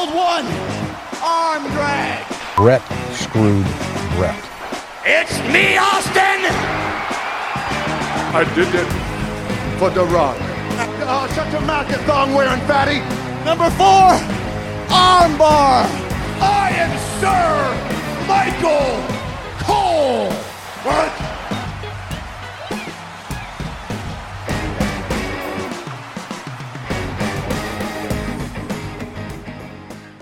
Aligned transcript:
hold 0.00 0.14
one. 0.14 0.46
Arm 1.22 1.62
drag. 1.72 2.24
Brett 2.56 2.82
screwed 3.12 3.66
Brett. 4.16 4.42
It's 5.04 5.36
me, 5.52 5.76
Austin. 5.76 6.40
I 8.32 8.44
did 8.54 8.68
it 8.74 8.90
for 9.78 9.90
The 9.90 10.04
Rock. 10.04 10.36
Uh, 10.40 10.86
oh, 11.02 11.32
shut 11.34 11.52
your 11.52 11.60
mouth, 11.62 11.90
you 11.90 11.96
thong 12.08 12.32
wearing 12.32 12.60
fatty. 12.62 13.00
Number 13.44 13.68
four, 13.76 14.16
armbar. 14.88 15.84
I 16.40 16.70
am 16.84 16.92
Sir 17.20 17.48
Michael 18.26 18.96
Cole. 19.66 20.30
What? 20.84 21.29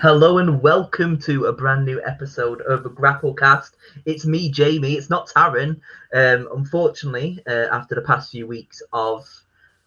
Hello 0.01 0.39
and 0.39 0.63
welcome 0.63 1.19
to 1.23 1.47
a 1.47 1.53
brand 1.53 1.85
new 1.85 2.01
episode 2.05 2.61
of 2.61 2.85
Grapplecast. 2.85 3.71
It's 4.05 4.25
me, 4.25 4.49
Jamie. 4.49 4.93
It's 4.93 5.11
not 5.11 5.29
Taryn. 5.29 5.81
Um, 6.15 6.49
unfortunately, 6.55 7.43
uh, 7.49 7.67
after 7.73 7.97
the 7.97 8.03
past 8.03 8.31
few 8.31 8.47
weeks 8.47 8.81
of 8.93 9.29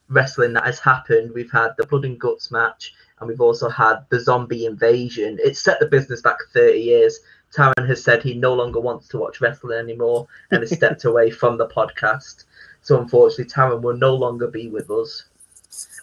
wrestling 0.09 0.51
that 0.51 0.65
has 0.65 0.79
happened, 0.79 1.31
we've 1.33 1.49
had 1.49 1.75
the 1.77 1.87
Blood 1.87 2.03
and 2.03 2.19
Guts 2.19 2.51
match, 2.51 2.93
and 3.19 3.29
we've 3.29 3.39
also 3.39 3.69
had 3.69 4.05
the 4.09 4.19
Zombie 4.19 4.65
Invasion. 4.65 5.39
It's 5.41 5.61
set 5.61 5.79
the 5.79 5.85
business 5.85 6.19
back 6.19 6.39
30 6.53 6.77
years. 6.77 7.21
Taryn 7.55 7.87
has 7.87 8.03
said 8.03 8.21
he 8.21 8.33
no 8.33 8.53
longer 8.53 8.81
wants 8.81 9.07
to 9.09 9.17
watch 9.17 9.39
wrestling 9.39 9.79
anymore 9.79 10.27
and 10.51 10.61
has 10.61 10.75
stepped 10.75 11.05
away 11.05 11.29
from 11.29 11.57
the 11.57 11.69
podcast. 11.69 12.43
So 12.81 12.99
unfortunately, 12.99 13.45
Taryn 13.45 13.81
will 13.81 13.95
no 13.95 14.13
longer 14.13 14.49
be 14.49 14.67
with 14.67 14.91
us. 14.91 15.23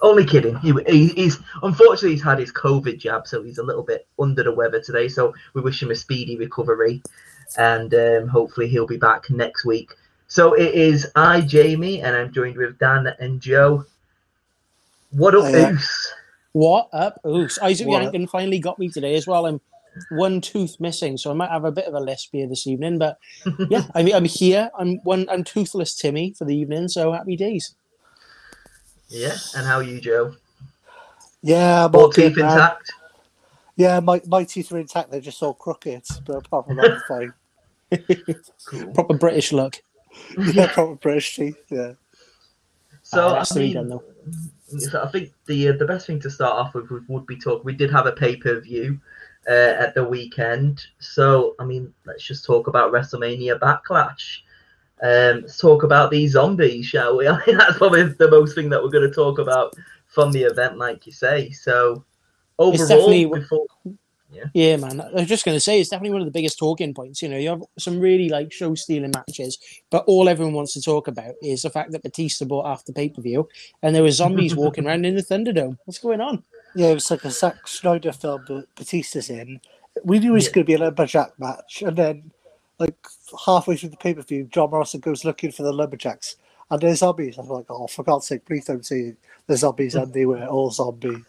Only 0.00 0.24
kidding. 0.24 0.56
He, 0.58 0.72
he, 0.86 1.08
he's 1.08 1.38
unfortunately 1.62 2.12
he's 2.12 2.22
had 2.22 2.38
his 2.38 2.52
COVID 2.52 2.98
jab, 2.98 3.26
so 3.26 3.42
he's 3.42 3.59
a 3.59 3.62
little 3.62 3.82
bit 3.82 4.06
under 4.18 4.42
the 4.42 4.52
weather 4.52 4.80
today. 4.80 5.09
So 5.09 5.34
we 5.54 5.60
wish 5.60 5.82
him 5.82 5.90
a 5.90 5.95
speedy 5.95 6.37
recovery, 6.37 7.02
and 7.56 7.93
um, 7.93 8.28
hopefully 8.28 8.68
he'll 8.68 8.87
be 8.87 8.96
back 8.96 9.28
next 9.30 9.65
week. 9.65 9.93
So 10.28 10.54
it 10.54 10.74
is 10.74 11.10
I, 11.16 11.40
Jamie, 11.40 12.01
and 12.01 12.16
I'm 12.16 12.32
joined 12.32 12.56
with 12.56 12.78
Dan 12.78 13.09
and 13.18 13.40
Joe. 13.40 13.84
What 15.10 15.34
up, 15.34 15.46
Hiya. 15.46 15.71
Oos? 15.71 16.12
What 16.52 16.88
up? 16.93 17.21
Oos. 17.26 17.59
Isaac 17.59 17.88
What 17.88 18.02
Yankin 18.02 18.26
finally 18.26 18.59
got 18.59 18.78
me 18.78 18.88
today 18.88 19.15
as 19.15 19.26
well. 19.26 19.46
I'm 19.46 19.60
one 20.10 20.40
tooth 20.40 20.76
missing, 20.80 21.16
so 21.16 21.30
I 21.30 21.34
might 21.34 21.50
have 21.50 21.65
a 21.65 21.73
bit 21.73 21.87
of 21.87 21.95
a 21.95 22.00
lisp 22.00 22.30
here 22.32 22.46
this 22.46 22.66
evening. 22.66 22.98
But 22.98 23.18
yeah, 23.68 23.84
I'm, 23.95 24.12
I'm 24.15 24.24
here. 24.24 24.71
I'm 24.78 24.96
one. 25.04 25.28
I'm 25.28 25.45
toothless 25.45 25.95
Timmy 25.95 26.34
for 26.38 26.45
the 26.45 26.56
evening. 26.56 26.88
So 26.88 27.12
happy 27.12 27.37
days. 27.37 27.74
Yeah, 29.09 29.37
and 29.56 29.66
how 29.66 29.76
are 29.76 29.82
you, 29.82 30.01
Joe? 30.01 30.34
Yeah, 31.42 31.87
I'm 31.87 31.95
All 31.95 32.02
all 32.02 32.09
good, 32.09 32.34
teeth 32.34 32.38
man. 32.38 32.52
intact. 32.52 32.92
Yeah, 33.76 34.00
my, 34.00 34.20
my 34.26 34.45
teeth 34.45 34.73
are 34.73 34.78
intact. 34.78 35.10
They're 35.10 35.20
just 35.20 35.42
all 35.42 35.54
crooked, 35.54 36.02
but 36.26 36.37
apart 36.37 36.66
from 36.66 36.76
that, 36.76 36.90
I'm 36.90 37.00
fine. 37.09 38.92
Proper 38.95 39.15
British 39.15 39.52
look. 39.52 39.80
yeah, 40.38 40.66
proper 40.73 40.96
British 40.96 41.37
teeth. 41.37 41.62
Yeah. 41.70 41.92
So 43.02 43.28
Ah, 43.28 43.30
I 43.30 43.38
that's 43.38 43.50
the 43.50 43.60
mean, 43.60 43.68
weekend 43.68 43.90
though. 43.92 44.02
So 44.78 45.02
I 45.02 45.09
think 45.09 45.32
the 45.46 45.68
uh, 45.68 45.72
the 45.72 45.87
best 45.87 46.06
thing 46.06 46.20
to 46.20 46.30
start 46.30 46.54
off 46.54 46.74
with 46.74 46.90
would, 46.90 47.09
would 47.09 47.26
be 47.26 47.37
talk. 47.37 47.65
We 47.65 47.72
did 47.72 47.90
have 47.90 48.06
a 48.06 48.12
pay 48.12 48.37
per 48.37 48.60
view 48.60 49.00
uh, 49.48 49.52
at 49.78 49.95
the 49.95 50.04
weekend, 50.04 50.87
so 50.98 51.54
I 51.59 51.65
mean, 51.65 51.95
let's 52.04 52.24
just 52.24 52.45
talk 52.45 52.66
about 52.66 52.93
WrestleMania 52.93 53.59
Backlash. 53.59 54.40
Um, 55.02 55.43
let's 55.43 55.59
talk 55.59 55.82
about 55.85 56.10
these 56.10 56.32
zombies, 56.32 56.87
shall 56.87 57.16
we? 57.16 57.29
I 57.29 57.41
think 57.45 57.59
that's 57.59 57.79
probably 57.79 58.04
the 58.04 58.30
most 58.30 58.54
thing 58.54 58.68
that 58.71 58.82
we're 58.82 58.91
going 58.91 59.09
to 59.09 59.15
talk 59.15 59.38
about 59.38 59.74
from 60.07 60.32
the 60.32 60.43
event, 60.43 60.79
like 60.79 61.07
you 61.07 61.13
say. 61.13 61.51
So 61.51 62.05
overall, 62.59 62.88
definitely- 62.88 63.24
before 63.27 63.66
Yeah, 64.55 64.77
man. 64.77 65.00
I 65.00 65.10
was 65.12 65.27
just 65.28 65.44
going 65.44 65.56
to 65.56 65.60
say 65.60 65.81
it's 65.81 65.88
definitely 65.91 66.12
one 66.12 66.21
of 66.21 66.27
the 66.27 66.32
biggest 66.38 66.59
talking 66.59 66.93
points. 66.93 67.22
You 67.22 67.28
know, 67.28 67.38
you 67.38 67.49
have 67.50 67.62
some 67.78 67.99
really 68.00 68.28
like 68.28 68.53
show 68.53 68.75
stealing 68.75 69.12
matches, 69.15 69.59
but 69.91 70.05
all 70.06 70.28
everyone 70.28 70.55
wants 70.55 70.75
to 70.75 70.83
talk 70.83 71.09
about 71.09 71.34
is 71.43 71.62
the 71.62 71.71
fact 71.71 71.93
that 71.93 72.03
Batista 72.03 72.45
bought 72.45 72.67
after 72.67 72.93
pay 72.93 73.09
per 73.09 73.22
view, 73.22 73.49
and 73.83 73.95
there 73.95 74.03
were 74.03 74.11
zombies 74.11 74.55
walking 74.62 74.87
around 74.87 75.06
in 75.06 75.15
the 75.15 75.22
Thunderdome. 75.22 75.78
What's 75.84 75.99
going 75.99 76.21
on? 76.21 76.43
Yeah, 76.75 76.89
it 76.89 76.95
was 76.95 77.11
like 77.11 77.25
a 77.25 77.31
Zack 77.31 77.67
Snyder 77.67 78.12
film, 78.12 78.45
but 78.47 78.67
Batista's 78.77 79.31
in. 79.31 79.61
We 80.05 80.19
knew 80.19 80.31
it 80.33 80.34
was 80.34 80.47
Yeah. 80.47 80.53
going 80.53 80.65
to 80.65 80.67
be 80.67 80.75
a 80.75 80.78
lumberjack 80.78 81.39
match, 81.39 81.83
and 81.83 81.97
then, 81.97 82.31
like 82.78 82.97
halfway 83.44 83.77
through 83.77 83.91
the 83.91 83.97
pay 83.97 84.15
per 84.15 84.22
view, 84.22 84.44
John 84.44 84.71
Morrison 84.71 85.00
goes 85.00 85.25
looking 85.25 85.53
for 85.53 85.62
the 85.62 85.72
lumberjacks, 85.72 86.37
and 86.71 86.81
there's 86.81 86.99
zombies. 86.99 87.39
I'm 87.39 87.49
like, 87.49 87.66
oh, 87.69 87.87
for 87.87 88.03
God's 88.03 88.27
sake, 88.27 88.44
please 88.44 88.66
don't 88.66 88.87
say 88.87 89.15
the 89.47 89.56
zombies, 89.56 89.94
and 89.94 90.12
they 90.12 90.27
were 90.27 90.44
all 90.47 90.71
zombies. 90.71 91.25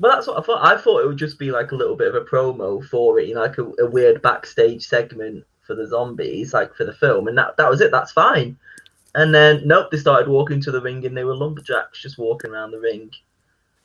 Well, 0.00 0.12
that's 0.12 0.26
what 0.26 0.38
I 0.38 0.42
thought. 0.42 0.64
I 0.64 0.80
thought 0.80 1.02
it 1.02 1.06
would 1.06 1.16
just 1.16 1.38
be 1.38 1.50
like 1.50 1.72
a 1.72 1.76
little 1.76 1.96
bit 1.96 2.08
of 2.08 2.14
a 2.14 2.24
promo 2.24 2.84
for 2.84 3.18
it, 3.18 3.28
you 3.28 3.34
know, 3.34 3.42
like 3.42 3.58
a, 3.58 3.64
a 3.82 3.90
weird 3.90 4.22
backstage 4.22 4.86
segment 4.86 5.44
for 5.66 5.74
the 5.74 5.86
zombies, 5.86 6.52
like 6.52 6.74
for 6.74 6.84
the 6.84 6.92
film, 6.92 7.28
and 7.28 7.36
that 7.38 7.56
that 7.56 7.70
was 7.70 7.80
it. 7.80 7.90
That's 7.90 8.12
fine. 8.12 8.56
And 9.14 9.34
then 9.34 9.66
nope, 9.66 9.90
they 9.90 9.96
started 9.96 10.28
walking 10.28 10.60
to 10.62 10.70
the 10.70 10.80
ring, 10.80 11.04
and 11.04 11.16
they 11.16 11.24
were 11.24 11.34
lumberjacks 11.34 12.00
just 12.00 12.18
walking 12.18 12.50
around 12.50 12.70
the 12.70 12.80
ring. 12.80 13.10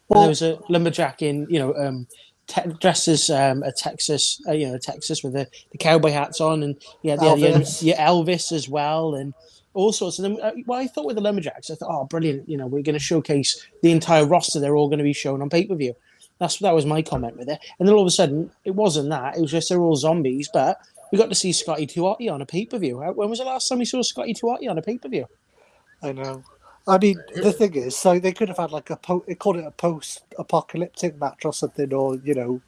And 0.10 0.22
there 0.22 0.30
was 0.30 0.42
a 0.42 0.60
lumberjack 0.70 1.22
in, 1.22 1.48
you 1.50 1.60
know, 1.60 1.74
um, 1.76 2.08
te- 2.54 2.70
dressed 2.80 3.08
as 3.08 3.30
um, 3.30 3.64
a 3.64 3.72
Texas, 3.72 4.42
uh, 4.48 4.52
you 4.52 4.68
know, 4.68 4.78
Texas 4.78 5.24
with 5.24 5.34
the, 5.34 5.48
the 5.72 5.78
cowboy 5.78 6.12
hats 6.12 6.42
on, 6.42 6.64
and 6.64 6.76
yeah, 7.02 7.16
the, 7.16 7.26
Elvis. 7.26 7.82
yeah, 7.82 8.06
Elvis 8.08 8.52
as 8.52 8.70
well, 8.70 9.16
and 9.16 9.34
all 9.74 9.92
sorts. 9.92 10.20
And 10.20 10.38
then, 10.38 10.44
uh, 10.44 10.52
what 10.66 10.80
I 10.80 10.88
thought 10.88 11.06
with 11.06 11.16
the 11.16 11.22
lumberjacks, 11.22 11.70
I 11.70 11.76
thought, 11.76 11.90
oh, 11.92 12.06
brilliant! 12.06 12.48
You 12.48 12.58
know, 12.58 12.68
we're 12.68 12.84
going 12.84 12.94
to 12.94 13.00
showcase 13.00 13.66
the 13.82 13.92
entire 13.92 14.26
roster. 14.26 14.60
They're 14.60 14.76
all 14.76 14.90
going 14.90 15.00
to 15.00 15.04
be 15.04 15.14
shown 15.14 15.42
on 15.42 15.50
pay 15.50 15.66
per 15.66 15.76
view. 15.76 15.96
That's 16.40 16.58
that 16.60 16.76
was 16.76 16.86
my 16.86 17.02
comment 17.02 17.38
with 17.38 17.50
it. 17.50 17.60
And 17.80 17.88
then 17.88 17.96
all 17.96 18.02
of 18.02 18.08
a 18.08 18.12
sudden, 18.12 18.52
it 18.66 18.76
wasn't 18.76 19.10
that. 19.10 19.38
It 19.38 19.42
was 19.42 19.52
just 19.52 19.70
they're 19.70 19.82
all 19.82 19.96
zombies, 19.96 20.50
but. 20.54 20.80
We 21.12 21.20
got 21.20 21.30
to 21.30 21.36
see 21.36 21.54
Scotty 21.54 21.86
2 21.86 22.02
Hotty 22.02 22.34
on 22.34 22.42
a 22.42 22.46
pay 22.48 22.66
per 22.66 22.80
view. 22.80 22.98
When 22.98 23.30
was 23.30 23.38
the 23.38 23.46
last 23.46 23.70
time 23.70 23.78
we 23.78 23.86
saw 23.86 24.02
Scotty 24.02 24.34
2 24.34 24.48
Hotty 24.48 24.68
on 24.68 24.80
a 24.80 24.82
pay 24.82 24.98
per 24.98 25.08
view? 25.08 25.28
I 26.02 26.12
know. 26.12 26.44
I 26.88 26.98
mean, 26.98 27.22
the 27.36 27.54
thing 27.54 27.76
is, 27.76 27.96
so 27.98 28.20
they 28.20 28.34
could 28.34 28.50
have 28.50 28.58
had 28.58 28.72
like 28.72 28.90
a 28.90 28.98
po- 28.98 29.24
they 29.26 29.36
called 29.36 29.58
it 29.58 29.66
a 29.66 29.72
post-apocalyptic 29.72 31.20
match 31.20 31.46
or 31.46 31.54
something, 31.54 31.94
or 31.94 32.18
you 32.18 32.34
know, 32.34 32.62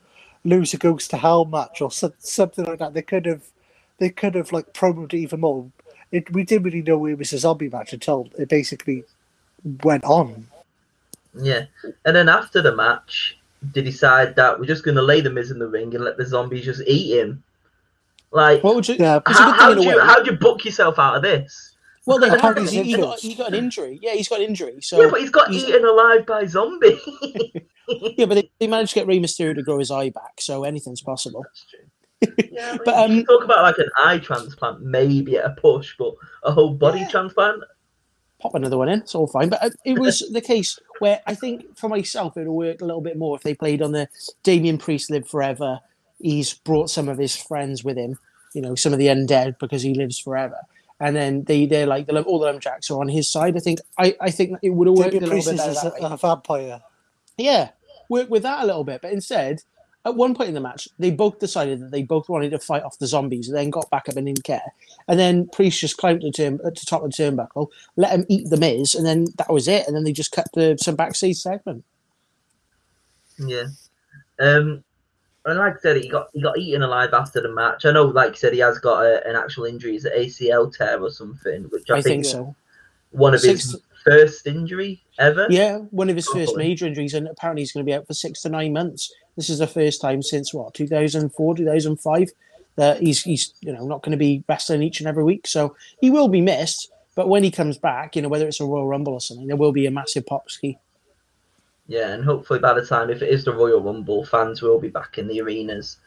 loser 0.45 0.77
goes 0.77 1.07
to 1.09 1.17
hell 1.17 1.43
match 1.43 1.81
or 1.81 1.91
some, 1.91 2.13
something 2.19 2.65
like 2.65 2.79
that. 2.79 2.93
They 2.93 3.01
could 3.01 3.25
have, 3.25 3.43
they 3.97 4.09
could 4.09 4.35
have 4.35 4.53
like 4.53 4.73
promoted 4.73 5.13
it 5.15 5.23
even 5.23 5.41
more. 5.41 5.69
It, 6.11 6.31
we 6.31 6.45
didn't 6.45 6.63
really 6.63 6.81
know 6.81 7.05
it 7.07 7.17
was 7.17 7.33
a 7.33 7.39
zombie 7.39 7.69
match 7.69 7.91
until 7.91 8.29
it 8.37 8.47
basically 8.47 9.03
went 9.83 10.05
on. 10.05 10.47
Yeah, 11.33 11.65
and 12.05 12.15
then 12.15 12.29
after 12.29 12.61
the 12.61 12.73
match, 12.73 13.37
they 13.73 13.81
decide 13.81 14.37
that 14.37 14.57
we're 14.57 14.65
just 14.65 14.85
going 14.85 14.95
to 14.95 15.01
lay 15.01 15.19
the 15.19 15.29
Miz 15.29 15.51
in 15.51 15.59
the 15.59 15.67
ring 15.67 15.93
and 15.93 16.05
let 16.05 16.15
the 16.15 16.25
zombies 16.25 16.63
just 16.63 16.83
eat 16.87 17.19
him. 17.19 17.43
Like, 18.31 18.63
What 18.63 18.75
would 18.75 18.87
you? 18.87 18.95
Yeah, 18.97 19.19
how, 19.25 19.51
how 19.51 19.73
do 19.73 19.83
you 19.83 19.99
how 19.99 20.23
do 20.23 20.31
you 20.31 20.37
book 20.37 20.63
yourself 20.63 20.99
out 20.99 21.17
of 21.17 21.21
this? 21.21 21.74
Well, 22.05 22.19
they 22.19 22.29
have, 22.29 22.57
he's 22.57 22.71
he, 22.71 22.83
he 22.83 22.97
got, 22.97 23.19
he 23.19 23.33
got 23.35 23.47
an 23.47 23.55
injury. 23.55 23.99
Yeah, 24.01 24.13
he's 24.13 24.27
got 24.27 24.39
an 24.39 24.45
injury. 24.47 24.79
So 24.81 25.01
yeah, 25.01 25.09
but 25.09 25.21
he's 25.21 25.31
got 25.31 25.49
he's- 25.49 25.63
eaten 25.67 25.85
alive 25.85 26.25
by 26.25 26.45
zombie. 26.45 26.99
yeah, 28.17 28.25
but 28.25 28.35
they, 28.35 28.51
they 28.59 28.67
managed 28.67 28.93
to 28.93 28.99
get 28.99 29.07
Rey 29.07 29.19
Mysterio 29.19 29.55
to 29.55 29.63
grow 29.63 29.79
his 29.79 29.91
eye 29.91 30.09
back, 30.11 30.39
so 30.39 30.63
anything's 30.63 31.01
possible. 31.01 31.43
yeah, 32.51 32.77
But, 32.77 32.85
but 32.85 32.93
um, 33.09 33.23
talk 33.25 33.43
about 33.43 33.63
like 33.63 33.77
an 33.77 33.89
eye 33.97 34.19
transplant, 34.19 34.81
maybe 34.81 35.37
at 35.37 35.45
a 35.45 35.55
push, 35.59 35.95
but 35.97 36.13
a 36.43 36.51
whole 36.51 36.73
body 36.73 36.99
Yeah. 36.99 37.09
transplant. 37.09 37.63
Pop 38.39 38.53
another 38.53 38.77
one 38.77 38.89
in, 38.89 38.99
it's 38.99 39.15
all 39.15 39.27
fine. 39.27 39.49
But 39.49 39.63
uh, 39.63 39.69
it 39.85 39.97
was 39.97 40.19
the 40.31 40.41
case 40.41 40.77
where 40.99 41.21
I 41.25 41.33
think 41.35 41.77
for 41.77 41.89
myself 41.89 42.37
it 42.37 42.41
would 42.41 42.51
work 42.53 42.81
a 42.81 42.85
little 42.85 43.01
bit 43.01 43.17
more 43.17 43.35
if 43.35 43.43
they 43.43 43.55
played 43.55 43.81
on 43.81 43.93
the 43.93 44.07
Damien 44.43 44.77
Priest 44.77 45.09
live 45.09 45.27
forever. 45.27 45.79
He's 46.19 46.53
brought 46.53 46.89
some 46.89 47.09
of 47.09 47.17
his 47.17 47.35
friends 47.35 47.83
with 47.83 47.97
him, 47.97 48.19
you 48.53 48.61
know, 48.61 48.75
some 48.75 48.93
of 48.93 48.99
the 48.99 49.07
undead 49.07 49.57
because 49.59 49.81
he 49.81 49.93
lives 49.93 50.19
forever. 50.19 50.57
And 50.99 51.15
then 51.15 51.43
they 51.43 51.65
they're 51.65 51.85
like 51.85 52.07
the, 52.07 52.21
all 52.23 52.39
the 52.39 52.45
lumberjacks 52.45 52.89
are 52.89 53.01
on 53.01 53.09
his 53.09 53.29
side. 53.29 53.57
I 53.57 53.59
think 53.59 53.79
I, 53.97 54.15
I 54.21 54.31
think 54.31 54.57
it 54.61 54.69
would 54.69 54.87
have 54.87 54.97
worked 54.97 55.13
a 55.13 55.19
little 55.19 55.29
bit 55.29 55.39
is 55.39 55.57
better 55.57 55.71
a, 55.71 55.73
that 55.73 55.93
way. 55.93 55.99
a 56.03 56.17
vampire. 56.17 56.81
Yeah, 57.37 57.69
work 58.09 58.29
with 58.29 58.43
that 58.43 58.63
a 58.63 58.65
little 58.65 58.85
bit. 58.85 59.01
But 59.01 59.11
instead, 59.11 59.61
at 60.05 60.15
one 60.15 60.35
point 60.35 60.49
in 60.49 60.55
the 60.55 60.61
match, 60.61 60.87
they 60.99 61.11
both 61.11 61.39
decided 61.39 61.81
that 61.81 61.91
they 61.91 62.03
both 62.03 62.29
wanted 62.29 62.51
to 62.51 62.59
fight 62.59 62.83
off 62.83 62.99
the 62.99 63.07
zombies, 63.07 63.49
and 63.49 63.57
then 63.57 63.71
got 63.71 63.89
back 63.89 64.07
up 64.07 64.15
and 64.15 64.27
didn't 64.27 64.43
care. 64.43 64.73
And 65.07 65.19
then 65.19 65.49
Priest 65.49 65.81
just 65.81 65.97
climbed 65.97 66.21
to, 66.21 66.31
turn, 66.31 66.59
uh, 66.63 66.69
to 66.69 66.85
top 66.85 67.03
of 67.03 67.11
the 67.11 67.23
turnbuckle, 67.23 67.67
let 67.97 68.11
him 68.11 68.25
eat 68.29 68.49
the 68.49 68.57
Miz, 68.57 68.95
and 68.95 69.05
then 69.05 69.27
that 69.37 69.51
was 69.51 69.67
it. 69.67 69.87
And 69.87 69.95
then 69.95 70.03
they 70.03 70.13
just 70.13 70.31
cut 70.31 70.47
the 70.53 70.77
some 70.79 70.95
backstage 70.95 71.37
segment. 71.37 71.83
Yeah. 73.37 73.65
Um, 74.39 74.83
and 75.45 75.59
like 75.59 75.75
I 75.75 75.79
said, 75.79 75.97
he 75.97 76.07
got 76.07 76.29
he 76.33 76.41
got 76.41 76.57
eaten 76.57 76.81
alive 76.81 77.13
after 77.13 77.41
the 77.41 77.49
match. 77.49 77.85
I 77.85 77.91
know, 77.91 78.05
like 78.05 78.31
you 78.31 78.37
said, 78.37 78.53
he 78.53 78.59
has 78.59 78.79
got 78.79 79.05
a, 79.05 79.25
an 79.27 79.35
actual 79.35 79.65
injury, 79.65 79.95
it's 79.95 80.05
an 80.05 80.13
ACL 80.17 80.75
tear 80.75 81.01
or 81.01 81.11
something, 81.11 81.63
which 81.65 81.89
I, 81.89 81.97
I, 81.97 82.01
think, 82.01 82.23
think, 82.23 82.25
so. 82.25 82.55
one 83.11 83.33
of 83.33 83.41
Six- 83.41 83.71
his 83.71 83.81
first 84.03 84.47
injury 84.47 85.03
ever. 85.19 85.47
Yeah, 85.49 85.79
one 85.91 86.09
of 86.09 86.15
his 86.15 86.27
first 86.27 86.57
major 86.57 86.87
injuries, 86.87 87.13
and 87.13 87.27
apparently 87.27 87.61
he's 87.61 87.71
going 87.71 87.85
to 87.85 87.89
be 87.89 87.93
out 87.93 88.07
for 88.07 88.13
six 88.13 88.41
to 88.41 88.49
nine 88.49 88.73
months. 88.73 89.13
This 89.35 89.49
is 89.49 89.59
the 89.59 89.67
first 89.67 90.01
time 90.01 90.21
since 90.21 90.53
what 90.53 90.73
2004, 90.73 91.55
2005 91.57 92.31
that 92.77 92.99
he's 92.99 93.21
he's 93.21 93.53
you 93.61 93.71
know 93.71 93.85
not 93.85 94.01
going 94.01 94.11
to 94.11 94.17
be 94.17 94.43
wrestling 94.49 94.83
each 94.83 94.99
and 94.99 95.07
every 95.07 95.23
week. 95.23 95.47
So 95.47 95.75
he 96.01 96.09
will 96.09 96.27
be 96.27 96.41
missed. 96.41 96.91
But 97.15 97.29
when 97.29 97.43
he 97.43 97.51
comes 97.51 97.77
back, 97.77 98.15
you 98.15 98.21
know 98.21 98.29
whether 98.29 98.47
it's 98.47 98.59
a 98.59 98.65
Royal 98.65 98.87
Rumble 98.87 99.13
or 99.13 99.21
something, 99.21 99.47
there 99.47 99.55
will 99.55 99.71
be 99.71 99.85
a 99.85 99.91
massive 99.91 100.25
pop 100.25 100.49
ski. 100.49 100.77
Yeah, 101.87 102.13
and 102.13 102.23
hopefully 102.23 102.59
by 102.59 102.73
the 102.73 102.85
time, 102.85 103.09
if 103.09 103.21
it 103.21 103.29
is 103.29 103.43
the 103.43 103.53
Royal 103.53 103.81
Rumble, 103.81 104.25
fans 104.25 104.61
will 104.61 104.79
be 104.79 104.89
back 104.89 105.17
in 105.17 105.27
the 105.27 105.41
arenas. 105.41 105.97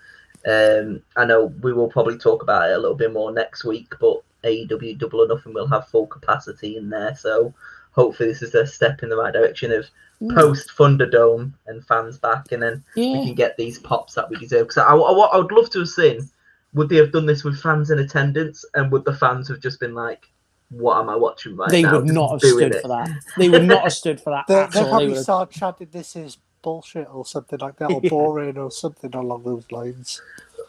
Um, 0.48 1.02
I 1.16 1.24
know 1.24 1.46
we 1.62 1.72
will 1.72 1.88
probably 1.88 2.18
talk 2.18 2.42
about 2.42 2.70
it 2.70 2.74
a 2.74 2.78
little 2.78 2.96
bit 2.96 3.12
more 3.12 3.32
next 3.32 3.64
week, 3.64 3.94
but 4.00 4.22
AEW 4.44 4.98
Double 4.98 5.22
or 5.22 5.28
Nothing 5.28 5.54
will 5.54 5.68
have 5.68 5.88
full 5.88 6.06
capacity 6.06 6.76
in 6.76 6.90
there. 6.90 7.14
So 7.16 7.54
hopefully 7.92 8.28
this 8.28 8.42
is 8.42 8.54
a 8.54 8.66
step 8.66 9.02
in 9.02 9.08
the 9.08 9.16
right 9.16 9.32
direction 9.32 9.72
of 9.72 9.86
post 10.34 10.70
Thunderdome 10.76 11.52
and 11.66 11.86
fans 11.86 12.18
back, 12.18 12.50
and 12.50 12.62
then 12.62 12.84
we 12.96 13.26
can 13.26 13.34
get 13.34 13.56
these 13.56 13.78
pops 13.78 14.14
that 14.14 14.28
we 14.28 14.36
deserve. 14.36 14.68
Because 14.68 14.78
I, 14.78 14.94
I, 14.94 14.96
I 14.96 15.36
would 15.38 15.52
love 15.52 15.70
to 15.70 15.80
have 15.80 15.88
seen, 15.88 16.28
would 16.74 16.88
they 16.88 16.96
have 16.96 17.12
done 17.12 17.26
this 17.26 17.44
with 17.44 17.60
fans 17.60 17.90
in 17.90 18.00
attendance, 18.00 18.64
and 18.74 18.90
would 18.90 19.04
the 19.04 19.14
fans 19.14 19.48
have 19.48 19.60
just 19.60 19.78
been 19.78 19.94
like, 19.94 20.28
"What 20.70 20.98
am 20.98 21.08
I 21.08 21.16
watching 21.16 21.56
right 21.56 21.70
They 21.70 21.82
now?" 21.82 21.96
would 22.00 22.06
not 22.06 22.30
have 22.32 22.40
stood 22.40 22.74
it. 22.74 22.82
for 22.82 22.88
that. 22.88 23.10
They 23.36 23.48
would 23.48 23.64
not 23.64 23.82
have 23.84 23.92
stood 23.92 24.20
for 24.20 24.30
that 24.34 24.46
They, 24.48 24.54
at 24.54 24.70
they 24.72 24.78
all. 24.80 24.84
They 24.84 24.88
probably 24.90 25.06
would 25.08 25.16
have- 25.16 25.22
start 25.24 25.50
chanting 25.50 25.88
this 25.90 26.16
is 26.16 26.38
bullshit 26.62 27.08
or 27.12 27.24
something 27.24 27.58
like 27.60 27.76
that, 27.76 27.90
or 27.90 28.00
Yeah. 28.02 28.10
boring 28.10 28.58
or 28.58 28.70
something 28.70 29.14
along 29.14 29.44
those 29.44 29.70
lines. 29.70 30.20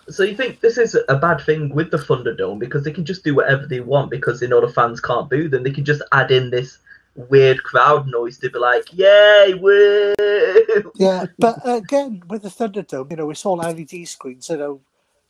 So 0.08 0.24
you 0.24 0.36
think 0.36 0.60
this 0.62 0.78
is 0.78 0.98
a 1.08 1.16
bad 1.18 1.42
thing 1.42 1.70
with 1.70 1.92
the 1.92 1.98
Thunderdome 1.98 2.58
because 2.60 2.84
they 2.84 2.92
can 2.92 3.06
just 3.06 3.24
do 3.24 3.36
whatever 3.36 3.66
they 3.68 3.80
want 3.80 4.10
because 4.10 4.40
they 4.40 4.48
know 4.48 4.62
the 4.62 4.70
fans 4.72 5.00
can't 5.02 5.30
boo 5.30 5.48
them. 5.50 5.64
They 5.64 5.72
can 5.72 5.86
just 5.86 6.02
add 6.12 6.32
in 6.32 6.50
this 6.50 6.80
weird 7.16 7.62
crowd 7.64 8.08
noise 8.08 8.38
to 8.40 8.50
be 8.50 8.58
like, 8.60 8.86
"Yay, 8.94 9.54
woo!" 9.60 10.14
Yeah, 10.96 11.26
but 11.38 11.66
uh, 11.66 11.76
again, 11.76 12.24
with 12.30 12.44
the 12.44 12.50
Thunderdome, 12.50 13.12
you 13.12 13.18
know, 13.18 13.30
it's 13.30 13.46
all 13.46 13.58
LED 13.58 14.08
screens. 14.08 14.50
You 14.50 14.58
know, 14.58 14.82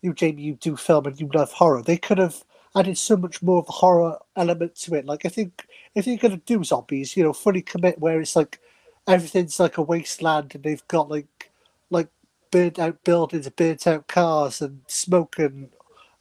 you, 0.01 0.13
Jamie, 0.13 0.43
you 0.43 0.53
do 0.55 0.75
film 0.75 1.05
and 1.07 1.19
you 1.19 1.29
love 1.33 1.51
horror. 1.51 1.81
They 1.81 1.97
could 1.97 2.17
have 2.17 2.43
added 2.75 2.97
so 2.97 3.17
much 3.17 3.41
more 3.41 3.59
of 3.59 3.69
a 3.69 3.71
horror 3.73 4.17
element 4.35 4.75
to 4.75 4.95
it. 4.95 5.05
Like, 5.05 5.25
I 5.25 5.29
think 5.29 5.65
if 5.95 6.05
you're 6.07 6.17
going 6.17 6.31
to 6.39 6.45
do 6.45 6.63
zombies, 6.63 7.15
you 7.17 7.23
know, 7.23 7.33
fully 7.33 7.61
commit 7.61 7.99
where 7.99 8.21
it's 8.21 8.35
like 8.35 8.59
everything's 9.07 9.59
like 9.59 9.77
a 9.77 9.81
wasteland 9.81 10.53
and 10.55 10.63
they've 10.63 10.87
got 10.87 11.09
like 11.09 11.51
like 11.89 12.09
burnt 12.51 12.79
out 12.79 13.03
buildings, 13.03 13.49
burnt 13.49 13.87
out 13.87 14.07
cars, 14.07 14.61
and 14.61 14.81
smoke 14.87 15.39
and. 15.39 15.69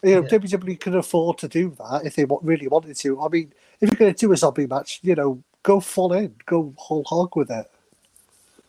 You 0.02 0.14
know, 0.16 0.22
Yeah. 0.22 0.28
WWE 0.28 0.78
can 0.78 0.94
afford 0.94 1.38
to 1.38 1.48
do 1.48 1.70
that 1.78 2.04
if 2.06 2.14
they 2.14 2.24
really 2.42 2.68
wanted 2.68 2.96
to. 2.98 3.20
I 3.20 3.28
mean, 3.28 3.52
if 3.80 3.90
you're 3.90 3.98
going 3.98 4.14
to 4.14 4.26
do 4.26 4.32
a 4.32 4.36
zombie 4.36 4.66
match, 4.68 5.00
you 5.02 5.14
know, 5.16 5.42
go 5.64 5.80
full 5.80 6.12
in, 6.12 6.36
go 6.46 6.72
whole 6.76 7.02
hog 7.04 7.34
with 7.36 7.50
it. 7.50 7.68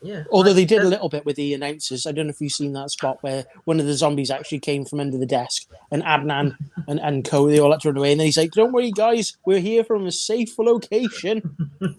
Yeah. 0.02 0.24
Although 0.32 0.54
they 0.54 0.66
did 0.66 0.82
a 0.82 0.88
little 0.88 1.10
bit 1.10 1.26
with 1.26 1.36
the 1.36 1.54
announcers. 1.54 2.06
I 2.06 2.12
don't 2.12 2.28
know 2.28 2.32
if 2.32 2.40
you've 2.40 2.52
seen 2.52 2.74
that 2.74 2.92
spot 2.92 3.22
where 3.22 3.46
one 3.66 3.80
of 3.80 3.86
the 3.86 3.94
zombies 3.94 4.32
actually 4.32 4.60
came 4.60 4.86
from 4.86 5.00
under 5.00 5.18
the 5.18 5.26
desk 5.26 5.68
and 5.92 6.04
Adnan 6.04 6.56
and, 6.88 7.00
and 7.00 7.26
Co, 7.26 7.48
they 7.48 7.60
all 7.60 7.72
had 7.72 7.82
to 7.82 7.90
run 7.90 7.98
away. 7.98 8.12
And 8.12 8.20
then 8.20 8.26
he's 8.26 8.38
like, 8.38 8.52
Don't 8.52 8.72
worry, 8.72 8.92
guys, 8.92 9.38
we're 9.46 9.60
here 9.60 9.84
from 9.84 10.06
a 10.06 10.12
safe 10.12 10.58
location. 10.58 11.70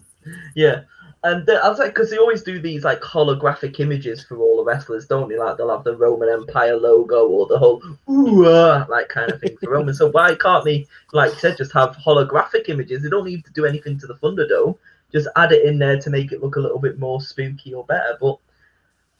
Yeah. 0.55 0.81
And 1.23 1.47
I 1.47 1.69
was 1.69 1.77
like, 1.77 1.93
because 1.93 2.09
they 2.09 2.17
always 2.17 2.41
do 2.41 2.59
these 2.59 2.83
like 2.83 3.01
holographic 3.01 3.79
images 3.79 4.23
for 4.23 4.39
all 4.39 4.57
the 4.57 4.63
wrestlers, 4.63 5.05
don't 5.05 5.29
they? 5.29 5.37
Like 5.37 5.55
they'll 5.55 5.69
have 5.69 5.83
the 5.83 5.95
Roman 5.95 6.29
Empire 6.29 6.75
logo 6.75 7.27
or 7.27 7.45
the 7.45 7.59
whole 7.59 7.81
ooh 8.09 8.47
ah, 8.47 8.87
like 8.89 9.09
kind 9.09 9.31
of 9.31 9.39
thing 9.39 9.55
for 9.57 9.69
Roman. 9.69 9.93
So 9.93 10.09
why 10.09 10.33
can't 10.33 10.65
they, 10.65 10.87
like 11.13 11.31
you 11.33 11.39
said, 11.39 11.57
just 11.57 11.73
have 11.73 11.95
holographic 11.95 12.69
images? 12.69 13.03
They 13.03 13.09
don't 13.09 13.25
need 13.25 13.45
to 13.45 13.53
do 13.53 13.65
anything 13.65 13.99
to 13.99 14.07
the 14.07 14.15
Thunderdome. 14.15 14.77
Just 15.11 15.27
add 15.35 15.51
it 15.51 15.65
in 15.65 15.79
there 15.79 15.99
to 15.99 16.09
make 16.09 16.31
it 16.31 16.41
look 16.41 16.55
a 16.55 16.59
little 16.59 16.79
bit 16.79 16.99
more 16.99 17.21
spooky 17.21 17.73
or 17.73 17.85
better. 17.85 18.17
But 18.19 18.37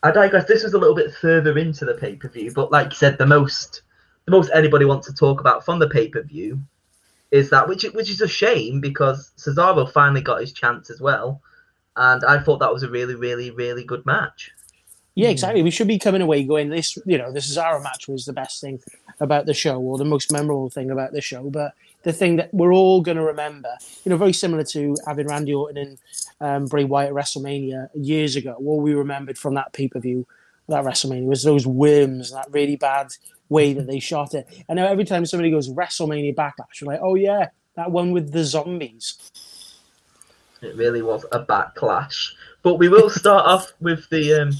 I 0.03 0.11
digress. 0.11 0.47
This 0.47 0.63
was 0.63 0.73
a 0.73 0.77
little 0.77 0.95
bit 0.95 1.13
further 1.13 1.57
into 1.57 1.85
the 1.85 1.93
pay 1.93 2.15
per 2.15 2.29
view, 2.29 2.51
but 2.53 2.71
like 2.71 2.89
you 2.89 2.95
said, 2.95 3.17
the 3.17 3.25
most 3.25 3.81
the 4.25 4.31
most 4.31 4.51
anybody 4.53 4.85
wants 4.85 5.07
to 5.07 5.13
talk 5.13 5.39
about 5.39 5.65
from 5.65 5.79
the 5.79 5.89
pay 5.89 6.07
per 6.07 6.21
view 6.21 6.59
is 7.31 7.49
that 7.49 7.67
which 7.67 7.83
which 7.93 8.09
is 8.09 8.21
a 8.21 8.27
shame 8.27 8.81
because 8.81 9.31
Cesaro 9.38 9.91
finally 9.91 10.21
got 10.21 10.41
his 10.41 10.51
chance 10.51 10.89
as 10.89 11.01
well, 11.01 11.41
and 11.95 12.23
I 12.25 12.39
thought 12.39 12.59
that 12.59 12.73
was 12.73 12.83
a 12.83 12.89
really 12.89 13.15
really 13.15 13.51
really 13.51 13.83
good 13.83 14.05
match. 14.05 14.51
Yeah, 15.15 15.29
exactly. 15.29 15.61
We 15.61 15.71
should 15.71 15.89
be 15.89 15.99
coming 15.99 16.21
away 16.21 16.43
going, 16.43 16.69
This, 16.69 16.97
you 17.05 17.17
know, 17.17 17.33
this 17.33 17.49
is 17.49 17.57
our 17.57 17.81
match 17.81 18.07
was 18.07 18.25
the 18.25 18.33
best 18.33 18.61
thing 18.61 18.79
about 19.19 19.45
the 19.45 19.53
show 19.53 19.77
or 19.79 19.97
the 19.97 20.05
most 20.05 20.31
memorable 20.31 20.69
thing 20.69 20.89
about 20.89 21.11
the 21.11 21.21
show. 21.21 21.49
But 21.49 21.73
the 22.03 22.13
thing 22.13 22.38
that 22.38 22.53
we're 22.53 22.74
all 22.74 23.01
going 23.01 23.18
to 23.18 23.24
remember, 23.24 23.69
you 24.03 24.09
know, 24.09 24.18
very 24.18 24.33
similar 24.33 24.63
to 24.63 24.95
having 25.06 25.27
Randy 25.27 25.53
Orton 25.53 25.77
and 25.77 25.98
um, 26.39 26.65
Bray 26.65 26.83
Wyatt 26.83 27.09
at 27.09 27.15
WrestleMania 27.15 27.89
years 27.94 28.36
ago, 28.36 28.56
what 28.57 28.81
we 28.81 28.94
remembered 28.94 29.38
from 29.38 29.53
that 29.56 29.74
pay 29.74 29.88
per 29.88 30.00
view, 30.00 30.27
that 30.68 30.83
WrestleMania, 30.83 31.25
was 31.25 31.44
those 31.44 31.68
worms 31.68 32.31
and 32.31 32.39
that 32.39 32.51
really 32.51 32.75
bad 32.75 33.07
way 33.50 33.74
that 33.74 33.88
they 33.88 34.00
shot 34.00 34.33
it. 34.33 34.48
And 34.68 34.77
now 34.77 34.88
every 34.88 35.06
time 35.06 35.25
somebody 35.25 35.51
goes 35.51 35.69
WrestleMania 35.69 36.36
Backlash, 36.36 36.81
you're 36.81 36.92
like, 36.92 37.01
oh 37.03 37.15
yeah, 37.15 37.50
that 37.75 37.92
one 37.92 38.12
with 38.12 38.31
the 38.31 38.44
zombies. 38.44 39.31
It 40.62 40.75
really 40.75 41.01
was 41.01 41.25
a 41.31 41.44
backlash. 41.44 42.33
But 42.63 42.75
we 42.75 42.89
will 42.89 43.09
start 43.09 43.45
off 43.45 43.74
with 43.80 44.09
the 44.09 44.42
um. 44.42 44.51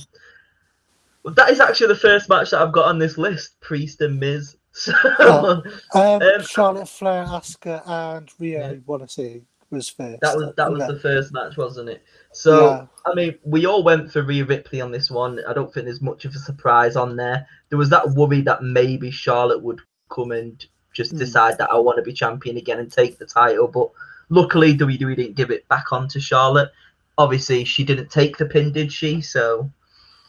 That 1.36 1.52
is 1.52 1.60
actually 1.60 1.88
the 1.88 1.96
first 1.96 2.30
match 2.30 2.50
that 2.50 2.62
I've 2.62 2.72
got 2.72 2.88
on 2.88 3.00
this 3.00 3.18
list: 3.18 3.60
Priest 3.62 4.02
and 4.02 4.20
Miz. 4.20 4.56
So, 4.74 4.94
Oh. 5.20 5.62
Um, 5.94 6.22
Um, 6.22 6.44
Charlotte 6.44 6.88
Flair, 6.90 7.26
Asuka, 7.26 7.82
and 7.86 8.30
Rhea, 8.40 8.60
Yeah. 8.60 8.68
I 8.76 8.82
want 8.86 9.04
to 9.04 9.10
say, 9.10 9.42
was 9.70 9.88
first. 9.90 10.20
That 10.22 10.36
was 10.36 10.54
that 10.58 10.70
was 10.72 10.82
Yeah. 10.82 10.88
the 10.88 11.00
first 11.00 11.32
match, 11.34 11.56
wasn't 11.58 11.90
it? 11.90 12.04
So 12.34 12.66
Yeah. 12.66 12.86
I 13.06 13.14
mean, 13.14 13.38
we 13.44 13.66
all 13.66 13.84
went 13.84 14.12
for 14.12 14.22
Rhea 14.22 14.44
Ripley 14.46 14.82
on 14.82 14.92
this 14.92 15.10
one. 15.10 15.40
I 15.48 15.54
don't 15.54 15.74
think 15.74 15.86
there's 15.86 16.02
much 16.02 16.26
of 16.26 16.36
a 16.36 16.40
surprise 16.40 16.96
on 16.96 17.16
there. 17.16 17.48
There 17.70 17.78
was 17.80 17.90
that 17.90 18.10
worry 18.12 18.42
that 18.42 18.64
maybe 18.64 19.12
Charlotte 19.12 19.62
would 19.62 19.80
come 20.10 20.32
and 20.32 20.64
just 20.94 21.12
Hmm. 21.12 21.20
decide 21.20 21.58
that 21.58 21.72
I 21.72 21.78
want 21.78 21.98
to 21.98 22.04
be 22.04 22.12
champion 22.14 22.58
again 22.58 22.80
and 22.80 22.92
take 22.92 23.18
the 23.18 23.26
title, 23.26 23.68
but 23.68 23.90
luckily 24.30 24.74
WWE 24.76 25.16
didn't 25.16 25.36
give 25.38 25.52
it 25.52 25.66
back 25.70 25.92
on 25.94 26.08
to 26.10 26.20
Charlotte. 26.20 26.70
Obviously, 27.18 27.64
she 27.64 27.84
didn't 27.86 28.10
take 28.10 28.38
the 28.38 28.46
pin, 28.46 28.72
did 28.74 28.92
she? 28.92 29.22
So 29.22 29.70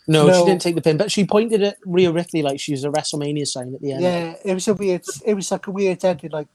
No, 0.06 0.26
No. 0.26 0.32
she 0.40 0.44
didn't 0.46 0.62
take 0.62 0.74
the 0.74 0.82
pin, 0.82 0.96
but 0.96 1.12
she 1.12 1.24
pointed 1.24 1.62
at 1.62 1.76
Rhea 1.84 2.10
Ripley 2.10 2.42
like 2.42 2.58
she 2.58 2.72
was 2.72 2.84
a 2.84 2.90
WrestleMania 2.90 3.46
sign 3.46 3.74
at 3.74 3.80
the 3.80 3.92
end. 3.92 4.02
Yeah, 4.02 4.34
it 4.44 4.54
was 4.54 4.66
a 4.68 4.74
weird. 4.74 5.04
It 5.24 5.34
was 5.34 5.50
like 5.50 5.66
a 5.66 5.70
weird 5.70 6.04
ending. 6.04 6.30
Like 6.30 6.48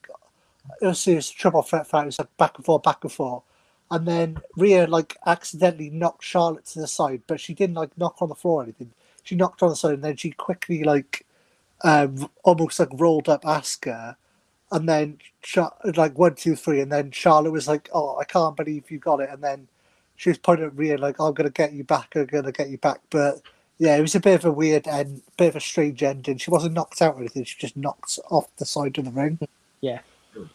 it 0.80 0.86
was, 0.86 1.06
a 1.06 1.20
triple 1.22 1.62
threat 1.62 1.86
fight. 1.86 2.02
It 2.02 2.06
was 2.06 2.18
like 2.18 2.36
back 2.36 2.56
and 2.56 2.64
forth, 2.64 2.82
back 2.82 3.02
and 3.02 3.12
forth, 3.12 3.42
and 3.90 4.06
then 4.06 4.38
Rhea 4.56 4.86
like 4.86 5.16
accidentally 5.26 5.90
knocked 5.90 6.24
Charlotte 6.24 6.66
to 6.66 6.80
the 6.80 6.86
side, 6.86 7.22
but 7.26 7.40
she 7.40 7.54
didn't 7.54 7.76
like 7.76 7.96
knock 7.96 8.20
on 8.20 8.28
the 8.28 8.34
floor 8.34 8.60
or 8.60 8.64
anything. 8.64 8.92
She 9.22 9.34
knocked 9.34 9.62
on 9.62 9.70
the 9.70 9.76
side, 9.76 9.94
and 9.94 10.04
then 10.04 10.16
she 10.16 10.30
quickly 10.30 10.84
like 10.84 11.24
um, 11.82 12.28
almost 12.44 12.78
like 12.78 12.88
rolled 12.92 13.28
up 13.28 13.44
Asuka, 13.44 14.16
and 14.70 14.88
then 14.88 15.18
like 15.96 16.18
one, 16.18 16.34
two, 16.34 16.54
three, 16.54 16.80
and 16.80 16.92
then 16.92 17.10
Charlotte 17.12 17.52
was 17.52 17.68
like, 17.68 17.88
"Oh, 17.94 18.18
I 18.18 18.24
can't 18.24 18.56
believe 18.56 18.90
you 18.90 18.98
got 18.98 19.20
it," 19.20 19.30
and 19.30 19.42
then 19.42 19.68
she 20.18 20.28
was 20.28 20.36
pointing 20.36 20.66
at 20.66 20.76
Rhea 20.76 20.98
like, 20.98 21.18
"I'm 21.18 21.32
gonna 21.32 21.48
get 21.48 21.72
you 21.72 21.84
back. 21.84 22.12
I'm 22.14 22.26
gonna 22.26 22.52
get 22.52 22.68
you 22.68 22.78
back," 22.78 23.00
but. 23.08 23.40
Yeah, 23.80 23.96
it 23.96 24.00
was 24.00 24.16
a 24.16 24.20
bit 24.20 24.34
of 24.34 24.44
a 24.44 24.50
weird 24.50 24.88
end, 24.88 25.22
bit 25.36 25.50
of 25.50 25.54
a 25.54 25.60
strange 25.60 26.02
ending. 26.02 26.36
She 26.38 26.50
wasn't 26.50 26.74
knocked 26.74 27.00
out 27.00 27.14
or 27.14 27.20
anything. 27.20 27.44
She 27.44 27.56
just 27.60 27.76
knocked 27.76 28.18
off 28.28 28.48
the 28.56 28.64
side 28.64 28.98
of 28.98 29.04
the 29.04 29.12
ring. 29.12 29.38
Yeah. 29.80 30.00
do 30.34 30.48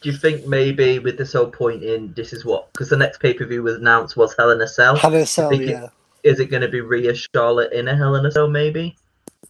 you 0.00 0.16
think 0.16 0.46
maybe 0.46 0.98
with 0.98 1.18
this 1.18 1.34
whole 1.34 1.50
point 1.50 1.82
in 1.82 2.14
this 2.14 2.32
is 2.32 2.42
what 2.42 2.72
because 2.72 2.88
the 2.88 2.96
next 2.96 3.20
pay 3.20 3.34
per 3.34 3.44
view 3.44 3.62
was 3.62 3.74
announced 3.74 4.16
was 4.16 4.34
Hell 4.38 4.50
in 4.50 4.62
a 4.62 4.66
Cell? 4.66 4.96
Hell 4.96 5.12
in 5.12 5.20
a 5.20 5.26
Cell, 5.26 5.52
yeah. 5.52 5.88
Is 6.22 6.40
it 6.40 6.46
going 6.46 6.62
to 6.62 6.68
be 6.68 6.80
Rhea 6.80 7.14
Charlotte 7.14 7.74
in 7.74 7.86
a 7.88 7.94
Hell 7.94 8.14
in 8.14 8.24
a 8.24 8.30
Cell? 8.30 8.48
Maybe. 8.48 8.96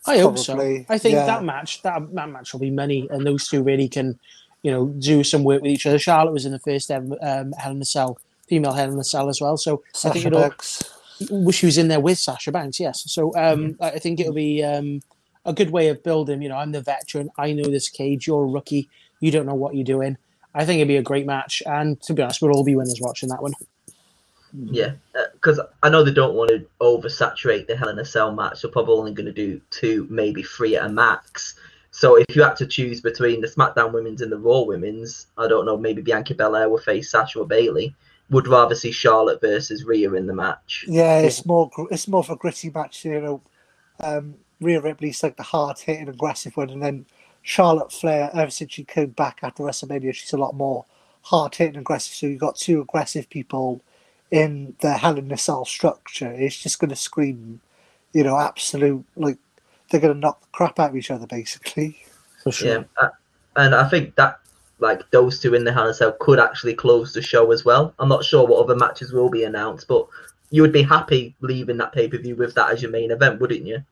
I 0.06 0.18
hope 0.18 0.38
so. 0.38 0.58
I 0.88 0.98
think 0.98 1.14
yeah. 1.14 1.26
that 1.26 1.44
match, 1.44 1.82
that, 1.82 2.12
that 2.14 2.28
match 2.28 2.52
will 2.52 2.60
be 2.60 2.70
money, 2.70 3.06
and 3.10 3.24
those 3.24 3.46
two 3.48 3.62
really 3.62 3.88
can, 3.88 4.18
you 4.62 4.70
know, 4.70 4.86
do 4.98 5.22
some 5.22 5.44
work 5.44 5.62
with 5.62 5.70
each 5.70 5.86
other. 5.86 5.98
Charlotte 5.98 6.32
was 6.32 6.44
in 6.44 6.52
the 6.52 6.58
first 6.58 6.90
ever 6.90 7.16
um, 7.22 7.52
Hell 7.52 7.72
in 7.72 7.82
a 7.82 7.84
Cell, 7.84 8.18
female 8.52 8.72
Hell 8.72 8.92
in 8.92 8.98
a 8.98 9.04
Cell 9.04 9.30
as 9.30 9.40
well. 9.40 9.56
So 9.56 9.82
I 10.04 10.10
think 10.10 10.26
it'll. 10.26 10.40
Banks. 10.40 10.82
Well, 11.30 11.52
she 11.52 11.64
was 11.64 11.78
in 11.78 11.88
there 11.88 12.00
with 12.00 12.18
Sasha 12.18 12.52
Banks, 12.52 12.78
yes. 12.78 13.10
So 13.10 13.32
um, 13.34 13.76
I 13.80 13.92
I 13.92 13.98
think 13.98 14.20
it'll 14.20 14.34
be 14.34 14.62
um, 14.62 15.00
a 15.46 15.54
good 15.54 15.70
way 15.70 15.88
of 15.88 16.02
building. 16.02 16.42
You 16.42 16.50
know, 16.50 16.56
I'm 16.56 16.72
the 16.72 16.82
veteran. 16.82 17.30
I 17.38 17.52
know 17.52 17.64
this 17.64 17.88
cage. 17.88 18.26
You're 18.26 18.44
a 18.44 18.46
rookie. 18.46 18.90
You 19.20 19.30
don't 19.30 19.46
know 19.46 19.54
what 19.54 19.74
you're 19.74 19.84
doing. 19.84 20.18
I 20.54 20.66
think 20.66 20.80
it'd 20.80 20.88
be 20.88 20.98
a 20.98 21.02
great 21.02 21.24
match, 21.24 21.62
and 21.64 21.98
to 22.02 22.12
be 22.12 22.20
honest, 22.20 22.42
we'll 22.42 22.52
all 22.52 22.64
be 22.64 22.76
winners 22.76 23.00
watching 23.00 23.30
that 23.30 23.40
one. 23.40 23.54
Yeah, 24.52 24.92
because 25.32 25.58
I 25.82 25.88
know 25.88 26.04
they 26.04 26.12
don't 26.12 26.34
want 26.34 26.50
to 26.50 26.66
oversaturate 26.82 27.68
the 27.68 27.76
Hell 27.76 27.88
in 27.88 27.98
a 27.98 28.04
Cell 28.04 28.34
match. 28.34 28.60
They're 28.60 28.70
probably 28.70 28.98
only 28.98 29.14
going 29.14 29.32
to 29.32 29.32
do 29.32 29.62
two, 29.70 30.06
maybe 30.10 30.42
three 30.42 30.76
at 30.76 30.84
a 30.84 30.90
max. 30.90 31.54
So 31.90 32.16
if 32.16 32.36
you 32.36 32.42
had 32.42 32.56
to 32.56 32.66
choose 32.66 33.00
between 33.00 33.40
the 33.40 33.46
SmackDown 33.46 33.92
Women's 33.92 34.20
and 34.20 34.30
the 34.30 34.38
Raw 34.38 34.60
Women's, 34.62 35.26
I 35.38 35.48
don't 35.48 35.64
know, 35.64 35.78
maybe 35.78 36.02
Bianca 36.02 36.34
Belair 36.34 36.68
will 36.68 36.78
face 36.78 37.10
Sasha 37.10 37.38
or 37.40 37.46
Bayley. 37.46 37.94
Would 38.32 38.48
rather 38.48 38.74
see 38.74 38.90
Charlotte 38.90 39.40
versus 39.40 39.84
Rhea 39.84 40.12
in 40.14 40.26
the 40.26 40.34
match. 40.34 40.84
Yeah, 40.88 41.18
it's 41.18 41.46
more 41.46 41.70
gr- 41.72 41.90
it's 41.90 42.08
more 42.08 42.20
of 42.20 42.30
a 42.30 42.36
gritty 42.36 42.70
match. 42.70 43.04
You 43.04 43.20
know, 43.20 43.42
um, 44.00 44.34
Rhea 44.60 44.80
Ripley's 44.80 45.22
like 45.22 45.36
the 45.36 45.42
hard 45.42 45.78
hitting, 45.78 46.08
aggressive 46.08 46.56
one, 46.56 46.70
and 46.70 46.82
then 46.82 47.06
Charlotte 47.42 47.92
Flair. 47.92 48.30
Ever 48.34 48.50
since 48.50 48.72
she 48.72 48.84
came 48.84 49.10
back 49.10 49.40
after 49.42 49.62
WrestleMania, 49.62 50.14
she's 50.14 50.32
a 50.32 50.38
lot 50.38 50.54
more 50.54 50.84
hard 51.22 51.54
hitting, 51.54 51.76
aggressive. 51.76 52.14
So 52.14 52.26
you've 52.26 52.40
got 52.40 52.56
two 52.56 52.80
aggressive 52.80 53.28
people 53.28 53.82
in 54.30 54.74
the 54.80 54.94
Hell 54.94 55.18
in 55.18 55.30
a 55.30 55.36
Cell 55.36 55.64
structure. 55.64 56.32
It's 56.32 56.56
just 56.56 56.78
going 56.78 56.88
to 56.90 56.96
scream, 56.96 57.60
you 58.12 58.24
know, 58.24 58.38
absolute 58.38 59.04
like 59.14 59.38
they're 59.90 60.00
going 60.00 60.14
to 60.14 60.18
knock 60.18 60.40
the 60.40 60.48
crap 60.52 60.80
out 60.80 60.90
of 60.90 60.96
each 60.96 61.10
other, 61.10 61.26
basically. 61.26 62.02
For 62.42 62.50
sure. 62.50 62.68
Yeah, 62.68 62.84
uh, 62.96 63.10
and 63.56 63.74
I 63.74 63.88
think 63.88 64.14
that 64.16 64.40
like 64.82 65.10
those 65.10 65.38
two 65.38 65.54
in 65.54 65.64
the 65.64 65.72
Hell 65.72 65.84
in 65.84 65.90
a 65.90 65.94
Cell 65.94 66.16
could 66.20 66.38
actually 66.38 66.74
close 66.74 67.12
the 67.12 67.22
show 67.22 67.52
as 67.52 67.64
well. 67.64 67.94
I'm 67.98 68.08
not 68.08 68.24
sure 68.24 68.46
what 68.46 68.62
other 68.62 68.76
matches 68.76 69.12
will 69.12 69.30
be 69.30 69.44
announced, 69.44 69.88
but 69.88 70.06
you 70.50 70.60
would 70.62 70.72
be 70.72 70.82
happy 70.82 71.34
leaving 71.40 71.78
that 71.78 71.92
pay 71.92 72.08
per 72.08 72.18
view 72.18 72.36
with 72.36 72.54
that 72.54 72.70
as 72.70 72.82
your 72.82 72.90
main 72.90 73.10
event, 73.10 73.40
wouldn't 73.40 73.66
you? 73.66 73.82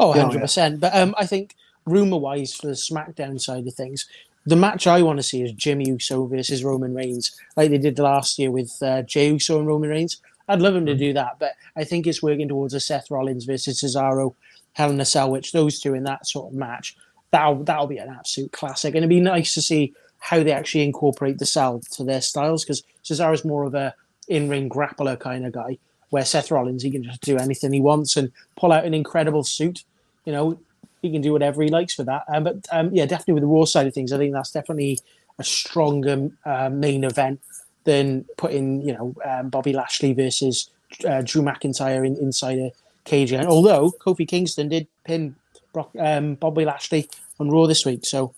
Oh, 0.00 0.12
100%. 0.12 0.80
But 0.80 0.94
um, 0.94 1.14
I 1.16 1.26
think, 1.26 1.54
rumor 1.86 2.18
wise, 2.18 2.54
for 2.54 2.66
the 2.66 2.72
SmackDown 2.72 3.40
side 3.40 3.66
of 3.66 3.74
things, 3.74 4.06
the 4.46 4.56
match 4.56 4.86
I 4.86 5.02
want 5.02 5.18
to 5.18 5.22
see 5.22 5.42
is 5.42 5.52
Jimmy 5.52 5.88
Uso 5.88 6.26
versus 6.26 6.64
Roman 6.64 6.94
Reigns, 6.94 7.36
like 7.56 7.70
they 7.70 7.78
did 7.78 7.98
last 7.98 8.38
year 8.38 8.50
with 8.50 8.76
uh, 8.82 9.02
Jey 9.02 9.30
Uso 9.30 9.58
and 9.58 9.66
Roman 9.66 9.90
Reigns. 9.90 10.20
I'd 10.48 10.60
love 10.60 10.76
him 10.76 10.86
to 10.86 10.94
do 10.94 11.12
that, 11.14 11.36
but 11.38 11.52
I 11.76 11.84
think 11.84 12.06
it's 12.06 12.22
working 12.22 12.48
towards 12.48 12.72
a 12.74 12.80
Seth 12.80 13.10
Rollins 13.10 13.44
versus 13.44 13.82
Cesaro, 13.82 14.34
Hell 14.74 14.90
in 14.90 15.00
a 15.00 15.04
Cell, 15.04 15.30
which 15.30 15.52
those 15.52 15.80
two 15.80 15.94
in 15.94 16.04
that 16.04 16.26
sort 16.26 16.52
of 16.52 16.58
match, 16.58 16.96
that'll, 17.32 17.64
that'll 17.64 17.88
be 17.88 17.98
an 17.98 18.08
absolute 18.08 18.52
classic. 18.52 18.94
And 18.94 18.98
it'd 18.98 19.08
be 19.08 19.20
nice 19.20 19.54
to 19.54 19.62
see 19.62 19.94
how 20.26 20.42
they 20.42 20.50
actually 20.50 20.82
incorporate 20.82 21.38
the 21.38 21.46
cell 21.46 21.80
to 21.92 22.02
their 22.02 22.20
styles 22.20 22.64
because 22.64 22.82
Cesaro's 23.04 23.44
more 23.44 23.62
of 23.62 23.74
a 23.74 23.94
in-ring 24.26 24.68
grappler 24.68 25.18
kind 25.18 25.46
of 25.46 25.52
guy, 25.52 25.78
where 26.10 26.24
Seth 26.24 26.50
Rollins 26.50 26.82
he 26.82 26.90
can 26.90 27.04
just 27.04 27.20
do 27.20 27.36
anything 27.38 27.72
he 27.72 27.80
wants 27.80 28.16
and 28.16 28.32
pull 28.56 28.72
out 28.72 28.84
an 28.84 28.92
incredible 28.92 29.44
suit. 29.44 29.84
You 30.24 30.32
know, 30.32 30.58
he 31.00 31.12
can 31.12 31.22
do 31.22 31.32
whatever 31.32 31.62
he 31.62 31.68
likes 31.68 31.96
with 31.96 32.08
that. 32.08 32.24
Um, 32.26 32.42
but 32.42 32.56
um, 32.72 32.90
yeah, 32.92 33.06
definitely 33.06 33.34
with 33.34 33.44
the 33.44 33.48
Raw 33.48 33.66
side 33.66 33.86
of 33.86 33.94
things, 33.94 34.12
I 34.12 34.18
think 34.18 34.32
that's 34.32 34.50
definitely 34.50 34.98
a 35.38 35.44
stronger 35.44 36.30
uh, 36.44 36.70
main 36.70 37.04
event 37.04 37.40
than 37.84 38.24
putting 38.36 38.82
you 38.82 38.94
know 38.94 39.14
um, 39.24 39.48
Bobby 39.48 39.72
Lashley 39.72 40.12
versus 40.12 40.70
uh, 41.08 41.22
Drew 41.24 41.42
McIntyre 41.42 42.04
in, 42.04 42.16
inside 42.16 42.58
a 42.58 42.72
cage. 43.04 43.30
And 43.30 43.46
although 43.46 43.92
Kofi 44.04 44.26
Kingston 44.26 44.70
did 44.70 44.88
pin 45.04 45.36
Brock, 45.72 45.90
um, 46.00 46.34
Bobby 46.34 46.64
Lashley 46.64 47.08
on 47.38 47.48
Raw 47.48 47.66
this 47.68 47.86
week, 47.86 48.04
so 48.04 48.34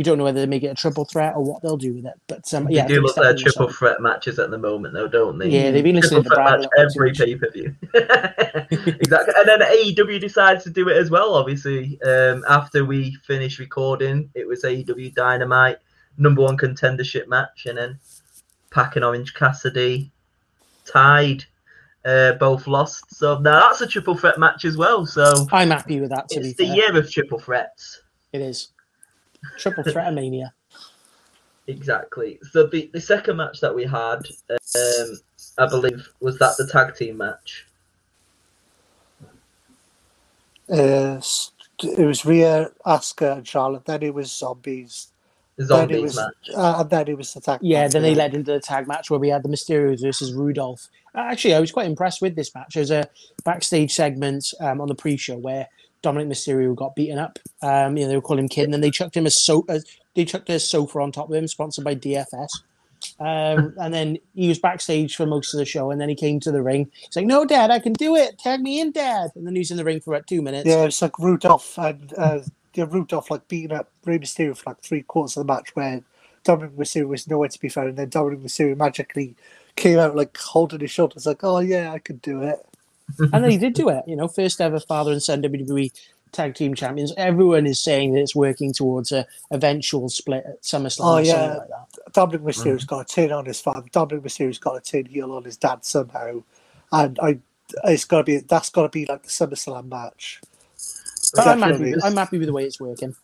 you 0.00 0.04
don't 0.04 0.16
know 0.16 0.24
whether 0.24 0.40
they 0.40 0.46
make 0.46 0.62
it 0.62 0.68
a 0.68 0.74
triple 0.74 1.04
threat 1.04 1.34
or 1.36 1.44
what 1.44 1.60
they'll 1.60 1.76
do 1.76 1.92
with 1.92 2.06
it. 2.06 2.14
But 2.26 2.54
um, 2.54 2.70
yeah, 2.70 2.86
they 2.86 2.94
do 2.94 3.02
look 3.02 3.16
their 3.16 3.34
triple 3.34 3.66
something. 3.66 3.74
threat 3.74 4.00
matches 4.00 4.38
at 4.38 4.50
the 4.50 4.56
moment, 4.56 4.94
though, 4.94 5.08
don't 5.08 5.36
they? 5.36 5.50
Yeah, 5.50 5.70
they've 5.70 5.84
been 5.84 5.96
listening 5.96 6.22
triple 6.22 6.30
to 6.30 6.36
threat 6.36 6.60
match 6.60 6.60
a 6.60 6.62
lot 6.62 6.88
too 6.94 7.02
every 7.02 7.12
pay 7.12 7.34
per 7.34 7.50
view. 7.50 7.76
exactly, 7.92 9.34
and 9.36 9.46
then 9.46 9.60
AEW 9.60 10.18
decides 10.18 10.64
to 10.64 10.70
do 10.70 10.88
it 10.88 10.96
as 10.96 11.10
well. 11.10 11.34
Obviously, 11.34 12.00
um, 12.00 12.42
after 12.48 12.86
we 12.86 13.14
finished 13.26 13.58
recording, 13.58 14.30
it 14.34 14.48
was 14.48 14.64
AEW 14.64 15.14
Dynamite 15.14 15.76
number 16.16 16.40
one 16.40 16.56
contendership 16.56 17.28
match, 17.28 17.66
and 17.66 17.76
then 17.76 17.98
PAC 18.70 18.96
and 18.96 19.04
Orange 19.04 19.34
Cassidy 19.34 20.10
tied. 20.86 21.44
Uh, 22.06 22.32
both 22.32 22.66
lost, 22.66 23.14
so 23.14 23.38
now 23.40 23.68
that's 23.68 23.82
a 23.82 23.86
triple 23.86 24.16
threat 24.16 24.38
match 24.38 24.64
as 24.64 24.78
well. 24.78 25.04
So 25.04 25.46
I'm 25.52 25.68
happy 25.68 26.00
with 26.00 26.08
that. 26.08 26.30
To 26.30 26.40
it's 26.40 26.56
the 26.56 26.68
fair, 26.68 26.74
year 26.74 26.96
of 26.96 27.10
triple 27.12 27.38
threats. 27.38 28.00
it 28.32 28.40
is 28.40 28.70
triple 29.58 29.84
threat 29.84 30.12
mania. 30.14 30.52
Exactly. 31.66 32.38
So 32.50 32.66
the, 32.66 32.90
the 32.92 33.00
second 33.00 33.36
match 33.36 33.60
that 33.60 33.74
we 33.74 33.84
had, 33.84 34.26
um, 34.50 35.18
I 35.58 35.66
believe, 35.66 36.08
was 36.20 36.38
that 36.38 36.56
the 36.58 36.66
tag 36.66 36.96
team 36.96 37.18
match. 37.18 37.66
Uh, 40.68 41.20
it 41.82 42.06
was 42.06 42.24
Rhea, 42.24 42.70
Asuka, 42.86 43.38
and 43.38 43.46
Charlotte. 43.46 43.84
Then 43.84 44.02
it 44.02 44.14
was 44.14 44.32
zombies. 44.32 45.08
The 45.56 45.66
zombies 45.66 45.96
it 45.96 46.02
was, 46.02 46.16
match. 46.16 46.50
uh, 46.56 46.80
and 46.80 46.90
then 46.90 47.08
it 47.08 47.16
was 47.16 47.34
the 47.34 47.40
tag. 47.40 47.60
Yeah, 47.62 47.82
match, 47.82 47.92
then 47.92 48.02
they 48.02 48.14
led 48.14 48.34
into 48.34 48.52
the 48.52 48.60
tag 48.60 48.88
match 48.88 49.10
where 49.10 49.20
we 49.20 49.28
had 49.28 49.42
the 49.42 49.48
Mysterios 49.48 50.00
versus 50.00 50.32
Rudolph. 50.32 50.88
Uh, 51.14 51.20
Actually, 51.20 51.54
I 51.54 51.60
was 51.60 51.72
quite 51.72 51.86
impressed 51.86 52.22
with 52.22 52.36
this 52.36 52.54
match. 52.54 52.74
There's 52.74 52.90
a 52.90 53.08
backstage 53.44 53.92
segment 53.92 54.54
um, 54.60 54.80
on 54.80 54.88
the 54.88 54.94
pre-show 54.94 55.36
where 55.36 55.68
Dominic 56.02 56.28
Mysterio 56.28 56.74
got 56.74 56.94
beaten 56.94 57.18
up. 57.18 57.38
Um, 57.62 57.96
you 57.96 58.04
know, 58.04 58.08
they 58.08 58.16
were 58.16 58.22
calling 58.22 58.44
him 58.44 58.48
kid, 58.48 58.64
and 58.64 58.72
then 58.72 58.80
they 58.80 58.90
chucked 58.90 59.16
him 59.16 59.26
a 59.26 59.30
so 59.30 59.64
uh, 59.68 59.80
they 60.14 60.24
chucked 60.24 60.50
a 60.50 60.58
sofa 60.58 61.00
on 61.00 61.12
top 61.12 61.28
of 61.28 61.34
him, 61.34 61.46
sponsored 61.46 61.84
by 61.84 61.94
DFS. 61.94 62.48
Um, 63.18 63.74
and 63.80 63.92
then 63.92 64.18
he 64.34 64.48
was 64.48 64.58
backstage 64.58 65.16
for 65.16 65.26
most 65.26 65.54
of 65.54 65.58
the 65.58 65.64
show, 65.64 65.90
and 65.90 66.00
then 66.00 66.08
he 66.08 66.14
came 66.14 66.40
to 66.40 66.52
the 66.52 66.62
ring. 66.62 66.90
He's 66.94 67.16
like, 67.16 67.26
"No, 67.26 67.44
Dad, 67.44 67.70
I 67.70 67.78
can 67.78 67.92
do 67.92 68.16
it. 68.16 68.38
Tag 68.38 68.60
me 68.60 68.80
in, 68.80 68.92
Dad." 68.92 69.30
And 69.34 69.46
then 69.46 69.54
he's 69.54 69.70
in 69.70 69.76
the 69.76 69.84
ring 69.84 70.00
for 70.00 70.14
about 70.14 70.26
two 70.26 70.42
minutes. 70.42 70.68
Yeah, 70.68 70.84
it's 70.84 71.02
like 71.02 71.18
Rudolph 71.18 71.78
and 71.78 72.12
uh, 72.16 72.40
yeah, 72.74 72.86
Rudolph 72.88 73.30
like 73.30 73.46
beating 73.48 73.72
up 73.72 73.90
Rey 74.04 74.18
Mysterio 74.18 74.56
for 74.56 74.70
like 74.70 74.80
three 74.80 75.02
quarters 75.02 75.36
of 75.36 75.46
the 75.46 75.52
match 75.52 75.74
where 75.74 76.02
Dominic 76.44 76.76
Mysterio 76.76 77.08
was 77.08 77.28
nowhere 77.28 77.48
to 77.48 77.60
be 77.60 77.68
found, 77.68 77.88
and 77.88 77.98
then 77.98 78.08
Dominic 78.08 78.40
Mysterio 78.40 78.76
magically 78.76 79.34
came 79.76 79.98
out 79.98 80.16
like 80.16 80.36
holding 80.38 80.80
his 80.80 80.90
shoulders, 80.90 81.26
like, 81.26 81.44
"Oh 81.44 81.58
yeah, 81.58 81.92
I 81.92 81.98
could 81.98 82.22
do 82.22 82.42
it." 82.42 82.64
and 83.32 83.44
then 83.44 83.50
he 83.50 83.58
did 83.58 83.74
do 83.74 83.88
it. 83.88 84.04
You 84.06 84.16
know, 84.16 84.28
first 84.28 84.60
ever 84.60 84.80
father 84.80 85.12
and 85.12 85.22
son 85.22 85.42
WWE 85.42 85.90
tag 86.32 86.54
team 86.54 86.74
champions. 86.74 87.12
Everyone 87.16 87.66
is 87.66 87.80
saying 87.80 88.12
that 88.12 88.20
it's 88.20 88.34
working 88.34 88.72
towards 88.72 89.12
a 89.12 89.26
eventual 89.50 90.08
split 90.08 90.44
at 90.46 90.62
SummerSlam 90.62 91.00
Oh, 91.00 91.14
or 91.14 91.20
yeah. 91.22 91.32
something 91.32 91.58
like 91.58 91.68
that. 91.68 92.12
Dominic 92.12 92.42
Mysterio's 92.42 92.84
mm. 92.84 92.88
got 92.88 93.08
to 93.08 93.14
turn 93.14 93.32
on 93.32 93.46
his 93.46 93.60
father. 93.60 93.86
Dominic 93.92 94.24
Mysterio's 94.24 94.58
got 94.58 94.82
to 94.82 94.90
turn 94.90 95.06
heel 95.06 95.32
on 95.32 95.44
his 95.44 95.56
dad 95.56 95.84
somehow, 95.84 96.42
and 96.92 97.18
I, 97.20 97.38
it's 97.84 98.04
got 98.04 98.18
to 98.18 98.24
be 98.24 98.38
that's 98.38 98.70
got 98.70 98.82
to 98.82 98.88
be 98.88 99.06
like 99.06 99.22
the 99.22 99.28
SummerSlam 99.28 99.88
match. 99.88 100.40
But 101.34 101.46
I'm 101.46 101.62
happy, 101.62 101.94
I'm 102.02 102.16
happy 102.16 102.38
with 102.38 102.48
the 102.48 102.52
way 102.52 102.64
it's 102.64 102.80
working. 102.80 103.14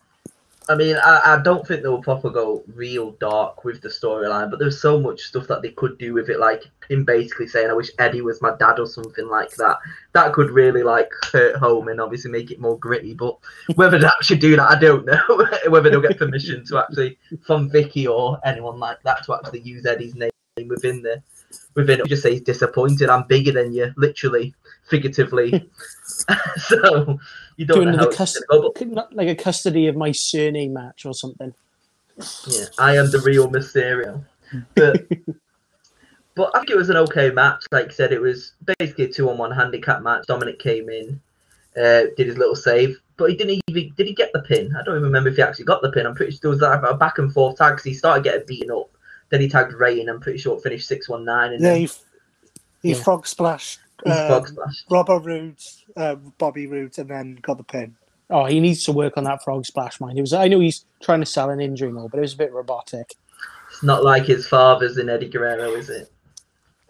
I 0.69 0.75
mean, 0.75 0.97
I, 0.97 1.21
I 1.25 1.41
don't 1.41 1.65
think 1.65 1.81
they 1.81 1.89
will 1.89 2.01
proper 2.01 2.29
go 2.29 2.63
real 2.73 3.11
dark 3.11 3.63
with 3.63 3.81
the 3.81 3.87
storyline, 3.89 4.49
but 4.49 4.59
there's 4.59 4.81
so 4.81 4.99
much 4.99 5.21
stuff 5.21 5.47
that 5.47 5.61
they 5.61 5.71
could 5.71 5.97
do 5.97 6.13
with 6.13 6.29
it, 6.29 6.39
like 6.39 6.63
him 6.89 7.05
basically 7.05 7.47
saying, 7.47 7.69
"I 7.69 7.73
wish 7.73 7.91
Eddie 7.99 8.21
was 8.21 8.41
my 8.41 8.55
dad" 8.57 8.79
or 8.79 8.85
something 8.85 9.27
like 9.27 9.55
that. 9.55 9.77
That 10.13 10.33
could 10.33 10.49
really 10.49 10.83
like 10.83 11.09
hurt 11.31 11.55
home 11.55 11.87
and 11.87 12.01
obviously 12.01 12.31
make 12.31 12.51
it 12.51 12.59
more 12.59 12.77
gritty. 12.77 13.13
But 13.13 13.37
whether 13.75 13.97
they 13.97 14.07
actually 14.07 14.39
do 14.39 14.55
that, 14.57 14.69
I 14.69 14.79
don't 14.79 15.05
know. 15.05 15.47
whether 15.69 15.89
they'll 15.89 16.01
get 16.01 16.17
permission 16.17 16.65
to 16.65 16.79
actually 16.79 17.17
from 17.45 17.69
Vickie 17.69 18.09
or 18.09 18.39
anyone 18.43 18.79
like 18.79 19.01
that 19.03 19.23
to 19.25 19.35
actually 19.35 19.61
use 19.61 19.85
Eddie's 19.85 20.15
name 20.15 20.31
within 20.67 21.01
the 21.01 21.21
within. 21.75 22.01
it. 22.01 22.07
Just 22.07 22.23
say 22.23 22.33
he's 22.33 22.41
disappointed. 22.41 23.09
I'm 23.09 23.27
bigger 23.27 23.51
than 23.51 23.71
you, 23.73 23.93
literally, 23.95 24.53
figuratively. 24.89 25.69
so 26.57 27.19
you 27.57 27.65
don't 27.65 27.77
Doing 27.83 27.91
know 27.91 27.97
how 27.97 28.03
the 28.03 28.09
it's 28.09 28.17
cus- 28.17 28.39
gonna 28.39 28.61
go, 28.61 28.67
but 28.69 28.75
could 28.75 28.91
not- 28.91 29.13
like 29.15 29.27
a 29.27 29.35
custody 29.35 29.87
of 29.87 29.95
my 29.95 30.11
surname 30.11 30.73
match 30.73 31.05
or 31.05 31.13
something. 31.13 31.53
Yeah, 32.47 32.65
I 32.79 32.95
am 32.97 33.11
the 33.11 33.19
real 33.19 33.47
Mysterio. 33.49 34.23
But 34.75 35.05
but 36.35 36.55
I 36.55 36.59
think 36.59 36.69
it 36.71 36.77
was 36.77 36.89
an 36.89 36.97
okay 36.97 37.29
match. 37.31 37.63
Like 37.71 37.87
I 37.87 37.93
said, 37.93 38.11
it 38.13 38.21
was 38.21 38.53
basically 38.79 39.05
a 39.05 39.09
two 39.09 39.29
on 39.29 39.37
one 39.37 39.51
handicap 39.51 40.01
match. 40.01 40.25
Dominic 40.27 40.59
came 40.59 40.89
in, 40.89 41.19
uh, 41.75 42.03
did 42.15 42.27
his 42.27 42.37
little 42.37 42.55
save, 42.55 42.99
but 43.17 43.29
he 43.31 43.35
didn't 43.35 43.61
even 43.67 43.93
did 43.97 44.07
he 44.07 44.13
get 44.13 44.31
the 44.33 44.41
pin? 44.41 44.73
I 44.75 44.83
don't 44.83 44.95
even 44.95 45.03
remember 45.03 45.29
if 45.29 45.35
he 45.35 45.41
actually 45.41 45.65
got 45.65 45.81
the 45.81 45.91
pin. 45.91 46.05
I'm 46.05 46.15
pretty 46.15 46.31
sure 46.31 46.39
there 46.43 46.51
was 46.51 46.61
like 46.61 46.81
a 46.83 46.95
back 46.95 47.17
and 47.17 47.31
forth 47.33 47.57
tag 47.57 47.73
'cause 47.75 47.83
he 47.83 47.93
started 47.93 48.23
getting 48.23 48.45
beaten 48.47 48.71
up. 48.71 48.89
Then 49.29 49.41
he 49.41 49.49
tagged 49.49 49.73
Rey 49.73 49.99
and 49.99 50.09
I'm 50.09 50.19
pretty 50.21 50.37
sure 50.39 50.55
it 50.57 50.63
finished 50.63 50.87
six 50.87 51.09
one 51.09 51.25
nine 51.25 51.53
and 51.53 51.61
Yeah, 51.61 51.69
then 51.71 51.81
he, 51.81 51.89
he 52.83 52.89
Yeah. 52.93 53.03
frog 53.03 53.27
splashed 53.27 53.79
he 53.79 53.86
um, 54.05 54.27
frog. 54.27 54.49
Robert 54.89 55.19
Roode, 55.19 55.57
uh, 55.95 56.15
Bobby 56.15 56.67
Roode, 56.67 56.97
and 56.97 57.09
then 57.09 57.39
got 57.41 57.57
the 57.57 57.63
pin. 57.63 57.95
Oh, 58.29 58.45
he 58.45 58.59
needs 58.59 58.83
to 58.85 58.91
work 58.91 59.17
on 59.17 59.23
that 59.23 59.43
frog 59.43 59.65
splash, 59.65 59.99
mind. 60.01 60.17
It 60.17 60.21
was. 60.21 60.33
I 60.33 60.47
know 60.47 60.59
he's 60.59 60.85
trying 61.01 61.21
to 61.21 61.25
sell 61.25 61.49
an 61.49 61.61
injury 61.61 61.91
now, 61.91 62.07
but 62.07 62.17
it 62.17 62.21
was 62.21 62.33
a 62.33 62.37
bit 62.37 62.51
robotic. 62.51 63.15
It's 63.71 63.83
not 63.83 64.03
like 64.03 64.25
his 64.25 64.47
father's 64.47 64.97
in 64.97 65.09
Eddie 65.09 65.29
Guerrero, 65.29 65.71
is 65.73 65.89
it? 65.89 66.11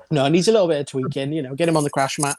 No, 0.10 0.26
it 0.26 0.30
needs 0.30 0.48
a 0.48 0.52
little 0.52 0.68
bit 0.68 0.80
of 0.80 0.88
tweaking. 0.88 1.34
You 1.34 1.42
know, 1.42 1.54
get 1.54 1.70
him 1.70 1.78
on 1.78 1.84
the 1.84 1.90
crash 1.90 2.18
mat 2.18 2.38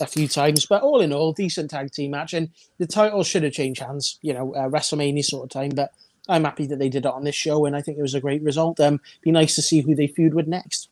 a 0.00 0.06
few 0.06 0.28
times, 0.28 0.66
but 0.66 0.82
all 0.82 1.00
in 1.00 1.12
all, 1.12 1.32
decent 1.32 1.70
tag 1.70 1.90
team 1.90 2.12
match. 2.12 2.34
And 2.34 2.50
the 2.78 2.86
title 2.86 3.24
should 3.24 3.42
have 3.42 3.52
changed 3.52 3.80
hands. 3.80 4.18
You 4.22 4.34
know, 4.34 4.54
uh, 4.54 4.68
WrestleMania 4.68 5.24
sort 5.24 5.44
of 5.44 5.50
time, 5.50 5.70
but. 5.70 5.92
I'm 6.28 6.42
happy 6.42 6.66
that 6.66 6.80
they 6.80 6.88
did 6.88 7.06
it 7.06 7.12
on 7.12 7.22
this 7.22 7.36
show, 7.36 7.66
and 7.66 7.76
I 7.76 7.82
think 7.82 7.98
it 7.98 8.02
was 8.02 8.16
a 8.16 8.20
great 8.20 8.42
result. 8.42 8.80
Um, 8.80 9.00
be 9.22 9.30
nice 9.30 9.54
to 9.54 9.62
see 9.62 9.80
who 9.80 9.94
they 9.94 10.08
feud 10.08 10.34
with 10.34 10.48
next. 10.48 10.88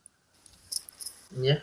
Yeah. 1.36 1.58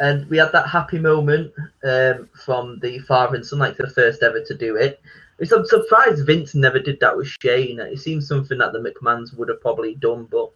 And 0.00 0.28
we 0.30 0.36
had 0.36 0.52
that 0.52 0.68
happy 0.68 0.98
moment 0.98 1.52
um, 1.84 2.28
from 2.44 2.78
the 2.80 3.00
father 3.00 3.36
and 3.36 3.44
son, 3.44 3.58
like 3.58 3.76
the 3.76 3.90
first 3.90 4.22
ever 4.22 4.42
to 4.44 4.54
do 4.54 4.76
it. 4.76 5.00
It's, 5.38 5.52
I'm 5.52 5.64
surprised 5.64 6.26
Vince 6.26 6.54
never 6.54 6.78
did 6.78 7.00
that 7.00 7.16
with 7.16 7.28
Shane. 7.42 7.80
It 7.80 7.98
seems 7.98 8.26
something 8.26 8.58
that 8.58 8.72
the 8.72 8.78
McMahons 8.78 9.36
would 9.36 9.48
have 9.48 9.60
probably 9.60 9.94
done, 9.96 10.26
but 10.30 10.50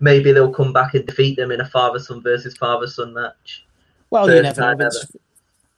maybe 0.00 0.32
they'll 0.32 0.52
come 0.52 0.72
back 0.72 0.94
and 0.94 1.06
defeat 1.06 1.36
them 1.36 1.50
in 1.50 1.60
a 1.60 1.68
father 1.68 1.98
son 1.98 2.22
versus 2.22 2.56
father 2.56 2.86
son 2.86 3.14
match. 3.14 3.64
Well, 4.10 4.26
First 4.26 4.36
you 4.36 4.42
never 4.42 4.60
know. 4.60 4.76
Vince, 4.76 5.12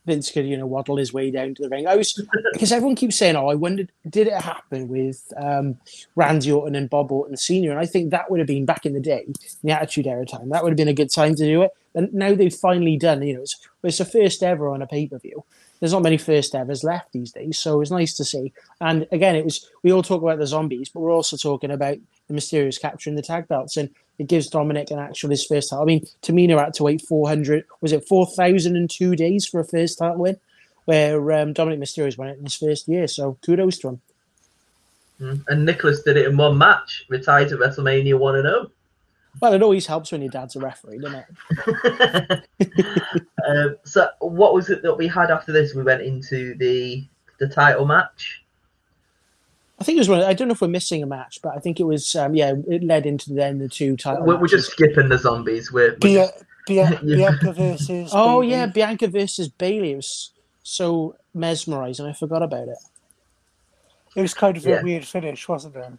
Vince 0.07 0.31
could, 0.31 0.47
you 0.47 0.57
know, 0.57 0.67
waddle 0.67 0.97
his 0.97 1.13
way 1.13 1.31
down 1.31 1.55
to 1.55 1.63
the 1.63 1.69
ring. 1.69 1.87
I 1.87 1.97
was 1.97 2.19
because 2.53 2.73
everyone 2.73 2.95
keeps 2.95 3.17
saying, 3.17 3.37
"Oh, 3.37 3.49
I 3.49 3.55
wondered, 3.55 3.91
did 4.09 4.29
it 4.29 4.41
happen 4.41 4.89
with 4.89 5.33
um, 5.37 5.79
Randy 6.15 6.53
Orton 6.53 6.77
and 6.77 6.89
Bob 6.89 7.11
Orton 7.11 7.37
Senior?" 7.37 7.73
And 7.73 7.81
I 7.81 7.87
think 7.87 8.11
that 8.11 8.31
would 8.31 8.39
have 8.39 8.47
been 8.47 8.65
back 8.65 8.87
in 8.87 8.95
the 8.95 9.01
day, 9.01 9.25
in 9.27 9.35
the 9.65 9.73
Attitude 9.73 10.07
Era 10.07 10.25
time. 10.25 10.49
That 10.51 10.63
would 10.63 10.71
have 10.71 10.77
been 10.77 10.89
a 10.89 10.95
good 10.95 11.11
time 11.11 11.35
to 11.35 11.45
do 11.45 11.63
it. 11.63 11.73
And 11.95 12.13
now 12.15 12.35
they've 12.35 12.55
finally 12.55 12.97
done. 12.97 13.23
You 13.23 13.35
know, 13.35 13.43
it's, 13.43 13.59
it's 13.83 13.99
the 13.99 14.05
first 14.05 14.43
ever 14.43 14.69
on 14.69 14.81
a 14.81 14.87
pay 14.87 15.09
per 15.09 15.19
view. 15.19 15.45
There's 15.81 15.93
not 15.93 16.03
many 16.03 16.17
first 16.17 16.55
evers 16.55 16.85
left 16.85 17.13
these 17.13 17.33
days, 17.33 17.59
so 17.59 17.75
it 17.75 17.79
was 17.79 17.91
nice 17.91 18.15
to 18.15 18.25
see. 18.25 18.53
And 18.81 19.07
again, 19.13 19.37
it 19.37 19.45
was 19.45 19.69
we 19.83 19.93
all 19.93 20.03
talk 20.03 20.23
about 20.23 20.39
the 20.39 20.47
zombies, 20.47 20.89
but 20.89 21.01
we're 21.01 21.13
also 21.13 21.37
talking 21.37 21.71
about 21.71 21.99
the 22.29 22.35
Mysterios 22.35 22.81
capturing 22.81 23.17
the 23.17 23.23
tag 23.23 23.49
belts, 23.49 23.77
and 23.77 23.91
it 24.19 24.29
gives 24.29 24.49
Dominic 24.49 24.91
an 24.91 24.99
actual 24.99 25.31
his 25.31 25.45
first 25.45 25.71
title. 25.71 25.83
I 25.83 25.87
mean, 25.87 26.07
Tamina 26.23 26.59
had 26.59 26.75
to 26.75 26.83
wait 26.83 27.03
400, 27.03 27.65
was 27.81 27.93
it 27.93 28.07
4,002 28.09 29.17
days 29.17 29.47
for 29.47 29.61
a 29.61 29.65
first 29.65 29.99
title 29.99 30.19
win, 30.19 30.39
where 30.87 31.33
um, 31.33 31.53
Dominic 31.53 31.81
Mysterio's 31.81 32.17
won 32.17 32.29
it 32.29 32.39
in 32.39 32.45
his 32.45 32.57
first 32.57 32.89
year. 32.89 33.07
So 33.09 33.39
kudos 33.45 33.79
to 33.79 33.89
him. 33.89 34.01
Mm. 35.21 35.45
And 35.49 35.65
Nicholas 35.65 36.03
did 36.03 36.17
it 36.17 36.27
in 36.27 36.37
one 36.37 36.59
match, 36.59 37.05
retired 37.09 37.53
at 37.53 37.59
WrestleMania 37.59 38.19
1 38.19 38.37
and 38.37 38.45
0. 38.45 38.71
Well, 39.41 39.53
it 39.53 39.63
always 39.63 39.87
helps 39.87 40.13
when 40.13 40.23
your 40.23 40.31
dad's 40.31 40.57
a 40.57 40.61
referee, 40.61 40.99
doesn't 40.99 41.25
it? 42.31 42.43
um, 43.47 43.77
so, 43.85 44.09
what 44.21 44.55
was 44.55 44.71
it 44.71 44.83
that 44.83 44.95
we 44.95 45.07
had 45.07 45.31
after 45.31 45.53
this? 45.53 45.75
We 45.75 45.83
went 45.83 46.03
into 46.03 46.55
the 46.55 47.07
the 47.39 47.49
title 47.49 47.85
match. 47.85 48.43
I 49.79 49.85
think 49.85 49.97
it 49.97 50.01
was 50.01 50.09
one. 50.09 50.23
I 50.23 50.33
don't 50.33 50.49
know 50.49 50.53
if 50.53 50.61
we're 50.63 50.69
missing 50.69 51.03
a 51.03 51.07
match, 51.07 51.41
but 51.43 51.55
I 51.55 51.59
think 51.61 51.81
it 51.81 51.85
was. 51.85 52.15
Um, 52.17 52.35
yeah, 52.35 52.55
it 52.69 52.83
led 52.83 53.05
into 53.07 53.33
then 53.35 53.59
the 53.59 53.69
two 53.69 53.97
title. 53.97 54.25
We're, 54.25 54.37
we're 54.39 54.47
just 54.47 54.71
skipping 54.71 55.09
the 55.11 55.19
zombies. 55.19 55.71
We're, 55.73 55.91
we're 55.91 55.97
Bia- 55.99 56.31
Bia- 56.67 57.01
Bianca 57.05 57.53
versus. 57.53 58.11
Oh 58.15 58.41
Bayley. 58.41 58.51
yeah, 58.53 58.67
Bianca 58.67 59.09
versus 59.09 59.49
Bayley. 59.49 59.93
It 59.93 59.97
was 59.97 60.31
so 60.63 61.17
mesmerizing. 61.35 62.07
I 62.07 62.13
forgot 62.15 62.43
about 62.43 62.69
it. 62.69 62.79
It 64.15 64.23
was 64.23 64.33
kind 64.33 64.57
of 64.57 64.65
Yeah. 64.65 64.81
a 64.81 64.83
weird 64.83 65.05
finish, 65.05 65.47
wasn't 65.47 65.77
it? 65.77 65.93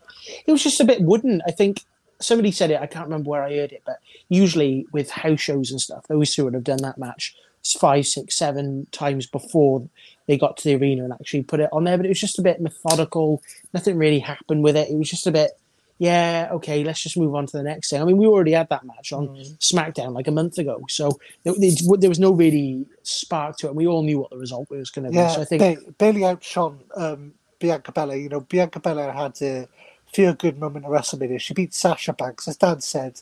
It 0.48 0.52
was 0.52 0.64
just 0.64 0.80
a 0.82 0.86
bit 0.86 1.02
wooden. 1.02 1.42
I 1.48 1.52
think 1.52 1.84
somebody 2.20 2.52
said 2.52 2.72
it. 2.72 2.82
I 2.82 2.88
can't 2.88 3.06
remember 3.06 3.30
where 3.30 3.44
I 3.44 3.56
heard 3.56 3.72
it, 3.72 3.84
but 3.86 4.00
usually 4.28 4.88
with 4.92 5.12
house 5.12 5.40
shows 5.40 5.70
and 5.70 5.80
stuff, 5.80 6.08
those 6.08 6.34
two 6.34 6.46
would 6.46 6.56
have 6.56 6.64
done 6.64 6.82
that 6.82 6.98
match 6.98 7.36
five, 7.74 8.06
six, 8.08 8.36
seven 8.36 8.88
times 8.92 9.26
before 9.26 9.88
they 10.28 10.38
got 10.38 10.58
to 10.58 10.64
the 10.66 10.76
arena 10.76 11.04
and 11.04 11.14
actually 11.14 11.44
put 11.44 11.60
it 11.60 11.70
on 11.72 11.84
there. 11.86 11.98
But 11.98 12.06
it 12.06 12.10
was 12.10 12.20
just 12.20 12.40
a 12.40 12.42
bit 12.42 12.62
methodical. 12.62 13.42
Nothing 13.74 13.98
really 13.98 14.20
happened 14.20 14.64
with 14.64 14.76
it. 14.76 14.90
It 14.90 14.96
was 14.98 15.10
just 15.10 15.26
a 15.28 15.32
bit, 15.32 15.52
yeah, 16.00 16.50
okay, 16.52 16.84
let's 16.84 17.02
just 17.02 17.18
move 17.18 17.34
on 17.34 17.46
to 17.48 17.58
the 17.58 17.64
next 17.64 17.90
thing. 17.90 18.02
I 18.02 18.06
mean, 18.06 18.18
we 18.18 18.28
already 18.28 18.52
had 18.52 18.70
that 18.70 18.86
match 18.86 19.14
on 19.14 19.30
SmackDown 19.60 20.14
like 20.14 20.28
a 20.28 20.32
month 20.32 20.58
ago, 20.58 20.84
so 20.90 21.18
there, 21.44 21.54
there- 21.58 22.10
was 22.10 22.20
no 22.20 22.32
really 22.32 22.86
spark 23.04 23.58
to 23.58 23.68
it. 23.68 23.76
We 23.76 23.88
all 23.88 24.04
knew 24.04 24.20
what 24.20 24.30
the 24.30 24.38
result 24.38 24.70
was 24.70 24.92
going 24.92 25.06
to 25.06 25.12
be. 25.12 25.18
Yeah, 25.18 25.30
So 25.30 25.42
I 25.42 25.46
think 25.46 25.62
Ba- 25.62 25.92
Bayley 25.98 26.26
outshone 26.26 26.80
um, 26.96 27.34
Bianca 27.60 27.92
Belair. 27.92 28.18
You 28.18 28.30
know, 28.30 28.42
Bianca 28.42 28.80
Belair 28.80 29.12
had 29.12 29.42
a 29.42 29.68
feel 30.14 30.34
good 30.34 30.60
moment 30.60 30.86
at 30.86 30.92
WrestleMania. 30.92 31.40
She 31.42 31.54
beat 31.54 31.74
Sasha 31.74 32.14
Banks, 32.14 32.48
as 32.48 32.58
Dan 32.58 32.82
said, 32.82 33.22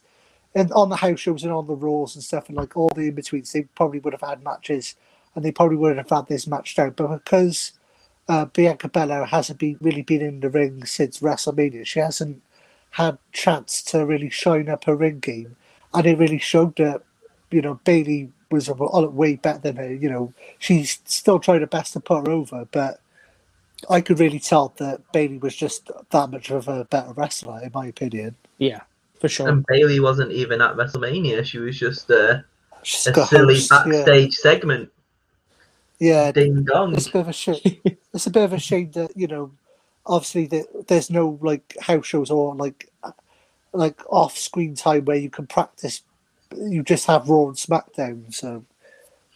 and 0.56 0.72
on 0.72 0.90
the 0.90 0.96
house 0.96 1.20
shows 1.20 1.44
and 1.44 1.52
on 1.52 1.68
the 1.68 1.76
Raws 1.76 2.16
and 2.16 2.24
stuff, 2.24 2.48
and 2.48 2.58
like 2.58 2.76
all 2.78 2.90
the 2.96 3.10
in 3.10 3.16
betweens, 3.16 3.52
they 3.52 3.64
probably 3.76 4.00
would 4.00 4.14
have 4.14 4.28
had 4.28 4.44
matches, 4.44 4.96
and 5.36 5.44
they 5.44 5.52
probably 5.52 5.76
wouldn't 5.76 6.00
have 6.00 6.18
had 6.18 6.28
this 6.28 6.48
match 6.48 6.76
down. 6.76 6.92
But 6.92 7.10
because 7.10 7.74
uh, 8.30 8.46
Bianca 8.46 8.88
Belair 8.88 9.26
hasn't 9.26 9.60
been 9.60 9.78
really 9.82 10.02
been 10.02 10.22
in 10.22 10.40
the 10.40 10.50
ring 10.50 10.86
since 10.86 11.20
WrestleMania, 11.20 11.86
she 11.86 12.00
hasn't 12.00 12.42
had 12.92 13.18
chance 13.34 13.82
to 13.84 14.06
really 14.06 14.30
shine 14.30 14.70
up 14.70 14.86
her 14.86 14.96
ring 14.96 15.20
game, 15.20 15.58
and 15.94 16.06
it 16.06 16.18
really 16.18 16.40
showed 16.40 16.78
that 16.78 17.02
you 17.52 17.62
know 17.62 17.80
Bayley 17.84 18.32
was 18.50 18.70
way 18.70 19.36
better 19.36 19.60
than 19.60 19.76
her. 19.76 19.94
You 19.94 20.10
know, 20.10 20.34
she's 20.58 21.00
still 21.04 21.40
trying 21.40 21.60
her 21.60 21.68
best 21.68 21.92
to 21.94 22.00
put 22.00 22.28
her 22.28 22.32
over, 22.34 22.66
but 22.72 23.02
I 23.90 24.00
could 24.00 24.20
really 24.22 24.40
tell 24.40 24.74
that 24.78 25.12
Bayley 25.12 25.38
was 25.38 25.54
just 25.54 25.92
that 26.12 26.30
much 26.32 26.50
of 26.50 26.70
a 26.70 26.86
better 26.86 27.12
wrestler, 27.12 27.62
in 27.62 27.72
my 27.74 27.88
opinion. 27.88 28.36
yeah, 28.58 28.82
for 29.20 29.30
sure. 29.30 29.50
and 29.50 29.66
Bayley 29.68 30.00
wasn't 30.00 30.32
even 30.32 30.62
at 30.62 30.76
WrestleMania. 30.76 31.44
She 31.46 31.58
was 31.60 31.78
just 31.78 32.10
uh, 32.12 32.40
She's 32.84 33.08
a 33.08 33.26
silly 33.26 33.56
host, 33.56 33.72
yeah. 33.72 33.84
backstage 33.86 34.36
segment. 34.36 34.92
Yeah, 36.00 36.32
Ding 36.32 36.64
dong. 36.66 36.94
it's 36.94 37.08
a 37.08 37.12
bit 37.12 37.22
of 37.22 37.30
a 37.30 37.34
shame. 37.34 37.60
it's 38.14 38.28
a 38.28 38.32
bit 38.32 38.44
of 38.44 38.54
a 38.54 38.60
shame 38.60 38.92
that 38.92 39.16
you 39.16 39.28
know, 39.28 39.52
obviously 40.06 40.46
that 40.48 40.88
there's 40.88 41.10
no 41.10 41.40
like 41.42 41.76
house 41.80 42.06
shows 42.06 42.30
or 42.30 42.54
like 42.56 42.92
like 43.74 44.02
off 44.10 44.38
screen 44.38 44.76
time 44.76 45.06
where 45.06 45.18
you 45.18 45.30
can 45.30 45.48
practice. 45.48 46.02
You 46.56 46.84
just 46.84 47.08
have 47.08 47.28
Raw 47.30 47.48
and 47.48 47.56
SmackDown, 47.56 48.34
so 48.34 48.64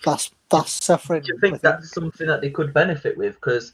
that's 0.06 0.32
that's 0.50 0.84
suffering. 0.84 1.22
Do 1.24 1.30
you 1.30 1.38
I 1.38 1.42
think 1.42 1.62
that's 1.62 1.92
something 1.92 2.28
that 2.28 2.42
they 2.42 2.50
could 2.50 2.74
benefit 2.74 3.18
with? 3.18 3.36
Because 3.36 3.72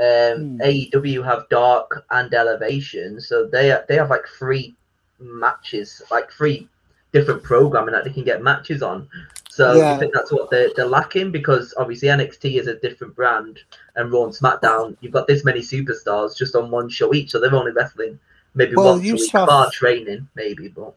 um, 0.00 0.58
Hmm. 0.58 0.60
AEW 0.62 1.24
have 1.24 1.48
Dark 1.50 2.04
and 2.10 2.32
Elevation, 2.32 3.20
so 3.20 3.46
they 3.48 3.76
they 3.88 3.96
have 3.96 4.10
like 4.10 4.26
three 4.38 4.76
matches, 5.20 6.02
like 6.10 6.30
three 6.30 6.68
different 7.12 7.42
programming 7.42 7.92
that 7.92 8.04
they 8.04 8.10
can 8.12 8.24
get 8.24 8.42
matches 8.42 8.82
on. 8.82 9.08
So 9.50 9.74
Yeah. 9.74 9.94
I 9.94 9.98
think 9.98 10.14
that's 10.14 10.30
what 10.30 10.50
they're, 10.50 10.70
they're 10.76 10.86
lacking 10.86 11.32
because 11.32 11.74
obviously 11.78 12.08
NXT 12.08 12.60
is 12.60 12.66
a 12.66 12.74
different 12.76 13.16
brand 13.16 13.58
and 13.96 14.12
Raw 14.12 14.24
and 14.24 14.32
SmackDown, 14.34 14.96
you've 15.00 15.12
got 15.12 15.26
this 15.26 15.44
many 15.44 15.60
superstars 15.60 16.36
just 16.36 16.54
on 16.54 16.70
one 16.70 16.88
show 16.88 17.12
each, 17.14 17.30
so 17.30 17.40
they're 17.40 17.54
only 17.54 17.72
wrestling 17.72 18.18
maybe 18.54 18.74
Well, 18.76 18.92
once 18.92 19.02
a 19.02 19.06
you 19.06 19.14
week, 19.14 19.32
have- 19.32 19.48
bar 19.48 19.70
training 19.70 20.28
maybe, 20.36 20.68
but 20.68 20.94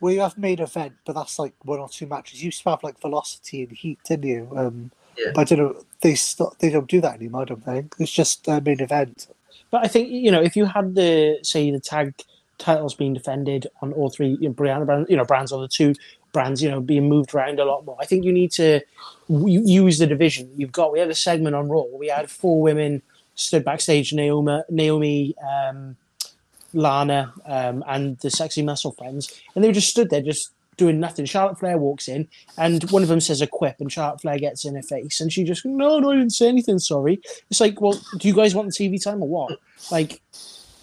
Well, 0.00 0.12
you 0.12 0.20
have 0.20 0.38
main 0.38 0.60
event, 0.60 0.92
but 1.04 1.14
that's 1.14 1.38
like 1.38 1.54
one 1.64 1.80
or 1.80 1.88
two 1.88 2.06
matches. 2.06 2.40
You 2.42 2.46
used 2.46 2.62
to 2.62 2.70
have 2.70 2.82
like 2.84 3.00
Velocity 3.00 3.62
and 3.64 3.72
Heat, 3.72 3.98
didn't 4.04 4.28
you? 4.28 4.48
Um, 4.56 4.90
Yeah. 5.16 5.32
But 5.34 5.40
I 5.50 5.56
don't 5.56 5.74
know. 5.74 5.82
They 6.00 6.14
st- 6.14 6.56
they 6.60 6.70
don't 6.70 6.86
do 6.88 7.00
that 7.00 7.14
anymore. 7.16 7.42
I 7.42 7.46
don't 7.46 7.64
think 7.64 7.96
it's 7.98 8.12
just 8.12 8.48
uh, 8.48 8.60
main 8.64 8.80
event. 8.80 9.26
But 9.72 9.84
I 9.84 9.88
think 9.88 10.10
you 10.10 10.30
know 10.30 10.40
if 10.40 10.54
you 10.56 10.64
had 10.66 10.94
the 10.94 11.40
say 11.42 11.68
the 11.72 11.80
tag 11.80 12.14
titles 12.58 12.94
being 12.94 13.14
defended 13.14 13.66
on 13.80 13.92
all 13.92 14.10
three 14.10 14.36
you 14.40 14.48
know, 14.48 14.52
brand, 14.52 14.84
brand- 14.86 15.06
you 15.08 15.16
know 15.16 15.24
brands 15.24 15.52
or 15.52 15.60
the 15.60 15.68
two 15.68 15.94
brands 16.32 16.62
you 16.62 16.70
know 16.70 16.80
being 16.80 17.08
moved 17.08 17.34
around 17.34 17.58
a 17.58 17.64
lot 17.64 17.84
more. 17.84 17.96
I 18.00 18.04
think 18.04 18.24
you 18.24 18.32
need 18.32 18.52
to 18.52 18.80
w- 19.28 19.62
use 19.64 19.98
the 19.98 20.06
division 20.06 20.50
you've 20.56 20.72
got. 20.72 20.92
We 20.92 20.98
had 20.98 21.10
a 21.10 21.14
segment 21.14 21.56
on 21.56 21.68
Raw. 21.68 21.84
We 21.92 22.08
had 22.08 22.30
four 22.30 22.60
women 22.60 23.02
stood 23.34 23.64
backstage: 23.64 24.12
Naomi, 24.12 24.62
Naomi, 24.68 25.34
um, 25.38 25.96
Lana, 26.72 27.32
um, 27.46 27.84
and 27.86 28.18
the 28.18 28.30
Sexy 28.30 28.62
Muscle 28.62 28.92
Friends, 28.92 29.40
and 29.54 29.64
they 29.64 29.72
just 29.72 29.88
stood 29.88 30.10
there 30.10 30.22
just 30.22 30.50
doing 30.76 31.00
nothing. 31.00 31.24
Charlotte 31.26 31.58
Flair 31.58 31.76
walks 31.76 32.08
in, 32.08 32.28
and 32.56 32.88
one 32.90 33.02
of 33.02 33.08
them 33.08 33.20
says 33.20 33.40
a 33.40 33.46
quip, 33.46 33.76
and 33.80 33.92
Charlotte 33.92 34.20
Flair 34.20 34.38
gets 34.38 34.64
in 34.64 34.74
her 34.74 34.82
face, 34.82 35.20
and 35.20 35.32
she 35.32 35.44
just 35.44 35.64
no, 35.64 35.98
no, 35.98 36.10
I 36.10 36.16
didn't 36.16 36.32
say 36.32 36.48
anything. 36.48 36.78
Sorry. 36.78 37.20
It's 37.50 37.60
like, 37.60 37.80
well, 37.80 38.00
do 38.18 38.28
you 38.28 38.34
guys 38.34 38.54
want 38.54 38.72
the 38.72 38.88
TV 38.88 39.02
time 39.02 39.22
or 39.22 39.28
what? 39.28 39.58
Like, 39.90 40.20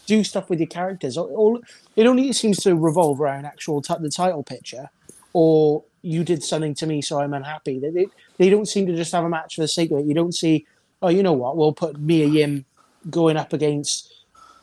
do 0.06 0.24
stuff 0.24 0.50
with 0.50 0.60
your 0.60 0.68
characters. 0.68 1.18
All, 1.18 1.62
it 1.96 2.08
only 2.08 2.32
seems 2.34 2.58
to 2.60 2.76
revolve 2.76 3.20
around 3.22 3.46
actual 3.46 3.82
t- 3.82 3.94
the 4.00 4.10
title 4.10 4.44
picture, 4.44 4.90
or 5.34 5.84
you 6.02 6.24
did 6.24 6.44
something 6.44 6.74
to 6.76 6.88
me, 6.88 7.02
so 7.02 7.20
I'm 7.20 7.34
unhappy. 7.34 7.80
They, 7.80 7.90
they 7.90 8.08
they 8.38 8.50
don't 8.50 8.68
seem 8.68 8.86
to 8.88 8.96
just 8.96 9.12
have 9.12 9.24
a 9.24 9.30
match 9.30 9.56
for 9.56 9.62
the 9.62 9.68
sake 9.68 9.92
of 9.92 10.00
it. 10.00 10.06
You 10.06 10.14
don't 10.14 10.34
see, 10.34 10.66
oh, 11.02 11.10
you 11.10 11.24
know 11.24 11.34
what? 11.34 11.58
We'll 11.58 11.74
put 11.74 12.00
Mia 12.00 12.28
Yim 12.28 12.66
going 13.10 13.38
up 13.38 13.54
against 13.54 14.14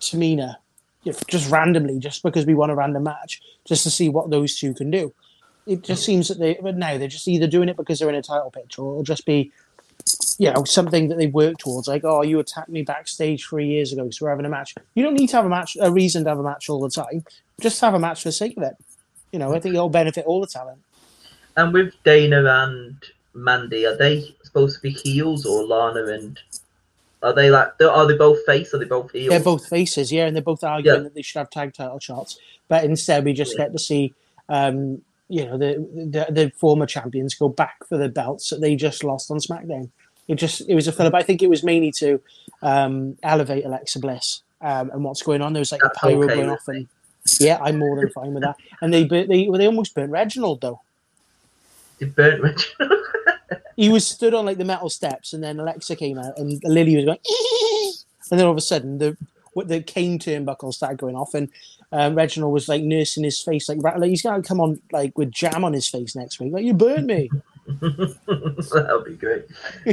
Tamina, 0.01 0.57
if- 1.05 1.27
just 1.27 1.51
randomly, 1.51 1.99
just 1.99 2.23
because 2.23 2.47
we 2.47 2.55
want 2.55 2.73
a 2.73 2.75
random 2.75 3.03
match, 3.05 3.41
just 3.65 3.83
to 3.85 3.91
see 3.91 4.09
what 4.09 4.31
those 4.31 4.59
two 4.59 4.75
can 4.75 4.91
do. 4.91 5.13
It 5.67 5.83
just 5.83 6.05
seems 6.05 6.27
that 6.29 6.39
they, 6.41 6.59
but 6.61 6.77
now 6.77 6.99
they're 6.99 7.07
just 7.07 7.29
either 7.29 7.47
doing 7.47 7.69
it 7.69 7.77
because 7.77 7.99
they're 7.99 8.09
in 8.09 8.17
a 8.17 8.23
title 8.23 8.51
picture, 8.51 8.83
or 8.83 9.03
just 9.05 9.25
be 9.27 9.53
you 10.39 10.51
know, 10.51 10.65
something 10.65 11.09
that 11.09 11.19
they 11.19 11.27
work 11.27 11.59
towards. 11.59 11.89
Like, 11.89 12.03
oh, 12.05 12.23
you 12.23 12.41
attacked 12.41 12.69
me 12.69 12.83
backstage 12.83 13.47
three 13.47 13.67
years 13.67 13.93
ago, 13.93 14.09
so 14.11 14.25
we're 14.25 14.31
having 14.31 14.47
a 14.47 14.51
match. 14.51 14.75
You 14.95 15.03
don't 15.03 15.15
need 15.15 15.29
to 15.29 15.37
have 15.37 15.47
a 15.47 15.49
match, 15.49 15.77
a 15.81 15.91
reason 15.91 16.25
to 16.25 16.31
have 16.31 16.39
a 16.39 16.43
match 16.43 16.69
all 16.69 16.81
the 16.81 16.91
time. 16.91 17.25
Just 17.61 17.81
have 17.81 17.95
a 17.95 17.99
match 17.99 18.23
for 18.23 18.29
the 18.29 18.33
sake 18.33 18.57
of 18.57 18.63
it. 18.63 18.75
You 19.33 19.39
know, 19.39 19.55
I 19.55 19.61
think 19.61 19.75
it'll 19.75 19.89
benefit 19.89 20.25
all 20.27 20.41
the 20.41 20.47
talent. 20.47 20.81
And 21.57 21.73
with 21.73 21.95
Dana 22.05 22.45
and 22.45 22.97
Mandy, 23.35 23.87
are 23.87 23.97
they 23.97 24.35
supposed 24.43 24.77
to 24.77 24.83
be 24.83 24.91
heels 24.91 25.47
or 25.47 25.65
Lana 25.65 26.07
and 26.07 26.39
are 27.23 27.33
they 27.33 27.51
like 27.51 27.73
are 27.81 28.07
they 28.07 28.17
both 28.17 28.45
face? 28.45 28.75
Are 28.75 28.79
they 28.79 28.85
both 28.85 29.13
heels? 29.13 29.29
They're 29.31 29.41
both 29.41 29.69
faces, 29.69 30.11
yeah, 30.11 30.27
and 30.27 30.35
they're 30.35 30.43
both 30.43 30.65
arguing 30.65 30.97
Yeah. 30.97 31.03
that 31.05 31.15
they 31.15 31.23
should 31.23 31.39
have 31.39 31.51
tag 31.51 31.73
title 31.73 32.01
shots. 32.01 32.39
But 32.69 32.85
instead, 32.85 33.25
we 33.25 33.33
just 33.33 33.53
Yeah. 33.53 33.65
get 33.67 33.73
to 33.73 33.79
see, 33.79 34.13
um, 34.49 35.03
you 35.29 35.45
know, 35.45 35.57
the, 35.57 35.75
the 35.95 36.33
the 36.33 36.53
former 36.57 36.87
champions 36.87 37.35
go 37.35 37.49
back 37.49 37.77
for 37.89 37.97
the 37.97 38.09
belts 38.09 38.51
that 38.51 38.61
they 38.61 38.77
just 38.77 39.05
lost 39.05 39.31
on 39.31 39.39
SmackDown. 39.39 39.91
It 40.29 40.37
just 40.37 40.63
it 40.69 40.75
was 40.75 40.89
a 40.89 40.93
fillip. 40.93 41.15
I 41.15 41.23
think 41.23 41.43
it 41.43 41.51
was 41.51 41.63
mainly 41.63 41.91
to 41.93 42.21
um, 42.63 43.17
elevate 43.23 43.65
Alexa 43.65 43.99
Bliss 43.99 44.43
um, 44.61 44.91
and 44.91 45.05
what's 45.05 45.23
going 45.23 45.43
on. 45.43 45.53
There 45.53 45.61
was 45.61 45.73
like 45.73 45.81
That's 45.83 45.97
a 45.97 46.01
pyro 46.01 46.25
okay 46.25 46.35
going 46.37 46.51
off, 46.51 46.69
and 46.69 46.89
yeah, 47.41 47.59
I'm 47.61 47.79
more 47.79 47.97
than 47.97 48.11
fine 48.11 48.35
with 48.35 48.43
that. 48.43 48.57
And 48.81 48.93
they 48.93 49.05
they 49.05 49.25
they 49.25 49.67
almost 49.67 49.95
burnt 49.95 50.11
Reginald 50.11 50.61
though. 50.61 50.81
They 51.99 52.07
burnt 52.07 52.43
Reginald. 52.43 53.01
he 53.77 53.89
was 53.89 54.07
stood 54.07 54.35
on 54.35 54.47
like 54.47 54.59
the 54.59 54.65
metal 54.65 54.91
steps, 54.91 55.33
and 55.33 55.43
then 55.43 55.59
Alexa 55.59 55.97
came 55.97 56.19
out, 56.19 56.39
and 56.39 56.63
Lily 56.65 56.97
was 56.97 57.05
going, 57.05 57.19
and 58.31 58.39
then 58.39 58.47
all 58.47 58.53
of 58.53 58.59
a 58.59 58.63
sudden 58.63 58.99
the 58.99 59.17
what 59.55 59.69
the 59.69 59.83
cane 59.83 60.19
turnbuckle 60.19 60.73
started 60.73 60.99
going 60.99 61.17
off, 61.17 61.35
and 61.35 61.49
um, 61.93 62.15
Reginald 62.15 62.53
was 62.53 62.69
like 62.69 62.83
nursing 62.83 63.25
his 63.25 63.41
face, 63.41 63.69
like, 63.69 63.83
like 63.83 64.09
he's 64.11 64.23
gonna 64.23 64.43
come 64.43 64.61
on 64.61 64.81
like 64.93 65.17
with 65.17 65.31
jam 65.31 65.65
on 65.65 65.73
his 65.73 65.89
face 65.89 66.17
next 66.17 66.41
week, 66.41 66.53
like 66.53 66.65
you 66.65 66.75
burned 66.75 67.07
me. 67.07 67.31
That'll 67.81 69.05
be 69.05 69.15
great. 69.17 69.45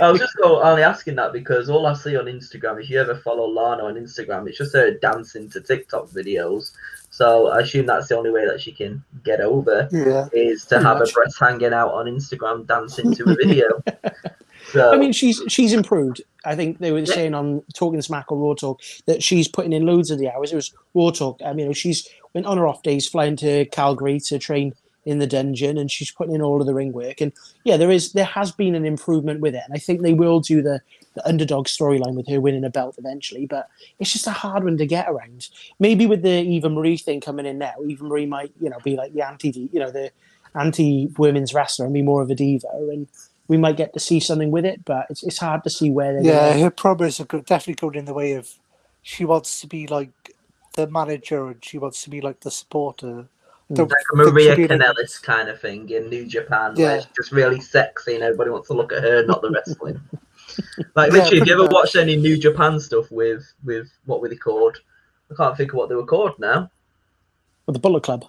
I 0.01 0.09
was 0.11 0.19
just 0.19 0.35
go- 0.37 0.61
only 0.61 0.81
asking 0.83 1.15
that 1.15 1.33
because 1.33 1.69
all 1.69 1.85
I 1.85 1.93
see 1.93 2.15
on 2.17 2.25
Instagram, 2.25 2.81
if 2.81 2.89
you 2.89 2.99
ever 2.99 3.15
follow 3.15 3.45
Lana 3.47 3.83
on 3.85 3.95
Instagram, 3.95 4.47
it's 4.47 4.57
just 4.57 4.73
her 4.73 4.91
dancing 4.91 5.49
to 5.51 5.61
TikTok 5.61 6.07
videos. 6.09 6.71
So 7.11 7.47
I 7.49 7.59
assume 7.59 7.85
that's 7.85 8.07
the 8.07 8.17
only 8.17 8.31
way 8.31 8.45
that 8.47 8.61
she 8.61 8.71
can 8.71 9.03
get 9.23 9.41
over 9.41 9.87
Yeah. 9.91 10.27
is 10.33 10.65
to 10.65 10.75
have 10.81 10.99
much. 10.99 11.09
her 11.09 11.13
breasts 11.21 11.39
hanging 11.39 11.73
out 11.73 11.93
on 11.93 12.05
Instagram 12.05 12.65
dancing 12.65 13.13
to 13.15 13.23
a 13.31 13.35
video. 13.35 13.81
so 14.71 14.93
I 14.93 14.97
mean, 14.97 15.11
she's 15.11 15.41
she's 15.47 15.73
improved. 15.73 16.21
I 16.45 16.55
think 16.55 16.79
they 16.79 16.91
were 16.91 17.05
saying 17.05 17.33
on 17.33 17.63
Talking 17.73 18.01
Smack 18.01 18.31
or 18.31 18.37
Raw 18.37 18.53
Talk 18.53 18.81
that 19.05 19.21
she's 19.23 19.47
putting 19.47 19.73
in 19.73 19.85
loads 19.85 20.11
of 20.11 20.19
the 20.19 20.29
hours. 20.29 20.51
It 20.51 20.55
was 20.55 20.73
Raw 20.93 21.11
Talk. 21.11 21.41
I 21.45 21.49
mean, 21.49 21.59
you 21.59 21.65
know, 21.67 21.73
she's 21.73 22.07
went 22.33 22.47
on 22.47 22.57
her 22.57 22.67
off 22.67 22.83
days 22.83 23.07
flying 23.07 23.35
to 23.37 23.65
Calgary 23.65 24.19
to 24.21 24.39
train 24.39 24.73
in 25.05 25.19
the 25.19 25.27
dungeon, 25.27 25.77
and 25.77 25.89
she's 25.89 26.11
putting 26.11 26.35
in 26.35 26.41
all 26.41 26.61
of 26.61 26.67
the 26.67 26.73
ring 26.73 26.93
work. 26.93 27.21
And 27.21 27.33
yeah, 27.63 27.77
there 27.77 27.91
is 27.91 28.13
there 28.13 28.25
has 28.25 28.51
been 28.51 28.75
an 28.75 28.85
improvement 28.85 29.39
with 29.39 29.55
it, 29.55 29.63
and 29.65 29.73
I 29.73 29.79
think 29.79 30.01
they 30.01 30.13
will 30.13 30.39
do 30.39 30.61
the 30.61 30.81
the 31.15 31.27
underdog 31.27 31.67
storyline 31.67 32.15
with 32.15 32.27
her 32.27 32.39
winning 32.39 32.63
a 32.63 32.69
belt 32.69 32.95
eventually. 32.97 33.45
But 33.45 33.67
it's 33.99 34.13
just 34.13 34.27
a 34.27 34.31
hard 34.31 34.63
one 34.63 34.77
to 34.77 34.85
get 34.85 35.09
around. 35.09 35.49
Maybe 35.79 36.05
with 36.05 36.21
the 36.21 36.41
Eva 36.41 36.69
Marie 36.69 36.97
thing 36.97 37.21
coming 37.21 37.45
in 37.45 37.57
now, 37.57 37.73
Eva 37.85 38.03
Marie 38.03 38.25
might 38.25 38.51
you 38.61 38.69
know 38.69 38.79
be 38.83 38.95
like 38.95 39.13
the 39.13 39.25
anti 39.25 39.69
you 39.71 39.79
know 39.79 39.91
the 39.91 40.11
anti 40.55 41.09
women's 41.17 41.53
wrestler 41.53 41.85
and 41.85 41.93
be 41.93 42.01
more 42.01 42.21
of 42.21 42.29
a 42.29 42.35
diva, 42.35 42.67
and 42.73 43.07
we 43.49 43.57
might 43.57 43.75
get 43.75 43.91
to 43.93 43.99
see 43.99 44.21
something 44.21 44.51
with 44.51 44.63
it. 44.65 44.85
But 44.85 45.07
it's 45.09 45.23
it's 45.23 45.39
hard 45.39 45.63
to 45.65 45.69
see 45.69 45.89
where 45.91 46.13
they're 46.13 46.23
Yeah, 46.23 46.49
gonna- 46.51 46.63
her 46.63 46.71
promos 46.71 47.19
are 47.19 47.25
go- 47.25 47.41
definitely 47.41 47.75
going 47.81 47.95
in 47.95 48.05
the 48.05 48.13
way 48.13 48.33
of 48.33 48.47
she 49.01 49.25
wants 49.25 49.59
to 49.61 49.67
be 49.67 49.85
like 49.87 50.11
the 50.75 50.87
manager 50.87 51.47
and 51.47 51.63
she 51.65 51.77
wants 51.77 52.03
to 52.03 52.09
be 52.09 52.21
like 52.21 52.39
the 52.39 52.51
supporter. 52.51 53.27
Don't 53.71 53.89
Like 53.91 53.99
a 54.13 54.15
Maria 54.15 54.55
she'll 54.55 54.55
be 54.55 54.67
like- 54.67 54.79
Kanellis 54.81 55.21
kind 55.21 55.47
of 55.49 55.59
thing 55.61 55.89
in 55.89 56.09
New 56.09 56.25
Japan, 56.25 56.73
Yeah. 56.75 56.85
where 56.87 57.01
she's 57.01 57.11
just 57.17 57.31
really 57.31 57.59
sexy 57.61 58.15
and 58.15 58.23
everybody 58.23 58.49
wants 58.51 58.67
to 58.69 58.73
look 58.73 58.91
at 58.93 59.03
her, 59.03 59.23
not 59.25 59.41
the 59.43 59.51
wrestling. 59.51 59.99
like 60.95 61.11
Yeah, 61.11 61.17
literally, 61.19 61.39
have 61.39 61.47
you 61.47 61.53
ever 61.53 61.63
much. 61.63 61.71
watched 61.73 61.95
any 61.95 62.15
New 62.15 62.37
Japan 62.37 62.79
stuff 62.79 63.11
with 63.11 63.43
with 63.63 63.87
what 64.05 64.21
were 64.21 64.29
they 64.29 64.35
called? 64.35 64.77
I 65.31 65.35
can't 65.35 65.55
think 65.57 65.71
of 65.73 65.77
what 65.77 65.89
they 65.89 65.95
were 65.95 66.05
called 66.05 66.37
now. 66.39 66.69
with 67.67 67.75
the 67.75 67.79
Bullet 67.79 68.01
Club. 68.01 68.25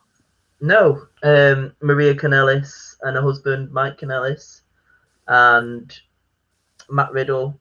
No, 0.61 1.07
um, 1.23 1.73
Maria 1.81 2.15
Kanellis 2.15 2.97
and 3.03 3.17
her 3.17 3.23
husband 3.23 3.73
Mike 3.73 3.99
Kanellis 3.99 4.61
and 5.31 5.99
Matt 6.91 7.13
Riddle, 7.13 7.59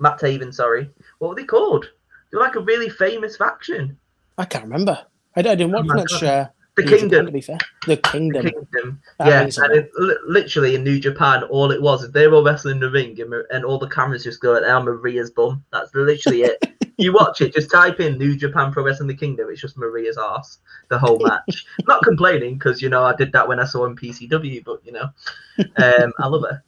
Matt 0.00 0.18
Taven. 0.18 0.52
Sorry, 0.52 0.90
what 1.18 1.28
were 1.28 1.34
they 1.36 1.44
called? 1.44 1.90
They 2.32 2.38
were 2.38 2.42
like 2.42 2.56
a 2.56 2.60
really 2.60 2.88
famous 2.88 3.36
faction. 3.36 3.96
I 4.36 4.46
can't 4.46 4.64
remember. 4.64 4.98
I, 5.36 5.40
I 5.40 5.42
didn't 5.42 5.72
watch 5.72 5.86
Oh 5.88 5.94
much. 5.94 6.22
Uh, 6.22 6.48
The 6.76 6.82
New 6.82 6.88
Japan, 6.88 6.98
Kingdom. 6.98 7.26
to 7.26 7.32
be 7.32 7.40
fair, 7.40 7.58
the 7.86 7.96
Kingdom. 7.98 8.46
Kingdom. 8.46 9.02
That 9.18 9.28
yeah, 9.28 9.64
and 9.64 9.76
it, 9.76 9.90
literally 10.26 10.74
in 10.74 10.82
New 10.82 10.98
Japan, 10.98 11.44
all 11.44 11.70
it 11.70 11.80
was 11.80 12.02
is 12.02 12.10
they 12.10 12.26
were 12.26 12.42
wrestling 12.42 12.76
in 12.76 12.80
the 12.80 12.90
ring, 12.90 13.20
and, 13.20 13.32
and 13.50 13.64
all 13.64 13.78
the 13.78 13.88
cameras 13.88 14.24
just 14.24 14.40
go 14.40 14.52
like, 14.52 14.64
"Oh, 14.64 14.82
Maria's 14.82 15.30
bum." 15.30 15.64
That's 15.70 15.94
literally 15.94 16.42
it. 16.42 16.64
you 16.96 17.12
watch 17.12 17.40
it, 17.40 17.54
just 17.54 17.70
type 17.70 18.00
in 18.00 18.18
New 18.18 18.36
Japan 18.36 18.72
Pro 18.72 18.84
Wrestling 18.84 19.08
the 19.08 19.14
Kingdom. 19.14 19.48
It's 19.50 19.60
just 19.60 19.76
Maria's 19.76 20.18
ass 20.18 20.58
the 20.88 20.98
whole 20.98 21.18
match. 21.20 21.66
Not 21.86 22.02
complaining 22.02 22.54
because 22.54 22.80
you 22.80 22.88
know 22.88 23.04
I 23.04 23.14
did 23.14 23.32
that 23.32 23.46
when 23.46 23.60
I 23.60 23.64
saw 23.64 23.84
in 23.84 23.94
PCW, 23.94 24.64
but 24.64 24.80
you 24.84 24.92
know, 24.92 25.10
um, 25.76 26.12
I 26.18 26.26
love 26.26 26.42
her. 26.42 26.62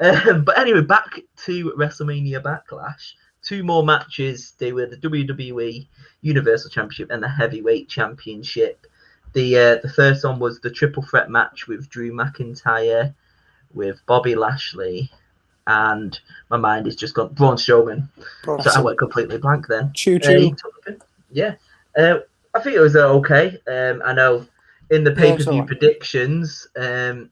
Um, 0.00 0.44
but 0.44 0.58
anyway, 0.58 0.80
back 0.80 1.20
to 1.44 1.72
WrestleMania 1.78 2.42
Backlash. 2.42 3.12
Two 3.42 3.62
more 3.62 3.84
matches. 3.84 4.54
They 4.58 4.72
were 4.72 4.86
the 4.86 4.96
WWE 4.96 5.86
Universal 6.22 6.70
Championship 6.70 7.10
and 7.10 7.22
the 7.22 7.28
Heavyweight 7.28 7.88
Championship. 7.88 8.86
The 9.32 9.56
uh, 9.58 9.76
the 9.82 9.92
first 9.94 10.24
one 10.24 10.38
was 10.38 10.60
the 10.60 10.70
triple 10.70 11.02
threat 11.02 11.30
match 11.30 11.66
with 11.68 11.88
Drew 11.88 12.12
McIntyre, 12.12 13.14
with 13.72 14.00
Bobby 14.06 14.34
Lashley, 14.34 15.10
and 15.66 16.18
my 16.50 16.56
mind 16.56 16.86
has 16.86 16.96
just 16.96 17.14
gone 17.14 17.32
Braun 17.34 17.56
Strowman. 17.56 18.08
So 18.44 18.70
I 18.74 18.80
went 18.80 18.98
completely 18.98 19.38
blank 19.38 19.66
then. 19.68 19.92
Choo 19.94 20.16
Uh, 20.16 20.18
choo. 20.18 20.56
it. 20.86 21.02
yeah, 21.30 21.54
uh, 21.96 22.18
I 22.54 22.60
think 22.60 22.74
it 22.76 22.80
was 22.80 22.96
uh, 22.96 23.08
okay. 23.14 23.58
Um, 23.68 24.02
I 24.04 24.12
know 24.12 24.46
in 24.90 25.04
the 25.04 25.12
pay 25.12 25.36
per 25.36 25.44
view 25.44 25.64
predictions, 25.64 26.66
um, 26.76 27.30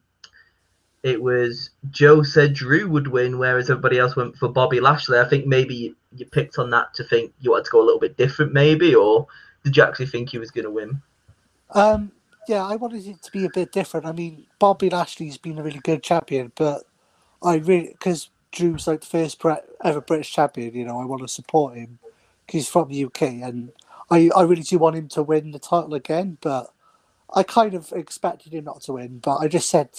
it 1.02 1.22
was 1.22 1.70
Joe 1.90 2.22
said 2.22 2.54
Drew 2.54 2.88
would 2.88 3.08
win, 3.08 3.38
whereas 3.38 3.70
everybody 3.70 3.98
else 3.98 4.16
went 4.16 4.36
for 4.36 4.48
Bobby 4.48 4.80
Lashley. 4.80 5.18
I 5.18 5.28
think 5.28 5.46
maybe 5.46 5.94
you, 6.14 6.26
picked 6.26 6.58
on 6.58 6.70
that 6.70 6.94
to 6.94 7.04
think 7.04 7.32
you 7.40 7.52
wanted 7.52 7.66
to 7.66 7.70
go 7.70 7.80
a 7.80 7.84
little 7.84 8.00
bit 8.00 8.16
different, 8.16 8.52
maybe, 8.52 8.94
or 8.94 9.26
did 9.64 9.76
you 9.76 9.82
actually 9.82 10.06
think 10.06 10.30
he 10.30 10.38
was 10.38 10.50
going 10.50 10.64
to 10.64 10.70
win? 10.70 11.00
Um, 11.70 12.10
yeah, 12.48 12.64
I 12.64 12.76
wanted 12.76 13.06
it 13.06 13.22
to 13.22 13.30
be 13.30 13.44
a 13.44 13.50
bit 13.50 13.72
different. 13.72 14.06
I 14.06 14.12
mean, 14.12 14.46
Bobby 14.58 14.90
Lashley's 14.90 15.38
been 15.38 15.58
a 15.58 15.62
really 15.62 15.80
good 15.80 16.02
champion, 16.02 16.50
but 16.56 16.84
I 17.42 17.56
really 17.56 17.88
because 17.88 18.30
Drew's 18.50 18.86
like 18.86 19.00
the 19.00 19.06
first 19.06 19.42
ever 19.84 20.00
British 20.00 20.32
champion. 20.32 20.74
You 20.74 20.86
know, 20.86 21.00
I 21.00 21.04
want 21.04 21.22
to 21.22 21.28
support 21.28 21.76
him 21.76 21.98
because 22.46 22.60
he's 22.60 22.68
from 22.68 22.88
the 22.88 23.04
UK, 23.04 23.22
and 23.42 23.70
I 24.10 24.30
I 24.34 24.42
really 24.42 24.62
do 24.62 24.78
want 24.78 24.96
him 24.96 25.08
to 25.08 25.22
win 25.22 25.52
the 25.52 25.58
title 25.58 25.94
again. 25.94 26.38
But 26.40 26.72
I 27.34 27.42
kind 27.42 27.74
of 27.74 27.92
expected 27.92 28.54
him 28.54 28.64
not 28.64 28.80
to 28.82 28.94
win, 28.94 29.18
but 29.18 29.36
I 29.36 29.48
just 29.48 29.68
said 29.68 29.90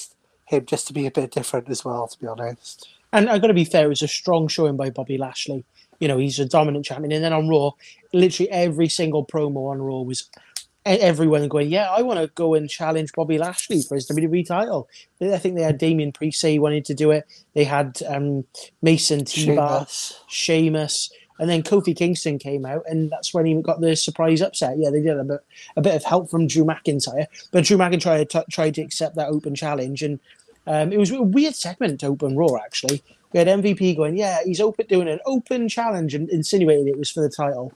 him 0.49 0.65
just 0.65 0.87
to 0.87 0.93
be 0.93 1.05
a 1.05 1.11
bit 1.11 1.31
different 1.31 1.69
as 1.69 1.85
well. 1.85 2.07
To 2.07 2.19
be 2.19 2.27
honest, 2.27 2.89
And 3.13 3.29
I've 3.29 3.41
got 3.41 3.47
to 3.47 3.53
be 3.53 3.65
fair, 3.65 3.85
it 3.85 3.89
was 3.89 4.01
a 4.01 4.07
strong 4.07 4.47
showing 4.47 4.75
by 4.75 4.89
Bobby 4.89 5.17
Lashley. 5.17 5.63
You 5.99 6.07
know, 6.07 6.17
he's 6.17 6.39
a 6.39 6.45
dominant 6.45 6.85
champion. 6.85 7.11
And 7.11 7.23
then 7.23 7.33
on 7.33 7.47
Raw, 7.47 7.71
literally 8.13 8.49
every 8.51 8.89
single 8.89 9.25
promo 9.25 9.69
on 9.69 9.81
Raw 9.81 10.01
was 10.01 10.29
everyone 10.85 11.47
going, 11.47 11.69
Yeah, 11.69 11.89
I 11.89 12.01
want 12.01 12.19
to 12.19 12.27
go 12.27 12.55
and 12.55 12.69
challenge 12.69 13.11
Bobby 13.13 13.37
Lashley 13.37 13.81
for 13.83 13.95
his 13.95 14.07
WWE 14.07 14.45
title. 14.45 14.87
I 15.21 15.37
think 15.37 15.55
they 15.55 15.61
had 15.61 15.77
Damien 15.77 16.11
Priest 16.11 16.39
say 16.39 16.53
he 16.53 16.59
wanted 16.59 16.85
to 16.85 16.93
do 16.93 17.11
it. 17.11 17.25
They 17.53 17.63
had 17.63 18.01
um, 18.07 18.45
Mason 18.81 19.25
T 19.25 19.55
Bar, 19.55 19.85
Sheamus. 19.87 20.23
Sheamus, 20.27 21.11
and 21.39 21.49
then 21.49 21.63
Kofi 21.63 21.95
Kingston 21.95 22.37
came 22.37 22.65
out, 22.65 22.83
and 22.85 23.09
that's 23.09 23.33
when 23.33 23.45
he 23.45 23.61
got 23.61 23.79
the 23.79 23.95
surprise 23.95 24.41
upset. 24.41 24.77
Yeah, 24.77 24.89
they 24.89 25.01
did 25.01 25.17
a 25.17 25.23
bit, 25.23 25.39
a 25.77 25.81
bit 25.81 25.95
of 25.95 26.03
help 26.03 26.29
from 26.29 26.47
Drew 26.47 26.65
McIntyre, 26.65 27.27
but 27.51 27.63
Drew 27.63 27.77
McIntyre 27.77 28.27
t- 28.27 28.51
tried 28.51 28.75
to 28.75 28.81
accept 28.81 29.15
that 29.15 29.29
open 29.29 29.55
challenge, 29.55 30.03
and 30.03 30.19
um, 30.67 30.91
it 30.91 30.97
was 30.97 31.11
a 31.11 31.21
weird 31.21 31.55
segment 31.55 31.99
to 32.01 32.07
open 32.07 32.35
Raw. 32.35 32.55
Actually, 32.63 33.01
we 33.33 33.39
had 33.39 33.47
MVP 33.47 33.95
going, 33.95 34.17
"Yeah, 34.17 34.39
he's 34.43 34.61
open 34.61 34.85
doing 34.87 35.07
an 35.07 35.19
open 35.25 35.69
challenge," 35.69 36.13
and 36.13 36.29
insinuating 36.29 36.87
it 36.87 36.97
was 36.97 37.11
for 37.11 37.21
the 37.21 37.29
title. 37.29 37.73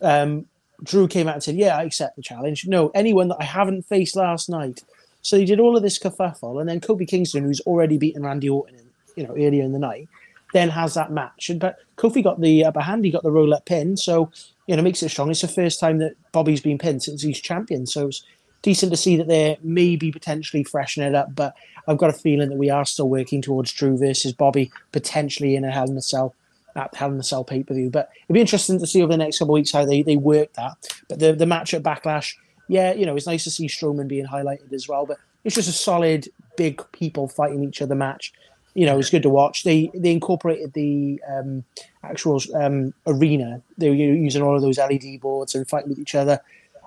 Um, 0.00 0.46
Drew 0.82 1.06
came 1.08 1.28
out 1.28 1.34
and 1.34 1.42
said, 1.42 1.56
"Yeah, 1.56 1.78
I 1.78 1.84
accept 1.84 2.16
the 2.16 2.22
challenge. 2.22 2.66
No, 2.66 2.90
anyone 2.94 3.28
that 3.28 3.38
I 3.40 3.44
haven't 3.44 3.82
faced 3.82 4.16
last 4.16 4.48
night." 4.48 4.82
So 5.22 5.38
he 5.38 5.46
did 5.46 5.58
all 5.58 5.76
of 5.76 5.82
this 5.82 5.98
kerfuffle, 5.98 6.60
and 6.60 6.68
then 6.68 6.80
Kofi 6.80 7.08
Kingston, 7.08 7.44
who's 7.44 7.60
already 7.62 7.96
beaten 7.96 8.24
Randy 8.24 8.50
Orton, 8.50 8.74
in, 8.74 8.90
you 9.16 9.26
know, 9.26 9.32
earlier 9.32 9.62
in 9.62 9.72
the 9.72 9.78
night, 9.78 10.06
then 10.52 10.68
has 10.68 10.94
that 10.94 11.12
match. 11.12 11.48
And 11.50 11.60
but 11.60 11.78
Kofi 11.96 12.22
got 12.22 12.40
the 12.40 12.64
upper 12.64 12.80
hand. 12.80 13.04
He 13.04 13.10
got 13.10 13.22
the 13.22 13.30
roll 13.30 13.54
up 13.54 13.64
pin, 13.64 13.96
so 13.96 14.30
you 14.66 14.76
know 14.76 14.82
makes 14.82 15.02
it 15.02 15.10
strong. 15.10 15.30
It's 15.30 15.40
the 15.40 15.48
first 15.48 15.80
time 15.80 15.98
that 15.98 16.14
Bobby's 16.32 16.60
been 16.60 16.78
pinned 16.78 17.02
since 17.02 17.22
he's 17.22 17.40
champion. 17.40 17.86
So 17.86 18.08
it's 18.08 18.22
decent 18.64 18.90
to 18.90 18.96
see 18.96 19.16
that 19.16 19.28
they're 19.28 19.58
maybe 19.62 20.10
potentially 20.10 20.64
freshening 20.64 21.10
it 21.10 21.14
up. 21.14 21.34
But 21.34 21.54
I've 21.86 21.98
got 21.98 22.10
a 22.10 22.14
feeling 22.14 22.48
that 22.48 22.56
we 22.56 22.70
are 22.70 22.86
still 22.86 23.08
working 23.08 23.42
towards 23.42 23.72
Drew 23.72 23.96
versus 23.96 24.32
Bobby 24.32 24.72
potentially 24.90 25.54
in 25.54 25.64
a 25.64 25.70
Hell 25.70 25.88
in 25.88 25.96
a 25.96 26.02
Cell. 26.02 26.34
At 26.74 26.92
Hell 26.96 27.12
in 27.12 27.20
a 27.20 27.22
Cell 27.22 27.44
pay 27.44 27.62
per 27.62 27.72
view, 27.72 27.88
but 27.88 28.10
it'd 28.24 28.34
be 28.34 28.40
interesting 28.40 28.80
to 28.80 28.86
see 28.86 29.00
over 29.00 29.12
the 29.12 29.18
next 29.18 29.38
couple 29.38 29.54
of 29.54 29.60
weeks 29.60 29.70
how 29.70 29.84
they, 29.84 30.02
they 30.02 30.16
work 30.16 30.52
that. 30.54 30.72
But 31.08 31.20
the 31.20 31.32
the 31.32 31.46
match 31.46 31.72
at 31.72 31.84
Backlash, 31.84 32.34
yeah, 32.66 32.92
you 32.94 33.06
know, 33.06 33.14
it's 33.14 33.28
nice 33.28 33.44
to 33.44 33.50
see 33.52 33.68
Strowman 33.68 34.08
being 34.08 34.26
highlighted 34.26 34.72
as 34.72 34.88
well. 34.88 35.06
But 35.06 35.18
it's 35.44 35.54
just 35.54 35.68
a 35.68 35.72
solid, 35.72 36.28
big 36.56 36.82
people 36.90 37.28
fighting 37.28 37.62
each 37.62 37.80
other 37.80 37.94
match. 37.94 38.32
You 38.74 38.86
know, 38.86 38.98
it's 38.98 39.10
good 39.10 39.22
to 39.22 39.28
watch. 39.28 39.62
They 39.62 39.92
they 39.94 40.10
incorporated 40.10 40.72
the 40.72 41.22
um, 41.28 41.62
actual 42.02 42.40
um, 42.56 42.92
arena. 43.06 43.62
They 43.78 43.90
were 43.90 43.94
using 43.94 44.42
all 44.42 44.56
of 44.56 44.62
those 44.62 44.78
LED 44.78 45.20
boards 45.20 45.54
and 45.54 45.68
fighting 45.68 45.90
with 45.90 46.00
each 46.00 46.16
other 46.16 46.40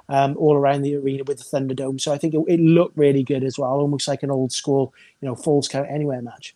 um, 0.09 0.37
all 0.37 0.55
around 0.55 0.81
the 0.81 0.95
arena 0.95 1.23
with 1.23 1.37
the 1.37 1.43
Thunderdome. 1.43 1.99
So 1.99 2.13
I 2.13 2.17
think 2.17 2.33
it, 2.33 2.43
it 2.47 2.59
looked 2.59 2.97
really 2.97 3.23
good 3.23 3.43
as 3.43 3.57
well, 3.57 3.71
almost 3.71 4.07
like 4.07 4.23
an 4.23 4.31
old 4.31 4.51
school, 4.51 4.93
you 5.21 5.27
know, 5.27 5.35
Falls 5.35 5.67
Count 5.67 5.87
Anywhere 5.89 6.21
match. 6.21 6.55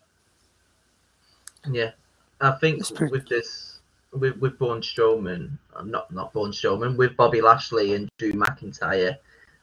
Yeah, 1.69 1.91
I 2.39 2.51
think 2.51 2.87
pretty- 2.95 3.11
with 3.11 3.27
this, 3.27 3.79
with 4.13 4.37
with 4.37 4.57
Braun 4.57 4.81
Strowman, 4.81 5.51
uh, 5.75 5.83
not 5.83 6.11
not 6.11 6.33
Braun 6.33 6.51
Strowman, 6.51 6.97
with 6.97 7.15
Bobby 7.15 7.41
Lashley 7.41 7.93
and 7.93 8.09
Drew 8.17 8.33
McIntyre, 8.33 9.17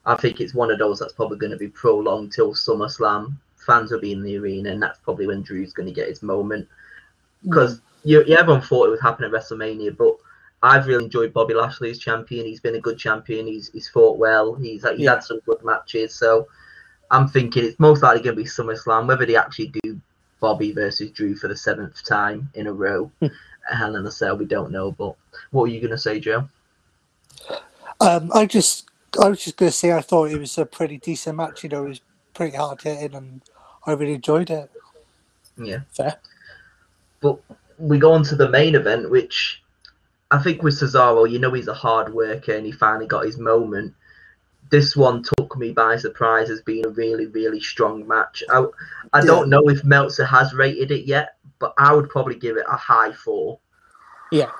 I 0.06 0.14
think 0.16 0.40
it's 0.40 0.54
one 0.54 0.70
of 0.70 0.78
those 0.78 0.98
that's 0.98 1.12
probably 1.12 1.38
going 1.38 1.52
to 1.52 1.58
be 1.58 1.68
prolonged 1.68 2.32
till 2.32 2.54
SummerSlam. 2.54 3.34
Fans 3.56 3.90
will 3.90 4.00
be 4.00 4.12
in 4.12 4.22
the 4.22 4.38
arena, 4.38 4.70
and 4.70 4.82
that's 4.82 4.98
probably 5.00 5.26
when 5.26 5.42
Drew's 5.42 5.72
going 5.72 5.88
to 5.88 5.94
get 5.94 6.08
his 6.08 6.22
moment. 6.22 6.66
Because 7.44 7.80
you, 8.04 8.24
yeah, 8.26 8.40
everyone 8.40 8.62
thought 8.62 8.86
it 8.86 8.90
would 8.90 9.00
happen 9.00 9.24
at 9.24 9.30
WrestleMania, 9.30 9.96
but 9.96 10.16
I've 10.62 10.86
really 10.86 11.04
enjoyed 11.04 11.32
Bobby 11.32 11.54
Lashley 11.54 11.90
as 11.90 11.98
champion. 11.98 12.46
He's 12.46 12.60
been 12.60 12.74
a 12.74 12.80
good 12.80 12.98
champion. 12.98 13.46
He's 13.46 13.70
he's 13.70 13.88
fought 13.88 14.18
well. 14.18 14.54
He's 14.54 14.82
he's 14.82 15.00
Yeah. 15.00 15.14
had 15.14 15.22
some 15.22 15.40
good 15.46 15.62
matches. 15.64 16.14
So 16.14 16.48
I'm 17.10 17.28
thinking 17.28 17.64
it's 17.64 17.78
most 17.78 18.02
likely 18.02 18.22
going 18.22 18.36
to 18.36 18.42
be 18.42 18.48
SummerSlam. 18.48 19.06
Whether 19.06 19.24
they 19.26 19.36
actually 19.36 19.72
do 19.82 20.00
Bobby 20.40 20.72
versus 20.72 21.10
Drew 21.10 21.36
for 21.36 21.48
the 21.48 21.56
seventh 21.56 22.04
time 22.04 22.50
in 22.54 22.66
a 22.66 22.72
row, 22.72 23.10
Hell 23.70 23.96
in 23.96 24.06
a 24.06 24.10
Cell, 24.10 24.36
we 24.36 24.44
don't 24.46 24.70
know. 24.72 24.90
But 24.92 25.14
what 25.50 25.62
were 25.62 25.68
you 25.68 25.80
going 25.80 25.90
to 25.92 25.98
say, 25.98 26.20
Joe? 26.20 26.48
Um, 28.00 28.30
I 28.34 28.46
just, 28.46 28.88
I 29.20 29.28
was 29.28 29.42
just 29.42 29.56
going 29.56 29.70
to 29.70 29.76
say, 29.76 29.92
I 29.92 30.00
thought 30.00 30.30
it 30.30 30.38
was 30.38 30.56
a 30.58 30.66
pretty 30.66 30.98
decent 30.98 31.36
match. 31.36 31.62
You 31.64 31.68
know, 31.70 31.86
it 31.86 31.88
was 31.88 32.00
pretty 32.34 32.56
hard 32.56 32.80
hitting, 32.82 33.14
and 33.16 33.42
I 33.86 33.92
really 33.92 34.14
enjoyed 34.14 34.50
it. 34.50 34.70
Yeah. 35.56 35.80
Fair. 35.90 36.16
But 37.20 37.38
we 37.78 37.98
go 37.98 38.12
on 38.12 38.22
to 38.24 38.36
the 38.36 38.48
main 38.50 38.74
event, 38.76 39.10
which 39.10 39.62
I 40.30 40.42
think 40.42 40.62
with 40.62 40.74
Cesaro, 40.74 41.30
you 41.30 41.38
know, 41.38 41.52
he's 41.52 41.68
a 41.68 41.74
hard 41.74 42.12
worker 42.12 42.52
and 42.52 42.66
he 42.66 42.72
finally 42.72 43.06
got 43.06 43.24
his 43.24 43.38
moment. 43.38 43.94
This 44.70 44.94
one 44.94 45.22
took 45.22 45.56
me 45.56 45.72
by 45.72 45.96
surprise 45.96 46.50
as 46.50 46.60
being 46.60 46.84
a 46.84 46.90
really, 46.90 47.26
really 47.26 47.60
strong 47.60 48.06
match. 48.06 48.42
I, 48.50 48.66
I 49.14 49.24
don't 49.24 49.48
know 49.48 49.68
if 49.70 49.82
Meltzer 49.84 50.26
has 50.26 50.52
rated 50.52 50.90
it 50.90 51.06
yet, 51.06 51.36
but 51.58 51.72
I 51.78 51.94
would 51.94 52.10
probably 52.10 52.34
give 52.34 52.58
it 52.58 52.66
a 52.68 52.76
high 52.76 53.12
four. 53.12 53.58
Yeah. 54.30 54.50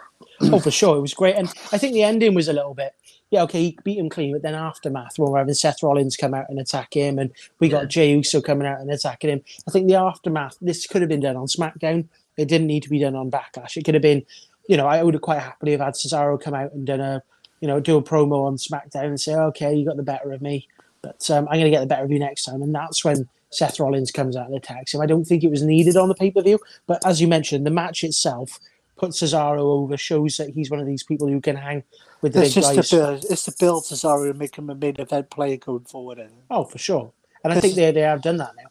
Oh, 0.41 0.61
for 0.61 0.71
sure. 0.71 0.97
It 0.97 1.03
was 1.03 1.13
great. 1.13 1.37
And 1.37 1.53
I 1.73 1.79
think 1.79 1.93
the 1.93 2.03
ending 2.03 2.35
was 2.35 2.49
a 2.49 2.55
little 2.55 2.73
bit, 2.75 2.95
yeah, 3.31 3.43
okay, 3.43 3.63
he 3.63 3.79
beat 3.85 3.99
him 3.99 4.09
clean, 4.09 4.33
but 4.33 4.41
then 4.41 4.55
aftermath, 4.55 5.19
we're 5.19 5.37
having 5.37 5.53
Seth 5.53 5.83
Rollins 5.83 6.17
come 6.17 6.33
out 6.33 6.49
and 6.49 6.59
attack 6.59 6.95
him, 6.95 7.19
and 7.19 7.31
we 7.59 7.69
got 7.69 7.83
Yeah. 7.83 7.89
Jey 7.89 8.13
Uso 8.13 8.41
coming 8.41 8.67
out 8.67 8.81
and 8.81 8.91
attacking 8.91 9.29
him. 9.29 9.43
I 9.69 9.71
think 9.71 9.87
the 9.87 9.97
aftermath, 9.97 10.57
this 10.63 10.87
could 10.87 11.03
have 11.03 11.11
been 11.11 11.21
done 11.21 11.37
on 11.37 11.47
SmackDown. 11.47 12.09
It 12.39 12.49
didn't 12.49 12.69
need 12.69 12.85
to 12.85 12.89
be 12.89 13.01
done 13.01 13.15
on 13.15 13.31
Backlash. 13.31 13.77
It 13.77 13.85
could 13.85 13.95
have 13.95 14.03
been, 14.03 14.25
you 14.69 14.77
know, 14.77 14.87
I 14.87 15.03
would 15.03 15.15
have 15.15 15.23
quite 15.23 15.41
happily 15.41 15.73
have 15.73 15.81
had 15.81 15.95
Cesaro 15.95 16.41
come 16.41 16.55
out 16.55 16.73
and 16.73 16.87
done 16.87 17.01
a, 17.01 17.23
you 17.61 17.67
know, 17.67 17.81
do 17.81 17.97
a 17.97 18.03
promo 18.03 18.45
on 18.45 18.57
SmackDown 18.57 19.07
and 19.07 19.21
say, 19.21 19.35
okay, 19.35 19.75
you 19.75 19.85
got 19.85 19.97
the 19.97 20.03
better 20.05 20.31
of 20.31 20.41
me, 20.41 20.69
but 21.03 21.29
um, 21.31 21.49
I'm 21.49 21.55
going 21.55 21.65
to 21.65 21.71
get 21.71 21.81
the 21.81 21.87
better 21.87 22.05
of 22.05 22.13
you 22.13 22.21
next 22.21 22.45
time. 22.45 22.63
And 22.63 22.73
that's 22.73 23.05
when 23.05 23.29
Seth 23.51 23.81
Rollins 23.81 24.13
comes 24.13 24.37
out 24.37 24.47
and 24.47 24.55
attacks 24.55 24.95
him. 24.95 25.01
I 25.01 25.07
don't 25.07 25.25
think 25.25 25.43
it 25.43 25.51
was 25.51 25.63
needed 25.63 25.97
on 25.97 26.09
the 26.09 26.15
pay 26.15 26.31
per 26.31 26.43
view, 26.43 26.61
but 26.87 27.05
as 27.05 27.21
you 27.21 27.27
mentioned, 27.27 27.67
the 27.67 27.71
match 27.71 28.05
itself 28.05 28.61
puts 28.99 29.23
Cesaro 29.23 29.61
over, 29.61 29.97
shows 29.97 30.37
that 30.37 30.51
he's 30.51 30.71
one 30.71 30.81
of 30.81 30.87
these 30.87 31.03
people 31.03 31.27
who 31.27 31.41
can 31.41 31.57
hang 31.57 31.83
with 32.21 32.35
the 32.35 32.43
It's 32.43 32.55
big 32.55 32.65
guys. 32.65 32.91
build, 32.91 33.25
it's 33.31 33.45
to 33.45 33.55
build 33.59 33.85
Cesaro 33.85 34.29
and 34.29 34.39
make 34.39 34.57
him 34.57 34.69
a 34.69 34.75
main 34.75 34.97
event 35.01 35.31
player 35.31 35.57
going 35.57 35.85
forward. 35.85 36.21
Oh, 36.51 36.65
for 36.65 36.79
sure. 36.79 37.11
And 37.43 37.53
I 37.53 37.61
think 37.61 37.75
they, 37.75 37.91
they 37.91 38.01
have 38.01 38.23
done 38.23 38.37
that 38.37 38.55
now. 38.57 38.65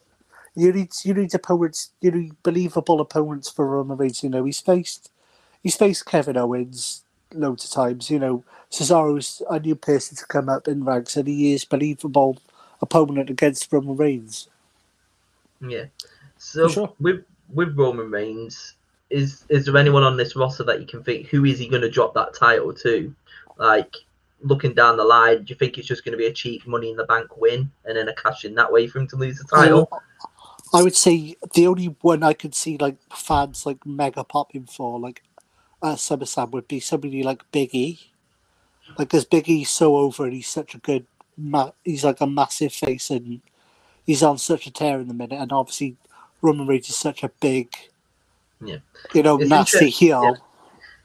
You 0.53 0.73
need 0.73 0.89
you 1.03 1.13
need 1.13 1.33
opponents, 1.33 1.91
you 2.01 2.11
need 2.11 2.43
believable 2.43 2.99
opponents 2.99 3.49
for 3.49 3.65
Roman 3.67 3.97
Reigns. 3.97 4.21
You 4.21 4.29
know, 4.29 4.43
he's 4.43 4.59
faced 4.59 5.11
he's 5.63 5.75
faced 5.75 6.05
Kevin 6.05 6.37
Owens 6.37 7.03
loads 7.33 7.65
of 7.65 7.71
times. 7.71 8.09
You 8.09 8.19
know, 8.19 8.43
Cesaro's 8.71 9.41
a 9.49 9.59
new 9.59 9.75
person 9.75 10.17
to 10.17 10.25
come 10.25 10.49
up 10.49 10.67
in 10.67 10.83
ranks, 10.83 11.17
and 11.17 11.27
he 11.27 11.53
is 11.53 11.65
believable 11.65 12.37
opponent 12.81 13.29
against 13.29 13.71
Roman 13.71 13.95
Reigns. 13.97 14.47
Yeah. 15.61 15.85
So 16.37 16.67
sure. 16.67 16.93
with 16.99 17.23
with 17.53 17.77
Roman 17.77 18.11
Reigns, 18.11 18.75
is 19.09 19.45
is 19.49 19.65
there 19.65 19.77
anyone 19.77 20.03
on 20.03 20.17
this 20.17 20.35
roster 20.35 20.63
that 20.65 20.79
you 20.79 20.87
can 20.87 21.03
think 21.03 21.27
who 21.27 21.45
is 21.45 21.59
he 21.59 21.67
going 21.67 21.81
to 21.81 21.89
drop 21.89 22.13
that 22.13 22.33
title 22.33 22.73
to? 22.73 23.13
Like 23.57 23.95
looking 24.41 24.73
down 24.73 24.97
the 24.97 25.03
line, 25.03 25.43
do 25.43 25.45
you 25.51 25.55
think 25.55 25.77
it's 25.77 25.87
just 25.87 26.05
going 26.05 26.11
to 26.11 26.17
be 26.17 26.27
a 26.27 26.33
cheap 26.33 26.67
Money 26.67 26.91
in 26.91 26.97
the 26.97 27.05
Bank 27.05 27.37
win 27.37 27.71
and 27.85 27.97
then 27.97 28.07
a 28.07 28.13
cash 28.13 28.45
in 28.45 28.53
that 28.55 28.71
way 28.71 28.87
for 28.87 28.99
him 28.99 29.07
to 29.07 29.15
lose 29.15 29.39
the 29.39 29.45
title? 29.45 29.89
I 30.73 30.83
would 30.83 30.95
say 30.95 31.35
the 31.53 31.67
only 31.67 31.95
one 32.01 32.23
I 32.23 32.33
could 32.33 32.53
see 32.53 32.77
like 32.77 32.97
fans 33.13 33.65
like 33.65 33.85
mega 33.85 34.23
popping 34.23 34.65
for 34.65 34.99
like 34.99 35.23
uh, 35.81 35.95
SummerSlam 35.95 36.51
would 36.51 36.67
be 36.67 36.79
somebody 36.79 37.23
like 37.23 37.43
Big 37.51 37.73
E. 37.75 37.99
Like, 38.97 39.09
because 39.09 39.25
Big 39.25 39.49
E's 39.49 39.69
so 39.69 39.97
over 39.97 40.25
and 40.25 40.33
he's 40.33 40.47
such 40.47 40.73
a 40.75 40.79
good, 40.79 41.05
ma- 41.37 41.71
he's 41.83 42.03
like 42.05 42.21
a 42.21 42.27
massive 42.27 42.73
face 42.73 43.09
and 43.09 43.41
he's 44.05 44.23
on 44.23 44.37
such 44.37 44.65
a 44.67 44.71
tear 44.71 44.99
in 44.99 45.07
the 45.07 45.13
minute. 45.13 45.39
And 45.39 45.51
obviously, 45.51 45.97
Roman 46.41 46.67
Reigns 46.67 46.89
is 46.89 46.95
such 46.97 47.23
a 47.23 47.29
big, 47.41 47.75
Yeah. 48.63 48.77
you 49.13 49.23
know, 49.23 49.37
It's 49.39 49.49
nasty 49.49 49.77
interest- 49.77 49.99
heel. 49.99 50.21
yeah. 50.23 50.31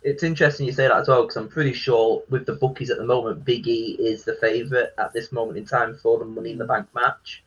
It's 0.05 0.23
interesting 0.25 0.67
you 0.67 0.73
say 0.73 0.89
that 0.89 0.97
as 0.97 1.07
well 1.09 1.23
because 1.23 1.37
I'm 1.37 1.49
pretty 1.49 1.73
sure 1.73 2.23
with 2.29 2.45
the 2.45 2.55
bookies 2.55 2.91
at 2.91 2.99
the 2.99 3.05
moment, 3.05 3.45
Big 3.45 3.69
E 3.69 3.97
is 4.01 4.25
the 4.25 4.35
favourite 4.35 4.89
at 4.99 5.13
this 5.13 5.31
moment 5.31 5.59
in 5.59 5.65
time 5.65 5.97
for 5.97 6.19
the 6.19 6.25
Money 6.25 6.51
in 6.51 6.59
the 6.59 6.65
Bank 6.65 6.89
match. 6.93 7.43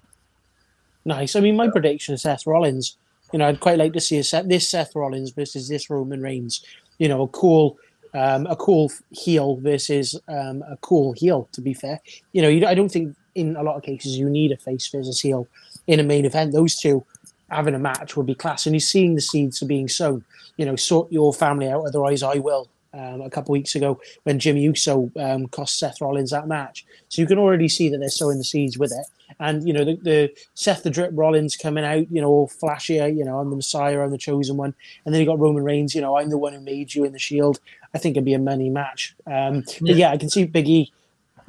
Nice. 1.03 1.35
I 1.35 1.41
mean, 1.41 1.55
my 1.57 1.69
prediction 1.69 2.13
is 2.15 2.21
Seth 2.21 2.47
Rollins. 2.47 2.97
You 3.33 3.39
know, 3.39 3.47
I'd 3.47 3.59
quite 3.59 3.77
like 3.77 3.91
to 3.93 3.99
see 3.99 4.17
a 4.19 4.23
set, 4.23 4.47
this 4.47 4.69
Seth 4.69 4.95
Rollins 4.95 5.31
versus 5.31 5.67
this 5.67 5.89
Roman 5.89 6.21
Reigns. 6.21 6.63
You 6.97 7.07
know, 7.07 7.23
a 7.23 7.27
cool, 7.27 7.77
um, 8.13 8.45
a 8.47 8.55
cool 8.55 8.91
heel 9.11 9.57
versus 9.57 10.19
um, 10.27 10.63
a 10.69 10.77
cool 10.77 11.13
heel. 11.13 11.49
To 11.53 11.61
be 11.61 11.73
fair, 11.73 11.99
you 12.33 12.41
know, 12.41 12.49
you, 12.49 12.65
I 12.65 12.73
don't 12.73 12.89
think 12.89 13.15
in 13.35 13.55
a 13.55 13.63
lot 13.63 13.75
of 13.75 13.83
cases 13.83 14.17
you 14.17 14.29
need 14.29 14.51
a 14.51 14.57
face 14.57 14.87
versus 14.87 15.19
heel 15.19 15.47
in 15.87 15.99
a 15.99 16.03
main 16.03 16.25
event. 16.25 16.53
Those 16.53 16.75
two 16.75 17.05
having 17.49 17.75
a 17.75 17.79
match 17.79 18.15
would 18.15 18.25
be 18.25 18.35
class. 18.35 18.65
And 18.65 18.75
he's 18.75 18.89
seeing 18.89 19.15
the 19.15 19.21
seeds 19.21 19.61
are 19.61 19.67
being 19.67 19.87
sown. 19.87 20.23
You 20.57 20.65
know, 20.65 20.75
sort 20.75 21.11
your 21.11 21.33
family 21.33 21.69
out, 21.69 21.85
otherwise 21.85 22.23
I 22.23 22.35
will. 22.37 22.69
Um, 22.93 23.19
a 23.19 23.29
couple 23.29 23.51
weeks 23.51 23.75
ago 23.75 23.99
when 24.23 24.39
Jimmy 24.39 24.61
Uso 24.61 25.11
um, 25.17 25.47
cost 25.47 25.77
Seth 25.77 25.99
Rollins 25.99 26.31
that 26.31 26.47
match, 26.47 26.85
so 27.09 27.21
you 27.21 27.27
can 27.27 27.37
already 27.37 27.67
see 27.67 27.89
that 27.89 27.97
they're 27.97 28.07
sowing 28.07 28.37
the 28.37 28.45
seeds 28.45 28.77
with 28.77 28.93
it. 28.93 29.05
And 29.39 29.67
you 29.67 29.73
know, 29.73 29.83
the, 29.83 29.95
the 29.95 30.33
Seth 30.53 30.83
the 30.83 30.89
Drip 30.89 31.11
Rollins 31.13 31.55
coming 31.55 31.83
out, 31.83 32.09
you 32.11 32.21
know, 32.21 32.29
all 32.29 32.47
flashier, 32.47 33.15
you 33.15 33.25
know, 33.25 33.39
I'm 33.39 33.49
the 33.49 33.55
Messiah, 33.55 34.01
I'm 34.01 34.11
the 34.11 34.17
chosen 34.17 34.57
one. 34.57 34.73
And 35.03 35.13
then 35.13 35.19
you 35.21 35.27
got 35.27 35.39
Roman 35.39 35.63
Reigns, 35.63 35.93
you 35.93 36.01
know, 36.01 36.17
I'm 36.17 36.29
the 36.29 36.37
one 36.37 36.53
who 36.53 36.61
made 36.61 36.93
you 36.93 37.03
in 37.03 37.11
the 37.11 37.19
Shield. 37.19 37.59
I 37.93 37.97
think 37.97 38.15
it'd 38.15 38.25
be 38.25 38.33
a 38.33 38.39
money 38.39 38.69
match. 38.69 39.15
Um, 39.27 39.63
But 39.81 39.95
Yeah. 39.95 40.11
I 40.11 40.17
can 40.17 40.29
see 40.29 40.45
Big 40.45 40.69
E 40.69 40.91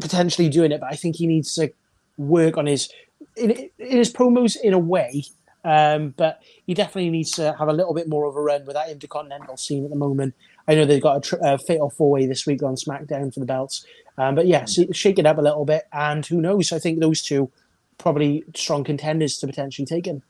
potentially 0.00 0.48
doing 0.48 0.72
it, 0.72 0.80
but 0.80 0.92
I 0.92 0.96
think 0.96 1.16
he 1.16 1.26
needs 1.26 1.54
to 1.54 1.70
work 2.18 2.56
on 2.58 2.66
his 2.66 2.88
in, 3.36 3.50
in 3.50 3.68
his 3.78 4.12
promos 4.12 4.56
in 4.60 4.72
a 4.74 4.78
way. 4.78 5.24
Um, 5.64 6.14
but 6.16 6.40
he 6.64 6.74
definitely 6.74 7.10
needs 7.10 7.32
to 7.32 7.54
have 7.58 7.66
a 7.66 7.72
little 7.72 7.92
bit 7.92 8.08
more 8.08 8.24
of 8.26 8.36
a 8.36 8.40
run 8.40 8.64
with 8.66 8.76
that 8.76 8.88
intercontinental 8.88 9.56
scene 9.56 9.82
at 9.84 9.90
the 9.90 9.96
moment. 9.96 10.34
I 10.68 10.76
know 10.76 10.84
they've 10.84 11.02
got 11.02 11.16
a, 11.16 11.20
tr- 11.20 11.42
a 11.42 11.58
fatal 11.58 11.90
four 11.90 12.10
way 12.10 12.26
this 12.26 12.46
week 12.46 12.62
on 12.62 12.76
SmackDown 12.76 13.34
for 13.34 13.40
the 13.40 13.46
belts, 13.46 13.84
um, 14.16 14.36
but 14.36 14.46
yeah, 14.46 14.64
so 14.64 14.84
shake 14.92 15.18
it 15.18 15.26
up 15.26 15.38
a 15.38 15.42
little 15.42 15.64
bit, 15.64 15.84
and 15.92 16.24
who 16.24 16.40
knows? 16.40 16.72
I 16.72 16.78
think 16.78 17.00
those 17.00 17.20
two 17.20 17.50
probably 17.98 18.44
strong 18.54 18.84
contenders 18.84 19.38
to 19.38 19.46
potentially 19.46 19.86
take 19.86 20.06
him. 20.06 20.22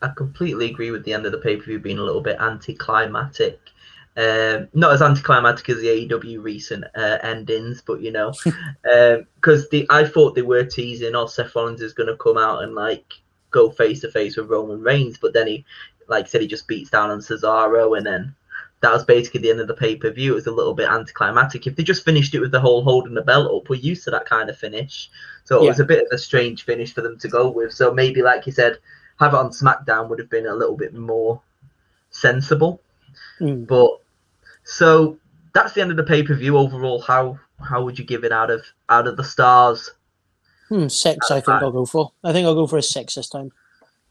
I 0.00 0.08
completely 0.16 0.70
agree 0.70 0.90
with 0.90 1.04
the 1.04 1.12
end 1.12 1.26
of 1.26 1.32
the 1.32 1.38
pay 1.38 1.56
per 1.56 1.64
view 1.64 1.78
being 1.78 1.98
a 1.98 2.04
little 2.04 2.20
bit 2.20 2.38
anticlimactic. 2.40 3.58
Um, 4.16 4.68
not 4.74 4.92
as 4.92 5.02
anticlimactic 5.02 5.68
as 5.68 5.80
the 5.80 6.08
AEW 6.08 6.42
recent 6.42 6.84
uh, 6.96 7.18
endings, 7.22 7.82
but 7.86 8.00
you 8.00 8.10
know, 8.10 8.32
because 8.82 9.68
the 9.70 9.86
I 9.90 10.04
thought 10.04 10.34
they 10.34 10.42
were 10.42 10.64
teasing, 10.64 11.14
oh, 11.14 11.26
Seth 11.26 11.54
Rollins 11.54 11.82
is 11.82 11.94
going 11.94 12.08
to 12.08 12.16
come 12.16 12.38
out 12.38 12.62
and 12.62 12.74
like 12.74 13.12
go 13.50 13.70
face 13.70 14.00
to 14.00 14.10
face 14.10 14.36
with 14.36 14.50
Roman 14.50 14.80
Reigns, 14.80 15.18
but 15.18 15.34
then 15.34 15.46
he, 15.46 15.64
like 16.08 16.26
said, 16.26 16.40
he 16.40 16.48
just 16.48 16.68
beats 16.68 16.90
down 16.90 17.10
on 17.10 17.20
Cesaro, 17.20 17.96
and 17.96 18.04
then 18.04 18.34
that 18.80 18.92
was 18.92 19.04
basically 19.04 19.40
the 19.40 19.50
end 19.50 19.60
of 19.60 19.66
the 19.66 19.74
pay 19.74 19.96
per 19.96 20.10
view. 20.10 20.32
It 20.32 20.36
was 20.36 20.46
a 20.46 20.52
little 20.52 20.74
bit 20.74 20.88
anticlimactic. 20.88 21.66
If 21.66 21.76
they 21.76 21.82
just 21.82 22.04
finished 22.04 22.34
it 22.34 22.40
with 22.40 22.52
the 22.52 22.60
whole 22.60 22.82
holding 22.82 23.14
the 23.14 23.22
belt 23.22 23.52
up, 23.54 23.68
we're 23.68 23.76
used 23.76 24.04
to 24.04 24.10
that 24.12 24.26
kind 24.26 24.48
of 24.48 24.58
finish, 24.58 25.10
so 25.44 25.62
it 25.62 25.68
was 25.68 25.80
a 25.80 25.84
bit 25.84 26.04
of 26.04 26.08
a 26.12 26.18
strange 26.18 26.64
finish 26.64 26.94
for 26.94 27.00
them 27.00 27.18
to 27.18 27.28
go 27.28 27.50
with. 27.50 27.72
So 27.72 27.92
maybe, 27.92 28.22
like 28.22 28.46
you 28.46 28.52
said, 28.52 28.78
have 29.18 29.34
it 29.34 29.38
on 29.38 29.50
SmackDown 29.50 30.08
would 30.08 30.18
have 30.18 30.30
been 30.30 30.46
a 30.46 30.54
little 30.54 30.76
bit 30.76 30.94
more 30.94 31.40
sensible. 32.10 32.80
Mm. 33.40 33.66
But 33.66 34.00
so 34.64 35.18
that's 35.54 35.72
the 35.72 35.80
end 35.80 35.90
of 35.90 35.96
the 35.96 36.04
pay 36.04 36.22
per 36.22 36.34
view. 36.34 36.56
Overall, 36.56 37.00
how 37.00 37.38
how 37.60 37.84
would 37.84 37.98
you 37.98 38.04
give 38.04 38.24
it 38.24 38.32
out 38.32 38.50
of 38.50 38.64
out 38.88 39.06
of 39.06 39.16
the 39.16 39.24
stars? 39.24 39.90
Hmm, 40.68 40.88
six, 40.88 41.30
I 41.30 41.40
think 41.40 41.62
I'll 41.62 41.72
go 41.72 41.86
for. 41.86 42.12
I 42.22 42.32
think 42.32 42.46
I'll 42.46 42.54
go 42.54 42.66
for 42.66 42.76
a 42.76 42.82
six 42.82 43.14
this 43.14 43.28
time. 43.28 43.52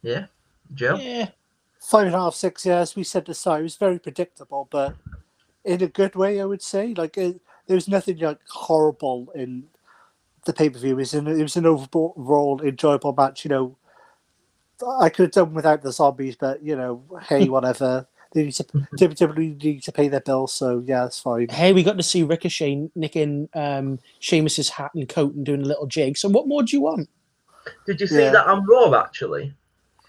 Yeah, 0.02 0.26
Joe. 0.74 0.96
Yeah, 0.96 1.30
Five 1.88 2.08
and 2.08 2.16
a 2.16 2.20
half, 2.20 2.36
six, 2.36 2.66
yeah, 2.66 2.80
as 2.80 2.98
we 2.98 3.04
said 3.06 3.20
at 3.20 3.26
the 3.28 3.34
start, 3.34 3.62
it 3.62 3.64
was 3.64 3.78
very 3.78 3.98
predictable, 3.98 4.68
but 4.70 4.94
in 5.64 5.82
a 5.82 5.88
good 5.88 6.16
way, 6.16 6.42
I 6.42 6.46
would 6.46 6.62
say. 6.62 6.94
Like, 6.94 7.18
it, 7.18 7.40
there 7.66 7.76
was 7.76 7.88
nothing 7.88 8.18
like 8.18 8.40
horrible 8.50 9.32
in 9.36 9.64
the 10.46 10.52
pay 10.52 10.70
per 10.70 10.80
view. 10.80 10.92
It, 10.92 10.96
was 10.96 11.14
an- 11.14 11.28
it 11.28 11.42
was 11.42 11.56
an 11.56 11.66
overall 11.66 12.62
enjoyable 12.62 13.14
match. 13.14 13.46
You 13.46 13.50
know, 13.50 13.78
I 15.00 15.08
could 15.08 15.24
have 15.28 15.32
done 15.32 15.54
without 15.54 15.82
the 15.82 15.94
zombies, 15.94 16.36
but, 16.36 16.62
you 16.62 16.76
know, 16.76 17.02
hey, 17.30 17.48
whatever. 17.50 18.06
They 18.34 18.44
need 18.44 18.52
to, 18.56 18.66
WWE 18.66 19.64
need 19.64 19.84
to 19.84 19.92
pay 19.94 20.10
their 20.10 20.20
bills, 20.20 20.54
so 20.54 20.84
yeah, 20.86 21.04
that's 21.04 21.22
fine. 21.22 21.48
Hey, 21.48 21.72
we 21.72 21.84
got 21.84 21.96
to 21.96 22.04
see 22.04 22.24
Ricochet 22.24 22.90
nicking 22.94 23.48
um, 23.54 24.00
Sheamus's 24.20 24.68
hat 24.68 24.92
and 24.94 25.08
coat 25.08 25.34
and 25.36 25.46
doing 25.46 25.62
a 25.62 25.66
little 25.66 25.88
jig. 25.88 26.18
So 26.18 26.28
what 26.28 26.50
more 26.50 26.64
do 26.64 26.76
you 26.76 26.82
want? 26.82 27.08
Did 27.86 28.02
you 28.02 28.08
see 28.08 28.20
Yeah. 28.20 28.32
that 28.32 28.48
on 28.48 28.66
Raw 28.66 28.94
actually? 29.02 29.54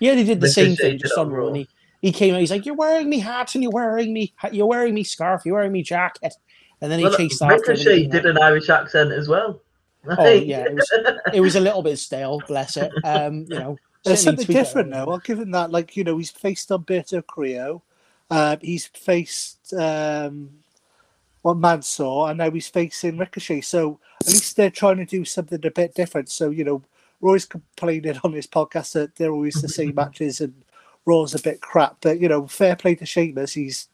Yeah, 0.00 0.14
they 0.14 0.24
did 0.24 0.40
the 0.40 0.48
same 0.48 0.70
Ricochet 0.70 0.82
thing 0.82 0.92
did 0.92 1.00
just 1.00 1.12
it 1.12 1.18
on 1.18 1.26
on 1.26 1.32
Raw. 1.32 1.46
Raw. 1.46 1.52
He, 1.52 1.68
he 2.00 2.12
came 2.12 2.34
out. 2.34 2.40
He's 2.40 2.50
like, 2.50 2.66
"You're 2.66 2.76
wearing 2.76 3.08
me 3.08 3.18
hat 3.18 3.54
and 3.54 3.62
you're 3.62 3.72
wearing 3.72 4.12
me 4.12 4.32
you're 4.52 4.66
wearing 4.66 4.94
me 4.94 5.04
scarf. 5.04 5.42
You're 5.44 5.56
wearing 5.56 5.72
me 5.72 5.82
jacket." 5.82 6.34
And 6.80 6.92
then 6.92 7.00
he 7.00 7.06
Well, 7.06 7.16
chased 7.16 7.42
after 7.42 7.54
him. 7.54 7.60
Ricochet 7.78 7.98
he 8.02 8.06
did 8.06 8.26
an 8.26 8.38
Irish 8.38 8.68
accent 8.68 9.12
as 9.12 9.28
well. 9.28 9.60
Oh 10.06 10.28
yeah, 10.28 10.64
it 10.64 10.74
was 10.74 10.92
it 11.34 11.40
was 11.40 11.56
a 11.56 11.60
little 11.60 11.82
bit 11.82 11.98
stale. 11.98 12.40
Bless 12.46 12.76
it. 12.76 12.92
Um, 13.04 13.46
you 13.48 13.58
know, 13.58 13.78
There's 14.04 14.22
something 14.22 14.44
tweak 14.44 14.56
it 14.56 14.60
a 14.60 14.64
different 14.64 14.90
little 14.90 15.06
now. 15.06 15.12
I'll 15.12 15.18
give 15.18 15.38
him 15.38 15.50
that. 15.52 15.70
Like, 15.70 15.96
you 15.96 16.04
know, 16.04 16.18
he's 16.18 16.30
faced 16.30 16.68
Humberto 16.68 17.22
Carrillo. 17.26 17.82
Um, 18.30 18.58
he's 18.60 18.86
faced 18.86 19.74
um, 19.74 20.50
what 21.42 21.56
Mansoor, 21.56 22.28
and 22.30 22.38
now 22.38 22.50
he's 22.50 22.68
facing 22.68 23.18
Ricochet. 23.18 23.62
So 23.62 23.98
at 24.20 24.28
least 24.28 24.56
they're 24.56 24.70
trying 24.70 24.98
to 24.98 25.04
do 25.04 25.24
something 25.24 25.64
a 25.64 25.70
bit 25.70 25.94
different. 25.94 26.30
So, 26.30 26.50
you 26.50 26.64
know, 26.64 26.82
Roy's 27.20 27.44
complaining 27.44 28.18
on 28.24 28.32
his 28.32 28.46
podcast 28.46 28.92
that 28.92 29.16
they're 29.16 29.32
always 29.32 29.54
the 29.54 29.68
same 29.68 29.88
mm-hmm. 29.88 29.96
matches 29.96 30.40
and 30.40 30.54
Raw's 31.04 31.34
a 31.34 31.42
bit 31.42 31.60
crap. 31.60 31.96
But, 32.00 32.20
you 32.20 32.28
know, 32.28 32.46
fair 32.46 32.76
play 32.76 32.94
to 32.96 33.06
Sheamus. 33.06 33.54
He's 33.54 33.88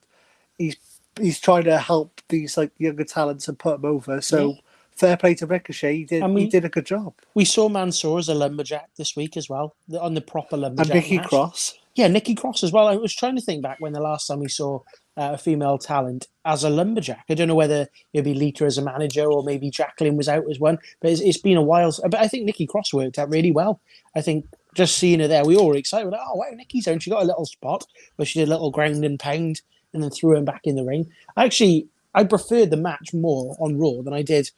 he's 0.58 0.76
he's 1.20 1.40
trying 1.40 1.64
to 1.64 1.78
help 1.78 2.20
these 2.28 2.56
like 2.56 2.72
younger 2.78 3.04
talents 3.04 3.48
and 3.48 3.58
put 3.58 3.80
them 3.80 3.90
over. 3.90 4.20
So 4.20 4.48
Yeah. 4.48 4.54
fair 4.92 5.16
play 5.16 5.34
to 5.37 5.46
Ricochet. 5.46 5.96
He 5.96 6.04
did 6.04 6.22
And 6.22 6.37
he 6.37 6.44
we- 6.44 6.50
did 6.50 6.64
a 6.64 6.68
good 6.68 6.87
job. 6.87 7.14
We 7.34 7.44
saw 7.44 7.68
Mansoor 7.68 8.18
as 8.18 8.28
a 8.28 8.34
lumberjack 8.34 8.90
this 8.96 9.16
week 9.16 9.37
as 9.37 9.48
well, 9.48 9.74
on 10.00 10.14
the 10.14 10.20
proper 10.20 10.56
lumberjack. 10.56 10.94
And. 10.94 11.02
Nikki 11.02 11.16
match. 11.18 11.28
Cross. 11.28 11.78
Yeah, 11.94 12.08
Nikki 12.08 12.34
Cross 12.34 12.64
as 12.64 12.72
well. 12.72 12.88
I 12.88 12.96
was 12.96 13.14
trying 13.14 13.37
to 13.37 13.42
think 13.42 13.62
back 13.62 13.78
when 13.78 13.92
the 13.92 14.00
last 14.00 14.26
time 14.26 14.40
we 14.40 14.48
saw 14.48 14.80
uh, 15.16 15.31
a 15.35 15.38
female 15.38 15.79
talent 15.79 16.29
as 16.44 16.64
a 16.64 16.70
lumberjack. 16.70 17.24
I 17.29 17.35
don't 17.35 17.48
know 17.48 17.55
whether 17.55 17.88
it'd 18.12 18.24
be 18.24 18.35
Lita 18.35 18.64
as 18.64 18.79
a 18.79 18.83
manager 18.83 19.31
or 19.31 19.42
maybe 19.42 19.70
Jacqueline 19.70 20.16
was 20.16 20.29
out 20.29 20.44
as 20.50 20.59
one, 20.59 20.79
but 21.00 21.11
it's, 21.11 21.20
it's 21.20 21.38
been 21.38 21.57
a 21.57 21.62
while. 21.62 21.94
But 22.03 22.20
I 22.20 22.29
think 22.29 22.44
Nikki 22.44 22.66
Cross 22.66 22.92
worked 22.92 23.18
out 23.18 23.31
really 23.31 23.53
well. 23.53 23.81
I 24.16 24.20
think 24.20 24.46
just 24.74 24.98
seeing 24.98 25.20
her 25.20 25.29
there, 25.29 25.44
we 25.44 25.57
all 25.57 25.68
were 25.68 25.77
excited. 25.77 26.07
We're 26.07 26.12
like, 26.12 26.27
oh, 26.27 26.37
wow, 26.37 26.50
Nikki's. 26.53 26.87
And 26.87 27.03
she 27.03 27.11
got 27.11 27.22
a 27.22 27.27
little 27.27 27.46
spot 27.46 27.85
where 28.16 28.27
she 28.27 28.40
did 28.40 28.48
a 28.48 28.50
little 28.50 28.70
ground 28.70 29.05
and 29.05 29.18
pound 29.18 29.62
and 29.92 30.03
then 30.03 30.11
threw 30.11 30.37
him 30.37 30.44
back 30.44 30.62
in 30.64 30.74
the 30.74 30.85
ring. 30.85 31.11
Actually, 31.37 31.88
I 32.14 32.24
preferred 32.24 32.70
the 32.70 32.77
match 32.77 33.14
more 33.14 33.57
on 33.61 33.79
Raw 33.79 34.03
than 34.03 34.12
I 34.12 34.22
did 34.22 34.50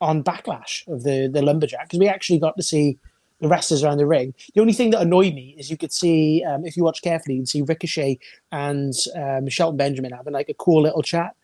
on 0.00 0.22
Backlash 0.22 0.86
of 0.88 1.02
the, 1.02 1.28
the 1.32 1.42
lumberjack 1.42 1.86
because 1.88 1.98
we 1.98 2.08
actually 2.08 2.38
got 2.38 2.56
to 2.56 2.62
see 2.62 2.98
the 3.44 3.48
wrestlers 3.48 3.84
around 3.84 3.98
the 3.98 4.06
ring. 4.06 4.34
The 4.54 4.60
only 4.60 4.72
thing 4.72 4.90
that 4.90 5.02
annoyed 5.02 5.34
me 5.34 5.54
is 5.58 5.70
you 5.70 5.76
could 5.76 5.92
see, 5.92 6.42
um, 6.48 6.64
if 6.64 6.76
you 6.76 6.82
watch 6.82 7.02
carefully, 7.02 7.34
you 7.34 7.40
can 7.40 7.46
see 7.46 7.62
Ricochet 7.62 8.18
and 8.50 8.92
um, 9.14 9.48
Shelton 9.48 9.76
Benjamin 9.76 10.12
having 10.12 10.32
like 10.32 10.48
a 10.48 10.54
cool 10.54 10.82
little 10.82 11.02
chat 11.02 11.36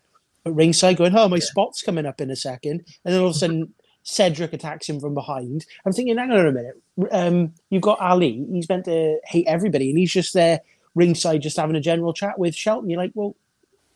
at 0.45 0.53
ringside, 0.53 0.97
going, 0.97 1.15
"Oh, 1.15 1.29
my 1.29 1.37
yeah. 1.37 1.43
spot's 1.43 1.83
coming 1.83 2.07
up 2.07 2.19
in 2.19 2.31
a 2.31 2.35
second. 2.35 2.83
and 3.05 3.13
then 3.13 3.21
all 3.21 3.29
of 3.29 3.35
a 3.35 3.39
sudden. 3.39 3.73
Cedric 4.03 4.51
attacks 4.51 4.89
him 4.89 4.99
from 4.99 5.13
behind. 5.13 5.63
I'm 5.85 5.93
thinking, 5.93 6.17
hang 6.17 6.31
on 6.31 6.47
a 6.47 6.51
minute. 6.51 6.81
Um, 7.11 7.53
you've 7.69 7.83
got 7.83 7.99
Ali. 7.99 8.43
He's 8.51 8.67
meant 8.67 8.85
to 8.85 9.19
hate 9.25 9.45
everybody, 9.45 9.91
and 9.91 9.99
he's 9.99 10.11
just 10.11 10.33
there 10.33 10.61
ringside, 10.95 11.43
just 11.43 11.57
having 11.57 11.75
a 11.75 11.79
general 11.79 12.11
chat 12.11 12.39
with 12.39 12.55
Shelton. 12.55 12.89
You're 12.89 12.99
like, 12.99 13.11
well, 13.13 13.35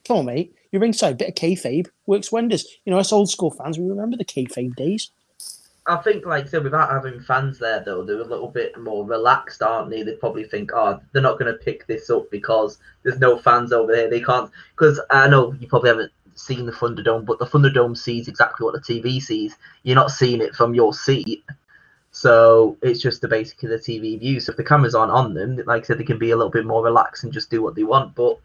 come 0.07 0.17
on, 0.17 0.25
mate. 0.25 0.53
You're 0.71 0.81
ringside. 0.83 1.17
Bit 1.17 1.29
of 1.29 1.33
kayfabe 1.33 1.87
works 2.05 2.31
wonders. 2.31 2.67
You 2.85 2.91
know, 2.91 2.99
us 2.99 3.11
old 3.11 3.31
school 3.31 3.49
fans, 3.49 3.79
we 3.79 3.89
remember 3.89 4.15
the 4.15 4.25
kayfabe 4.25 4.75
days. 4.75 5.09
I 5.87 5.97
think, 5.97 6.25
like, 6.25 6.47
so 6.47 6.61
without 6.61 6.89
having 6.89 7.19
fans 7.19 7.59
there, 7.59 7.83
though, 7.85 8.03
they're 8.03 8.21
a 8.21 8.25
little 8.25 8.47
bit 8.47 8.79
more 8.79 9.05
relaxed, 9.05 9.61
aren't 9.61 9.91
they? 9.91 10.01
They 10.01 10.13
probably 10.15 10.45
think, 10.45 10.71
oh, 10.73 10.99
they're 11.11 11.21
not 11.21 11.37
going 11.37 11.51
to 11.51 11.59
pick 11.59 11.85
this 11.85 12.09
up 12.09 12.31
because 12.31 12.79
there's 13.03 13.19
no 13.19 13.37
fans 13.37 13.71
over 13.71 13.95
here. 13.95 14.09
They 14.09 14.21
can't. 14.21 14.49
Because 14.75 14.99
I 15.11 15.27
know 15.27 15.53
you 15.59 15.67
probably 15.67 15.89
haven't 15.89 16.11
seen 16.33 16.65
the 16.65 16.71
Thunderdome, 16.71 17.25
but 17.25 17.37
the 17.37 17.45
Thunderdome 17.45 17.95
sees 17.95 18.27
exactly 18.27 18.65
what 18.65 18.73
the 18.73 18.81
TV 18.93 19.21
sees. 19.21 19.55
You're 19.83 19.95
not 19.95 20.09
seeing 20.09 20.41
it 20.41 20.55
from 20.55 20.73
your 20.73 20.91
seat. 20.93 21.43
So 22.11 22.77
it's 22.81 23.01
just 23.01 23.21
the 23.21 23.27
basically 23.27 23.69
the 23.69 23.75
TV 23.75 24.19
view. 24.19 24.39
So 24.39 24.51
if 24.51 24.57
the 24.57 24.63
cameras 24.63 24.95
aren't 24.95 25.11
on 25.11 25.33
them, 25.33 25.61
like 25.67 25.83
I 25.83 25.85
said, 25.85 25.99
they 25.99 26.03
can 26.03 26.17
be 26.17 26.31
a 26.31 26.35
little 26.37 26.51
bit 26.51 26.65
more 26.65 26.83
relaxed 26.83 27.23
and 27.23 27.33
just 27.33 27.51
do 27.51 27.61
what 27.61 27.75
they 27.75 27.83
want. 27.83 28.15
But 28.15 28.39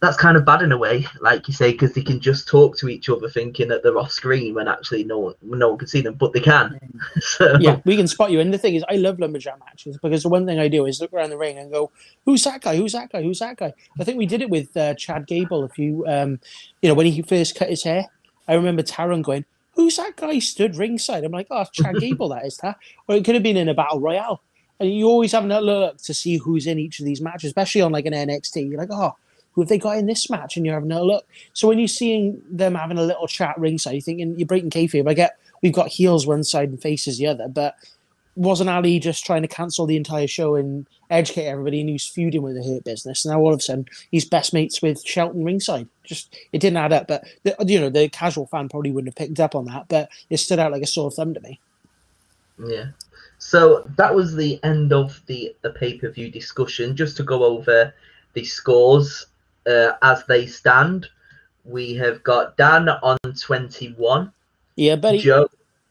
that's 0.00 0.16
kind 0.16 0.36
of 0.36 0.44
bad 0.44 0.62
in 0.62 0.72
a 0.72 0.78
way, 0.78 1.06
like 1.20 1.48
you 1.48 1.54
say, 1.54 1.72
because 1.72 1.92
they 1.94 2.02
can 2.02 2.20
just 2.20 2.48
talk 2.48 2.76
to 2.78 2.88
each 2.88 3.08
other 3.08 3.28
thinking 3.28 3.68
that 3.68 3.82
they're 3.82 3.98
off 3.98 4.10
screen 4.10 4.54
when 4.54 4.68
actually 4.68 5.04
no 5.04 5.18
one, 5.18 5.34
no 5.42 5.68
one 5.70 5.78
can 5.78 5.88
see 5.88 6.00
them, 6.00 6.14
but 6.14 6.32
they 6.32 6.40
can. 6.40 6.78
so. 7.18 7.56
Yeah, 7.60 7.80
we 7.84 7.96
can 7.96 8.06
spot 8.06 8.30
you. 8.30 8.40
And 8.40 8.52
the 8.52 8.58
thing 8.58 8.74
is, 8.74 8.84
I 8.88 8.96
love 8.96 9.18
lumberjack 9.18 9.58
matches 9.60 9.98
because 10.02 10.22
the 10.22 10.28
one 10.28 10.46
thing 10.46 10.58
I 10.58 10.68
do 10.68 10.86
is 10.86 11.00
look 11.00 11.12
around 11.12 11.30
the 11.30 11.38
ring 11.38 11.58
and 11.58 11.70
go, 11.70 11.90
"Who's 12.24 12.44
that 12.44 12.60
guy? 12.60 12.76
Who's 12.76 12.92
that 12.92 13.10
guy? 13.10 13.22
Who's 13.22 13.38
that 13.40 13.56
guy?" 13.56 13.72
I 14.00 14.04
think 14.04 14.18
we 14.18 14.26
did 14.26 14.42
it 14.42 14.50
with 14.50 14.76
uh, 14.76 14.94
Chad 14.94 15.26
Gable 15.26 15.64
If 15.64 15.72
few, 15.72 16.04
um, 16.06 16.40
you 16.82 16.88
know, 16.88 16.94
when 16.94 17.06
he 17.06 17.22
first 17.22 17.56
cut 17.56 17.70
his 17.70 17.82
hair. 17.82 18.06
I 18.48 18.54
remember 18.54 18.82
Taryn 18.82 19.22
going, 19.22 19.44
"Who's 19.74 19.96
that 19.96 20.16
guy 20.16 20.38
stood 20.38 20.76
ringside?" 20.76 21.24
I'm 21.24 21.32
like, 21.32 21.48
"Oh, 21.50 21.64
Chad 21.72 21.96
Gable, 22.00 22.28
that 22.30 22.46
is 22.46 22.56
that." 22.58 22.76
Or 23.08 23.16
it 23.16 23.24
could 23.24 23.34
have 23.34 23.42
been 23.42 23.56
in 23.56 23.68
a 23.68 23.74
battle 23.74 24.00
royale. 24.00 24.40
And 24.78 24.92
you 24.92 25.06
always 25.06 25.32
have 25.32 25.48
a 25.50 25.60
look 25.60 25.98
to 26.02 26.12
see 26.12 26.36
who's 26.36 26.66
in 26.66 26.78
each 26.78 26.98
of 26.98 27.06
these 27.06 27.20
matches, 27.20 27.48
especially 27.48 27.80
on 27.80 27.92
like 27.92 28.06
an 28.06 28.12
NXT. 28.12 28.70
You're 28.70 28.78
like, 28.78 28.90
oh, 28.92 29.16
who 29.56 29.62
have 29.62 29.68
they 29.68 29.78
got 29.78 29.96
in 29.96 30.06
this 30.06 30.30
match? 30.30 30.56
And 30.56 30.64
you're 30.64 30.74
having 30.74 30.92
a 30.92 31.02
look. 31.02 31.26
So 31.54 31.66
when 31.66 31.78
you're 31.78 31.88
seeing 31.88 32.40
them 32.48 32.74
having 32.74 32.98
a 32.98 33.02
little 33.02 33.26
chat 33.26 33.58
ringside, 33.58 33.94
you're 33.94 34.02
thinking 34.02 34.38
you're 34.38 34.46
breaking 34.46 34.70
kayfabe. 34.70 35.08
I 35.08 35.14
get 35.14 35.38
we've 35.62 35.72
got 35.72 35.88
heels 35.88 36.26
one 36.26 36.44
side 36.44 36.68
and 36.68 36.80
faces 36.80 37.18
the 37.18 37.26
other, 37.26 37.48
but 37.48 37.74
wasn't 38.36 38.68
Ali 38.68 39.00
just 39.00 39.24
trying 39.24 39.40
to 39.40 39.48
cancel 39.48 39.86
the 39.86 39.96
entire 39.96 40.26
show 40.26 40.56
and 40.56 40.86
educate 41.08 41.46
everybody 41.46 41.80
and 41.80 41.88
he's 41.88 42.06
feuding 42.06 42.42
with 42.42 42.54
the 42.54 42.62
Hurt 42.62 42.84
Business? 42.84 43.24
Now 43.24 43.40
all 43.40 43.54
of 43.54 43.60
a 43.60 43.62
sudden 43.62 43.86
he's 44.10 44.26
best 44.26 44.52
mates 44.52 44.82
with 44.82 45.02
Shelton 45.04 45.42
ringside. 45.42 45.88
Just 46.04 46.36
it 46.52 46.58
didn't 46.58 46.76
add 46.76 46.92
up, 46.92 47.08
but 47.08 47.24
the, 47.42 47.56
you 47.66 47.80
know 47.80 47.88
the 47.88 48.10
casual 48.10 48.46
fan 48.46 48.68
probably 48.68 48.90
wouldn't 48.90 49.08
have 49.08 49.26
picked 49.26 49.40
up 49.40 49.54
on 49.54 49.64
that, 49.64 49.88
but 49.88 50.10
it 50.28 50.36
stood 50.36 50.58
out 50.58 50.70
like 50.70 50.82
a 50.82 50.86
sore 50.86 51.10
thumb 51.10 51.32
to 51.32 51.40
me. 51.40 51.58
Yeah. 52.58 52.88
So 53.38 53.90
that 53.96 54.14
was 54.14 54.36
the 54.36 54.62
end 54.62 54.92
of 54.92 55.22
the 55.26 55.56
the 55.62 55.70
pay 55.70 55.96
per 55.96 56.10
view 56.10 56.30
discussion. 56.30 56.94
Just 56.94 57.16
to 57.16 57.22
go 57.22 57.42
over 57.42 57.94
the 58.34 58.44
scores 58.44 59.26
uh, 59.66 59.92
as 60.02 60.24
they 60.26 60.46
stand. 60.46 61.06
We 61.64 61.94
have 61.94 62.22
got 62.22 62.56
Dan 62.56 62.88
on 62.88 63.18
21. 63.38 64.32
Yeah, 64.76 64.96
buddy. 64.96 65.18
Joe 65.18 65.48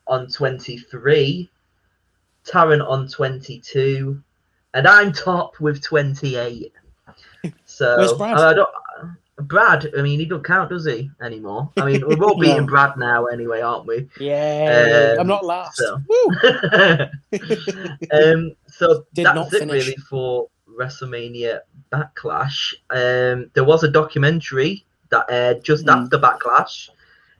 on 0.08 0.28
23. 0.28 1.50
Taryn 2.46 2.88
on 2.88 3.08
22. 3.08 4.22
And 4.74 4.88
I'm 4.88 5.12
top 5.12 5.60
with 5.60 5.82
28. 5.82 6.72
So, 7.66 8.18
Brad? 8.18 8.38
I 8.38 8.54
don't, 8.54 8.70
Brad, 9.40 9.92
I 9.98 10.02
mean, 10.02 10.20
he 10.20 10.26
don't 10.26 10.44
count, 10.44 10.70
does 10.70 10.86
he, 10.86 11.10
anymore? 11.22 11.70
I 11.78 11.86
mean, 11.86 12.04
we're 12.08 12.24
all 12.24 12.40
beating 12.40 12.66
no. 12.66 12.68
Brad 12.68 12.98
now 12.98 13.26
anyway, 13.26 13.62
aren't 13.62 13.86
we? 13.86 14.08
Yeah, 14.20 15.14
um, 15.14 15.20
I'm 15.22 15.28
not 15.28 15.46
last. 15.46 15.78
So, 15.78 15.96
um, 18.14 18.56
so 18.68 19.06
Did 19.14 19.26
that's 19.26 19.54
it 19.54 19.60
finish. 19.60 19.88
really 19.88 19.98
for 20.10 20.48
WrestleMania 20.80 21.62
Backlash, 21.92 22.74
um, 22.90 23.50
there 23.54 23.64
was 23.64 23.84
a 23.84 23.92
documentary 23.92 24.86
that 25.10 25.26
aired 25.30 25.64
just 25.64 25.86
mm. 25.86 25.94
after 25.94 26.18
Backlash, 26.18 26.90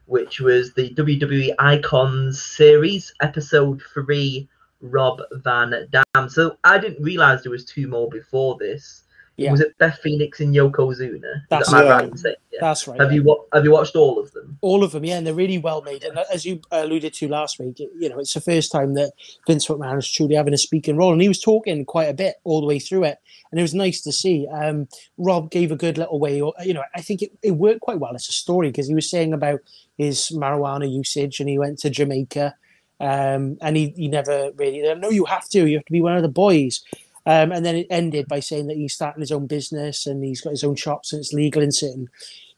which 0.06 0.40
was 0.40 0.74
the 0.74 0.94
WWE 0.94 1.54
Icons 1.60 2.42
series, 2.42 3.14
episode 3.22 3.82
three, 3.94 4.48
Rob 4.82 5.22
Van 5.32 5.74
Dam. 5.92 6.30
So 6.30 6.58
I 6.64 6.78
didn't 6.78 7.04
realize 7.04 7.44
there 7.44 7.52
was 7.52 7.66
two 7.66 7.88
more 7.88 8.10
before 8.10 8.58
this. 8.60 9.04
Yeah. 9.38 9.52
Was 9.52 9.60
it 9.60 9.78
Beth 9.78 10.00
Phoenix 10.02 10.40
and 10.40 10.56
Yokozuna? 10.56 11.42
That's 11.50 11.70
that 11.72 11.90
right. 11.90 12.10
Right 12.10 12.36
yeah. 12.52 12.60
That's 12.62 12.88
right. 12.88 13.00
Have 13.00 13.12
yeah. 13.12 13.22
you 13.22 13.46
have 13.52 13.66
you 13.66 13.72
watched 13.72 13.96
all 13.96 14.18
of 14.18 14.32
them? 14.32 14.58
All 14.62 14.82
of 14.82 14.94
them, 14.94 15.04
yeah, 15.04 15.18
and 15.18 15.28
they're 15.28 15.34
really 15.34 15.58
well 15.58 15.82
made. 15.82 16.04
And 16.04 16.18
as 16.34 16.46
you 16.46 16.62
alluded 16.72 17.14
to 17.16 17.28
last 17.28 17.60
week, 17.60 17.80
you 17.80 18.08
know, 18.08 18.20
it's 18.20 18.34
the 18.34 18.40
first 18.40 18.72
time 18.72 18.94
that 18.94 19.12
Vince 19.46 19.68
McMahon 19.68 20.00
is 20.00 20.10
truly 20.10 20.36
having 20.36 20.54
a 20.54 20.58
speaking 20.58 20.96
role, 20.96 21.12
and 21.12 21.22
he 21.22 21.28
was 21.28 21.42
talking 21.42 21.84
quite 21.84 22.10
a 22.10 22.14
bit 22.14 22.36
all 22.46 22.62
the 22.62 22.68
way 22.68 22.80
through 22.80 23.04
it, 23.04 23.18
and 23.52 23.60
it 23.60 23.64
was 23.64 23.74
nice 23.74 24.02
to 24.04 24.14
see. 24.14 24.48
Um, 24.48 24.88
Rob 25.18 25.52
gave 25.52 25.72
a 25.72 25.76
good 25.76 25.98
little 25.98 26.20
way, 26.20 26.38
you 26.38 26.74
know, 26.74 26.84
I 26.96 27.02
think 27.02 27.22
it, 27.22 27.32
it 27.44 27.52
worked 27.52 27.82
quite 27.82 28.00
well 28.00 28.16
as 28.16 28.30
a 28.30 28.32
story 28.32 28.70
because 28.70 28.88
he 28.88 28.96
was 28.96 29.10
saying 29.10 29.34
about 29.34 29.60
his 29.98 30.32
marijuana 30.34 30.90
usage, 30.90 31.42
and 31.42 31.50
he 31.50 31.58
went 31.58 31.80
to 31.80 31.90
Jamaica. 31.90 32.56
Um, 32.98 33.58
and 33.60 33.76
he, 33.76 33.90
he 33.90 34.08
never 34.08 34.52
really, 34.56 34.82
no, 34.96 35.10
you 35.10 35.26
have 35.26 35.50
to, 35.50 35.68
you 35.68 35.76
have 35.76 35.86
to 35.86 35.92
be 35.92 36.02
one 36.02 36.16
of 36.16 36.22
the 36.22 36.30
boys. 36.30 36.82
Um, 37.26 37.52
and 37.52 37.66
then 37.66 37.76
it 37.76 37.88
ended 37.90 38.28
by 38.28 38.40
saying 38.40 38.68
that 38.68 38.78
he's 38.78 38.94
starting 38.94 39.22
his 39.22 39.32
own 39.32 39.48
business 39.48 40.06
and 40.06 40.24
he's 40.24 40.42
got 40.42 40.52
his 40.52 40.64
own 40.64 40.76
shops 40.76 41.12
and 41.12 41.20
it's 41.20 41.34
legal 41.34 41.62
in 41.62 41.72
certain, 41.72 42.08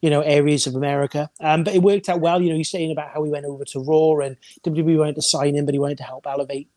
you 0.01 0.09
know, 0.09 0.21
areas 0.21 0.67
of 0.67 0.75
America. 0.75 1.29
Um, 1.39 1.63
but 1.63 1.73
it 1.73 1.81
worked 1.81 2.09
out 2.09 2.19
well. 2.19 2.41
You 2.41 2.49
know, 2.49 2.57
he's 2.57 2.69
saying 2.69 2.91
about 2.91 3.11
how 3.13 3.23
he 3.23 3.31
went 3.31 3.45
over 3.45 3.63
to 3.65 3.79
Raw 3.79 4.25
and 4.25 4.35
WWE 4.63 4.97
wanted 4.97 5.15
to 5.15 5.21
sign 5.21 5.55
him, 5.55 5.65
but 5.65 5.73
he 5.73 5.79
wanted 5.79 5.99
to 5.99 6.03
help 6.03 6.27
elevate 6.27 6.69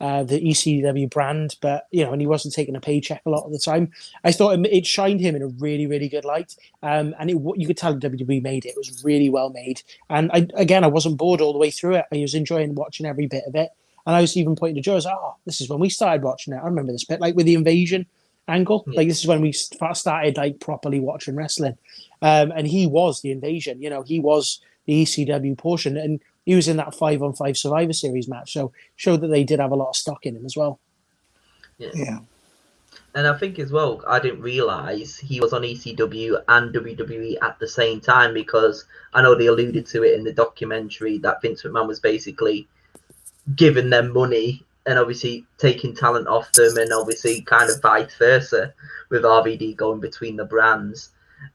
uh, 0.00 0.22
the 0.22 0.40
ECW 0.40 1.10
brand. 1.10 1.56
But 1.60 1.86
you 1.90 2.04
know, 2.04 2.12
and 2.12 2.20
he 2.20 2.26
wasn't 2.26 2.54
taking 2.54 2.76
a 2.76 2.80
paycheck 2.80 3.22
a 3.26 3.30
lot 3.30 3.44
of 3.44 3.52
the 3.52 3.58
time. 3.58 3.92
I 4.24 4.32
thought 4.32 4.58
it, 4.66 4.86
shined 4.86 5.20
him 5.20 5.36
in 5.36 5.42
a 5.42 5.48
really, 5.48 5.86
really 5.86 6.08
good 6.08 6.24
light. 6.24 6.56
Um, 6.82 7.14
and 7.18 7.30
it, 7.30 7.36
you 7.56 7.66
could 7.66 7.76
tell 7.76 7.94
WWE 7.94 8.42
made 8.42 8.64
it. 8.64 8.70
It 8.70 8.76
was 8.76 9.04
really 9.04 9.28
well 9.28 9.50
made. 9.50 9.82
And 10.10 10.30
I, 10.32 10.48
again, 10.54 10.84
I 10.84 10.88
wasn't 10.88 11.18
bored 11.18 11.40
all 11.40 11.52
the 11.52 11.58
way 11.58 11.70
through 11.70 11.96
it. 11.96 12.06
I 12.12 12.18
was 12.18 12.34
enjoying 12.34 12.74
watching 12.74 13.06
every 13.06 13.26
bit 13.26 13.44
of 13.46 13.54
it. 13.54 13.70
And 14.06 14.14
I 14.14 14.20
was 14.20 14.36
even 14.36 14.56
pointing 14.56 14.76
to 14.76 14.82
Joe, 14.82 14.92
I 14.92 14.96
was 14.96 15.04
like, 15.06 15.16
oh, 15.18 15.36
this 15.46 15.60
is 15.60 15.68
when 15.68 15.80
we 15.80 15.88
started 15.88 16.22
watching 16.22 16.52
it. 16.52 16.58
I 16.58 16.66
remember 16.66 16.92
this 16.92 17.04
bit, 17.04 17.20
like 17.20 17.34
with 17.34 17.46
the 17.46 17.54
invasion 17.54 18.06
angle. 18.48 18.84
Yeah. 18.86 18.98
Like 18.98 19.08
this 19.08 19.20
is 19.20 19.26
when 19.26 19.40
we 19.40 19.52
started 19.52 20.36
like 20.36 20.60
properly 20.60 21.00
watching 21.00 21.36
wrestling. 21.36 21.78
Um, 22.22 22.52
and 22.52 22.66
he 22.66 22.86
was 22.86 23.20
the 23.20 23.30
invasion, 23.30 23.80
you 23.80 23.90
know, 23.90 24.02
he 24.02 24.20
was 24.20 24.60
the 24.86 25.02
ECW 25.02 25.56
portion. 25.56 25.96
And 25.96 26.20
he 26.44 26.54
was 26.54 26.68
in 26.68 26.76
that 26.76 26.94
five 26.94 27.22
on 27.22 27.32
five 27.32 27.56
Survivor 27.56 27.92
Series 27.92 28.28
match. 28.28 28.52
So 28.52 28.72
showed 28.96 29.20
that 29.22 29.28
they 29.28 29.44
did 29.44 29.60
have 29.60 29.72
a 29.72 29.76
lot 29.76 29.90
of 29.90 29.96
stock 29.96 30.26
in 30.26 30.36
him 30.36 30.44
as 30.44 30.56
well. 30.56 30.78
Yeah. 31.78 31.90
yeah. 31.94 32.18
And 33.16 33.28
I 33.28 33.38
think 33.38 33.60
as 33.60 33.70
well, 33.70 34.02
I 34.08 34.18
didn't 34.18 34.42
realize 34.42 35.16
he 35.16 35.40
was 35.40 35.52
on 35.52 35.62
ECW 35.62 36.42
and 36.48 36.74
WWE 36.74 37.36
at 37.42 37.58
the 37.60 37.68
same 37.68 38.00
time 38.00 38.34
because 38.34 38.86
I 39.12 39.22
know 39.22 39.36
they 39.36 39.46
alluded 39.46 39.86
to 39.86 40.02
it 40.02 40.14
in 40.18 40.24
the 40.24 40.32
documentary 40.32 41.18
that 41.18 41.40
Vince 41.40 41.62
McMahon 41.62 41.86
was 41.86 42.00
basically 42.00 42.66
giving 43.56 43.90
them 43.90 44.12
money 44.12 44.64
and 44.86 44.98
obviously 44.98 45.46
taking 45.58 45.94
talent 45.94 46.28
off 46.28 46.52
them, 46.52 46.76
and 46.76 46.92
obviously 46.92 47.40
kind 47.42 47.70
of 47.70 47.80
vice 47.80 48.14
versa 48.16 48.74
with 49.10 49.22
RVD 49.22 49.76
going 49.76 50.00
between 50.00 50.36
the 50.36 50.44
brands. 50.44 51.10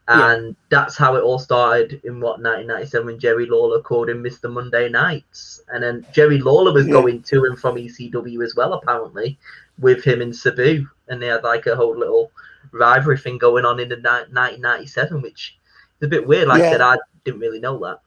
And 0.08 0.48
yeah. 0.48 0.54
that's 0.70 0.98
how 0.98 1.16
it 1.16 1.24
all 1.24 1.40
started 1.40 2.02
in 2.04 2.20
what 2.20 2.42
1997 2.42 3.06
when 3.06 3.20
Jerry 3.20 3.46
Lawler 3.46 3.82
called 3.82 4.10
him 4.10 4.24
Mr. 4.24 4.52
Monday 4.52 4.90
Nights. 4.90 5.62
And 5.70 5.84
then 5.84 6.06
Jerry 6.12 6.40
Lawler 6.40 6.74
was 6.74 6.88
yeah. 6.88 6.94
going 6.94 7.22
to 7.24 7.46
and 7.46 7.58
from 7.58 7.76
ECW 7.76 8.44
as 8.44 8.56
well, 8.56 8.74
apparently, 8.74 9.38
with 9.78 10.04
him 10.04 10.22
in 10.22 10.34
Sabu. 10.34 10.88
And 11.08 11.22
they 11.22 11.28
had 11.28 11.44
like 11.44 11.68
a 11.68 11.76
whole 11.76 11.98
little 11.98 12.32
rivalry 12.72 13.18
thing 13.18 13.38
going 13.38 13.66
on 13.66 13.80
in 13.80 13.90
the 13.90 13.96
1997, 13.96 15.22
which 15.22 15.58
is 16.00 16.06
a 16.06 16.10
bit 16.10 16.28
weird. 16.28 16.48
Like 16.48 16.62
yeah. 16.62 16.68
I 16.68 16.72
said, 16.72 16.82
I 16.82 16.98
didn't 17.24 17.42
really 17.42 17.60
know 17.60 17.78
that. 17.80 18.00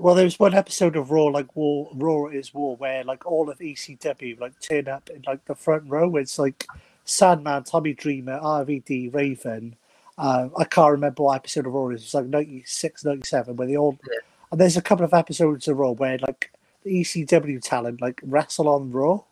Well, 0.00 0.14
there 0.14 0.24
was 0.24 0.38
one 0.38 0.54
episode 0.54 0.94
of 0.94 1.10
Raw, 1.10 1.24
like 1.24 1.56
War, 1.56 1.90
Raw 1.92 2.28
is 2.28 2.54
War, 2.54 2.76
where 2.76 3.02
like 3.02 3.26
all 3.26 3.50
of 3.50 3.58
ECW 3.58 4.38
like 4.38 4.58
turn 4.60 4.86
up 4.86 5.10
in 5.10 5.24
like 5.26 5.44
the 5.44 5.56
front 5.56 5.90
row. 5.90 6.14
It's 6.16 6.38
like 6.38 6.66
Sandman, 7.04 7.64
Tommy 7.64 7.94
Dreamer, 7.94 8.38
RVD, 8.38 9.12
Raven. 9.12 9.74
Uh, 10.16 10.50
I 10.56 10.64
can't 10.64 10.92
remember 10.92 11.24
what 11.24 11.34
episode 11.34 11.66
of 11.66 11.72
Raw 11.72 11.88
it 11.88 11.96
is. 11.96 12.04
It's 12.04 12.14
like 12.14 12.26
96, 12.26 13.04
97, 13.04 13.56
where 13.56 13.66
they 13.66 13.76
all. 13.76 13.98
Yeah. 14.08 14.18
And 14.52 14.60
there's 14.60 14.76
a 14.76 14.82
couple 14.82 15.04
of 15.04 15.12
episodes 15.12 15.66
of 15.66 15.76
Raw 15.76 15.90
where 15.90 16.18
like 16.18 16.52
the 16.84 17.00
ECW 17.00 17.60
talent 17.60 18.00
like 18.00 18.20
wrestle 18.22 18.68
on 18.68 18.92
Raw. 18.92 19.22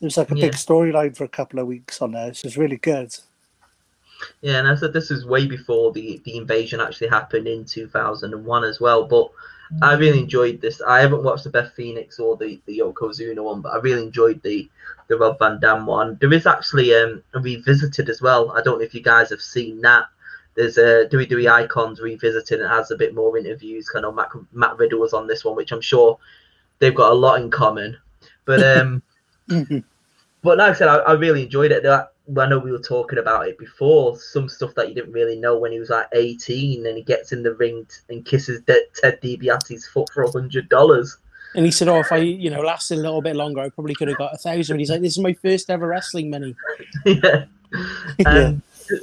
There's 0.00 0.16
like 0.16 0.30
a 0.30 0.36
yeah. 0.36 0.46
big 0.46 0.52
storyline 0.54 1.14
for 1.14 1.24
a 1.24 1.28
couple 1.28 1.58
of 1.58 1.66
weeks 1.66 2.00
on 2.00 2.12
there. 2.12 2.32
So 2.32 2.48
it's 2.48 2.56
really 2.56 2.78
good. 2.78 3.14
Yeah, 4.42 4.58
and 4.58 4.68
I 4.68 4.74
said 4.74 4.92
this 4.92 5.10
is 5.10 5.26
way 5.26 5.46
before 5.46 5.92
the 5.92 6.20
the 6.24 6.36
invasion 6.36 6.80
actually 6.80 7.08
happened 7.08 7.46
in 7.48 7.64
2001 7.64 8.64
as 8.64 8.80
well. 8.80 9.04
But 9.04 9.30
I 9.82 9.94
really 9.94 10.18
enjoyed 10.18 10.60
this. 10.60 10.80
I 10.80 11.00
haven't 11.00 11.22
watched 11.22 11.44
the 11.44 11.50
Beth 11.50 11.72
Phoenix 11.74 12.18
or 12.18 12.36
the 12.36 12.60
the 12.66 12.78
Yokozuna 12.78 13.42
one, 13.42 13.60
but 13.60 13.72
I 13.72 13.78
really 13.78 14.02
enjoyed 14.02 14.42
the 14.42 14.68
the 15.08 15.16
Rob 15.16 15.38
Van 15.38 15.60
Dam 15.60 15.86
one. 15.86 16.18
There 16.20 16.32
is 16.32 16.46
actually 16.46 16.94
um, 16.94 17.22
a 17.34 17.40
revisited 17.40 18.08
as 18.08 18.20
well. 18.20 18.50
I 18.52 18.62
don't 18.62 18.78
know 18.78 18.84
if 18.84 18.94
you 18.94 19.02
guys 19.02 19.30
have 19.30 19.40
seen 19.40 19.80
that. 19.82 20.06
There's 20.54 20.78
a 20.78 21.08
WWE 21.10 21.50
Icons 21.50 22.00
revisited 22.00 22.60
and 22.60 22.70
it 22.70 22.74
has 22.74 22.90
a 22.90 22.96
bit 22.96 23.14
more 23.14 23.38
interviews. 23.38 23.88
Kind 23.88 24.04
of 24.04 24.14
Matt, 24.14 24.30
Matt 24.52 24.76
Riddle 24.78 25.00
was 25.00 25.12
on 25.12 25.26
this 25.26 25.44
one, 25.44 25.56
which 25.56 25.72
I'm 25.72 25.80
sure 25.80 26.18
they've 26.80 26.94
got 26.94 27.12
a 27.12 27.14
lot 27.14 27.40
in 27.40 27.50
common. 27.50 27.96
But 28.44 28.62
um, 28.62 29.02
but 29.48 30.58
like 30.58 30.70
I 30.70 30.74
said, 30.74 30.88
I, 30.88 30.96
I 30.96 31.12
really 31.12 31.44
enjoyed 31.44 31.72
it. 31.72 31.84
I 32.38 32.48
know 32.48 32.58
we 32.58 32.70
were 32.70 32.78
talking 32.78 33.18
about 33.18 33.48
it 33.48 33.58
before. 33.58 34.16
Some 34.16 34.48
stuff 34.48 34.74
that 34.76 34.88
you 34.88 34.94
didn't 34.94 35.12
really 35.12 35.36
know 35.36 35.58
when 35.58 35.72
he 35.72 35.80
was 35.80 35.90
like 35.90 36.06
18, 36.12 36.86
and 36.86 36.96
he 36.96 37.02
gets 37.02 37.32
in 37.32 37.42
the 37.42 37.54
ring 37.54 37.86
and 38.08 38.24
kisses 38.24 38.60
De- 38.62 38.86
Ted 38.94 39.20
DiBiase's 39.20 39.88
foot 39.88 40.08
for 40.12 40.22
a 40.22 40.30
hundred 40.30 40.68
dollars. 40.68 41.16
And 41.54 41.64
he 41.64 41.72
said, 41.72 41.88
"Oh, 41.88 41.98
if 41.98 42.12
I, 42.12 42.18
you 42.18 42.50
know, 42.50 42.60
lasted 42.60 42.98
a 42.98 43.02
little 43.02 43.22
bit 43.22 43.34
longer, 43.34 43.60
I 43.60 43.68
probably 43.70 43.94
could 43.94 44.08
have 44.08 44.18
got 44.18 44.34
a 44.34 44.38
thousand. 44.38 44.76
But 44.76 44.80
he's 44.80 44.90
like, 44.90 45.00
"This 45.00 45.16
is 45.16 45.22
my 45.22 45.32
first 45.32 45.70
ever 45.70 45.88
wrestling 45.88 46.30
money." 46.30 46.54
yeah. 47.06 47.46
And 48.26 48.26
um, 48.26 48.62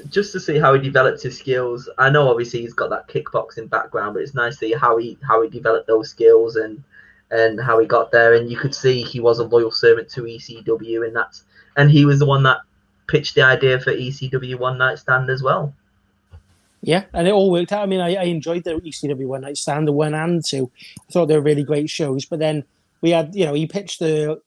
just 0.10 0.32
to 0.34 0.40
see 0.40 0.60
how 0.60 0.74
he 0.74 0.82
developed 0.82 1.24
his 1.24 1.38
skills. 1.38 1.90
I 1.98 2.10
know 2.10 2.30
obviously 2.30 2.62
he's 2.62 2.74
got 2.74 2.90
that 2.90 3.08
kickboxing 3.08 3.70
background, 3.70 4.14
but 4.14 4.24
it's 4.24 4.34
nice 4.34 4.54
to 4.56 4.68
see 4.68 4.74
how 4.74 4.98
he 4.98 5.18
how 5.26 5.42
he 5.42 5.50
developed 5.50 5.88
those 5.88 6.10
skills 6.10 6.56
and 6.56 6.84
and 7.32 7.60
how 7.60 7.80
he 7.80 7.88
got 7.88 8.12
there. 8.12 8.34
And 8.34 8.50
you 8.50 8.58
could 8.58 8.76
see 8.76 9.02
he 9.02 9.20
was 9.20 9.40
a 9.40 9.46
loyal 9.46 9.72
servant 9.72 10.10
to 10.12 10.24
ECW, 10.24 11.06
and 11.06 11.16
that's 11.16 11.44
and 11.78 11.90
he 11.90 12.06
was 12.06 12.20
the 12.20 12.26
one 12.26 12.44
that 12.44 12.60
pitched 13.08 13.36
the 13.36 13.42
idea 13.42 13.80
for 13.80 13.94
ECW 13.94 14.60
One 14.60 14.78
Night 14.78 15.00
Stand 15.00 15.30
as 15.30 15.42
well. 15.42 15.74
Yeah, 16.82 17.06
and 17.14 17.28
it 17.28 17.34
all 17.34 17.52
worked 17.52 17.72
out. 17.72 17.84
I 17.84 17.86
mean, 17.86 18.00
I, 18.00 18.16
I 18.16 18.24
enjoyed 18.24 18.64
the 18.64 18.76
ECW 18.76 19.28
One 19.28 19.42
Night 19.42 19.58
Stand, 19.58 19.88
the 19.88 19.92
one 19.92 20.14
and 20.14 20.44
two. 20.44 20.72
I 20.98 21.12
thought 21.12 21.26
they 21.26 21.36
were 21.36 21.42
really 21.42 21.64
great 21.64 21.90
shows. 21.90 22.26
But 22.26 22.40
then 22.40 22.64
we 23.02 23.12
had, 23.12 23.36
you 23.36 23.46
know, 23.46 23.54
he 23.54 23.66
pitched 23.66 24.00
the 24.00 24.42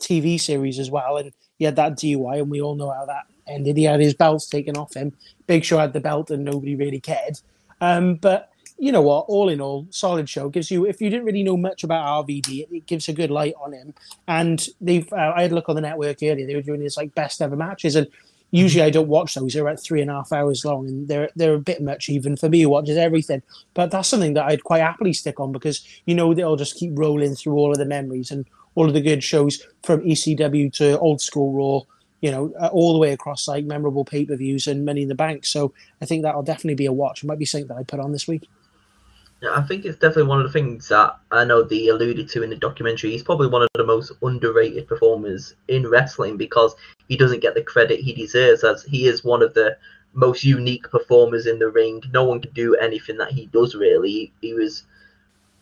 TV 0.00 0.40
series 0.40 0.78
as 0.78 0.90
well, 0.90 1.16
and 1.16 1.32
he 1.58 1.64
had 1.64 1.76
that 1.76 1.98
DUI, 1.98 2.40
and 2.40 2.50
we 2.50 2.62
all 2.62 2.74
know 2.74 2.90
how 2.90 3.06
that 3.06 3.24
ended. 3.46 3.76
He 3.76 3.84
had 3.84 4.00
his 4.00 4.14
belts 4.14 4.46
taken 4.46 4.76
off 4.76 4.94
him. 4.94 5.12
Big 5.46 5.64
Show 5.64 5.78
had 5.78 5.92
the 5.92 6.00
belt, 6.00 6.30
and 6.30 6.44
nobody 6.44 6.76
really 6.76 7.00
cared. 7.00 7.40
Um, 7.80 8.14
but 8.14 8.51
you 8.78 8.92
know 8.92 9.02
what? 9.02 9.26
All 9.28 9.48
in 9.48 9.60
all, 9.60 9.86
solid 9.90 10.28
show. 10.28 10.48
Gives 10.48 10.70
you, 10.70 10.86
if 10.86 11.00
you 11.00 11.10
didn't 11.10 11.26
really 11.26 11.42
know 11.42 11.56
much 11.56 11.84
about 11.84 12.26
RVD, 12.26 12.66
it 12.70 12.86
gives 12.86 13.08
a 13.08 13.12
good 13.12 13.30
light 13.30 13.54
on 13.62 13.72
him. 13.72 13.94
And 14.28 14.66
they've, 14.80 15.10
uh, 15.12 15.32
I 15.36 15.42
had 15.42 15.52
a 15.52 15.54
look 15.54 15.68
on 15.68 15.76
the 15.76 15.82
network 15.82 16.18
earlier. 16.22 16.46
They 16.46 16.54
were 16.54 16.62
doing 16.62 16.80
these 16.80 16.96
like 16.96 17.14
best 17.14 17.40
ever 17.40 17.56
matches, 17.56 17.94
and 17.96 18.08
usually 18.52 18.84
I 18.84 18.90
don't 18.90 19.08
watch 19.08 19.34
those. 19.34 19.52
They're 19.52 19.68
at 19.68 19.80
three 19.80 20.00
and 20.00 20.10
a 20.10 20.14
half 20.14 20.32
hours 20.32 20.64
long, 20.64 20.86
and 20.86 21.08
they're 21.08 21.30
they're 21.34 21.54
a 21.54 21.60
bit 21.60 21.82
much 21.82 22.08
even 22.08 22.36
for 22.36 22.48
me 22.48 22.62
who 22.62 22.68
watches 22.68 22.96
everything. 22.96 23.42
But 23.74 23.90
that's 23.90 24.08
something 24.08 24.34
that 24.34 24.46
I'd 24.46 24.64
quite 24.64 24.82
happily 24.82 25.12
stick 25.12 25.40
on 25.40 25.50
because 25.50 25.84
you 26.06 26.14
know 26.14 26.32
they'll 26.32 26.56
just 26.56 26.76
keep 26.76 26.92
rolling 26.94 27.34
through 27.34 27.54
all 27.54 27.72
of 27.72 27.78
the 27.78 27.86
memories 27.86 28.30
and 28.30 28.46
all 28.74 28.86
of 28.86 28.94
the 28.94 29.00
good 29.00 29.24
shows 29.24 29.66
from 29.82 30.00
ECW 30.02 30.72
to 30.74 30.98
old 31.00 31.20
school 31.20 31.52
Raw. 31.52 31.86
You 32.20 32.30
know, 32.30 32.52
uh, 32.60 32.68
all 32.68 32.92
the 32.92 33.00
way 33.00 33.12
across 33.12 33.48
like 33.48 33.64
memorable 33.64 34.04
pay 34.04 34.24
per 34.24 34.36
views 34.36 34.68
and 34.68 34.84
Money 34.84 35.02
in 35.02 35.08
the 35.08 35.14
Bank. 35.14 35.44
So 35.44 35.74
I 36.00 36.04
think 36.04 36.22
that'll 36.22 36.44
definitely 36.44 36.76
be 36.76 36.86
a 36.86 36.92
watch. 36.92 37.24
It 37.24 37.26
might 37.26 37.38
be 37.38 37.44
something 37.44 37.66
that 37.66 37.76
I 37.76 37.82
put 37.82 37.98
on 37.98 38.12
this 38.12 38.28
week. 38.28 38.48
Yeah, 39.42 39.56
I 39.56 39.62
think 39.62 39.84
it's 39.84 39.98
definitely 39.98 40.28
one 40.28 40.38
of 40.38 40.46
the 40.46 40.52
things 40.52 40.86
that 40.88 41.18
I 41.32 41.44
know 41.44 41.64
they 41.64 41.88
alluded 41.88 42.28
to 42.28 42.44
in 42.44 42.50
the 42.50 42.56
documentary. 42.56 43.10
He's 43.10 43.24
probably 43.24 43.48
one 43.48 43.62
of 43.62 43.68
the 43.74 43.84
most 43.84 44.12
underrated 44.22 44.86
performers 44.86 45.54
in 45.66 45.88
wrestling 45.88 46.36
because 46.36 46.76
he 47.08 47.16
doesn't 47.16 47.42
get 47.42 47.56
the 47.56 47.62
credit 47.62 47.98
he 47.98 48.12
deserves, 48.12 48.62
as 48.62 48.84
he 48.84 49.06
is 49.06 49.24
one 49.24 49.42
of 49.42 49.52
the 49.52 49.76
most 50.12 50.44
unique 50.44 50.88
performers 50.88 51.48
in 51.48 51.58
the 51.58 51.68
ring. 51.68 52.00
No 52.12 52.22
one 52.22 52.40
can 52.40 52.52
do 52.52 52.76
anything 52.76 53.16
that 53.16 53.32
he 53.32 53.46
does. 53.46 53.74
Really, 53.74 54.32
he, 54.40 54.54
was 54.54 54.84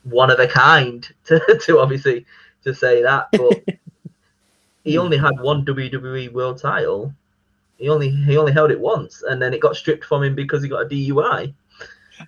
one 0.02 0.30
of 0.30 0.38
a 0.38 0.46
kind. 0.46 1.08
To, 1.24 1.40
to 1.62 1.78
obviously 1.78 2.26
to 2.64 2.74
say 2.74 3.02
that, 3.02 3.28
but 3.32 3.64
he 4.84 4.98
only 4.98 5.16
had 5.16 5.40
one 5.40 5.64
WWE 5.64 6.32
World 6.32 6.58
Title. 6.58 7.14
He 7.78 7.88
only 7.88 8.10
he 8.10 8.36
only 8.36 8.52
held 8.52 8.72
it 8.72 8.80
once, 8.80 9.22
and 9.22 9.40
then 9.40 9.54
it 9.54 9.60
got 9.60 9.76
stripped 9.76 10.04
from 10.04 10.22
him 10.22 10.34
because 10.34 10.62
he 10.62 10.68
got 10.68 10.82
a 10.82 10.88
DUI. 10.88 11.54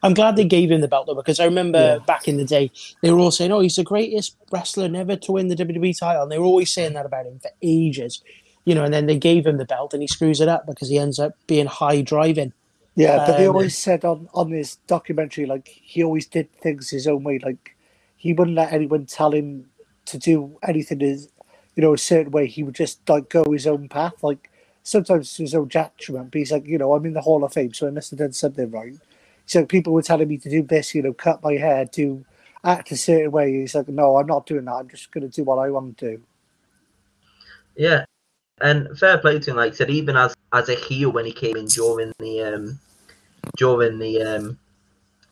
I'm 0.02 0.14
glad 0.14 0.36
they 0.36 0.44
gave 0.44 0.70
him 0.70 0.80
the 0.80 0.88
belt 0.88 1.06
though, 1.06 1.14
because 1.14 1.40
I 1.40 1.44
remember 1.44 1.78
yeah. 1.78 1.98
back 2.04 2.28
in 2.28 2.36
the 2.36 2.44
day 2.44 2.70
they 3.02 3.10
were 3.10 3.18
all 3.18 3.30
saying, 3.30 3.52
"Oh, 3.52 3.60
he's 3.60 3.76
the 3.76 3.84
greatest 3.84 4.36
wrestler 4.50 4.88
never 4.88 5.16
to 5.16 5.32
win 5.32 5.48
the 5.48 5.56
WWE 5.56 5.98
title," 5.98 6.22
and 6.22 6.32
they 6.32 6.38
were 6.38 6.46
always 6.46 6.72
saying 6.72 6.94
that 6.94 7.06
about 7.06 7.26
him 7.26 7.38
for 7.38 7.50
ages, 7.62 8.22
you 8.64 8.74
know. 8.74 8.84
And 8.84 8.94
then 8.94 9.06
they 9.06 9.18
gave 9.18 9.46
him 9.46 9.58
the 9.58 9.64
belt, 9.64 9.92
and 9.92 10.02
he 10.02 10.06
screws 10.06 10.40
it 10.40 10.48
up 10.48 10.66
because 10.66 10.88
he 10.88 10.98
ends 10.98 11.18
up 11.18 11.34
being 11.46 11.66
high 11.66 12.00
driving. 12.00 12.52
Yeah, 12.94 13.18
but 13.18 13.30
um, 13.30 13.36
they 13.40 13.46
always 13.48 13.76
said 13.76 14.04
on 14.04 14.28
on 14.34 14.50
this 14.50 14.76
documentary, 14.86 15.46
like 15.46 15.68
he 15.68 16.02
always 16.02 16.26
did 16.26 16.52
things 16.60 16.90
his 16.90 17.06
own 17.06 17.22
way. 17.22 17.38
Like 17.38 17.76
he 18.16 18.32
wouldn't 18.32 18.56
let 18.56 18.72
anyone 18.72 19.06
tell 19.06 19.32
him 19.32 19.66
to 20.06 20.18
do 20.18 20.58
anything 20.62 21.00
his, 21.00 21.28
you 21.76 21.82
know, 21.82 21.94
a 21.94 21.98
certain 21.98 22.32
way. 22.32 22.46
He 22.46 22.62
would 22.62 22.74
just 22.74 23.08
like 23.08 23.28
go 23.28 23.44
his 23.50 23.66
own 23.66 23.88
path. 23.88 24.22
Like 24.22 24.50
sometimes 24.82 25.36
his 25.36 25.54
own 25.54 25.68
judgment, 25.68 26.30
but 26.32 26.38
he's 26.38 26.52
like, 26.52 26.66
you 26.66 26.78
know, 26.78 26.92
I'm 26.92 27.06
in 27.06 27.12
the 27.12 27.20
Hall 27.20 27.44
of 27.44 27.52
Fame, 27.52 27.72
so 27.72 27.86
I 27.86 27.90
must 27.90 28.10
have 28.10 28.18
done 28.18 28.32
something 28.32 28.70
right 28.70 28.94
so 29.46 29.64
people 29.66 29.92
were 29.92 30.02
telling 30.02 30.28
me 30.28 30.38
to 30.38 30.50
do 30.50 30.62
this, 30.62 30.94
you 30.94 31.02
know, 31.02 31.12
cut 31.12 31.42
my 31.42 31.54
hair, 31.54 31.86
to 31.86 32.24
act 32.64 32.92
a 32.92 32.96
certain 32.96 33.30
way. 33.30 33.52
He's 33.52 33.74
like, 33.74 33.88
no, 33.88 34.16
I'm 34.16 34.26
not 34.26 34.46
doing 34.46 34.64
that. 34.66 34.74
I'm 34.74 34.88
just 34.88 35.10
going 35.10 35.28
to 35.28 35.34
do 35.34 35.44
what 35.44 35.58
I 35.58 35.70
want 35.70 35.98
to 35.98 36.16
do. 36.16 36.22
Yeah, 37.76 38.04
and 38.60 38.98
fair 38.98 39.18
play 39.18 39.38
to 39.38 39.50
him. 39.50 39.56
Like 39.56 39.72
I 39.72 39.76
said, 39.76 39.90
even 39.90 40.16
as 40.16 40.34
as 40.52 40.68
a 40.68 40.74
heel 40.74 41.10
when 41.10 41.24
he 41.24 41.32
came 41.32 41.56
in 41.56 41.66
during 41.66 42.12
the 42.18 42.42
um 42.42 42.78
during 43.56 43.98
the 43.98 44.22
um 44.22 44.58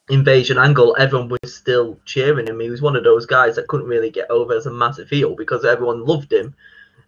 invasion 0.08 0.58
angle, 0.58 0.96
everyone 0.98 1.28
was 1.28 1.54
still 1.54 1.98
cheering 2.04 2.46
him. 2.46 2.60
He 2.60 2.70
was 2.70 2.82
one 2.82 2.96
of 2.96 3.04
those 3.04 3.26
guys 3.26 3.56
that 3.56 3.68
couldn't 3.68 3.86
really 3.86 4.10
get 4.10 4.30
over 4.30 4.54
as 4.54 4.66
a 4.66 4.72
massive 4.72 5.08
heel 5.08 5.36
because 5.36 5.64
everyone 5.64 6.04
loved 6.04 6.32
him 6.32 6.54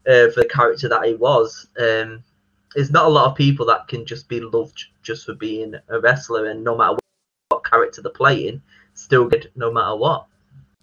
uh, 0.06 0.30
for 0.30 0.42
the 0.42 0.50
character 0.52 0.88
that 0.88 1.04
he 1.04 1.14
was. 1.14 1.66
Um, 1.78 2.22
there's 2.74 2.90
not 2.90 3.06
a 3.06 3.08
lot 3.08 3.30
of 3.30 3.36
people 3.36 3.66
that 3.66 3.88
can 3.88 4.04
just 4.06 4.28
be 4.28 4.40
loved 4.40 4.84
just 5.02 5.26
for 5.26 5.34
being 5.34 5.74
a 5.88 6.00
wrestler, 6.00 6.46
and 6.46 6.64
no 6.64 6.76
matter 6.76 6.98
what, 7.48 7.64
character 7.64 8.02
they're 8.02 8.12
playing, 8.12 8.62
still 8.94 9.28
good 9.28 9.50
no 9.56 9.72
matter 9.72 9.96
what. 9.96 10.26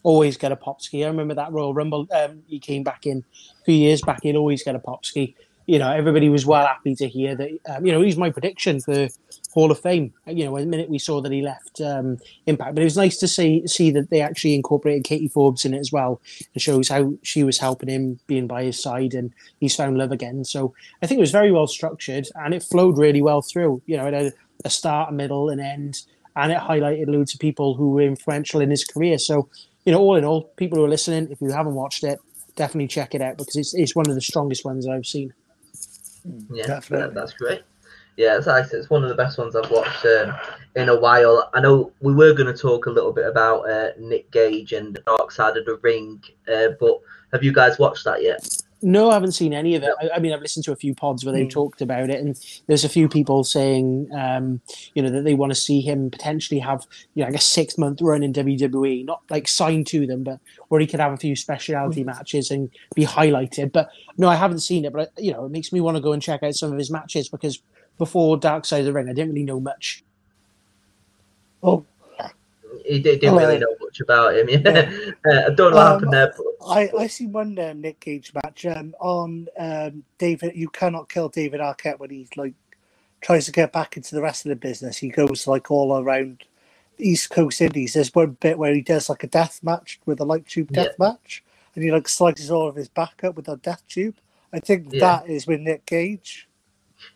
Always 0.03 0.37
get 0.37 0.51
a 0.51 0.55
pop 0.55 0.81
ski. 0.81 1.03
I 1.03 1.07
remember 1.07 1.33
that 1.35 1.51
Royal 1.51 1.73
Rumble. 1.73 2.07
Um, 2.11 2.43
he 2.47 2.59
came 2.59 2.83
back 2.83 3.05
in 3.05 3.23
a 3.61 3.63
few 3.65 3.75
years 3.75 4.01
back. 4.01 4.19
He'd 4.23 4.35
always 4.35 4.63
get 4.63 4.75
a 4.75 4.79
pop 4.79 5.05
ski 5.05 5.35
you 5.69 5.77
know, 5.77 5.91
everybody 5.91 6.29
was 6.29 6.47
well 6.47 6.65
happy 6.65 6.95
to 6.95 7.07
hear 7.07 7.35
that. 7.35 7.51
Um, 7.69 7.85
you 7.85 7.91
know, 7.91 8.01
he's 8.01 8.17
my 8.17 8.31
prediction 8.31 8.79
for 8.79 9.07
Hall 9.51 9.71
of 9.71 9.79
Fame. 9.79 10.13
You 10.27 10.45
know, 10.45 10.57
the 10.57 10.65
minute 10.65 10.89
we 10.89 10.99
saw 10.99 11.21
that 11.21 11.31
he 11.31 11.41
left 11.41 11.81
um, 11.81 12.17
Impact, 12.45 12.75
but 12.75 12.81
it 12.81 12.85
was 12.85 12.97
nice 12.97 13.17
to 13.17 13.27
see 13.27 13.65
see 13.67 13.91
that 13.91 14.09
they 14.09 14.21
actually 14.21 14.55
incorporated 14.55 15.03
Katie 15.03 15.27
Forbes 15.27 15.65
in 15.65 15.73
it 15.73 15.79
as 15.79 15.91
well. 15.91 16.21
It 16.53 16.61
shows 16.61 16.89
how 16.89 17.13
she 17.23 17.43
was 17.43 17.57
helping 17.57 17.89
him, 17.89 18.19
being 18.27 18.47
by 18.47 18.63
his 18.63 18.81
side, 18.81 19.13
and 19.13 19.33
he's 19.59 19.75
found 19.75 19.97
love 19.97 20.11
again. 20.11 20.45
So 20.45 20.73
I 21.01 21.07
think 21.07 21.17
it 21.17 21.21
was 21.21 21.31
very 21.31 21.51
well 21.51 21.67
structured, 21.67 22.27
and 22.35 22.53
it 22.53 22.63
flowed 22.63 22.97
really 22.97 23.21
well 23.21 23.41
through. 23.41 23.81
You 23.85 23.97
know, 23.97 24.07
it 24.07 24.13
had 24.13 24.33
a 24.65 24.69
start, 24.69 25.09
a 25.09 25.13
middle, 25.13 25.49
an 25.49 25.59
end, 25.59 26.01
and 26.35 26.51
it 26.51 26.59
highlighted 26.59 27.07
loads 27.07 27.33
of 27.33 27.39
people 27.39 27.75
who 27.75 27.91
were 27.91 28.01
influential 28.01 28.61
in 28.61 28.69
his 28.69 28.83
career. 28.83 29.17
So 29.17 29.49
you 29.85 29.91
know, 29.91 29.99
all 29.99 30.15
in 30.15 30.25
all, 30.25 30.43
people 30.57 30.77
who 30.77 30.85
are 30.85 30.89
listening, 30.89 31.29
if 31.31 31.41
you 31.41 31.51
haven't 31.51 31.73
watched 31.73 32.03
it, 32.03 32.19
definitely 32.55 32.87
check 32.87 33.15
it 33.15 33.21
out 33.21 33.37
because 33.37 33.55
it's 33.55 33.73
it's 33.73 33.95
one 33.95 34.07
of 34.07 34.15
the 34.15 34.21
strongest 34.21 34.65
ones 34.65 34.87
I've 34.87 35.05
seen. 35.05 35.33
Yeah, 36.51 36.67
Definitely. 36.67 37.15
that's 37.15 37.33
great. 37.33 37.61
Yeah, 38.19 38.35
it's 38.35 38.47
like 38.47 38.65
it's 38.73 38.89
one 38.89 39.03
of 39.03 39.07
the 39.07 39.15
best 39.15 39.37
ones 39.37 39.55
I've 39.55 39.71
watched 39.71 40.05
um, 40.05 40.35
in 40.75 40.89
a 40.89 40.99
while. 40.99 41.49
I 41.53 41.61
know 41.61 41.93
we 42.01 42.13
were 42.13 42.33
going 42.33 42.53
to 42.53 42.61
talk 42.61 42.85
a 42.85 42.89
little 42.89 43.13
bit 43.13 43.25
about 43.25 43.61
uh, 43.61 43.91
Nick 43.97 44.29
Gage 44.31 44.73
and 44.73 44.93
the 44.93 44.99
Dark 44.99 45.31
Side 45.31 45.55
of 45.55 45.63
the 45.63 45.77
Ring, 45.77 46.21
uh, 46.53 46.71
but 46.81 46.99
have 47.31 47.45
you 47.45 47.53
guys 47.53 47.79
watched 47.79 48.03
that 48.03 48.21
yet? 48.21 48.45
No, 48.81 49.09
I 49.09 49.13
haven't 49.13 49.31
seen 49.31 49.53
any 49.53 49.75
of 49.75 49.83
it. 49.83 49.91
I, 50.01 50.09
I 50.15 50.19
mean, 50.19 50.33
I've 50.33 50.41
listened 50.41 50.65
to 50.65 50.73
a 50.73 50.75
few 50.75 50.93
pods 50.93 51.23
where 51.23 51.33
they've 51.33 51.47
mm. 51.47 51.51
talked 51.51 51.81
about 51.81 52.09
it, 52.09 52.19
and 52.19 52.37
there's 52.67 52.83
a 52.83 52.89
few 52.89 53.07
people 53.07 53.45
saying, 53.45 54.09
um, 54.13 54.59
you 54.95 55.01
know, 55.01 55.09
that 55.11 55.23
they 55.23 55.33
want 55.33 55.51
to 55.51 55.55
see 55.55 55.79
him 55.79 56.11
potentially 56.11 56.59
have, 56.59 56.85
you 57.13 57.23
know, 57.23 57.29
like 57.29 57.39
a 57.39 57.41
six 57.41 57.77
month 57.77 58.01
run 58.01 58.21
in 58.21 58.33
WWE, 58.33 59.05
not 59.05 59.21
like 59.29 59.47
signed 59.47 59.87
to 59.87 60.05
them, 60.05 60.25
but 60.25 60.41
where 60.67 60.81
he 60.81 60.87
could 60.87 60.99
have 60.99 61.13
a 61.13 61.17
few 61.17 61.37
specialty 61.37 62.03
mm. 62.03 62.07
matches 62.07 62.51
and 62.51 62.69
be 62.95 63.05
highlighted. 63.05 63.71
But 63.71 63.89
no, 64.17 64.27
I 64.27 64.35
haven't 64.35 64.59
seen 64.59 64.83
it, 64.83 64.91
but 64.91 65.13
you 65.17 65.31
know, 65.31 65.45
it 65.45 65.51
makes 65.51 65.71
me 65.71 65.79
want 65.79 65.95
to 65.95 66.03
go 66.03 66.11
and 66.11 66.21
check 66.21 66.43
out 66.43 66.55
some 66.55 66.73
of 66.73 66.77
his 66.77 66.91
matches 66.91 67.29
because 67.29 67.61
before 67.99 68.37
Dark 68.37 68.65
Side 68.65 68.79
of 68.79 68.85
the 68.85 68.93
Ring, 68.93 69.07
I 69.07 69.13
didn't 69.13 69.29
really 69.29 69.43
know 69.43 69.59
much. 69.59 70.03
Oh, 71.61 71.85
he 72.85 72.99
didn't 72.99 73.35
really 73.35 73.57
oh, 73.57 73.59
know 73.59 73.75
much 73.79 73.99
about 73.99 74.35
him. 74.35 74.49
Yeah. 74.49 75.11
uh, 75.31 75.51
I 75.51 75.53
don't 75.53 75.71
know 75.71 75.77
what 75.77 75.87
um, 75.87 75.93
happened 75.93 76.13
there. 76.13 76.33
But... 76.35 76.67
I, 76.67 76.91
I 76.97 77.07
see 77.07 77.27
one 77.27 77.57
uh, 77.57 77.73
Nick 77.73 77.99
Gage 77.99 78.33
match 78.33 78.65
um, 78.65 78.95
on 78.99 79.47
um, 79.57 80.03
David. 80.17 80.55
You 80.55 80.69
cannot 80.69 81.09
kill 81.09 81.29
David 81.29 81.61
Arquette 81.61 81.99
when 81.99 82.09
he's 82.09 82.35
like 82.35 82.53
tries 83.21 83.45
to 83.45 83.51
get 83.51 83.73
back 83.73 83.97
into 83.97 84.15
the 84.15 84.21
rest 84.21 84.45
of 84.45 84.49
the 84.49 84.55
business. 84.55 84.97
He 84.97 85.09
goes 85.09 85.45
like 85.45 85.69
all 85.69 85.99
around 85.99 86.43
East 86.97 87.29
Coast 87.29 87.61
Indies. 87.61 87.93
There's 87.93 88.13
one 88.15 88.37
bit 88.39 88.57
where 88.57 88.73
he 88.73 88.81
does 88.81 89.09
like 89.09 89.23
a 89.23 89.27
death 89.27 89.59
match 89.61 89.99
with 90.05 90.19
a 90.19 90.25
light 90.25 90.47
tube 90.47 90.71
death 90.71 90.95
yeah. 90.99 91.09
match, 91.11 91.43
and 91.75 91.83
he 91.83 91.91
like 91.91 92.07
slices 92.07 92.49
all 92.49 92.67
of 92.67 92.75
his 92.75 92.89
back 92.89 93.23
up 93.23 93.35
with 93.35 93.47
a 93.47 93.57
death 93.57 93.83
tube. 93.87 94.15
I 94.51 94.59
think 94.59 94.87
yeah. 94.91 94.99
that 94.99 95.29
is 95.29 95.45
with 95.45 95.59
Nick 95.59 95.85
Gage. 95.85 96.48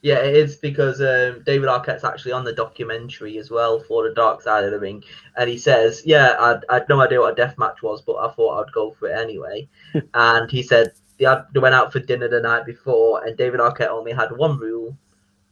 Yeah, 0.02 0.20
it 0.20 0.36
is 0.36 0.56
because 0.56 1.02
um, 1.02 1.44
David 1.46 1.70
Arquette's 1.70 2.04
actually 2.04 2.32
on 2.32 2.44
the 2.44 2.54
documentary 2.54 3.38
as 3.38 3.50
well 3.50 3.80
for 3.80 4.08
the 4.08 4.16
Dark 4.16 4.42
Side 4.42 4.64
of 4.64 4.72
the 4.72 4.80
Ring, 4.80 5.04
and 5.38 5.50
he 5.50 5.58
says, 5.58 6.04
"Yeah, 6.06 6.36
I'd, 6.40 6.60
I'd 6.70 6.90
no 6.90 7.02
idea 7.02 7.20
what 7.20 7.34
a 7.34 7.36
death 7.36 7.58
match 7.58 7.82
was, 7.82 8.02
but 8.02 8.18
I 8.18 8.32
thought 8.32 8.66
I'd 8.66 8.74
go 8.74 8.92
for 8.92 9.10
it 9.10 9.18
anyway." 9.18 9.68
and 10.14 10.52
he 10.52 10.64
said 10.64 10.94
they, 11.18 11.26
had, 11.26 11.46
they 11.54 11.60
went 11.60 11.76
out 11.76 11.92
for 11.92 12.00
dinner 12.00 12.28
the 12.28 12.42
night 12.42 12.66
before, 12.66 13.26
and 13.26 13.38
David 13.38 13.60
Arquette 13.60 13.90
only 13.90 14.12
had 14.12 14.36
one 14.36 14.58
rule: 14.58 14.98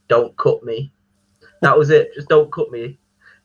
don't 0.08 0.36
cut 0.38 0.64
me. 0.64 0.92
That 1.62 1.78
was 1.78 1.90
it. 1.90 2.14
Just 2.14 2.28
don't 2.28 2.52
cut 2.52 2.72
me. 2.72 3.00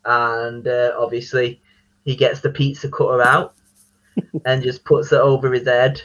And 0.04 0.66
uh, 0.66 0.92
obviously, 0.98 1.60
he 2.04 2.16
gets 2.16 2.40
the 2.40 2.50
pizza 2.50 2.88
cutter 2.88 3.22
out 3.22 3.54
and 4.44 4.62
just 4.62 4.84
puts 4.84 5.12
it 5.12 5.20
over 5.20 5.52
his 5.52 5.66
head, 5.66 6.00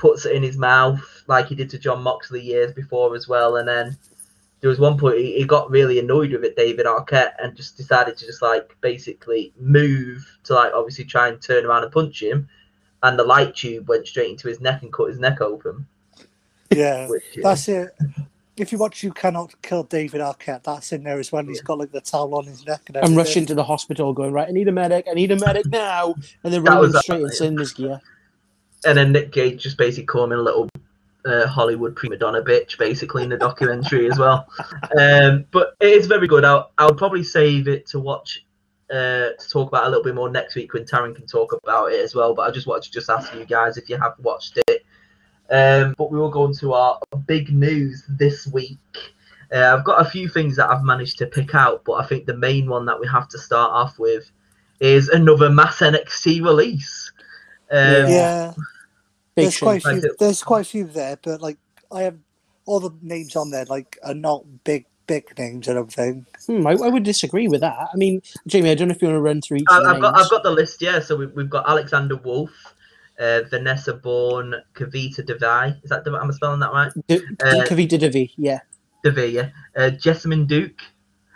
puts 0.00 0.24
it 0.24 0.34
in 0.34 0.42
his 0.42 0.56
mouth 0.56 1.22
like 1.26 1.46
he 1.46 1.54
did 1.54 1.68
to 1.70 1.78
Jon 1.78 2.02
Moxley 2.02 2.40
years 2.40 2.72
before 2.72 3.14
as 3.14 3.28
well. 3.28 3.56
And 3.56 3.68
then 3.68 3.96
there 4.60 4.70
was 4.70 4.80
one 4.80 4.98
point 4.98 5.18
he, 5.18 5.36
he 5.36 5.44
got 5.44 5.70
really 5.70 5.98
annoyed 5.98 6.32
with 6.32 6.42
it, 6.42 6.56
David 6.56 6.86
Arquette, 6.86 7.34
and 7.38 7.54
just 7.54 7.76
decided 7.76 8.16
to 8.16 8.26
just 8.26 8.40
like 8.40 8.74
basically 8.80 9.52
move 9.58 10.26
to 10.44 10.54
like 10.54 10.72
obviously 10.74 11.04
try 11.04 11.28
and 11.28 11.40
turn 11.40 11.66
around 11.66 11.84
and 11.84 11.92
punch 11.92 12.22
him. 12.22 12.48
And 13.02 13.18
the 13.18 13.24
light 13.24 13.54
tube 13.54 13.88
went 13.88 14.08
straight 14.08 14.30
into 14.30 14.48
his 14.48 14.60
neck 14.60 14.82
and 14.82 14.92
cut 14.92 15.08
his 15.08 15.18
neck 15.18 15.40
open. 15.40 15.86
Yeah, 16.70 17.08
Which, 17.08 17.22
yeah. 17.34 17.42
that's 17.42 17.68
it. 17.68 17.90
If 18.56 18.72
you 18.72 18.78
watch 18.78 19.02
You 19.02 19.12
Cannot 19.12 19.54
Kill 19.62 19.84
David 19.84 20.20
Arquette, 20.20 20.62
that's 20.64 20.92
in 20.92 21.02
there 21.02 21.18
as 21.18 21.32
well. 21.32 21.44
He's 21.44 21.62
got 21.62 21.78
like 21.78 21.92
the 21.92 22.00
towel 22.00 22.34
on 22.34 22.44
his 22.44 22.66
neck 22.66 22.82
and 22.88 22.98
I'm 22.98 23.14
rushing 23.14 23.46
to 23.46 23.54
the 23.54 23.64
hospital, 23.64 24.12
going 24.12 24.32
right. 24.32 24.48
I 24.48 24.52
need 24.52 24.68
a 24.68 24.72
medic. 24.72 25.06
I 25.10 25.14
need 25.14 25.30
a 25.30 25.38
medic 25.38 25.66
now, 25.66 26.14
and 26.44 26.52
they're 26.52 26.60
running 26.60 26.92
straight 26.92 27.22
into 27.40 27.60
his 27.60 27.72
gear. 27.72 28.00
And 28.84 28.96
then 28.96 29.12
Nick 29.12 29.32
Gage 29.32 29.62
just 29.62 29.76
basically 29.76 30.22
him 30.22 30.32
a 30.32 30.36
little 30.36 30.68
uh, 31.24 31.46
Hollywood 31.46 31.96
prima 31.96 32.16
donna 32.16 32.42
bitch, 32.42 32.78
basically 32.78 33.22
in 33.22 33.28
the 33.28 33.36
documentary 33.36 34.10
as 34.10 34.18
well. 34.18 34.46
Um, 34.98 35.44
but 35.50 35.74
it 35.80 35.92
is 35.92 36.06
very 36.06 36.26
good. 36.26 36.44
I'll 36.44 36.70
I'll 36.78 36.94
probably 36.94 37.22
save 37.22 37.68
it 37.68 37.86
to 37.88 38.00
watch 38.00 38.44
uh, 38.90 39.30
to 39.38 39.48
talk 39.50 39.68
about 39.68 39.86
a 39.86 39.88
little 39.88 40.04
bit 40.04 40.14
more 40.14 40.30
next 40.30 40.54
week 40.54 40.72
when 40.72 40.84
Taryn 40.84 41.14
can 41.14 41.26
talk 41.26 41.52
about 41.52 41.92
it 41.92 42.00
as 42.00 42.14
well. 42.14 42.34
But 42.34 42.48
I 42.48 42.50
just 42.50 42.66
wanted 42.66 42.84
to 42.84 42.90
just 42.92 43.10
ask 43.10 43.34
you 43.34 43.44
guys 43.44 43.76
if 43.76 43.88
you 43.88 43.96
have 43.98 44.14
watched 44.20 44.58
it. 44.68 44.84
Um, 45.50 45.94
but 45.98 46.10
we 46.12 46.18
will 46.18 46.30
go 46.30 46.46
into 46.46 46.72
our 46.72 46.98
big 47.26 47.52
news 47.52 48.04
this 48.08 48.46
week. 48.46 48.78
Uh, 49.52 49.76
I've 49.76 49.84
got 49.84 50.00
a 50.00 50.08
few 50.08 50.28
things 50.28 50.56
that 50.56 50.70
I've 50.70 50.84
managed 50.84 51.18
to 51.18 51.26
pick 51.26 51.54
out, 51.56 51.84
but 51.84 51.94
I 51.94 52.06
think 52.06 52.26
the 52.26 52.36
main 52.36 52.68
one 52.68 52.86
that 52.86 53.00
we 53.00 53.08
have 53.08 53.28
to 53.30 53.38
start 53.38 53.72
off 53.72 53.98
with 53.98 54.30
is 54.78 55.08
another 55.08 55.50
mass 55.50 55.80
NXT 55.80 56.42
release. 56.42 57.09
Um, 57.70 58.08
Yeah, 58.10 58.52
there's 59.36 59.58
quite 59.58 59.84
a 59.84 59.88
few. 59.88 59.98
it- 60.10 60.18
There's 60.18 60.42
quite 60.42 60.60
a 60.62 60.68
few 60.68 60.84
there, 60.84 61.18
but 61.22 61.40
like 61.40 61.58
I 61.92 62.02
have 62.02 62.16
all 62.66 62.80
the 62.80 62.90
names 63.02 63.36
on 63.36 63.50
there 63.50 63.64
like 63.66 63.98
are 64.02 64.14
not 64.14 64.44
big 64.64 64.86
big 65.06 65.36
names 65.38 65.66
and 65.66 65.76
everything. 65.78 66.24
Hmm, 66.46 66.66
I, 66.66 66.72
I 66.72 66.88
would 66.88 67.02
disagree 67.02 67.48
with 67.48 67.62
that. 67.62 67.76
I 67.92 67.96
mean, 67.96 68.22
Jamie, 68.46 68.70
I 68.70 68.74
don't 68.74 68.86
know 68.88 68.94
if 68.94 69.02
you 69.02 69.08
want 69.08 69.16
to 69.16 69.22
run 69.22 69.40
through 69.40 69.58
each 69.58 69.66
I- 69.70 69.78
of 69.78 69.84
the 69.84 69.90
I've 69.90 70.00
got. 70.00 70.16
I've 70.18 70.30
got 70.30 70.42
the 70.44 70.50
list, 70.52 70.80
yeah. 70.80 71.00
So 71.00 71.16
we've, 71.16 71.32
we've 71.32 71.50
got 71.50 71.68
Alexander 71.68 72.14
Wolf, 72.16 72.50
uh, 73.18 73.40
Vanessa 73.50 73.94
Borne, 73.94 74.54
Kavita 74.74 75.26
Devi. 75.26 75.80
Is 75.82 75.90
that 75.90 76.06
am 76.06 76.14
I 76.14 76.30
spelling 76.32 76.60
that 76.60 76.72
right? 76.72 76.92
D- 77.08 77.16
uh, 77.42 77.64
Kavita 77.66 77.98
Devi, 77.98 78.32
yeah. 78.36 78.60
Devi, 79.02 79.26
yeah. 79.26 79.48
Uh, 79.76 79.90
Jessamine 79.90 80.46
Duke. 80.46 80.80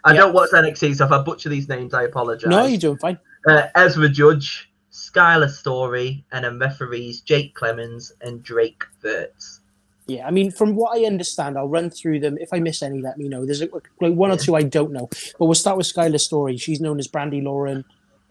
I 0.05 0.13
Yeah. 0.13 0.21
don't 0.21 0.35
watch 0.35 0.51
NXT, 0.53 0.95
so 0.97 1.07
if 1.07 1.11
I 1.13 1.23
butcher 1.23 1.49
these 1.49 1.69
names, 1.69 1.95
I 1.95 2.03
apologise. 2.05 2.49
No, 2.51 2.67
you're 2.67 2.79
doing 2.79 2.99
fine. 2.99 3.19
uh, 3.49 3.67
Ezra 3.75 4.09
Judge, 4.09 4.71
Skyler 4.95 5.51
Story, 5.51 6.25
and 6.31 6.45
then 6.45 6.59
referees 6.59 7.21
Jake 7.21 7.55
Clemens 7.55 8.13
and 8.21 8.43
Drake 8.45 8.85
Wuertz. 9.03 9.59
Yeah, 10.07 10.27
I 10.27 10.31
mean, 10.31 10.53
from 10.53 10.77
what 10.77 10.97
I 10.97 11.05
understand, 11.05 11.59
I'll 11.59 11.69
run 11.69 11.91
through 11.91 12.21
them. 12.21 12.39
If 12.39 12.53
I 12.53 12.61
miss 12.61 12.81
any, 12.81 13.01
let 13.01 13.19
me 13.19 13.29
know. 13.29 13.45
There's 13.45 13.61
like 13.61 13.83
one 13.99 14.31
or 14.31 14.37
two 14.37 14.55
I 14.55 14.63
don't 14.63 14.93
know, 14.93 15.09
but 15.39 15.47
we'll 15.47 15.55
start 15.55 15.77
with 15.77 15.93
Skyler 15.93 16.21
Story. 16.21 16.57
She's 16.57 16.81
known 16.81 16.99
as 17.01 17.09
Brandi 17.09 17.43
Lauren. 17.43 17.85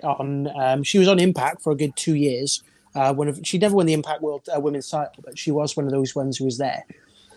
On 0.04 0.48
um, 0.60 0.84
she 0.84 1.00
was 1.00 1.08
on 1.08 1.20
Impact 1.20 1.62
for 1.62 1.72
a 1.72 1.76
good 1.76 1.96
two 1.96 2.16
years. 2.16 2.64
Uh, 2.96 3.14
one 3.14 3.28
of 3.28 3.40
she 3.44 3.58
never 3.58 3.76
won 3.76 3.86
the 3.86 3.94
Impact 3.94 4.22
World 4.22 4.48
uh, 4.56 4.60
Women's 4.60 4.90
title, 4.90 5.24
but 5.24 5.38
she 5.38 5.52
was 5.52 5.76
one 5.76 5.86
of 5.86 5.92
those 5.92 6.16
ones 6.16 6.38
who 6.38 6.46
was 6.46 6.58
there. 6.58 6.86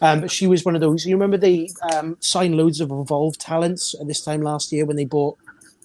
Um, 0.03 0.21
but 0.21 0.31
she 0.31 0.47
was 0.47 0.65
one 0.65 0.75
of 0.75 0.81
those. 0.81 1.05
You 1.05 1.17
remember 1.17 1.37
they 1.37 1.71
um, 1.95 2.17
signed 2.21 2.57
loads 2.57 2.81
of 2.81 2.91
Evolve 2.93 3.39
talents 3.39 3.95
at 4.01 4.07
this 4.07 4.21
time 4.21 4.43
last 4.43 4.71
year 4.71 4.85
when 4.85 4.97
they 4.97 5.05
bought 5.05 5.39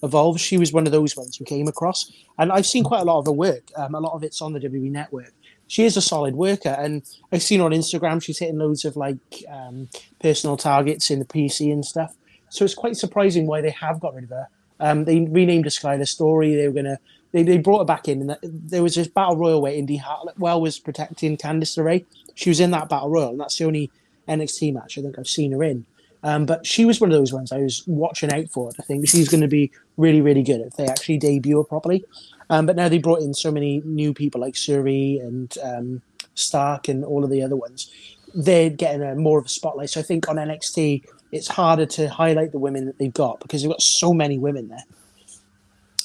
Evolve. 0.03 0.39
She 0.39 0.57
was 0.57 0.73
one 0.73 0.85
of 0.85 0.91
those 0.91 1.15
ones 1.15 1.37
who 1.37 1.45
came 1.45 1.67
across, 1.67 2.11
and 2.37 2.51
I've 2.51 2.65
seen 2.65 2.83
quite 2.83 3.01
a 3.01 3.05
lot 3.05 3.19
of 3.19 3.25
her 3.25 3.31
work. 3.31 3.71
Um, 3.75 3.95
a 3.95 3.99
lot 3.99 4.13
of 4.13 4.23
it's 4.23 4.41
on 4.41 4.53
the 4.53 4.59
WWE 4.59 4.91
Network. 4.91 5.33
She 5.67 5.83
is 5.83 5.95
a 5.95 6.01
solid 6.01 6.35
worker, 6.35 6.75
and 6.77 7.03
I've 7.31 7.41
seen 7.41 7.59
her 7.59 7.65
on 7.65 7.71
Instagram. 7.71 8.21
She's 8.21 8.39
hitting 8.39 8.57
loads 8.57 8.83
of 8.83 8.97
like 8.97 9.43
um, 9.49 9.89
personal 10.19 10.57
targets 10.57 11.09
in 11.09 11.19
the 11.19 11.25
PC 11.25 11.71
and 11.71 11.85
stuff. 11.85 12.15
So 12.49 12.65
it's 12.65 12.73
quite 12.75 12.97
surprising 12.97 13.47
why 13.47 13.61
they 13.61 13.69
have 13.69 13.99
got 13.99 14.15
rid 14.15 14.25
of 14.25 14.31
her. 14.31 14.47
Um, 14.79 15.05
they 15.05 15.21
renamed 15.21 15.65
her 15.65 15.71
Skyler 15.71 16.07
Story. 16.07 16.55
They 16.55 16.67
were 16.67 16.73
gonna. 16.73 16.99
They, 17.31 17.43
they 17.43 17.59
brought 17.59 17.79
her 17.79 17.85
back 17.85 18.09
in, 18.09 18.19
and 18.19 18.29
that, 18.31 18.39
there 18.43 18.83
was 18.83 18.95
this 18.95 19.07
battle 19.07 19.37
royal 19.37 19.61
where 19.61 19.71
Indi 19.71 19.97
Hartwell 19.97 20.59
was 20.59 20.77
protecting 20.79 21.37
Candice 21.37 21.77
LeRae. 21.77 22.05
She 22.35 22.49
was 22.49 22.59
in 22.59 22.71
that 22.71 22.89
battle 22.89 23.09
royal, 23.09 23.29
and 23.29 23.39
that's 23.39 23.57
the 23.57 23.65
only 23.65 23.89
NXT 24.27 24.73
match 24.73 24.97
I 24.97 25.01
think 25.01 25.17
I've 25.17 25.27
seen 25.27 25.53
her 25.53 25.63
in. 25.63 25.85
Um, 26.23 26.45
but 26.45 26.65
she 26.65 26.85
was 26.85 27.01
one 27.01 27.11
of 27.11 27.17
those 27.17 27.33
ones 27.33 27.51
I 27.51 27.57
was 27.57 27.83
watching 27.87 28.31
out 28.31 28.49
for. 28.49 28.71
I 28.79 28.83
think 28.83 29.07
she's 29.07 29.29
going 29.29 29.41
to 29.41 29.47
be 29.47 29.71
really, 29.97 30.21
really 30.21 30.43
good 30.43 30.61
if 30.61 30.75
they 30.75 30.85
actually 30.85 31.17
debut 31.17 31.57
her 31.57 31.63
properly. 31.63 32.05
Um, 32.49 32.65
but 32.65 32.75
now 32.75 32.89
they 32.89 32.99
brought 32.99 33.21
in 33.21 33.33
so 33.33 33.51
many 33.51 33.81
new 33.85 34.13
people 34.13 34.41
like 34.41 34.53
Suri 34.53 35.21
and 35.21 35.57
um, 35.63 36.01
Stark 36.35 36.87
and 36.87 37.03
all 37.03 37.23
of 37.23 37.29
the 37.29 37.41
other 37.41 37.55
ones. 37.55 37.91
They're 38.35 38.69
getting 38.69 39.01
a, 39.01 39.15
more 39.15 39.39
of 39.39 39.45
a 39.45 39.49
spotlight. 39.49 39.89
So 39.89 39.99
I 39.99 40.03
think 40.03 40.29
on 40.29 40.35
NXT, 40.35 41.03
it's 41.31 41.47
harder 41.47 41.85
to 41.85 42.09
highlight 42.09 42.51
the 42.51 42.59
women 42.59 42.85
that 42.85 42.97
they've 42.99 43.13
got 43.13 43.39
because 43.39 43.61
they've 43.61 43.71
got 43.71 43.81
so 43.81 44.13
many 44.13 44.37
women 44.37 44.67
there. 44.67 44.83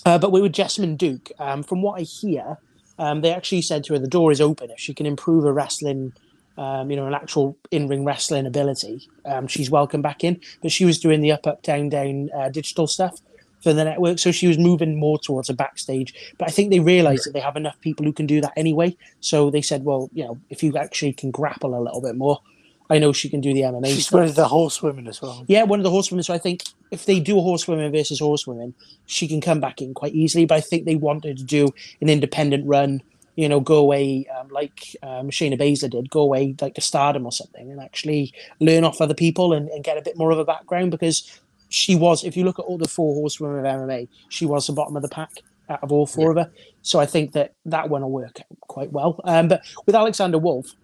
Uh, 0.05 0.19
but 0.19 0.31
with 0.31 0.53
Jessamine 0.53 0.97
Duke, 0.97 1.33
um, 1.41 1.65
from 1.65 1.83
what 1.83 2.01
I 2.01 2.05
hear, 2.05 2.59
um, 2.99 3.21
they 3.21 3.33
actually 3.33 3.63
said 3.63 3.85
to 3.85 3.93
her 3.93 3.99
the 3.99 4.07
door 4.07 4.31
is 4.31 4.41
open 4.41 4.71
if 4.71 4.79
she 4.79 4.95
can 4.95 5.05
improve 5.05 5.45
her 5.45 5.53
wrestling, 5.53 6.13
um, 6.57 6.91
you 6.91 6.97
know, 6.97 7.07
an 7.07 7.15
actual 7.15 7.57
in-ring 7.71 8.05
wrestling 8.05 8.47
ability. 8.47 9.09
Um, 9.25 9.47
she's 9.47 9.71
welcome 9.71 10.03
back 10.03 10.25
in. 10.25 10.41
But 10.63 10.73
she 10.73 10.85
was 10.85 10.99
doing 10.99 11.21
the 11.21 11.33
up, 11.33 11.47
up, 11.47 11.63
down, 11.63 11.89
down 11.89 12.31
uh, 12.35 12.49
digital 12.49 12.87
stuff 12.87 13.21
for 13.63 13.73
the 13.73 13.85
network, 13.85 14.19
so 14.19 14.31
she 14.31 14.47
was 14.47 14.59
moving 14.59 14.99
more 14.99 15.19
towards 15.19 15.49
a 15.49 15.55
backstage. 15.55 16.15
But 16.39 16.49
I 16.49 16.53
think 16.53 16.71
they 16.71 16.81
realised 16.81 17.27
that 17.27 17.33
they 17.33 17.41
have 17.41 17.57
enough 17.57 17.81
people 17.81 18.05
who 18.05 18.13
can 18.13 18.27
do 18.27 18.41
that 18.41 18.53
anyway. 18.57 18.97
So 19.21 19.51
they 19.51 19.63
said, 19.63 19.85
well, 19.85 20.11
you 20.13 20.25
know, 20.25 20.39
if 20.51 20.63
you 20.63 20.77
actually 20.77 21.15
can 21.15 21.31
grapple 21.31 21.75
a 21.75 21.81
little 21.81 22.01
bit 22.01 22.17
more, 22.17 22.41
I 22.89 22.99
know 22.99 23.13
she 23.13 23.29
can 23.29 23.41
do 23.41 23.53
the 23.53 23.63
MMA 23.63 23.87
She's 23.87 24.07
stuff. 24.07 24.19
one 24.19 24.25
of 24.25 24.35
the 24.37 24.47
horsewomen 24.47 25.09
as 25.09 25.21
well. 25.21 25.45
Yeah, 25.49 25.65
one 25.65 25.81
of 25.81 25.85
the 25.85 25.91
horsewomen. 25.91 26.23
So 26.23 26.35
I 26.35 26.39
think 26.39 26.63
if 26.91 27.07
they 27.07 27.19
do 27.19 27.39
a 27.39 27.43
horsewomen 27.43 27.91
versus 27.91 28.21
horsewomen, 28.21 28.75
she 29.07 29.27
can 29.27 29.41
come 29.41 29.59
back 29.61 29.83
in 29.83 29.95
quite 29.95 30.15
easily. 30.15 30.47
But 30.47 30.57
I 30.57 30.61
think 30.61 30.85
they 30.85 30.95
wanted 30.95 31.39
to 31.39 31.45
do 31.45 31.69
an 32.01 32.09
independent 32.09 32.65
run, 32.67 33.03
you 33.37 33.49
know, 33.49 33.61
go 33.61 33.77
away 33.77 34.27
um, 34.39 34.49
like 34.49 34.97
um, 35.03 35.31
Shayna 35.31 35.61
Baszler 35.61 35.91
did, 35.91 36.11
go 36.11 36.23
away 36.23 36.55
like 36.61 36.75
to 36.75 36.81
stardom 36.81 37.27
or 37.27 37.33
something 37.33 37.71
and 37.71 37.81
actually 37.81 38.33
learn 38.61 38.83
off 38.83 39.01
other 39.01 39.15
people 39.15 39.53
and, 39.53 39.69
and 39.69 39.85
get 39.85 39.99
a 39.99 40.03
bit 40.03 40.17
more 40.17 40.31
of 40.31 40.39
a 40.39 40.45
background 40.45 40.91
because 40.91 41.41
she 41.69 41.95
was, 41.95 42.25
if 42.25 42.37
you 42.37 42.45
look 42.45 42.59
at 42.59 42.65
all 42.65 42.79
the 42.79 42.89
four 42.89 43.15
horsewomen 43.15 43.65
of 43.65 43.65
MMA, 43.65 44.09
she 44.31 44.47
was 44.47 44.67
the 44.67 44.73
bottom 44.73 44.97
of 44.97 45.03
the 45.03 45.09
pack 45.09 45.31
out 45.69 45.83
of 45.83 45.93
all 45.93 46.07
four 46.07 46.31
of 46.31 46.37
her. 46.37 46.51
So 46.83 46.99
I 46.99 47.07
think 47.07 47.33
that 47.33 47.53
that 47.67 47.91
one 47.91 48.03
will 48.03 48.11
work 48.11 48.41
quite 48.63 48.93
well. 48.93 49.21
Um, 49.25 49.49
but 49.49 49.63
with 49.85 49.95
Alexander 49.95 50.39
Wolf, 50.39 50.75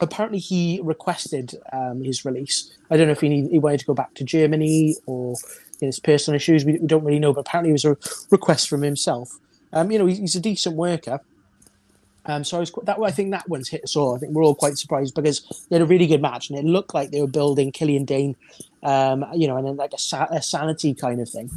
apparently 0.00 0.38
he 0.38 0.80
requested 0.82 1.54
um, 1.72 2.02
his 2.02 2.24
release. 2.24 2.76
I 2.90 2.96
don't 2.96 3.06
know 3.06 3.12
if 3.12 3.20
he, 3.20 3.28
need, 3.28 3.50
he 3.50 3.58
wanted 3.58 3.80
to 3.80 3.86
go 3.86 3.94
back 3.94 4.14
to 4.14 4.24
Germany 4.24 4.96
or 5.06 5.34
you 5.80 5.82
know, 5.82 5.86
his 5.86 6.00
personal 6.00 6.36
issues. 6.36 6.64
We, 6.64 6.78
we 6.78 6.86
don't 6.86 7.04
really 7.04 7.20
know, 7.20 7.32
but 7.32 7.40
apparently 7.40 7.70
it 7.70 7.84
was 7.84 7.84
a 7.84 7.96
request 8.30 8.68
from 8.68 8.82
himself. 8.82 9.38
Um, 9.72 9.90
you 9.90 9.98
know, 9.98 10.06
he's, 10.06 10.18
he's 10.18 10.36
a 10.36 10.40
decent 10.40 10.76
worker. 10.76 11.20
Um, 12.26 12.44
so 12.44 12.56
I 12.56 12.60
was 12.60 12.72
that 12.84 12.98
I 13.02 13.10
think 13.10 13.32
that 13.32 13.48
one's 13.48 13.68
hit 13.68 13.84
us 13.84 13.96
all. 13.96 14.16
I 14.16 14.18
think 14.18 14.32
we're 14.32 14.44
all 14.44 14.54
quite 14.54 14.78
surprised 14.78 15.14
because 15.14 15.66
they 15.68 15.76
had 15.76 15.82
a 15.82 15.86
really 15.86 16.06
good 16.06 16.22
match 16.22 16.48
and 16.48 16.58
it 16.58 16.64
looked 16.64 16.94
like 16.94 17.10
they 17.10 17.20
were 17.20 17.26
building 17.26 17.72
Killian 17.72 18.04
Dain, 18.04 18.36
um, 18.82 19.24
you 19.34 19.46
know, 19.46 19.56
and 19.56 19.66
then 19.66 19.76
like 19.76 19.92
a, 19.92 19.98
sa- 19.98 20.28
a 20.30 20.40
sanity 20.42 20.94
kind 20.94 21.20
of 21.20 21.28
thing, 21.28 21.50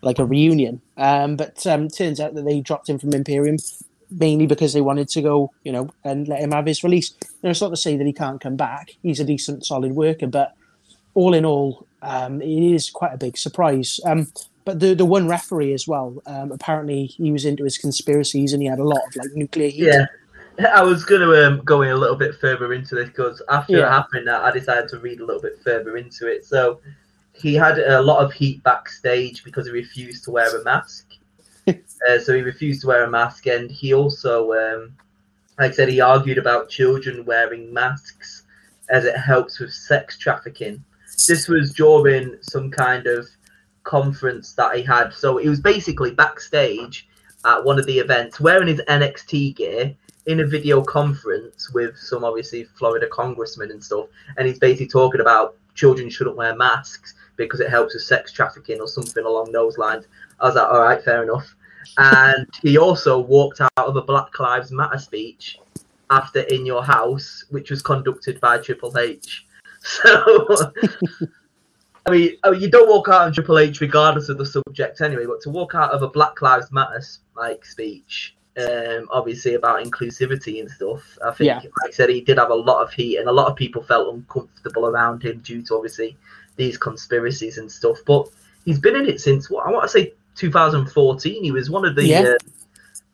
like 0.00 0.18
a 0.18 0.24
reunion. 0.24 0.80
Um, 0.96 1.36
but 1.36 1.66
um, 1.66 1.88
turns 1.88 2.20
out 2.20 2.34
that 2.34 2.44
they 2.44 2.60
dropped 2.60 2.88
him 2.88 2.98
from 2.98 3.12
Imperium 3.12 3.58
mainly 4.10 4.46
because 4.46 4.72
they 4.72 4.80
wanted 4.80 5.08
to 5.08 5.22
go, 5.22 5.50
you 5.64 5.72
know, 5.72 5.90
and 6.04 6.28
let 6.28 6.40
him 6.40 6.52
have 6.52 6.66
his 6.66 6.84
release. 6.84 7.12
You 7.42 7.50
it's 7.50 7.60
not 7.60 7.70
to 7.70 7.76
say 7.76 7.96
that 7.96 8.06
he 8.06 8.12
can't 8.12 8.40
come 8.40 8.56
back. 8.56 8.92
He's 9.02 9.20
a 9.20 9.24
decent, 9.24 9.66
solid 9.66 9.92
worker, 9.92 10.26
but 10.26 10.54
all 11.14 11.34
in 11.34 11.44
all, 11.44 11.86
um, 12.02 12.40
it 12.42 12.74
is 12.74 12.90
quite 12.90 13.12
a 13.12 13.18
big 13.18 13.36
surprise. 13.36 14.00
But 14.64 14.80
the 14.80 14.94
the 14.94 15.04
one 15.04 15.28
referee 15.28 15.74
as 15.74 15.86
well, 15.86 16.22
um, 16.26 16.50
apparently 16.52 17.06
he 17.06 17.30
was 17.32 17.44
into 17.44 17.64
his 17.64 17.76
conspiracies 17.78 18.52
and 18.52 18.62
he 18.62 18.68
had 18.68 18.78
a 18.78 18.84
lot 18.84 19.00
of 19.08 19.16
like 19.16 19.32
nuclear 19.34 19.68
heat. 19.68 19.86
Yeah. 19.86 20.06
I 20.72 20.82
was 20.82 21.04
going 21.04 21.20
to 21.20 21.46
um, 21.46 21.62
go 21.64 21.82
in 21.82 21.90
a 21.90 21.96
little 21.96 22.14
bit 22.16 22.36
further 22.36 22.72
into 22.74 22.94
this 22.94 23.08
because 23.08 23.42
after 23.48 23.74
it 23.76 23.80
Yeah. 23.80 23.90
happened, 23.90 24.30
I 24.30 24.52
decided 24.52 24.88
to 24.90 24.98
read 25.00 25.18
a 25.20 25.26
little 25.26 25.42
bit 25.42 25.58
further 25.64 25.96
into 25.96 26.28
it. 26.28 26.44
So 26.44 26.80
he 27.32 27.54
had 27.54 27.78
a 27.80 28.00
lot 28.00 28.24
of 28.24 28.32
heat 28.32 28.62
backstage 28.62 29.42
because 29.42 29.66
he 29.66 29.72
refused 29.72 30.22
to 30.24 30.30
wear 30.30 30.56
a 30.56 30.62
mask. 30.62 31.06
uh, 31.66 32.18
so 32.20 32.34
he 32.34 32.42
refused 32.42 32.82
to 32.82 32.86
wear 32.86 33.02
a 33.02 33.10
mask, 33.10 33.46
and 33.46 33.68
he 33.70 33.94
also, 33.94 34.52
um, 34.52 34.92
like 35.58 35.72
I 35.72 35.74
said, 35.74 35.88
he 35.88 36.00
argued 36.00 36.38
about 36.38 36.68
children 36.68 37.24
wearing 37.24 37.72
masks 37.72 38.44
as 38.90 39.04
it 39.04 39.16
helps 39.16 39.58
with 39.58 39.72
sex 39.72 40.16
trafficking. 40.18 40.84
this 41.26 41.48
was 41.48 41.72
during 41.72 42.36
some 42.42 42.70
kind 42.70 43.06
of 43.08 43.26
conference 43.84 44.52
that 44.54 44.76
he 44.76 44.82
had. 44.82 45.12
So 45.12 45.36
he 45.36 45.48
was 45.48 45.60
basically 45.60 46.10
backstage 46.10 47.08
at 47.44 47.62
one 47.62 47.78
of 47.78 47.86
the 47.86 47.98
events 47.98 48.40
wearing 48.40 48.68
his 48.68 48.80
NXT 48.88 49.56
gear 49.56 49.94
in 50.26 50.40
a 50.40 50.46
video 50.46 50.82
conference 50.82 51.70
with 51.72 51.96
some 51.98 52.24
obviously 52.24 52.64
Florida 52.64 53.06
congressmen 53.08 53.70
and 53.70 53.82
stuff. 53.84 54.06
And 54.36 54.48
he's 54.48 54.58
basically 54.58 54.88
talking 54.88 55.20
about 55.20 55.56
children 55.74 56.08
shouldn't 56.08 56.36
wear 56.36 56.56
masks 56.56 57.14
because 57.36 57.60
it 57.60 57.68
helps 57.68 57.94
with 57.94 58.02
sex 58.02 58.32
trafficking 58.32 58.80
or 58.80 58.88
something 58.88 59.24
along 59.24 59.52
those 59.52 59.76
lines. 59.76 60.06
I 60.40 60.46
was 60.46 60.54
like, 60.54 60.68
all 60.68 60.80
right, 60.80 61.02
fair 61.02 61.22
enough. 61.22 61.54
And 61.98 62.46
he 62.62 62.78
also 62.78 63.18
walked 63.18 63.60
out 63.60 63.70
of 63.76 63.96
a 63.96 64.02
Black 64.02 64.38
Lives 64.38 64.70
Matter 64.70 64.98
speech 64.98 65.58
after 66.10 66.40
In 66.40 66.64
Your 66.64 66.82
House, 66.82 67.44
which 67.50 67.70
was 67.70 67.82
conducted 67.82 68.40
by 68.40 68.58
Triple 68.58 68.96
H. 68.98 69.46
So, 69.86 70.72
I 72.06 72.10
mean, 72.10 72.36
oh, 72.44 72.52
you 72.52 72.68
don't 72.70 72.88
walk 72.88 73.08
out 73.08 73.28
of 73.28 73.34
Triple 73.34 73.58
H 73.58 73.80
regardless 73.80 74.28
of 74.28 74.36
the 74.38 74.44
subject 74.46 75.00
anyway, 75.00 75.24
but 75.26 75.40
to 75.42 75.50
walk 75.50 75.74
out 75.74 75.90
of 75.90 76.02
a 76.02 76.08
Black 76.08 76.42
Lives 76.42 76.70
Matter 76.70 77.02
like 77.34 77.64
speech, 77.64 78.36
um, 78.58 79.08
obviously 79.10 79.54
about 79.54 79.82
inclusivity 79.84 80.60
and 80.60 80.70
stuff, 80.70 81.18
I 81.24 81.30
think, 81.32 81.48
Yeah. 81.48 81.56
like 81.56 81.88
I 81.88 81.90
said, 81.90 82.10
he 82.10 82.20
did 82.20 82.38
have 82.38 82.50
a 82.50 82.54
lot 82.54 82.82
of 82.82 82.92
heat, 82.92 83.16
and 83.16 83.28
a 83.28 83.32
lot 83.32 83.50
of 83.50 83.56
people 83.56 83.82
felt 83.82 84.14
uncomfortable 84.14 84.86
around 84.86 85.22
him 85.22 85.40
due 85.42 85.62
to 85.62 85.74
obviously 85.76 86.16
these 86.56 86.76
conspiracies 86.76 87.58
and 87.58 87.72
stuff. 87.72 87.98
But 88.06 88.28
he's 88.64 88.78
been 88.78 88.96
in 88.96 89.08
it 89.08 89.20
since 89.20 89.48
what 89.48 89.66
I 89.66 89.70
want 89.70 89.84
to 89.84 89.88
say 89.88 90.12
2014. 90.36 91.42
He 91.42 91.50
was 91.52 91.70
one 91.70 91.84
of 91.84 91.94
the. 91.96 92.04
Yeah. 92.04 92.20
Uh, 92.20 92.34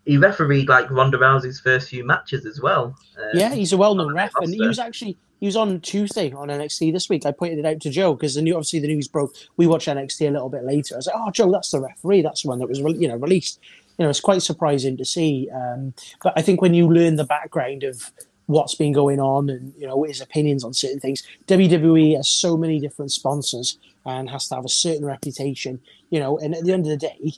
he 0.06 0.16
refereed 0.16 0.68
like 0.68 0.90
Ronda 0.90 1.18
Rousey's 1.18 1.60
first 1.60 1.90
few 1.90 2.04
matches 2.04 2.44
as 2.44 2.60
well. 2.60 2.96
Um, 3.16 3.30
Yeah, 3.38 3.54
he's 3.54 3.72
a 3.72 3.76
well-known 3.76 4.14
ref, 4.14 4.32
and 4.40 4.52
he 4.52 4.66
was 4.66 4.78
actually 4.78 5.16
he 5.40 5.46
was 5.46 5.56
on 5.56 5.80
Tuesday 5.80 6.30
on 6.32 6.48
NXT 6.48 6.92
this 6.92 7.08
week. 7.08 7.24
I 7.24 7.32
pointed 7.32 7.58
it 7.58 7.66
out 7.66 7.80
to 7.80 7.90
Joe 7.90 8.14
because 8.14 8.34
the 8.34 8.42
new 8.42 8.54
obviously 8.54 8.78
the 8.78 8.88
news 8.88 9.08
broke. 9.08 9.34
We 9.56 9.66
watched 9.66 9.88
NXT 9.88 10.28
a 10.28 10.30
little 10.30 10.50
bit 10.50 10.64
later. 10.64 10.94
I 10.94 10.98
was 10.98 11.06
like, 11.06 11.16
"Oh, 11.18 11.30
Joe, 11.30 11.50
that's 11.50 11.70
the 11.70 11.80
referee. 11.80 12.22
That's 12.22 12.42
the 12.42 12.48
one 12.48 12.58
that 12.58 12.68
was 12.68 12.82
re- 12.82 12.96
you 12.96 13.08
know 13.08 13.16
released." 13.16 13.58
You 13.98 14.04
know, 14.04 14.10
it's 14.10 14.20
quite 14.20 14.42
surprising 14.42 14.96
to 14.98 15.04
see. 15.04 15.48
Um, 15.52 15.94
but 16.22 16.34
I 16.36 16.42
think 16.42 16.60
when 16.60 16.74
you 16.74 16.88
learn 16.88 17.16
the 17.16 17.24
background 17.24 17.84
of 17.84 18.12
what's 18.46 18.74
been 18.74 18.92
going 18.92 19.20
on 19.20 19.48
and 19.48 19.72
you 19.78 19.86
know 19.86 20.02
his 20.02 20.20
opinions 20.20 20.62
on 20.62 20.74
certain 20.74 21.00
things, 21.00 21.26
WWE 21.46 22.16
has 22.16 22.28
so 22.28 22.56
many 22.56 22.78
different 22.78 23.10
sponsors 23.10 23.78
and 24.04 24.28
has 24.28 24.48
to 24.48 24.56
have 24.56 24.64
a 24.64 24.70
certain 24.70 25.06
reputation. 25.06 25.80
You 26.10 26.20
know, 26.20 26.38
and 26.38 26.54
at 26.54 26.64
the 26.64 26.72
end 26.72 26.84
of 26.84 26.90
the 26.90 27.08
day, 27.08 27.32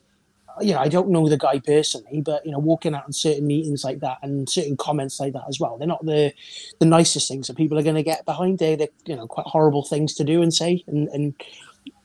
you 0.61 0.73
know, 0.73 0.81
I 0.81 0.89
don't 0.89 1.11
know 1.11 1.29
the 1.29 1.39
guy 1.39 1.59
personally, 1.61 2.21
but 2.21 2.45
you 2.45 2.53
know, 2.53 2.59
walking 2.59 2.95
out 2.95 3.07
in 3.07 3.13
certain 3.13 3.47
meetings 3.47 3.85
like 3.85 4.01
that 4.01 4.19
and 4.23 4.49
certain 4.49 4.77
comments 4.77 5.19
like 5.21 5.33
that 5.33 5.45
as 5.49 5.59
well, 5.59 5.79
they're 5.79 5.89
not 5.89 6.05
the 6.05 6.33
the 6.79 6.87
nicest 6.87 7.29
things 7.29 7.47
that 7.47 7.57
people 7.57 7.79
are 7.79 7.83
going 7.83 7.97
to 7.97 8.03
get 8.03 8.25
behind. 8.25 8.59
They're, 8.59 8.77
they're 8.77 8.89
you 9.07 9.17
know 9.17 9.27
quite 9.27 9.47
horrible 9.47 9.85
things 9.85 10.15
to 10.15 10.25
do 10.25 10.43
and 10.43 10.53
say, 10.53 10.85
and 10.87 11.09
and 11.09 11.35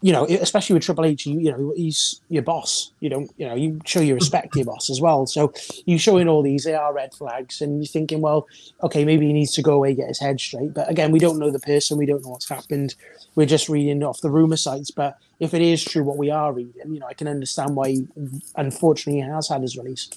you 0.02 0.12
know, 0.12 0.26
especially 0.26 0.76
with 0.76 0.84
Triple 0.84 1.06
H, 1.06 1.26
you, 1.26 1.40
you 1.40 1.52
know, 1.52 1.74
he's 1.76 2.22
your 2.30 2.44
boss. 2.44 2.92
You 3.00 3.10
don't, 3.10 3.32
you 3.38 3.48
know, 3.48 3.56
you 3.56 3.82
show 3.84 4.00
your 4.00 4.16
respect 4.16 4.54
to 4.54 4.60
your 4.60 4.68
boss 4.68 4.92
as 4.92 5.02
well. 5.02 5.26
So 5.26 5.54
you 5.86 5.98
showing 5.98 6.28
all 6.28 6.44
these, 6.44 6.66
they 6.66 6.76
are 6.76 6.94
red 6.94 7.14
flags, 7.14 7.62
and 7.62 7.80
you're 7.80 7.88
thinking, 7.88 8.22
well, 8.22 8.48
okay, 8.84 9.06
maybe 9.06 9.26
he 9.26 9.34
needs 9.34 9.54
to 9.54 9.64
go 9.64 9.74
away, 9.74 9.96
get 9.96 10.08
his 10.08 10.20
head 10.20 10.40
straight. 10.40 10.74
But 10.74 10.90
again, 10.90 11.12
we 11.12 11.20
don't 11.20 11.40
know 11.40 11.50
the 11.50 11.60
person, 11.60 11.98
we 11.98 12.06
don't 12.06 12.24
know 12.24 12.30
what's 12.30 12.48
happened. 12.48 12.94
We're 13.36 13.48
just 13.48 13.70
reading 13.70 14.04
off 14.04 14.22
the 14.22 14.30
rumor 14.30 14.58
sites. 14.58 14.92
But 14.92 15.18
if 15.40 15.54
it 15.54 15.62
is 15.62 15.84
true 15.84 16.04
what 16.04 16.18
we 16.18 16.30
are 16.30 16.54
reading, 16.54 16.94
you 16.94 17.00
know, 17.00 17.08
I 17.08 17.14
can 17.14 17.28
understand 17.28 17.76
why, 17.76 17.90
he, 17.90 18.08
unfortunately, 18.56 19.22
he 19.22 19.28
has 19.28 19.50
had 19.50 19.62
his 19.62 19.78
release. 19.78 20.10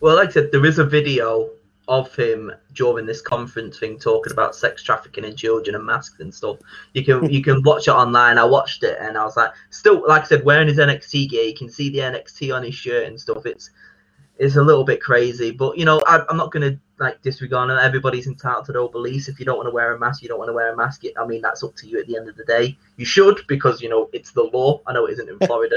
Well, 0.00 0.16
like 0.16 0.30
I 0.30 0.32
said, 0.32 0.50
there 0.50 0.66
is 0.66 0.80
a 0.80 0.84
video 0.84 1.50
of 1.88 2.14
him 2.14 2.52
during 2.74 3.06
this 3.06 3.22
conference 3.22 3.78
thing 3.78 3.98
talking 3.98 4.32
about 4.32 4.54
sex 4.54 4.82
trafficking 4.82 5.24
and 5.24 5.36
children 5.36 5.74
and 5.74 5.84
masks 5.84 6.20
and 6.20 6.32
stuff. 6.32 6.58
You 6.92 7.04
can 7.04 7.30
you 7.30 7.42
can 7.42 7.62
watch 7.62 7.88
it 7.88 7.92
online. 7.92 8.38
I 8.38 8.44
watched 8.44 8.82
it 8.84 8.98
and 9.00 9.16
I 9.16 9.24
was 9.24 9.36
like, 9.36 9.52
still, 9.70 10.06
like 10.06 10.22
I 10.22 10.26
said, 10.26 10.44
wearing 10.44 10.68
his 10.68 10.78
NXT 10.78 11.30
gear, 11.30 11.44
you 11.44 11.54
can 11.54 11.70
see 11.70 11.88
the 11.88 11.98
NXT 12.00 12.54
on 12.54 12.62
his 12.62 12.74
shirt 12.74 13.06
and 13.06 13.18
stuff. 13.18 13.46
It's 13.46 13.70
it's 14.38 14.56
a 14.56 14.62
little 14.62 14.84
bit 14.84 15.00
crazy, 15.00 15.50
but 15.50 15.76
you 15.78 15.84
know, 15.84 16.00
I, 16.06 16.22
I'm 16.28 16.36
not 16.36 16.52
gonna 16.52 16.78
like 16.98 17.22
disregard 17.22 17.70
it. 17.70 17.78
Everybody's 17.82 18.26
entitled 18.26 18.66
to 18.66 18.72
their 18.72 18.82
own 18.82 18.92
beliefs. 18.92 19.28
If 19.28 19.40
you 19.40 19.46
don't 19.46 19.56
want 19.56 19.68
to 19.68 19.74
wear 19.74 19.94
a 19.94 19.98
mask, 19.98 20.22
you 20.22 20.28
don't 20.28 20.38
want 20.38 20.50
to 20.50 20.52
wear 20.52 20.72
a 20.72 20.76
mask. 20.76 21.02
I 21.18 21.26
mean, 21.26 21.40
that's 21.40 21.64
up 21.64 21.74
to 21.76 21.88
you 21.88 21.98
at 21.98 22.06
the 22.06 22.16
end 22.16 22.28
of 22.28 22.36
the 22.36 22.44
day. 22.44 22.76
You 22.98 23.06
should 23.06 23.40
because 23.48 23.80
you 23.80 23.88
know 23.88 24.10
it's 24.12 24.32
the 24.32 24.44
law. 24.44 24.80
I 24.86 24.92
know 24.92 25.06
it 25.06 25.12
isn't 25.12 25.28
in 25.28 25.38
Florida, 25.46 25.76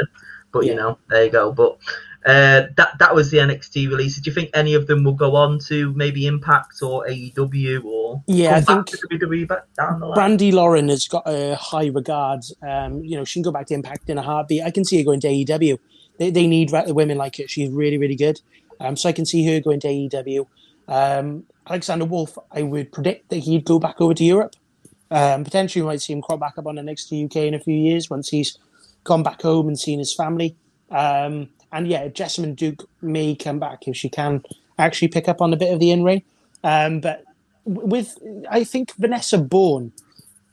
but 0.52 0.66
you 0.66 0.76
know, 0.76 0.98
there 1.10 1.24
you 1.24 1.32
go. 1.32 1.54
But 1.54 1.78
uh, 2.26 2.64
that 2.78 2.92
that 3.00 3.16
was 3.16 3.32
the 3.32 3.38
NXT 3.38 3.90
release. 3.90 4.20
Do 4.20 4.30
you 4.30 4.34
think 4.34 4.50
any 4.54 4.74
of 4.74 4.88
them 4.88 5.04
will 5.04 5.14
go 5.14 5.36
on 5.36 5.58
to 5.68 5.92
maybe 5.94 6.28
Impact 6.28 6.82
or 6.84 7.06
AEW 7.08 7.84
or 7.84 8.24
Yeah, 8.28 8.58
I 8.58 8.62
think- 8.62 8.88
WWE 8.90 9.48
down 9.78 10.00
the 10.00 10.06
line? 10.08 10.18
Brandi 10.18 10.54
Lauren 10.54 10.90
has 10.90 11.08
got 11.08 11.24
a 11.26 11.56
high 11.56 11.88
regard. 11.88 12.42
Um, 12.62 13.04
you 13.04 13.18
know, 13.18 13.24
she 13.26 13.34
can 13.40 13.44
go 13.44 13.52
back 13.52 13.68
to 13.68 13.74
Impact 13.74 14.10
in 14.10 14.18
a 14.18 14.22
heartbeat. 14.22 14.64
I 14.64 14.72
can 14.72 14.86
see 14.86 14.98
her 15.00 15.04
going 15.04 15.20
to 15.22 15.28
AEW. 15.28 15.78
They, 16.20 16.30
they 16.30 16.46
need 16.48 16.72
women 16.72 17.18
like 17.18 17.38
her. 17.38 17.48
She's 17.48 17.70
really, 17.72 17.98
really 17.98 18.16
good. 18.16 18.40
Um, 18.80 18.96
so 18.96 19.10
I 19.10 19.14
can 19.14 19.26
see 19.26 19.46
her 19.48 19.60
going 19.60 19.80
to 19.82 19.88
AEW. 19.88 20.46
Um, 20.88 21.46
Alexander 21.68 22.06
Wolf, 22.06 22.38
I 22.52 22.62
would 22.64 22.92
predict 22.92 23.30
that 23.30 23.38
he'd 23.38 23.66
go 23.66 23.80
back 23.80 24.00
over 24.02 24.14
to 24.14 24.24
Europe. 24.24 24.56
Um, 25.10 25.44
potentially, 25.44 25.82
we 25.82 25.88
might 25.88 26.02
see 26.02 26.14
him 26.14 26.22
crop 26.22 26.40
back 26.40 26.58
up 26.58 26.68
on 26.68 26.76
the 26.76 26.82
NXT 26.82 27.26
UK 27.26 27.36
in 27.48 27.54
a 27.54 27.60
few 27.60 27.76
years 27.76 28.10
once 28.10 28.30
he's 28.30 28.58
gone 29.04 29.24
back 29.24 29.42
home 29.42 29.68
and 29.68 29.80
seen 29.80 30.00
his 30.00 30.14
family. 30.14 30.56
Um, 30.90 31.50
and 31.72 31.88
yeah, 31.88 32.08
Jessamine 32.08 32.56
Duke 32.56 32.88
may 33.02 33.36
come 33.36 33.60
back 33.60 33.88
if 33.88 33.96
she 33.96 34.10
can 34.10 34.44
actually 34.78 35.08
pick 35.08 35.28
up 35.28 35.42
on 35.42 35.54
a 35.54 35.58
bit 35.58 35.74
of 35.74 35.80
the 35.80 35.92
in 35.92 36.04
ring. 36.04 36.24
Um, 36.64 37.00
but 37.00 37.24
with, 37.66 38.18
I 38.50 38.64
think 38.64 38.94
Vanessa 38.96 39.38
Borne, 39.38 39.92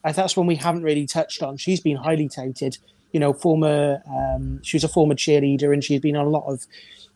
that's 0.05 0.37
one 0.37 0.47
we 0.47 0.57
haven't 0.57 0.83
really 0.83 1.07
touched 1.07 1.43
on. 1.43 1.57
She's 1.57 1.81
been 1.81 1.97
highly 1.97 2.29
touted. 2.29 2.79
You 3.13 3.21
know, 3.21 3.33
former 3.33 4.03
um, 4.07 4.63
she 4.63 4.77
was 4.77 4.85
a 4.85 4.89
former 4.89 5.15
cheerleader, 5.15 5.73
and 5.73 5.83
she's 5.83 6.01
been 6.01 6.17
on 6.17 6.27
a 6.27 6.31
lot 6.31 6.45
of 6.47 6.67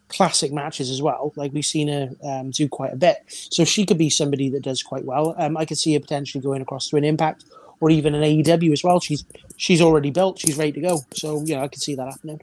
classic 0.09 0.53
matches 0.53 0.91
as 0.91 1.01
well. 1.03 1.33
Like 1.37 1.53
we've 1.53 1.65
seen 1.65 1.89
her 1.89 2.11
um, 2.25 2.51
do 2.51 2.69
quite 2.69 2.93
a 2.93 2.97
bit, 2.97 3.19
so 3.29 3.65
she 3.65 3.87
could 3.87 3.99
be 3.99 4.11
somebody 4.11 4.49
that 4.51 4.63
does 4.63 4.83
quite 4.83 5.05
well. 5.05 5.35
Um, 5.39 5.57
I 5.57 5.65
could 5.65 5.79
see 5.79 5.93
her 5.95 6.01
potentially 6.01 6.43
going 6.43 6.63
across 6.63 6.89
to 6.89 6.97
an 6.97 7.05
Impact 7.05 7.45
or 7.81 7.91
even 7.91 8.15
an 8.15 8.23
AEW 8.23 8.73
as 8.73 8.83
well. 8.83 9.01
She's 9.01 9.25
she's 9.57 9.83
already 9.83 10.11
built, 10.11 10.39
she's 10.39 10.57
ready 10.57 10.73
to 10.73 10.81
go. 10.81 11.01
So 11.15 11.43
yeah, 11.45 11.63
I 11.63 11.69
could 11.69 11.83
see 11.83 11.95
that 11.95 12.07
happening. 12.07 12.41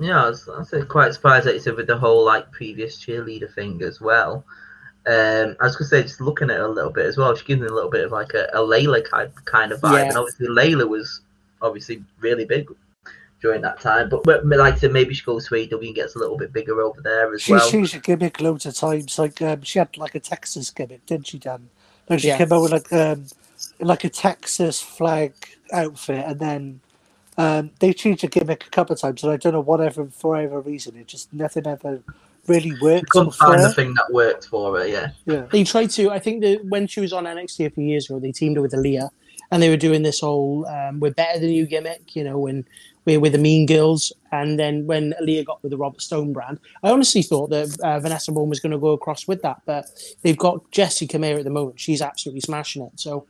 Yeah, 0.00 0.24
I 0.24 0.28
was, 0.28 0.48
I 0.48 0.58
was 0.58 0.74
quite 0.88 1.14
surprised 1.14 1.46
that 1.46 1.54
you 1.54 1.60
said 1.60 1.76
with 1.76 1.86
the 1.86 1.96
whole 1.96 2.24
like 2.24 2.50
previous 2.52 2.98
cheerleader 3.04 3.52
thing 3.54 3.82
as 3.82 4.00
well. 4.00 4.44
Um, 5.06 5.56
I 5.60 5.64
was 5.64 5.76
gonna 5.76 5.88
say 5.88 6.02
just 6.02 6.20
looking 6.20 6.50
at 6.50 6.56
it 6.56 6.62
a 6.62 6.68
little 6.68 6.90
bit 6.90 7.06
as 7.06 7.16
well. 7.16 7.34
She 7.36 7.44
gives 7.44 7.60
me 7.60 7.68
a 7.68 7.72
little 7.72 7.90
bit 7.90 8.04
of 8.04 8.12
like 8.12 8.34
a, 8.34 8.46
a 8.52 8.58
Layla 8.58 9.04
kind 9.08 9.30
kind 9.44 9.72
of 9.72 9.80
vibe, 9.80 9.92
Yeah. 10.02 10.08
and 10.08 10.16
obviously 10.18 10.48
Layla 10.48 10.88
was 10.88 11.20
obviously 11.62 12.02
really 12.20 12.44
big 12.44 12.68
during 13.40 13.60
that 13.62 13.80
time. 13.80 14.08
But, 14.08 14.24
but 14.24 14.44
like 14.46 14.74
I 14.74 14.78
said, 14.78 14.92
maybe 14.92 15.14
she 15.14 15.24
goes 15.24 15.46
to 15.48 15.54
AEW 15.54 15.86
and 15.86 15.94
gets 15.94 16.16
a 16.16 16.18
little 16.18 16.36
bit 16.36 16.52
bigger 16.52 16.80
over 16.82 17.00
there 17.00 17.32
as 17.32 17.42
She's 17.42 17.52
well. 17.52 17.70
changed 17.70 17.94
her 17.94 18.00
gimmick 18.00 18.40
loads 18.40 18.66
of 18.66 18.74
times. 18.74 19.18
Like 19.18 19.40
um, 19.42 19.62
she 19.62 19.78
had 19.78 19.96
like 19.96 20.14
a 20.16 20.20
Texas 20.20 20.70
gimmick, 20.70 21.06
didn't 21.06 21.28
she, 21.28 21.38
Dan? 21.38 21.68
Like 22.08 22.20
she 22.20 22.28
Yeah. 22.28 22.38
came 22.38 22.52
out 22.52 22.62
with 22.62 22.72
like 22.72 22.92
um, 22.92 23.26
like 23.78 24.04
a 24.04 24.08
Texas 24.10 24.80
flag 24.82 25.34
outfit, 25.72 26.24
and 26.26 26.40
then 26.40 26.80
um, 27.38 27.70
they 27.80 27.92
changed 27.92 28.22
the 28.22 28.28
gimmick 28.28 28.66
a 28.66 28.70
couple 28.70 28.94
of 28.94 29.00
times, 29.00 29.22
and 29.22 29.32
I 29.32 29.36
don't 29.36 29.52
know 29.52 29.60
whatever 29.60 30.06
for 30.06 30.32
whatever 30.32 30.60
reason, 30.60 30.96
it 30.96 31.06
just 31.06 31.32
nothing 31.32 31.66
ever 31.66 32.00
really 32.48 32.72
worked. 32.80 33.10
Couldn't 33.10 33.32
for 33.32 33.46
find 33.46 33.60
her. 33.60 33.68
the 33.68 33.74
thing 33.74 33.94
that 33.94 34.12
worked 34.12 34.46
for 34.46 34.78
her. 34.78 34.86
Yeah, 34.86 35.10
Yeah. 35.26 35.46
They 35.50 35.64
tried 35.64 35.90
to. 35.90 36.10
I 36.10 36.18
think 36.18 36.42
that 36.42 36.64
when 36.64 36.86
she 36.86 37.00
was 37.00 37.12
on 37.12 37.24
NXT 37.24 37.66
a 37.66 37.70
few 37.70 37.84
years 37.84 38.08
ago, 38.08 38.18
they 38.18 38.32
teamed 38.32 38.56
her 38.56 38.62
with 38.62 38.72
Aliyah, 38.72 39.10
and 39.50 39.62
they 39.62 39.68
were 39.68 39.76
doing 39.76 40.02
this 40.02 40.20
whole 40.20 40.66
um, 40.66 41.00
"we're 41.00 41.12
better 41.12 41.38
than 41.38 41.50
you" 41.50 41.66
gimmick. 41.66 42.16
You 42.16 42.24
know, 42.24 42.38
when 42.38 42.64
we're 43.04 43.20
with 43.20 43.32
the 43.32 43.38
Mean 43.38 43.66
Girls, 43.66 44.12
and 44.32 44.58
then 44.58 44.86
when 44.86 45.12
Aliyah 45.20 45.44
got 45.44 45.62
with 45.62 45.70
the 45.70 45.76
Robert 45.76 46.00
Stone 46.00 46.32
brand, 46.32 46.58
I 46.82 46.90
honestly 46.90 47.22
thought 47.22 47.50
that 47.50 47.78
uh, 47.80 48.00
Vanessa 48.00 48.32
Borne 48.32 48.48
was 48.48 48.60
going 48.60 48.72
to 48.72 48.78
go 48.78 48.92
across 48.92 49.28
with 49.28 49.42
that, 49.42 49.60
but 49.66 49.86
they've 50.22 50.38
got 50.38 50.70
Jessi 50.70 51.06
Kamea 51.06 51.38
at 51.38 51.44
the 51.44 51.50
moment. 51.50 51.80
She's 51.80 52.02
absolutely 52.02 52.40
smashing 52.40 52.82
it. 52.82 52.98
So. 52.98 53.26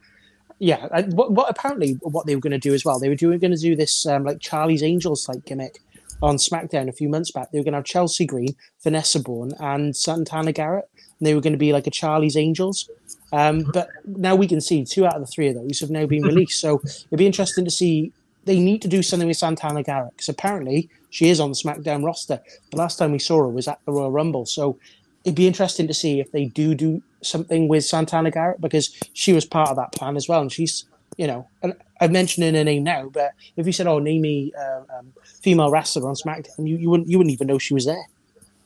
Yeah, 0.58 0.88
and 0.92 1.12
what, 1.12 1.32
what 1.32 1.50
apparently 1.50 1.92
what 2.00 2.26
they 2.26 2.34
were 2.34 2.40
going 2.40 2.52
to 2.52 2.58
do 2.58 2.72
as 2.72 2.84
well, 2.84 2.98
they 2.98 3.08
were 3.08 3.14
doing 3.14 3.38
going 3.38 3.54
to 3.54 3.58
do 3.58 3.76
this 3.76 4.06
um, 4.06 4.24
like 4.24 4.40
Charlie's 4.40 4.82
Angels 4.82 5.28
like 5.28 5.44
gimmick 5.44 5.80
on 6.22 6.36
SmackDown 6.36 6.88
a 6.88 6.92
few 6.92 7.08
months 7.08 7.30
back. 7.30 7.50
They 7.50 7.58
were 7.58 7.64
going 7.64 7.72
to 7.72 7.78
have 7.78 7.84
Chelsea 7.84 8.24
Green, 8.26 8.56
Vanessa 8.82 9.20
Borne, 9.20 9.52
and 9.60 9.94
Santana 9.94 10.52
Garrett. 10.52 10.88
And 11.18 11.26
they 11.26 11.34
were 11.34 11.40
going 11.40 11.52
to 11.52 11.58
be 11.58 11.72
like 11.72 11.86
a 11.86 11.90
Charlie's 11.90 12.36
Angels. 12.36 12.88
Um, 13.32 13.70
but 13.72 13.88
now 14.04 14.34
we 14.34 14.46
can 14.46 14.60
see 14.60 14.84
two 14.84 15.04
out 15.06 15.14
of 15.14 15.20
the 15.20 15.26
three 15.26 15.48
of 15.48 15.56
those 15.56 15.80
have 15.80 15.90
now 15.90 16.06
been 16.06 16.22
released. 16.22 16.60
So 16.60 16.80
it'd 16.84 17.18
be 17.18 17.26
interesting 17.26 17.64
to 17.64 17.70
see. 17.70 18.12
They 18.44 18.60
need 18.60 18.80
to 18.82 18.88
do 18.88 19.02
something 19.02 19.26
with 19.26 19.36
Santana 19.36 19.82
Garrett 19.82 20.12
because 20.12 20.28
apparently 20.28 20.88
she 21.10 21.28
is 21.28 21.40
on 21.40 21.50
the 21.50 21.56
SmackDown 21.56 22.04
roster. 22.04 22.40
The 22.70 22.76
last 22.76 22.96
time 22.96 23.10
we 23.10 23.18
saw 23.18 23.38
her 23.38 23.48
was 23.48 23.66
at 23.66 23.80
the 23.84 23.92
Royal 23.92 24.12
Rumble. 24.12 24.46
So 24.46 24.78
it'd 25.26 25.34
be 25.34 25.48
interesting 25.48 25.88
to 25.88 25.92
see 25.92 26.20
if 26.20 26.30
they 26.30 26.44
do 26.44 26.74
do 26.74 27.02
something 27.20 27.66
with 27.66 27.84
Santana 27.84 28.30
Garrett 28.30 28.60
because 28.60 28.96
she 29.12 29.32
was 29.32 29.44
part 29.44 29.70
of 29.70 29.76
that 29.76 29.90
plan 29.90 30.16
as 30.16 30.28
well. 30.28 30.40
And 30.40 30.52
she's, 30.52 30.84
you 31.16 31.26
know, 31.26 31.48
and 31.62 31.74
I'm 32.00 32.12
mentioning 32.12 32.54
her 32.54 32.62
name 32.62 32.84
now, 32.84 33.08
but 33.12 33.32
if 33.56 33.66
you 33.66 33.72
said, 33.72 33.88
"Oh, 33.88 33.98
name 33.98 34.22
me 34.22 34.52
uh, 34.56 34.82
um, 34.96 35.12
female 35.24 35.70
wrestler 35.70 36.08
on 36.08 36.14
SmackDown," 36.14 36.68
you, 36.68 36.76
you 36.76 36.88
wouldn't 36.88 37.08
you 37.08 37.18
wouldn't 37.18 37.32
even 37.32 37.48
know 37.48 37.58
she 37.58 37.74
was 37.74 37.86
there. 37.86 38.06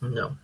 no, 0.02 0.36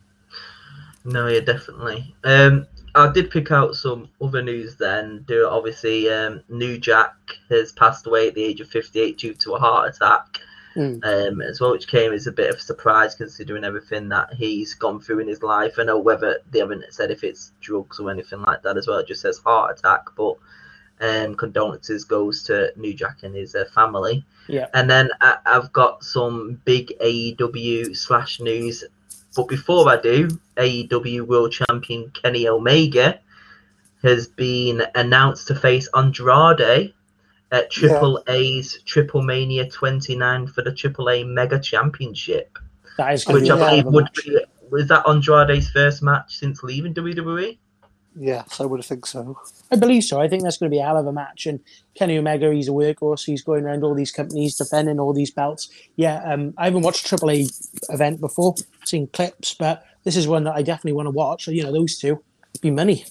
no, 1.05 1.27
yeah, 1.29 1.41
definitely. 1.41 2.15
Um, 2.25 2.67
I 2.95 3.13
did 3.13 3.31
pick 3.31 3.51
out 3.51 3.75
some 3.75 4.09
other 4.23 4.41
news 4.41 4.77
then. 4.77 5.25
Do 5.29 5.47
obviously 5.51 6.11
um, 6.11 6.43
New 6.49 6.79
Jack 6.79 7.13
has 7.51 7.73
passed 7.73 8.07
away 8.07 8.29
at 8.29 8.35
the 8.35 8.43
age 8.43 8.63
of 8.63 8.71
58 8.71 9.19
due 9.19 9.35
to 9.35 9.55
a 9.55 9.59
heart 9.59 9.95
attack. 9.95 10.41
Mm. 10.77 11.03
Um, 11.05 11.41
as 11.41 11.59
well, 11.59 11.73
which 11.73 11.89
came 11.89 12.13
as 12.13 12.27
a 12.27 12.33
bit 12.33 12.51
of 12.51 12.57
a 12.57 12.61
surprise 12.61 13.15
considering 13.15 13.65
everything 13.65 14.11
that 14.11 14.35
he's 14.35 14.75
gone 14.75 15.01
through 15.01 15.21
in 15.21 15.29
his 15.29 15.43
life. 15.43 15.77
I 15.79 15.85
know 15.85 15.99
whether 15.99 16.41
they 16.51 16.59
haven't 16.59 16.85
said 16.91 17.11
if 17.11 17.25
it's 17.25 17.53
drugs 17.63 17.99
or 17.99 18.11
anything 18.11 18.43
like 18.43 18.63
that 18.63 18.77
as 18.77 18.87
well. 18.87 18.99
It 18.99 19.07
just 19.07 19.23
says 19.23 19.39
heart 19.39 19.79
attack, 19.79 20.03
but 20.17 20.37
um, 21.01 21.35
condolences 21.35 22.05
goes 22.05 22.43
to 22.45 22.73
New 22.77 22.95
Jack 22.95 23.23
and 23.23 23.35
his 23.35 23.55
uh, 23.55 23.65
family. 23.75 24.25
Yeah. 24.49 24.69
And 24.75 24.89
then 24.89 25.11
I, 25.21 25.39
I've 25.47 25.73
got 25.73 26.05
some 26.05 26.61
big 26.65 26.93
AEW 27.01 27.97
slash 27.97 28.41
news. 28.41 28.85
But 29.35 29.49
before 29.49 29.89
I 29.89 30.01
do, 30.01 30.29
AEW 30.57 31.27
World 31.27 31.53
Champion 31.53 32.11
Kenny 32.11 32.49
Omega 32.49 33.21
has 34.03 34.29
been 34.29 34.83
announced 34.95 35.49
to 35.49 35.55
face 35.55 35.89
Andrade 35.95 36.93
at 37.53 37.71
Triple 37.71 38.23
A's 38.29 38.81
Triple 38.85 39.23
Mania 39.23 39.69
29 39.69 40.47
for 40.49 40.63
the 40.63 40.73
Triple 40.73 41.11
A 41.11 41.25
Mega 41.25 41.59
Championship, 41.59 42.59
That 42.99 43.15
is 43.15 43.27
which 43.27 43.47
to 43.47 43.57
be 43.57 43.61
a 43.61 43.65
I 43.65 43.71
believe 43.71 43.85
would 43.87 44.05
match. 44.05 44.25
be 44.25 44.39
was 44.71 44.89
that 44.89 45.05
Andrade's 45.07 45.71
first 45.71 46.03
match 46.03 46.37
since 46.39 46.63
leaving? 46.63 46.93
WWE. 46.93 47.59
Yes, 48.19 48.61
I 48.61 48.65
would 48.65 48.83
think 48.83 49.05
so. 49.05 49.39
I 49.71 49.77
believe 49.77 50.03
so. 50.03 50.21
I 50.21 50.27
think 50.27 50.43
that's 50.43 50.57
going 50.57 50.71
to 50.71 50.75
be 50.75 50.81
a 50.81 50.85
hell 50.87 50.97
of 50.97 51.07
a 51.07 51.13
match. 51.13 51.45
And 51.47 51.61
Kenny 51.95 52.17
Omega, 52.17 52.53
he's 52.53 52.69
a 52.69 52.73
workhorse. 52.73 53.27
He's 53.27 53.43
going 53.43 53.65
around 53.65 53.85
all 53.85 53.95
these 53.95 54.11
companies 54.11 54.57
defending 54.57 54.99
all 54.99 55.13
these 55.13 55.31
belts. 55.31 55.69
Yeah, 55.97 56.23
um, 56.25 56.55
I 56.57 56.65
haven't 56.65 56.81
watched 56.83 57.07
Triple 57.07 57.31
A 57.31 57.47
event 57.91 58.21
before, 58.21 58.55
seen 58.87 59.07
clips, 59.09 59.53
but 59.55 59.85
this 60.05 60.17
is 60.17 60.27
one 60.27 60.45
that 60.45 60.55
I 60.55 60.63
definitely 60.63 60.95
want 60.95 61.07
to 61.07 61.11
watch. 61.11 61.45
So, 61.45 61.51
you 61.51 61.63
know, 61.63 61.73
those 61.73 61.99
two 61.99 62.23
be 62.63 62.71
money. 62.71 63.05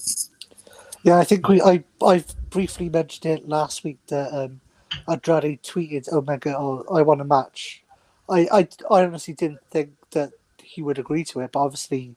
Yeah, 1.06 1.18
I 1.18 1.24
think 1.24 1.48
we 1.48 1.62
I 1.62 1.84
I 2.02 2.24
briefly 2.50 2.88
mentioned 2.88 3.32
it 3.32 3.48
last 3.48 3.84
week 3.84 3.98
that 4.08 4.34
um, 4.34 4.60
Andrade 5.08 5.62
tweeted 5.62 6.12
Omega, 6.12 6.56
"Oh, 6.58 6.84
I 6.92 7.02
want 7.02 7.20
a 7.20 7.24
match." 7.24 7.84
I, 8.28 8.40
I 8.52 8.68
I 8.90 9.04
honestly 9.04 9.32
didn't 9.34 9.60
think 9.70 9.92
that 10.10 10.32
he 10.60 10.82
would 10.82 10.98
agree 10.98 11.22
to 11.26 11.40
it, 11.42 11.52
but 11.52 11.60
obviously 11.60 12.16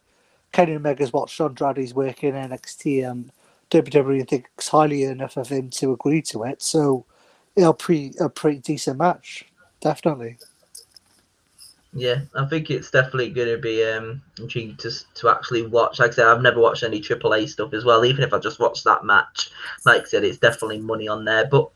Kenny 0.53 0.75
Omega's 0.75 1.13
watched 1.13 1.39
Andrade's 1.39 1.93
work 1.93 2.23
in 2.23 2.33
NXT 2.33 3.07
and 3.07 3.31
WWE 3.69 4.27
thinks 4.27 4.69
highly 4.69 5.03
enough 5.03 5.37
of 5.37 5.49
him 5.49 5.69
to 5.71 5.93
agree 5.93 6.23
to 6.23 6.43
it. 6.45 6.63
So 6.63 7.05
it'll 7.55 7.79
be 7.87 8.13
a 8.19 8.27
pretty 8.27 8.57
decent 8.59 8.97
match, 8.97 9.45
definitely. 9.81 10.37
Yeah, 11.93 12.21
I 12.35 12.45
think 12.45 12.69
it's 12.69 12.91
definitely 12.91 13.31
going 13.31 13.47
to 13.47 13.57
be 13.57 13.83
um, 13.83 14.21
intriguing 14.39 14.77
to 14.77 14.91
to 15.15 15.29
actually 15.29 15.65
watch. 15.65 15.99
Like 15.99 16.11
I 16.11 16.15
said, 16.15 16.27
I've 16.27 16.41
never 16.41 16.59
watched 16.59 16.83
any 16.83 17.01
AAA 17.01 17.49
stuff 17.49 17.73
as 17.73 17.83
well. 17.83 18.05
Even 18.05 18.23
if 18.23 18.33
I 18.33 18.37
just 18.37 18.59
watched 18.59 18.83
that 18.83 19.03
match, 19.03 19.49
like 19.85 20.03
I 20.03 20.05
said, 20.05 20.23
it's 20.23 20.37
definitely 20.37 20.79
money 20.79 21.07
on 21.07 21.25
there. 21.25 21.47
But 21.47 21.69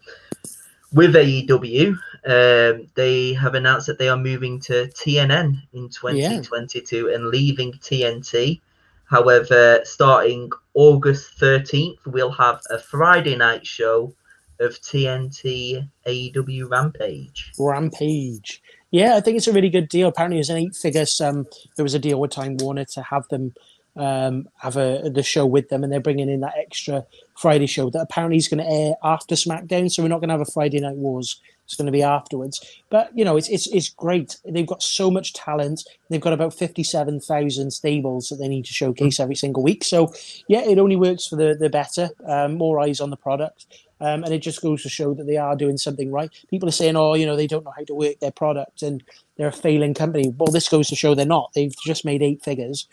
with 0.93 1.15
AEW, 1.15 1.97
um, 2.25 2.87
they 2.93 3.33
have 3.33 3.55
announced 3.55 3.87
that 3.87 3.97
they 3.97 4.07
are 4.07 4.17
moving 4.17 4.59
to 4.61 4.87
TBS 4.87 5.57
in 5.73 5.89
2022 5.89 7.09
and 7.09 7.27
leaving 7.27 7.73
TNT. 7.73 8.61
However, 9.05 9.81
starting 9.83 10.51
August 10.75 11.39
13th, 11.39 11.97
we'll 12.05 12.31
have 12.31 12.61
a 12.69 12.79
Friday 12.79 13.35
night 13.35 13.65
show 13.65 14.13
of 14.59 14.79
TNT 14.81 15.87
AEW 16.05 16.69
Rampage. 16.69 17.51
Rampage. 17.59 18.61
Yeah, 18.93 19.15
I 19.15 19.21
think 19.21 19.37
it's 19.37 19.47
a 19.47 19.53
really 19.53 19.71
good 19.71 19.89
deal. 19.89 20.07
Apparently, 20.07 20.37
it 20.37 20.41
was 20.41 20.51
an 20.51 20.57
eight 20.57 20.75
figures. 20.75 21.19
Um, 21.19 21.47
there 21.75 21.83
was 21.83 21.95
a 21.95 21.99
deal 21.99 22.19
with 22.19 22.29
Time 22.29 22.57
Warner 22.57 22.85
to 22.85 23.01
have 23.01 23.27
them 23.29 23.53
um, 23.95 24.47
have 24.57 24.77
a 24.77 25.09
the 25.09 25.23
show 25.23 25.47
with 25.47 25.69
them, 25.69 25.83
and 25.83 25.91
they're 25.91 25.99
bringing 25.99 26.29
in 26.29 26.41
that 26.41 26.53
extra 26.57 27.03
Friday 27.35 27.65
show 27.65 27.89
that 27.89 28.01
apparently 28.01 28.37
is 28.37 28.47
going 28.47 28.63
to 28.63 28.71
air 28.71 28.93
after 29.03 29.35
SmackDown. 29.35 29.91
So 29.91 30.03
we're 30.03 30.09
not 30.09 30.19
going 30.19 30.29
to 30.29 30.35
have 30.35 30.47
a 30.47 30.51
Friday 30.51 30.79
Night 30.79 30.95
Wars. 30.95 31.41
It's 31.65 31.75
going 31.75 31.87
to 31.87 31.91
be 31.91 32.03
afterwards. 32.03 32.61
But 32.91 33.09
you 33.17 33.25
know, 33.25 33.35
it's 33.35 33.49
it's 33.49 33.65
it's 33.67 33.89
great. 33.89 34.37
They've 34.45 34.67
got 34.67 34.83
so 34.83 35.09
much 35.09 35.33
talent. 35.33 35.87
They've 36.11 36.21
got 36.21 36.33
about 36.33 36.53
fifty 36.53 36.83
seven 36.83 37.19
thousand 37.19 37.71
stables 37.71 38.29
that 38.29 38.35
they 38.35 38.47
need 38.47 38.65
to 38.65 38.73
showcase 38.73 39.19
every 39.19 39.35
single 39.35 39.63
week. 39.63 39.83
So 39.83 40.13
yeah, 40.47 40.61
it 40.61 40.77
only 40.77 40.97
works 40.97 41.27
for 41.27 41.35
the 41.35 41.55
the 41.59 41.69
better. 41.69 42.11
Um, 42.27 42.59
more 42.59 42.79
eyes 42.79 43.01
on 43.01 43.09
the 43.09 43.17
product. 43.17 43.65
Um, 44.03 44.25
and 44.25 44.33
it 44.33 44.39
just 44.39 44.61
goes 44.61 44.83
to 44.83 44.89
show 44.89 45.13
that 45.13 45.27
they 45.27 45.37
are 45.37 45.55
doing 45.55 45.77
something 45.77 46.11
right. 46.11 46.29
People 46.49 46.67
are 46.67 46.73
saying, 46.73 46.97
"Oh, 46.97 47.13
you 47.13 47.25
know, 47.25 47.37
they 47.37 47.47
don't 47.47 47.63
know 47.63 47.73
how 47.75 47.85
to 47.85 47.95
work 47.95 48.19
their 48.19 48.31
product 48.31 48.81
and 48.81 49.01
they're 49.37 49.47
a 49.47 49.51
failing 49.51 49.93
company." 49.93 50.33
Well, 50.37 50.51
this 50.51 50.67
goes 50.67 50.89
to 50.89 50.95
show 50.95 51.15
they're 51.15 51.25
not. 51.25 51.51
They've 51.55 51.75
just 51.85 52.03
made 52.03 52.21
eight 52.21 52.43
figures, 52.43 52.87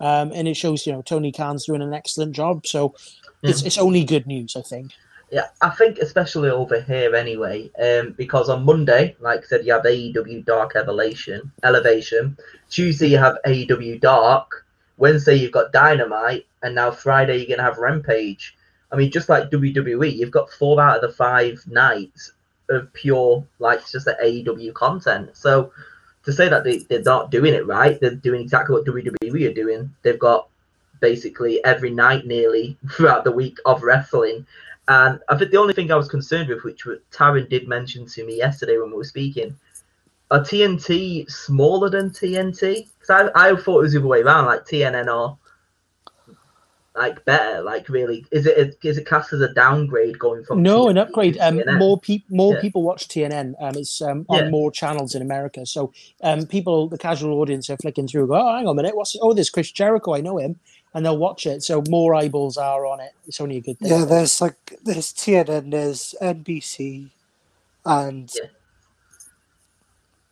um, 0.00 0.32
and 0.34 0.48
it 0.48 0.56
shows 0.56 0.84
you 0.84 0.92
know 0.92 1.02
Tony 1.02 1.30
Khan's 1.30 1.66
doing 1.66 1.82
an 1.82 1.94
excellent 1.94 2.34
job. 2.34 2.66
So 2.66 2.96
it's 3.44 3.62
it's 3.62 3.78
only 3.78 4.02
good 4.02 4.26
news, 4.26 4.56
I 4.56 4.62
think. 4.62 4.90
Yeah, 5.30 5.46
I 5.60 5.70
think 5.70 5.98
especially 5.98 6.50
over 6.50 6.80
here 6.80 7.14
anyway, 7.14 7.70
um, 7.80 8.14
because 8.16 8.48
on 8.48 8.64
Monday, 8.64 9.16
like 9.20 9.40
I 9.40 9.46
said, 9.46 9.66
you 9.66 9.72
have 9.72 9.84
AEW 9.84 10.44
Dark 10.44 10.74
Elevation, 10.74 11.52
Elevation. 11.62 12.36
Tuesday 12.70 13.08
you 13.08 13.18
have 13.18 13.38
AEW 13.46 14.00
Dark. 14.00 14.64
Wednesday 14.98 15.36
you've 15.36 15.52
got 15.52 15.72
Dynamite, 15.72 16.46
and 16.62 16.74
now 16.74 16.90
Friday 16.90 17.38
you're 17.38 17.56
gonna 17.56 17.68
have 17.68 17.78
Rampage. 17.78 18.55
I 18.96 18.98
mean, 18.98 19.10
just 19.10 19.28
like 19.28 19.50
WWE, 19.50 20.16
you've 20.16 20.30
got 20.30 20.50
four 20.50 20.80
out 20.80 20.96
of 20.96 21.02
the 21.02 21.14
five 21.14 21.62
nights 21.66 22.32
of 22.70 22.90
pure 22.94 23.44
like 23.58 23.80
it's 23.80 23.92
just 23.92 24.06
the 24.06 24.16
AEW 24.24 24.72
content. 24.72 25.36
So 25.36 25.70
to 26.24 26.32
say 26.32 26.48
that 26.48 26.64
they, 26.64 26.78
they're 26.78 27.02
not 27.02 27.30
doing 27.30 27.52
it 27.52 27.66
right, 27.66 28.00
they're 28.00 28.14
doing 28.14 28.40
exactly 28.40 28.72
what 28.72 28.86
WWE 28.86 29.50
are 29.50 29.52
doing. 29.52 29.94
They've 30.00 30.18
got 30.18 30.48
basically 31.00 31.62
every 31.62 31.90
night 31.90 32.24
nearly 32.24 32.78
throughout 32.90 33.24
the 33.24 33.32
week 33.32 33.58
of 33.66 33.82
wrestling. 33.82 34.46
And 34.88 35.20
I 35.28 35.36
think 35.36 35.50
the 35.50 35.58
only 35.58 35.74
thing 35.74 35.92
I 35.92 35.96
was 35.96 36.08
concerned 36.08 36.48
with, 36.48 36.64
which 36.64 36.86
Taryn 37.12 37.50
did 37.50 37.68
mention 37.68 38.06
to 38.06 38.24
me 38.24 38.38
yesterday 38.38 38.78
when 38.78 38.90
we 38.90 38.96
were 38.96 39.04
speaking, 39.04 39.58
are 40.30 40.40
TNT 40.40 41.30
smaller 41.30 41.90
than 41.90 42.08
TNT? 42.08 42.88
Because 42.98 43.30
I, 43.34 43.50
I 43.50 43.56
thought 43.56 43.80
it 43.80 43.82
was 43.82 43.92
the 43.92 43.98
other 43.98 44.08
way 44.08 44.22
around, 44.22 44.46
like 44.46 44.64
TNN 44.64 45.14
are 45.14 45.36
like 46.96 47.24
better. 47.24 47.62
Like 47.62 47.88
really, 47.88 48.26
is 48.30 48.46
it 48.46 48.78
is 48.82 48.98
it 48.98 49.06
cast 49.06 49.32
as 49.32 49.40
a 49.40 49.52
downgrade 49.52 50.18
going 50.18 50.44
from 50.44 50.62
No, 50.62 50.86
TNT 50.86 50.90
an 50.90 50.98
upgrade. 50.98 51.38
Um, 51.38 51.62
more 51.78 51.98
people, 52.00 52.36
more 52.36 52.54
Yeah. 52.54 52.60
people 52.60 52.82
watch 52.82 53.08
TNN. 53.08 53.54
Um, 53.60 53.74
it's 53.76 54.00
um, 54.02 54.26
on 54.28 54.44
Yeah. 54.44 54.50
more 54.50 54.70
channels 54.70 55.14
in 55.14 55.22
America. 55.22 55.66
So 55.66 55.92
um, 56.22 56.46
people, 56.46 56.88
the 56.88 56.98
casual 56.98 57.40
audience, 57.40 57.68
are 57.70 57.76
flicking 57.76 58.08
through. 58.08 58.28
Go, 58.28 58.34
oh, 58.34 58.56
hang 58.56 58.66
on 58.66 58.72
a 58.78 58.82
minute. 58.82 58.96
What's? 58.96 59.16
Oh, 59.20 59.32
there's 59.32 59.50
Chris 59.50 59.70
Jericho. 59.72 60.14
I 60.14 60.20
know 60.20 60.38
him, 60.38 60.58
and 60.94 61.04
they'll 61.04 61.18
watch 61.18 61.46
it. 61.46 61.62
So 61.62 61.82
more 61.88 62.14
eyeballs 62.14 62.56
are 62.56 62.86
on 62.86 63.00
it. 63.00 63.12
It's 63.26 63.40
only 63.40 63.58
a 63.58 63.60
good 63.60 63.78
thing. 63.78 63.90
Yeah, 63.90 64.04
there's 64.04 64.40
like 64.40 64.56
there's 64.84 65.12
TNN, 65.12 65.70
there's 65.70 66.14
NBC, 66.20 67.10
and 67.84 68.32
Yeah. 68.34 68.48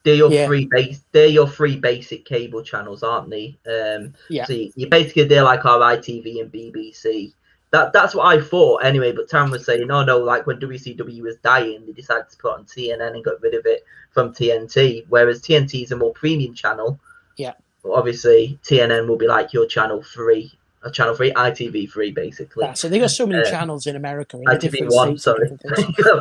They're 0.05 0.15
your 0.15 0.31
Yeah. 0.31 0.47
three 0.47 0.67
base. 0.71 1.01
They're 1.13 1.27
your 1.27 1.49
three 1.49 1.77
basic 1.77 2.25
cable 2.25 2.63
channels, 2.63 3.03
aren't 3.03 3.31
they? 3.31 3.57
Um, 3.67 4.15
Yeah. 4.29 4.45
So 4.45 4.53
you, 4.53 4.73
you 4.77 4.89
basically 4.89 5.25
they're 5.25 5.43
like 5.43 5.65
our 5.65 5.81
ITV 5.81 6.41
and 6.41 6.53
BBC. 6.53 7.33
That 7.71 7.93
that's 7.93 8.15
what 8.15 8.27
I 8.27 8.41
thought 8.41 8.85
anyway. 8.85 9.13
But 9.13 9.29
Tam 9.29 9.51
was 9.51 9.65
saying, 9.65 9.87
no, 9.87 10.05
no, 10.05 10.19
like 10.19 10.47
when 10.47 10.61
WCW 10.61 11.23
was 11.23 11.37
dying, 11.39 11.85
they 11.87 11.93
decided 11.93 12.29
to 12.31 12.37
put 12.37 12.53
on 12.55 12.65
TNN 12.65 13.15
and 13.15 13.25
got 13.25 13.41
rid 13.43 13.55
of 13.55 13.67
it 13.67 13.85
from 14.13 14.33
TNT. 14.33 15.05
Whereas 15.09 15.41
TNT 15.41 15.83
is 15.83 15.91
a 15.93 15.97
more 15.97 16.13
premium 16.13 16.55
channel. 16.55 17.01
Yeah. 17.37 17.55
Obviously, 17.85 18.59
TNN 18.63 19.09
will 19.09 19.17
be 19.17 19.27
like 19.27 19.53
your 19.53 19.67
channel 19.67 20.03
three, 20.03 20.53
a 20.85 20.91
channel 20.91 21.15
three, 21.15 21.33
ITV 21.33 21.91
three, 21.91 22.13
basically. 22.13 22.65
That's 22.65 22.85
it. 22.85 22.91
They 22.91 22.99
got 23.01 23.11
so 23.11 23.27
many 23.27 23.43
Uh, 23.43 23.51
channels 23.51 23.87
in 23.87 23.97
America. 23.97 24.37
In 24.37 24.45
ITV 24.45 24.95
one, 24.95 25.19
sorry. 25.19 25.51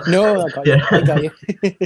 No, 0.07 0.45
I 0.45 0.49
got 0.49 0.65
you. 0.65 0.73
Yeah. 0.73 0.87
I 0.91 1.01
got 1.01 1.23
you. 1.23 1.31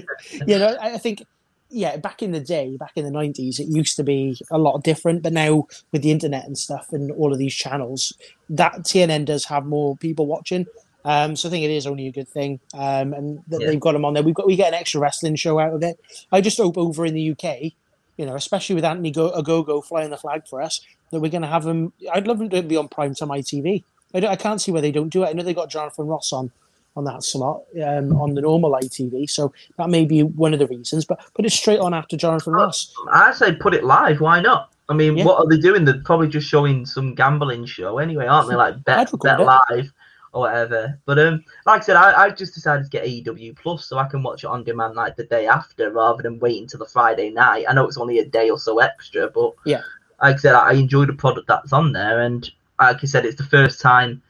you 0.47 0.59
know, 0.59 0.77
I 0.79 0.97
think, 0.97 1.25
yeah, 1.69 1.97
back 1.97 2.21
in 2.23 2.31
the 2.31 2.39
day, 2.39 2.77
back 2.77 2.93
in 2.95 3.03
the 3.05 3.11
90s, 3.11 3.59
it 3.59 3.67
used 3.67 3.95
to 3.97 4.03
be 4.03 4.37
a 4.51 4.57
lot 4.57 4.83
different. 4.83 5.23
But 5.23 5.33
now, 5.33 5.67
with 5.91 6.01
the 6.01 6.11
internet 6.11 6.45
and 6.45 6.57
stuff 6.57 6.93
and 6.93 7.11
all 7.11 7.33
of 7.33 7.39
these 7.39 7.53
channels, 7.53 8.13
that 8.49 8.73
TNN 8.83 9.25
does 9.25 9.45
have 9.45 9.65
more 9.65 9.97
people 9.97 10.25
watching. 10.25 10.65
Um, 11.05 11.35
so 11.35 11.47
I 11.47 11.51
think 11.51 11.63
it 11.63 11.71
is 11.71 11.87
only 11.87 12.07
a 12.07 12.11
good 12.11 12.27
thing. 12.27 12.59
Um, 12.73 13.13
and 13.13 13.39
that 13.47 13.61
Yeah. 13.61 13.67
they've 13.67 13.79
got 13.79 13.93
them 13.93 14.05
on 14.05 14.13
there. 14.13 14.23
We've 14.23 14.35
got 14.35 14.47
we 14.47 14.55
get 14.55 14.69
an 14.69 14.73
extra 14.79 14.99
wrestling 14.99 15.35
show 15.35 15.59
out 15.59 15.73
of 15.73 15.83
it. 15.83 15.99
I 16.31 16.41
just 16.41 16.57
hope 16.57 16.77
over 16.77 17.05
in 17.05 17.13
the 17.13 17.31
UK, 17.31 17.73
you 18.17 18.25
know, 18.25 18.35
especially 18.35 18.75
with 18.75 18.83
Anthony 18.85 19.11
Go- 19.11 19.31
Ogogo 19.31 19.83
flying 19.83 20.09
the 20.09 20.17
flag 20.17 20.47
for 20.49 20.61
us, 20.61 20.81
that 21.11 21.19
we're 21.21 21.31
going 21.31 21.43
to 21.43 21.47
have 21.47 21.63
them. 21.63 21.93
I'd 22.13 22.27
love 22.27 22.39
them 22.39 22.49
to 22.49 22.61
be 22.63 22.75
on 22.75 22.89
primetime 22.89 23.29
ITV. 23.29 23.83
I, 24.13 24.19
don't, 24.21 24.31
I 24.31 24.35
can't 24.35 24.59
see 24.61 24.71
where 24.71 24.81
they 24.81 24.91
don't 24.91 25.09
do 25.09 25.23
it. 25.23 25.27
I 25.27 25.33
know 25.33 25.43
they 25.43 25.53
got 25.53 25.69
Jonathan 25.69 26.07
Ross 26.07 26.33
on 26.33 26.51
on 26.97 27.03
that 27.05 27.23
slot 27.23 27.61
um, 27.85 28.19
on 28.19 28.33
the 28.33 28.41
normal 28.41 28.71
ITV, 28.73 29.29
so 29.29 29.53
that 29.77 29.89
may 29.89 30.03
be 30.03 30.23
one 30.23 30.51
of 30.53 30.59
the 30.59 30.67
reasons. 30.67 31.05
But 31.05 31.19
put 31.35 31.45
it 31.45 31.51
straight 31.51 31.79
on 31.79 31.93
after 31.93 32.17
Jonathan 32.17 32.53
Ross. 32.53 32.91
I 33.13 33.31
say 33.31 33.55
put 33.55 33.73
it 33.75 33.83
live. 33.83 34.19
Why 34.19 34.41
not? 34.41 34.73
I 34.89 34.93
mean, 34.93 35.15
Yeah. 35.17 35.25
what 35.25 35.37
are 35.39 35.47
they 35.47 35.57
doing? 35.59 35.85
They're 35.85 36.01
probably 36.03 36.27
just 36.27 36.47
showing 36.47 36.85
some 36.85 37.13
gambling 37.13 37.65
show 37.65 37.99
anyway, 37.99 38.25
aren't 38.25 38.49
they? 38.49 38.55
Like 38.65 38.83
bet, 38.83 39.11
bet 39.21 39.39
live 39.39 39.91
or 40.33 40.41
whatever. 40.41 40.99
But 41.05 41.19
um, 41.19 41.43
like 41.67 41.81
I 41.81 41.85
said, 41.85 41.95
I, 41.97 42.23
I 42.23 42.29
just 42.31 42.55
decided 42.55 42.83
to 42.85 42.89
get 42.89 43.05
AEW 43.05 43.55
Plus 43.57 43.85
so 43.85 43.97
I 43.99 44.07
can 44.07 44.23
watch 44.23 44.43
it 44.43 44.47
on 44.47 44.63
demand 44.63 44.95
like 44.95 45.15
the 45.15 45.25
day 45.25 45.45
after 45.47 45.91
rather 45.91 46.23
than 46.23 46.39
waiting 46.39 46.67
till 46.67 46.79
the 46.79 46.85
Friday 46.85 47.29
night. 47.29 47.65
I 47.69 47.73
know 47.73 47.85
it's 47.85 47.97
only 47.97 48.19
a 48.19 48.25
day 48.25 48.49
or 48.49 48.57
so 48.57 48.79
extra, 48.79 49.29
but 49.29 49.53
Yeah. 49.65 49.81
like 50.21 50.35
I 50.35 50.37
said, 50.39 50.55
I, 50.55 50.69
I 50.69 50.73
enjoy 50.73 51.05
the 51.05 51.13
product 51.13 51.47
that's 51.47 51.73
on 51.73 51.91
there, 51.93 52.21
and 52.21 52.49
like 52.79 53.01
you 53.03 53.07
said, 53.07 53.23
it's 53.25 53.37
the 53.37 53.43
first 53.43 53.79
time 53.81 54.21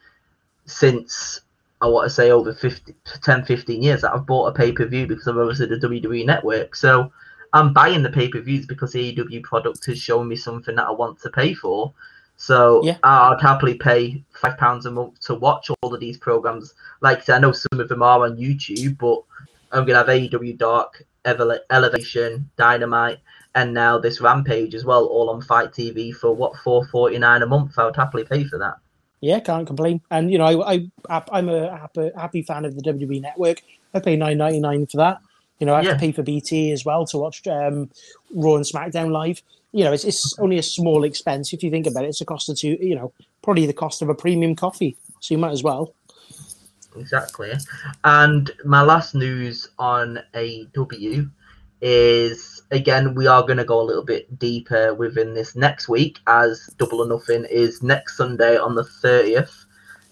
since 0.66 1.40
I 1.80 1.86
want 1.86 2.06
to 2.06 2.10
say 2.10 2.30
over 2.30 2.52
50, 2.52 2.94
10, 3.22 3.44
15 3.44 3.82
years 3.82 4.00
that 4.02 4.12
I've 4.12 4.26
bought 4.26 4.48
a 4.48 4.52
pay 4.52 4.72
per 4.72 4.84
view 4.86 5.06
because 5.06 5.26
of 5.26 5.38
obviously 5.38 5.66
the 5.66 5.76
WWE 5.76 6.26
network. 6.26 6.74
So 6.74 7.12
I'm 7.52 7.72
buying 7.72 8.02
the 8.02 8.10
pay 8.10 8.28
per 8.28 8.40
views 8.40 8.66
because 8.66 8.92
the 8.92 9.14
AEW 9.14 9.42
product 9.44 9.86
has 9.86 9.98
shown 9.98 10.28
me 10.28 10.36
something 10.36 10.74
that 10.76 10.86
I 10.86 10.90
want 10.90 11.20
to 11.20 11.30
pay 11.30 11.54
for. 11.54 11.92
So 12.36 12.82
Yeah. 12.84 12.96
I'd 13.02 13.40
happily 13.40 13.74
pay 13.74 14.22
five 14.30 14.58
pounds 14.58 14.86
a 14.86 14.90
month 14.90 15.20
to 15.22 15.34
watch 15.34 15.70
all 15.82 15.94
of 15.94 16.00
these 16.00 16.18
programs. 16.18 16.74
Like 17.00 17.28
I 17.28 17.38
know 17.38 17.52
some 17.52 17.80
of 17.80 17.88
them 17.88 18.02
are 18.02 18.24
on 18.24 18.36
YouTube, 18.36 18.98
but 18.98 19.22
I'm 19.72 19.84
gonna 19.84 19.98
have 19.98 20.08
AEW 20.08 20.56
Dark, 20.56 21.04
Ele- 21.24 21.60
Elevation, 21.70 22.48
Dynamite, 22.56 23.18
and 23.54 23.74
now 23.74 23.98
this 23.98 24.20
Rampage 24.20 24.74
as 24.74 24.84
well, 24.84 25.04
all 25.06 25.30
on 25.30 25.42
Fight 25.42 25.72
TV 25.72 26.12
for 26.14 26.34
what 26.34 26.56
four 26.56 26.86
forty 26.86 27.18
nine 27.18 27.42
a 27.42 27.46
month. 27.46 27.78
I 27.78 27.84
would 27.84 27.96
happily 27.96 28.24
pay 28.24 28.44
for 28.44 28.58
that. 28.58 28.76
Yeah, 29.20 29.40
can't 29.40 29.66
complain. 29.66 30.00
And 30.10 30.30
you 30.30 30.38
know, 30.38 30.62
I, 30.62 30.88
I 31.10 31.22
I'm 31.32 31.48
a 31.48 31.76
happy, 31.76 32.10
happy 32.16 32.42
fan 32.42 32.64
of 32.64 32.76
the 32.76 32.82
WWE 32.82 33.20
Network. 33.20 33.62
I 33.94 34.00
pay 34.00 34.16
nine 34.16 34.38
ninety 34.38 34.60
nine 34.60 34.86
for 34.86 34.98
that. 34.98 35.18
You 35.58 35.66
know, 35.66 35.74
I 35.74 35.78
have 35.78 35.86
Yeah. 35.86 35.92
to 35.94 35.98
pay 35.98 36.12
for 36.12 36.22
BT 36.22 36.70
as 36.70 36.84
well 36.84 37.04
to 37.06 37.18
watch 37.18 37.44
um, 37.48 37.90
Raw 38.32 38.54
and 38.54 38.64
SmackDown 38.64 39.10
live. 39.10 39.42
You 39.72 39.84
know, 39.84 39.92
it's, 39.92 40.04
it's 40.04 40.38
only 40.38 40.56
a 40.58 40.62
small 40.62 41.02
expense 41.04 41.52
if 41.52 41.62
you 41.64 41.70
think 41.70 41.86
about 41.86 42.04
it. 42.04 42.08
It's 42.08 42.20
a 42.20 42.24
cost 42.24 42.48
of 42.48 42.56
two. 42.56 42.78
You 42.80 42.94
know, 42.94 43.12
probably 43.42 43.66
the 43.66 43.72
cost 43.72 44.00
of 44.02 44.08
a 44.08 44.14
premium 44.14 44.54
coffee. 44.54 44.96
So 45.20 45.34
you 45.34 45.38
might 45.38 45.50
as 45.52 45.64
well. 45.64 45.92
Exactly. 46.96 47.52
And 48.04 48.50
my 48.64 48.82
last 48.82 49.14
news 49.14 49.68
on 49.78 50.18
AW 50.34 51.24
is 51.80 52.57
again 52.70 53.14
we 53.14 53.26
are 53.26 53.42
going 53.42 53.56
to 53.56 53.64
go 53.64 53.80
a 53.80 53.82
little 53.82 54.04
bit 54.04 54.38
deeper 54.38 54.94
within 54.94 55.34
this 55.34 55.56
next 55.56 55.88
week 55.88 56.18
as 56.26 56.66
Double 56.78 57.00
or 57.00 57.08
Nothing 57.08 57.46
is 57.50 57.82
next 57.82 58.16
Sunday 58.16 58.56
on 58.56 58.74
the 58.74 58.84
30th, 58.84 59.64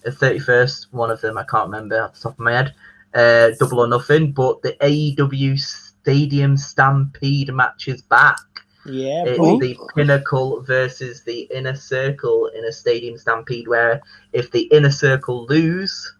the 0.03 0.11
31st. 0.11 0.87
One 0.91 1.11
of 1.11 1.21
them 1.21 1.37
I 1.37 1.43
can't 1.43 1.69
remember 1.69 2.01
off 2.01 2.15
the 2.15 2.21
top 2.21 2.33
of 2.33 2.39
my 2.39 2.53
head. 2.53 2.73
Uh, 3.13 3.51
Double 3.59 3.79
or 3.79 3.87
Nothing, 3.87 4.31
but 4.31 4.61
the 4.61 4.73
AEW 4.81 5.59
Stadium 5.59 6.57
Stampede 6.57 7.53
match 7.53 7.87
is 7.87 8.01
back. 8.01 8.37
Yeah, 8.85 9.25
It's 9.25 9.37
the 9.37 9.77
Pinnacle 9.95 10.61
versus 10.61 11.21
the 11.23 11.41
Inner 11.53 11.75
Circle 11.75 12.51
in 12.55 12.63
a 12.63 12.71
Stadium 12.71 13.17
Stampede, 13.17 13.67
where 13.67 14.01
if 14.31 14.51
the 14.51 14.61
Inner 14.63 14.91
Circle 14.91 15.45
lose, 15.47 16.13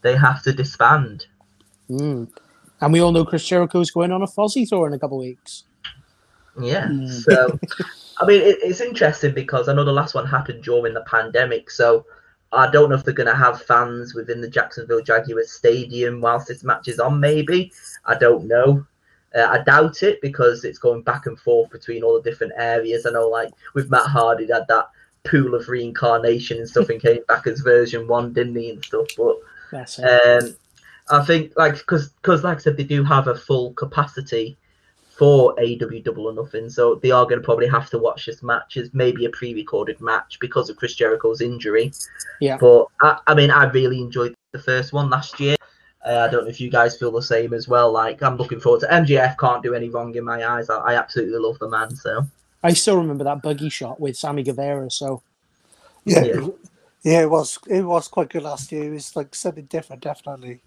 they 0.00 0.16
have 0.16 0.42
to 0.44 0.52
disband. 0.52 1.26
Mm. 1.90 2.30
And 2.80 2.92
we 2.92 3.00
all 3.00 3.12
know 3.12 3.24
Chris 3.24 3.46
Jericho's 3.46 3.90
going 3.90 4.12
on 4.12 4.22
a 4.22 4.26
Fozzy 4.26 4.66
tour 4.68 4.86
in 4.86 4.94
a 4.94 4.98
couple 4.98 5.18
of 5.18 5.24
weeks. 5.24 5.64
Yeah. 6.58 6.86
Mm. 6.86 7.10
So, 7.10 7.58
I 8.20 8.26
mean, 8.26 8.42
it, 8.42 8.58
it's 8.62 8.80
interesting 8.80 9.34
because 9.34 9.68
I 9.68 9.74
know 9.74 9.84
the 9.84 9.92
last 9.92 10.14
one 10.14 10.26
happened 10.26 10.62
during 10.62 10.94
the 10.94 11.02
pandemic. 11.02 11.70
So, 11.70 12.06
I 12.52 12.70
don't 12.70 12.88
know 12.88 12.94
if 12.94 13.04
they're 13.04 13.14
going 13.14 13.28
to 13.28 13.34
have 13.34 13.62
fans 13.62 14.14
within 14.14 14.40
the 14.40 14.48
Jacksonville 14.48 15.02
Jaguars 15.02 15.52
Stadium 15.52 16.20
whilst 16.20 16.48
this 16.48 16.64
match 16.64 16.88
is 16.88 17.00
on. 17.00 17.20
Maybe 17.20 17.72
I 18.04 18.14
don't 18.14 18.46
know. 18.46 18.86
Uh, 19.34 19.46
I 19.50 19.62
doubt 19.62 20.02
it 20.02 20.20
because 20.22 20.64
it's 20.64 20.78
going 20.78 21.02
back 21.02 21.26
and 21.26 21.38
forth 21.38 21.70
between 21.70 22.02
all 22.02 22.14
the 22.14 22.30
different 22.30 22.52
areas. 22.56 23.04
I 23.04 23.10
know, 23.10 23.28
like 23.28 23.50
with 23.74 23.90
Matt 23.90 24.06
Hardy, 24.06 24.46
had 24.46 24.66
that 24.68 24.88
pool 25.24 25.54
of 25.54 25.68
reincarnation 25.68 26.58
and 26.58 26.68
stuff, 26.68 26.88
and 26.88 27.02
came 27.02 27.22
back 27.28 27.46
as 27.46 27.60
version 27.60 28.06
one, 28.06 28.32
didn't 28.32 28.56
he, 28.56 28.70
and 28.70 28.84
stuff. 28.84 29.06
But 29.16 29.36
um, 30.04 30.56
I 31.10 31.24
think 31.24 31.52
like 31.56 31.74
because 31.74 32.10
because 32.10 32.44
like 32.44 32.58
I 32.58 32.60
said, 32.60 32.76
they 32.76 32.84
do 32.84 33.04
have 33.04 33.26
a 33.28 33.34
full 33.34 33.74
capacity 33.74 34.56
for 35.16 35.58
AW 35.58 36.00
Double 36.04 36.26
or 36.26 36.32
Nothing, 36.34 36.68
so 36.68 36.96
they 36.96 37.10
are 37.10 37.24
going 37.24 37.40
to 37.40 37.44
probably 37.44 37.66
have 37.68 37.88
to 37.90 37.98
watch 37.98 38.26
this 38.26 38.42
match 38.42 38.76
as 38.76 38.92
maybe 38.92 39.24
a 39.24 39.30
pre-recorded 39.30 40.00
match 40.00 40.38
because 40.40 40.68
of 40.68 40.76
Chris 40.76 40.94
Jericho's 40.94 41.40
injury. 41.40 41.92
Yeah. 42.40 42.58
But 42.58 42.86
I, 43.00 43.18
I 43.26 43.34
mean, 43.34 43.50
I 43.50 43.64
really 43.64 44.00
enjoyed 44.00 44.34
the 44.52 44.58
first 44.58 44.92
one 44.92 45.08
last 45.08 45.40
year. 45.40 45.56
Uh, 46.06 46.26
I 46.28 46.30
don't 46.30 46.44
know 46.44 46.50
if 46.50 46.60
you 46.60 46.70
guys 46.70 46.98
feel 46.98 47.10
the 47.10 47.22
same 47.22 47.54
as 47.54 47.66
well. 47.66 47.90
Like 47.90 48.22
I'm 48.22 48.36
looking 48.36 48.60
forward 48.60 48.80
to 48.82 48.88
MJF. 48.88 49.38
Can't 49.38 49.62
do 49.62 49.74
any 49.74 49.88
wrong 49.88 50.14
in 50.14 50.24
my 50.24 50.46
eyes. 50.46 50.68
I, 50.70 50.76
I 50.76 50.94
absolutely 50.94 51.38
love 51.38 51.58
the 51.58 51.68
man. 51.68 51.96
So 51.96 52.24
I 52.62 52.74
still 52.74 52.98
remember 52.98 53.24
that 53.24 53.42
buggy 53.42 53.70
shot 53.70 53.98
with 53.98 54.16
Sammy 54.16 54.42
Guevara. 54.42 54.90
So 54.90 55.22
Yeah, 56.04 56.24
Yeah. 56.24 56.46
yeah, 57.02 57.22
it 57.22 57.30
was 57.30 57.58
it 57.66 57.82
was 57.82 58.06
quite 58.06 58.28
good 58.28 58.42
last 58.42 58.70
year. 58.70 58.84
It 58.84 58.90
was 58.90 59.16
like 59.16 59.34
something 59.34 59.64
different, 59.64 60.02
definitely. 60.02 60.60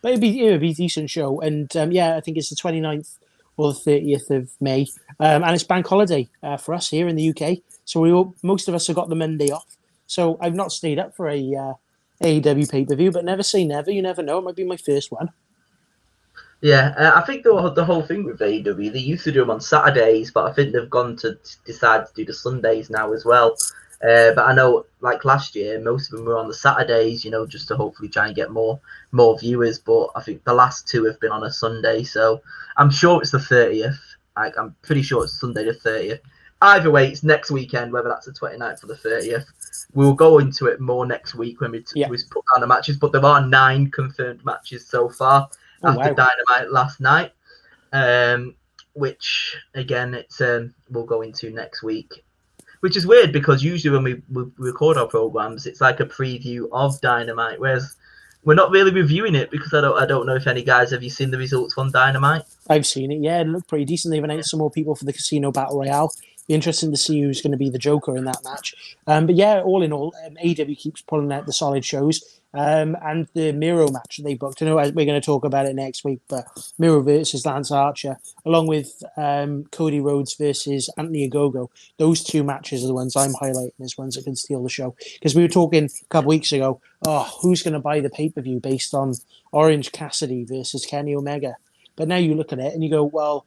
But 0.00 0.10
it'd 0.12 0.20
be, 0.20 0.46
it'd 0.46 0.60
be 0.60 0.70
a 0.70 0.74
decent 0.74 1.10
show. 1.10 1.40
And 1.40 1.76
um, 1.76 1.90
yeah, 1.90 2.16
I 2.16 2.20
think 2.20 2.36
it's 2.36 2.50
the 2.50 2.56
29th 2.56 3.16
or 3.56 3.72
the 3.72 3.78
30th 3.78 4.30
of 4.30 4.50
May. 4.60 4.86
Um, 5.20 5.42
and 5.42 5.54
it's 5.54 5.64
bank 5.64 5.86
holiday 5.86 6.28
uh, 6.42 6.56
for 6.56 6.74
us 6.74 6.90
here 6.90 7.08
in 7.08 7.16
the 7.16 7.30
UK. 7.30 7.58
So 7.84 8.00
we 8.00 8.12
all, 8.12 8.34
most 8.42 8.68
of 8.68 8.74
us 8.74 8.86
have 8.86 8.96
got 8.96 9.08
the 9.08 9.14
Monday 9.14 9.50
off. 9.50 9.76
So 10.06 10.38
I've 10.40 10.54
not 10.54 10.72
stayed 10.72 10.98
up 10.98 11.16
for 11.16 11.28
a 11.28 11.54
uh, 11.54 11.72
AEW 12.22 12.70
pay 12.70 12.84
per 12.84 12.94
view, 12.94 13.10
but 13.10 13.24
never 13.24 13.42
say 13.42 13.64
never. 13.64 13.90
You 13.90 14.02
never 14.02 14.22
know. 14.22 14.38
It 14.38 14.42
might 14.42 14.56
be 14.56 14.64
my 14.64 14.76
first 14.76 15.10
one. 15.10 15.30
Yeah, 16.62 16.94
uh, 16.96 17.12
I 17.14 17.20
think 17.26 17.44
the 17.44 17.70
the 17.70 17.84
whole 17.84 18.02
thing 18.02 18.24
with 18.24 18.38
AEW, 18.38 18.92
they 18.92 18.98
used 18.98 19.24
to 19.24 19.32
do 19.32 19.40
them 19.40 19.50
on 19.50 19.60
Saturdays, 19.60 20.30
but 20.30 20.46
I 20.46 20.52
think 20.52 20.72
they've 20.72 20.88
gone 20.88 21.16
to 21.16 21.38
decide 21.66 22.06
to 22.06 22.12
do 22.14 22.24
the 22.24 22.32
Sundays 22.32 22.88
now 22.88 23.12
as 23.12 23.24
well. 23.24 23.56
Uh, 24.02 24.32
but 24.34 24.46
I 24.46 24.54
know, 24.54 24.84
like 25.00 25.24
last 25.24 25.54
year, 25.56 25.80
most 25.80 26.12
of 26.12 26.18
them 26.18 26.26
were 26.26 26.38
on 26.38 26.48
the 26.48 26.54
Saturdays, 26.54 27.24
you 27.24 27.30
know, 27.30 27.46
just 27.46 27.68
to 27.68 27.76
hopefully 27.76 28.08
try 28.08 28.26
and 28.26 28.36
get 28.36 28.50
more 28.50 28.78
more 29.12 29.38
viewers. 29.38 29.78
But 29.78 30.08
I 30.14 30.22
think 30.22 30.44
the 30.44 30.52
last 30.54 30.86
two 30.86 31.04
have 31.04 31.18
been 31.20 31.32
on 31.32 31.44
a 31.44 31.50
Sunday, 31.50 32.02
so 32.02 32.42
I'm 32.76 32.90
sure 32.90 33.20
it's 33.22 33.30
the 33.30 33.40
thirtieth. 33.40 33.98
Like, 34.36 34.58
I'm 34.58 34.74
pretty 34.82 35.00
sure 35.02 35.24
it's 35.24 35.40
Sunday 35.40 35.64
the 35.64 35.74
thirtieth. 35.74 36.20
Either 36.62 36.90
way, 36.90 37.08
it's 37.08 37.22
next 37.22 37.50
weekend, 37.50 37.92
whether 37.92 38.08
that's 38.08 38.24
the 38.24 38.32
29th 38.32 38.82
or 38.82 38.86
the 38.86 38.94
30th. 38.94 39.44
We'll 39.92 40.14
go 40.14 40.38
into 40.38 40.66
it 40.68 40.80
more 40.80 41.04
next 41.04 41.34
week 41.34 41.60
when 41.60 41.72
we, 41.72 41.80
t- 41.80 42.00
Yeah. 42.00 42.08
we 42.08 42.16
put 42.30 42.44
down 42.54 42.62
the 42.62 42.66
matches, 42.66 42.96
but 42.96 43.12
there 43.12 43.24
are 43.26 43.46
nine 43.46 43.90
confirmed 43.90 44.42
matches 44.42 44.86
so 44.86 45.10
far 45.10 45.50
Oh, 45.82 45.88
after 45.90 46.14
wow. 46.14 46.26
Dynamite 46.48 46.72
last 46.72 46.98
night, 46.98 47.32
um, 47.92 48.54
which 48.94 49.56
again 49.74 50.14
it's 50.14 50.40
um, 50.40 50.74
we'll 50.88 51.04
go 51.04 51.20
into 51.20 51.50
next 51.50 51.82
week. 51.82 52.24
Which 52.80 52.96
is 52.96 53.06
weird 53.06 53.32
because 53.32 53.62
usually 53.64 53.94
when 53.94 54.04
we, 54.04 54.22
we 54.30 54.50
record 54.58 54.96
our 54.96 55.06
programs, 55.06 55.66
it's 55.66 55.80
like 55.80 56.00
a 56.00 56.04
preview 56.04 56.68
of 56.72 57.00
Dynamite, 57.00 57.58
whereas 57.58 57.96
we're 58.44 58.54
not 58.54 58.70
really 58.70 58.92
reviewing 58.92 59.34
it 59.34 59.50
because 59.50 59.74
I 59.74 59.80
don't 59.80 60.00
I 60.00 60.06
don't 60.06 60.24
know 60.24 60.36
if 60.36 60.46
any 60.46 60.62
guys 60.62 60.92
have 60.92 61.02
you 61.02 61.10
seen 61.10 61.30
the 61.30 61.38
results 61.38 61.74
from 61.74 61.90
Dynamite? 61.90 62.42
I've 62.68 62.86
seen 62.86 63.10
it. 63.10 63.20
Yeah, 63.20 63.40
it 63.40 63.48
looked 63.48 63.68
pretty 63.68 63.84
decent. 63.84 64.12
They've 64.12 64.22
announced 64.22 64.50
some 64.50 64.60
more 64.60 64.70
people 64.70 64.94
for 64.94 65.04
the 65.04 65.12
Casino 65.12 65.50
Battle 65.50 65.80
Royale. 65.80 66.12
Be 66.46 66.54
interesting 66.54 66.92
to 66.92 66.96
see 66.96 67.20
who's 67.20 67.42
going 67.42 67.50
to 67.50 67.58
be 67.58 67.70
the 67.70 67.78
Joker 67.78 68.16
in 68.16 68.24
that 68.24 68.44
match. 68.44 68.96
Um, 69.08 69.26
but 69.26 69.34
yeah, 69.34 69.62
all 69.62 69.82
in 69.82 69.92
all, 69.92 70.14
um, 70.24 70.36
AW 70.38 70.74
keeps 70.78 71.02
pulling 71.02 71.32
out 71.32 71.44
the 71.44 71.52
solid 71.52 71.84
shows. 71.84 72.35
Um, 72.54 72.96
and 73.02 73.28
the 73.34 73.52
Miro 73.52 73.90
match 73.90 74.16
that 74.16 74.22
they 74.22 74.34
booked. 74.34 74.62
I 74.62 74.66
know 74.66 74.76
we're 74.76 74.92
going 74.92 75.08
to 75.08 75.20
talk 75.20 75.44
about 75.44 75.66
it 75.66 75.74
next 75.74 76.04
week, 76.04 76.20
but 76.28 76.46
Miro 76.78 77.02
versus 77.02 77.44
Lance 77.44 77.70
Archer, 77.70 78.16
along 78.46 78.66
with 78.66 79.02
um, 79.16 79.64
Cody 79.72 80.00
Rhodes 80.00 80.34
versus 80.34 80.88
Anthony 80.96 81.28
Ogogo. 81.28 81.68
Those 81.98 82.24
two 82.24 82.42
matches 82.42 82.82
are 82.82 82.86
the 82.86 82.94
ones 82.94 83.14
I'm 83.14 83.34
highlighting 83.34 83.72
as 83.82 83.98
ones 83.98 84.16
that 84.16 84.24
can 84.24 84.36
steal 84.36 84.62
the 84.62 84.70
show. 84.70 84.96
Because 85.14 85.34
we 85.34 85.42
were 85.42 85.48
talking 85.48 85.84
a 85.84 86.08
couple 86.08 86.30
weeks 86.30 86.52
ago, 86.52 86.80
oh, 87.06 87.30
who's 87.42 87.62
going 87.62 87.74
to 87.74 87.80
buy 87.80 88.00
the 88.00 88.10
pay 88.10 88.30
per 88.30 88.40
view 88.40 88.58
based 88.58 88.94
on 88.94 89.12
Orange 89.52 89.92
Cassidy 89.92 90.44
versus 90.44 90.86
Kenny 90.86 91.14
Omega? 91.14 91.56
But 91.94 92.08
now 92.08 92.16
you 92.16 92.34
look 92.34 92.52
at 92.52 92.58
it 92.58 92.72
and 92.72 92.82
you 92.82 92.90
go, 92.90 93.04
well, 93.04 93.44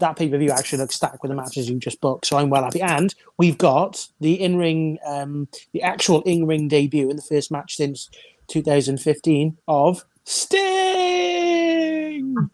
that 0.00 0.16
pay 0.16 0.28
per 0.28 0.38
view 0.38 0.50
actually 0.50 0.78
looks 0.78 0.96
stacked 0.96 1.22
with 1.22 1.30
the 1.30 1.36
matches 1.36 1.68
you 1.68 1.78
just 1.78 2.00
booked. 2.00 2.26
So 2.26 2.36
I'm 2.36 2.50
well 2.50 2.64
happy. 2.64 2.82
And 2.82 3.14
we've 3.38 3.58
got 3.58 4.08
the 4.20 4.34
in 4.34 4.56
ring, 4.56 4.98
um, 5.06 5.48
the 5.72 5.82
actual 5.82 6.22
in 6.22 6.46
ring 6.46 6.68
debut 6.68 7.08
in 7.08 7.16
the 7.16 7.22
first 7.22 7.50
match 7.50 7.76
since 7.76 8.10
2015 8.50 9.56
of 9.68 10.04
Sting. 10.24 10.70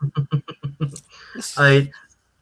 I 1.56 1.70
mean, 1.70 1.92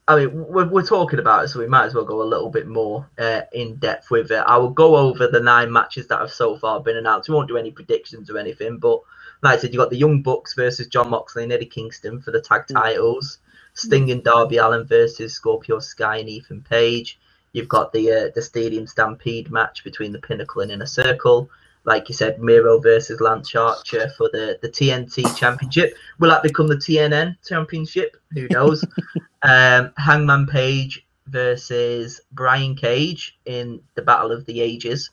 I 0.06 0.16
mean, 0.16 0.46
we're, 0.48 0.68
we're 0.68 0.84
talking 0.84 1.18
about 1.18 1.44
it, 1.44 1.48
so 1.48 1.60
we 1.60 1.66
might 1.66 1.86
as 1.86 1.94
well 1.94 2.04
go 2.04 2.20
a 2.20 2.24
little 2.24 2.50
bit 2.50 2.66
more 2.66 3.08
uh, 3.18 3.42
in 3.52 3.76
depth 3.76 4.10
with 4.10 4.30
it. 4.30 4.44
I 4.46 4.58
will 4.58 4.70
go 4.70 4.96
over 4.96 5.28
the 5.28 5.40
nine 5.40 5.72
matches 5.72 6.06
that 6.08 6.20
have 6.20 6.30
so 6.30 6.58
far 6.58 6.80
been 6.80 6.98
announced. 6.98 7.28
We 7.28 7.34
won't 7.34 7.48
do 7.48 7.56
any 7.56 7.70
predictions 7.70 8.28
or 8.28 8.36
anything, 8.38 8.78
but 8.78 9.00
like 9.42 9.58
I 9.58 9.60
said, 9.62 9.72
you 9.72 9.78
got 9.78 9.90
the 9.90 9.96
Young 9.96 10.20
Bucks 10.20 10.54
versus 10.54 10.88
Jon 10.88 11.08
Moxley 11.10 11.44
and 11.44 11.52
Eddie 11.52 11.66
Kingston 11.66 12.20
for 12.20 12.32
the 12.32 12.40
tag 12.40 12.66
titles. 12.68 13.38
Sting 13.74 14.10
and 14.10 14.22
Darby 14.22 14.58
Allin 14.58 14.86
versus 14.86 15.34
Scorpio 15.34 15.78
Sky 15.78 16.18
and 16.18 16.28
Ethan 16.28 16.62
Page. 16.62 17.18
You've 17.52 17.68
got 17.68 17.92
the 17.92 18.10
uh, 18.10 18.30
the 18.34 18.42
Stadium 18.42 18.86
Stampede 18.86 19.50
match 19.50 19.84
between 19.84 20.12
the 20.12 20.20
Pinnacle 20.20 20.62
and 20.62 20.70
Inner 20.70 20.86
Circle. 20.86 21.48
Like 21.84 22.08
you 22.08 22.14
said, 22.14 22.40
Miro 22.40 22.78
versus 22.80 23.20
Lance 23.20 23.54
Archer 23.54 24.08
for 24.16 24.30
the, 24.32 24.58
the 24.62 24.68
TNT 24.68 25.36
Championship. 25.36 25.94
Will 26.18 26.30
that 26.30 26.42
become 26.42 26.66
the 26.66 26.76
TNN 26.76 27.36
Championship? 27.46 28.16
Who 28.32 28.48
knows? 28.50 28.84
um, 29.42 29.92
Hangman 29.98 30.46
Page 30.46 31.06
versus 31.26 32.20
Brian 32.32 32.74
Cage 32.74 33.38
in 33.44 33.80
the 33.94 34.02
Battle 34.02 34.32
of 34.32 34.46
the 34.46 34.60
Ages. 34.60 35.10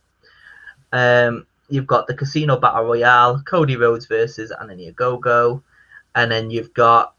Um, 0.94 1.46
you've 1.70 1.88
got 1.88 2.08
the 2.08 2.14
Casino 2.14 2.58
Battle 2.58 2.86
Royale, 2.86 3.42
Cody 3.46 3.76
Rhodes 3.76 4.06
versus 4.06 4.52
Anthony 4.60 4.92
Ogogo, 4.92 5.64
and 6.16 6.32
then 6.32 6.50
you've 6.50 6.74
got 6.74 7.16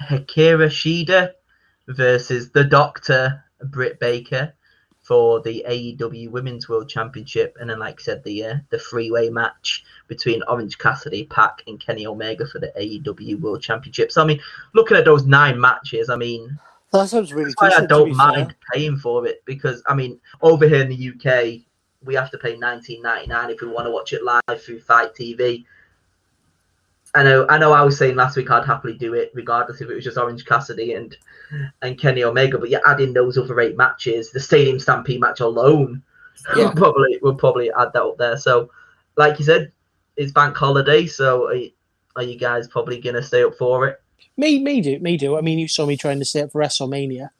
Hikaru 0.00 0.66
Shida 0.68 1.32
versus 1.88 2.50
the 2.50 2.64
Doctor 2.64 3.44
Britt 3.64 3.98
Baker 3.98 4.54
for 5.08 5.40
the 5.40 5.64
AEW 5.66 6.30
Women's 6.30 6.68
World 6.68 6.86
Championship, 6.86 7.56
and 7.58 7.70
then, 7.70 7.78
like 7.78 7.98
I 7.98 8.02
said, 8.02 8.22
the 8.24 8.44
uh, 8.44 8.54
the 8.68 8.78
three 8.78 9.10
way 9.10 9.30
match 9.30 9.82
between 10.06 10.42
Orange 10.42 10.76
Cassidy, 10.76 11.24
PAC, 11.24 11.62
and 11.66 11.80
Kenny 11.80 12.06
Omega 12.06 12.46
for 12.46 12.58
the 12.58 12.70
AEW 12.78 13.40
World 13.40 13.62
Championship. 13.62 14.12
So, 14.12 14.22
I 14.22 14.26
mean, 14.26 14.38
looking 14.74 14.98
at 14.98 15.06
those 15.06 15.24
nine 15.24 15.58
matches, 15.58 16.10
I 16.10 16.16
mean, 16.16 16.58
That 16.92 17.08
sounds 17.08 17.32
really 17.32 17.54
that's 17.58 17.76
why 17.78 17.82
I 17.82 17.86
don't 17.86 18.14
mind 18.14 18.48
fair. 18.48 18.56
paying 18.74 18.98
for 18.98 19.26
it 19.26 19.42
because, 19.46 19.82
I 19.86 19.94
mean, 19.94 20.20
over 20.42 20.68
here 20.68 20.82
in 20.82 20.90
the 20.90 21.08
UK, 21.08 21.62
we 22.04 22.14
have 22.14 22.30
to 22.32 22.38
pay 22.38 22.56
19.99 22.56 23.50
if 23.50 23.62
we 23.62 23.68
want 23.68 23.86
to 23.86 23.90
watch 23.90 24.12
it 24.12 24.22
live 24.22 24.62
through 24.62 24.80
Fight 24.80 25.14
TV. 25.14 25.64
I 27.14 27.22
know, 27.22 27.46
I 27.48 27.58
know. 27.58 27.72
I 27.72 27.82
was 27.82 27.96
saying 27.96 28.16
last 28.16 28.36
week 28.36 28.50
I'd 28.50 28.66
happily 28.66 28.94
do 28.94 29.14
it, 29.14 29.30
regardless 29.34 29.80
if 29.80 29.88
it 29.88 29.94
was 29.94 30.04
just 30.04 30.18
Orange 30.18 30.44
Cassidy 30.44 30.92
and 30.94 31.16
and 31.82 31.98
Kenny 31.98 32.22
Omega. 32.22 32.58
But 32.58 32.70
yeah, 32.70 32.80
adding 32.86 33.12
those 33.14 33.38
other 33.38 33.58
eight 33.60 33.76
matches, 33.76 34.30
the 34.30 34.40
Stadium 34.40 34.78
Stampede 34.78 35.20
match 35.20 35.40
alone, 35.40 36.02
Yeah. 36.56 36.64
will 36.66 36.72
probably 36.76 37.18
will 37.22 37.34
probably 37.34 37.70
add 37.72 37.92
that 37.94 38.02
up 38.02 38.18
there. 38.18 38.36
So, 38.36 38.70
like 39.16 39.38
you 39.38 39.44
said, 39.44 39.72
it's 40.16 40.32
bank 40.32 40.56
holiday, 40.56 41.06
so 41.06 41.46
are 41.46 41.54
you, 41.54 41.70
are 42.16 42.22
you 42.22 42.38
guys 42.38 42.68
probably 42.68 43.00
gonna 43.00 43.22
stay 43.22 43.42
up 43.42 43.54
for 43.56 43.86
it? 43.88 44.00
Me, 44.36 44.58
me 44.62 44.80
do, 44.80 44.98
me 45.00 45.16
do. 45.16 45.36
I 45.36 45.40
mean, 45.40 45.58
you 45.58 45.66
saw 45.66 45.86
me 45.86 45.96
trying 45.96 46.18
to 46.18 46.24
stay 46.24 46.42
up 46.42 46.52
for 46.52 46.60
WrestleMania. 46.60 47.30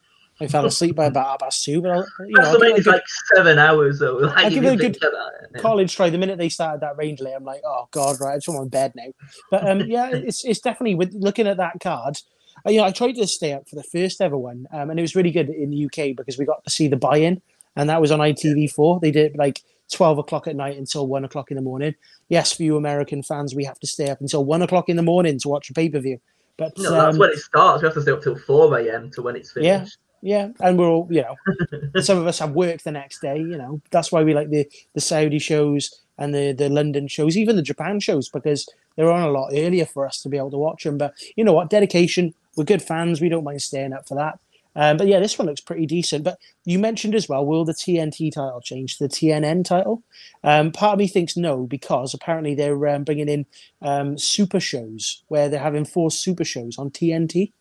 I 0.40 0.46
fell 0.46 0.66
asleep 0.66 0.94
by 0.94 1.06
about 1.06 1.40
past 1.40 1.64
two, 1.64 1.82
but 1.82 1.90
I'll, 1.90 2.06
you 2.20 2.34
know, 2.34 2.42
I'll 2.42 2.58
give 2.58 2.62
it 2.62 2.70
a 2.70 2.74
WrestleMania's 2.74 2.84
good 2.84 2.92
like 2.92 3.04
seven 3.34 3.58
hours, 3.58 3.98
though. 3.98 4.18
Like, 4.18 4.36
I'll 4.38 4.50
give 4.50 4.64
it 4.64 4.72
a 4.72 4.76
good 4.76 4.96
about 4.96 5.32
it. 5.42 5.60
college 5.60 5.94
try. 5.96 6.10
The 6.10 6.18
minute 6.18 6.38
they 6.38 6.48
started 6.48 6.80
that 6.82 6.96
range 6.96 7.20
late, 7.20 7.34
I'm 7.34 7.44
like, 7.44 7.62
oh 7.66 7.88
god, 7.90 8.20
right, 8.20 8.34
I 8.34 8.36
just 8.36 8.48
want 8.48 8.62
my 8.62 8.68
bed 8.68 8.92
now. 8.94 9.08
But 9.50 9.68
um, 9.68 9.80
yeah, 9.82 10.10
it's 10.12 10.44
it's 10.44 10.60
definitely 10.60 10.94
with 10.94 11.12
looking 11.14 11.46
at 11.48 11.56
that 11.56 11.80
card. 11.80 12.18
uh, 12.64 12.70
You 12.70 12.78
know, 12.78 12.84
I 12.84 12.92
tried 12.92 13.12
to 13.16 13.26
stay 13.26 13.52
up 13.52 13.68
for 13.68 13.76
the 13.76 13.82
first 13.82 14.20
ever 14.20 14.36
one, 14.38 14.66
um, 14.72 14.90
and 14.90 14.98
it 14.98 15.02
was 15.02 15.16
really 15.16 15.32
good 15.32 15.48
in 15.48 15.70
the 15.70 15.86
UK 15.86 16.16
because 16.16 16.38
we 16.38 16.44
got 16.44 16.62
to 16.64 16.70
see 16.70 16.86
the 16.86 16.96
buy-in, 16.96 17.42
and 17.74 17.88
that 17.88 18.00
was 18.00 18.12
on 18.12 18.20
ITV4. 18.20 19.00
They 19.00 19.10
did 19.10 19.32
it 19.32 19.38
like 19.38 19.62
twelve 19.90 20.18
o'clock 20.18 20.46
at 20.46 20.54
night 20.54 20.76
until 20.78 21.06
one 21.08 21.24
o'clock 21.24 21.50
in 21.50 21.56
the 21.56 21.62
morning. 21.62 21.96
Yes, 22.28 22.52
for 22.52 22.62
you 22.62 22.76
American 22.76 23.24
fans, 23.24 23.54
we 23.56 23.64
have 23.64 23.80
to 23.80 23.86
stay 23.88 24.08
up 24.10 24.20
until 24.20 24.44
one 24.44 24.62
o'clock 24.62 24.88
in 24.88 24.96
the 24.96 25.02
morning 25.02 25.38
to 25.40 25.48
watch 25.48 25.70
a 25.70 25.74
pay-per-view. 25.74 26.20
But 26.58 26.76
No, 26.76 26.90
that's 26.90 27.14
um, 27.14 27.18
when 27.18 27.30
it 27.30 27.38
starts. 27.38 27.82
We 27.82 27.86
have 27.86 27.94
to 27.94 28.02
stay 28.02 28.12
up 28.12 28.22
till 28.22 28.36
four 28.36 28.78
a.m. 28.78 29.10
to 29.12 29.22
when 29.22 29.34
it's 29.34 29.52
Yeah. 29.56 29.78
finished. 29.78 29.98
Yeah, 30.20 30.48
and 30.60 30.78
we're 30.78 30.88
all, 30.88 31.06
you 31.10 31.22
know, 31.22 32.00
some 32.02 32.18
of 32.18 32.26
us 32.26 32.40
have 32.40 32.52
work 32.52 32.82
the 32.82 32.90
next 32.90 33.20
day. 33.20 33.38
You 33.38 33.56
know, 33.56 33.80
that's 33.90 34.10
why 34.10 34.22
we 34.22 34.34
like 34.34 34.50
the 34.50 34.68
the 34.94 35.00
Saudi 35.00 35.38
shows 35.38 36.02
and 36.18 36.34
the 36.34 36.52
the 36.52 36.68
London 36.68 37.06
shows, 37.08 37.36
even 37.36 37.56
the 37.56 37.62
Japan 37.62 38.00
shows, 38.00 38.28
because 38.28 38.68
they're 38.96 39.12
on 39.12 39.22
a 39.22 39.30
lot 39.30 39.52
earlier 39.54 39.86
for 39.86 40.06
us 40.06 40.20
to 40.22 40.28
be 40.28 40.36
able 40.36 40.50
to 40.50 40.58
watch 40.58 40.84
them. 40.84 40.98
But 40.98 41.14
you 41.36 41.44
know 41.44 41.52
what, 41.52 41.70
dedication. 41.70 42.34
We're 42.56 42.64
good 42.64 42.82
fans. 42.82 43.20
We 43.20 43.28
don't 43.28 43.44
mind 43.44 43.62
staying 43.62 43.92
up 43.92 44.08
for 44.08 44.16
that. 44.16 44.40
Um, 44.74 44.96
but 44.96 45.06
yeah, 45.06 45.18
this 45.20 45.38
one 45.38 45.46
looks 45.46 45.60
pretty 45.60 45.86
decent. 45.86 46.24
But 46.24 46.38
you 46.64 46.78
mentioned 46.78 47.14
as 47.14 47.28
well, 47.28 47.44
will 47.44 47.64
the 47.64 47.72
TNT 47.72 48.32
title 48.32 48.60
change 48.60 48.98
to 48.98 49.04
the 49.06 49.08
TNN 49.08 49.64
title? 49.64 50.02
Um, 50.44 50.72
part 50.72 50.94
of 50.94 50.98
me 50.98 51.08
thinks 51.08 51.36
no, 51.36 51.66
because 51.66 52.14
apparently 52.14 52.54
they're 52.54 52.86
um, 52.88 53.04
bringing 53.04 53.28
in 53.28 53.46
um, 53.82 54.18
super 54.18 54.60
shows 54.60 55.22
where 55.28 55.48
they're 55.48 55.60
having 55.60 55.84
four 55.84 56.10
super 56.10 56.44
shows 56.44 56.78
on 56.78 56.90
TNT. 56.90 57.52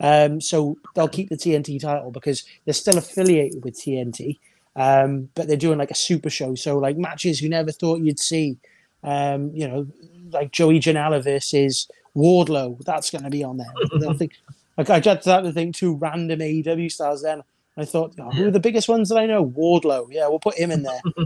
Um, 0.00 0.40
so 0.40 0.78
they'll 0.94 1.08
keep 1.08 1.28
the 1.28 1.36
TNT 1.36 1.80
title 1.80 2.10
because 2.10 2.44
they're 2.64 2.74
still 2.74 2.98
affiliated 2.98 3.64
with 3.64 3.74
TNT, 3.74 4.38
um, 4.76 5.28
but 5.34 5.46
they're 5.46 5.56
doing 5.56 5.78
like 5.78 5.90
a 5.90 5.96
super 5.96 6.30
show. 6.30 6.54
So 6.54 6.78
like 6.78 6.96
matches 6.96 7.42
you 7.42 7.48
never 7.48 7.70
thought 7.70 8.00
you'd 8.00 8.18
see. 8.18 8.58
Um, 9.02 9.50
you 9.54 9.68
know, 9.68 9.86
like 10.30 10.52
Joey 10.52 10.80
Janela 10.80 11.22
versus 11.22 11.88
Wardlow. 12.16 12.82
That's 12.84 13.10
going 13.10 13.24
to 13.24 13.30
be 13.30 13.44
on 13.44 13.58
there. 13.58 13.72
They'll 13.98 14.14
think. 14.14 14.32
Like 14.78 14.88
I 14.88 15.00
just 15.00 15.26
had 15.26 15.42
to 15.42 15.52
think 15.52 15.76
two 15.76 15.96
random 15.96 16.38
AEW 16.38 16.90
stars. 16.90 17.20
Then 17.20 17.42
I 17.76 17.84
thought, 17.84 18.14
oh, 18.18 18.30
who 18.30 18.48
are 18.48 18.50
the 18.50 18.60
biggest 18.60 18.88
ones 18.88 19.10
that 19.10 19.18
I 19.18 19.26
know? 19.26 19.44
Wardlow. 19.44 20.06
Yeah, 20.10 20.26
we'll 20.28 20.38
put 20.38 20.56
him 20.56 20.70
in 20.70 20.84
there. 20.84 21.00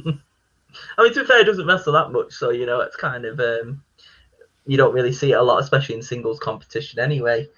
I 0.98 1.02
mean, 1.02 1.14
to 1.14 1.20
be 1.20 1.26
fair, 1.26 1.44
doesn't 1.44 1.66
wrestle 1.66 1.92
that 1.92 2.10
much, 2.10 2.32
so 2.32 2.50
you 2.50 2.66
know 2.66 2.80
it's 2.80 2.96
kind 2.96 3.24
of 3.24 3.38
um, 3.38 3.82
you 4.66 4.76
don't 4.76 4.94
really 4.94 5.12
see 5.12 5.30
it 5.30 5.36
a 5.36 5.42
lot, 5.42 5.62
especially 5.62 5.94
in 5.94 6.02
singles 6.02 6.40
competition 6.40 6.98
anyway. 6.98 7.48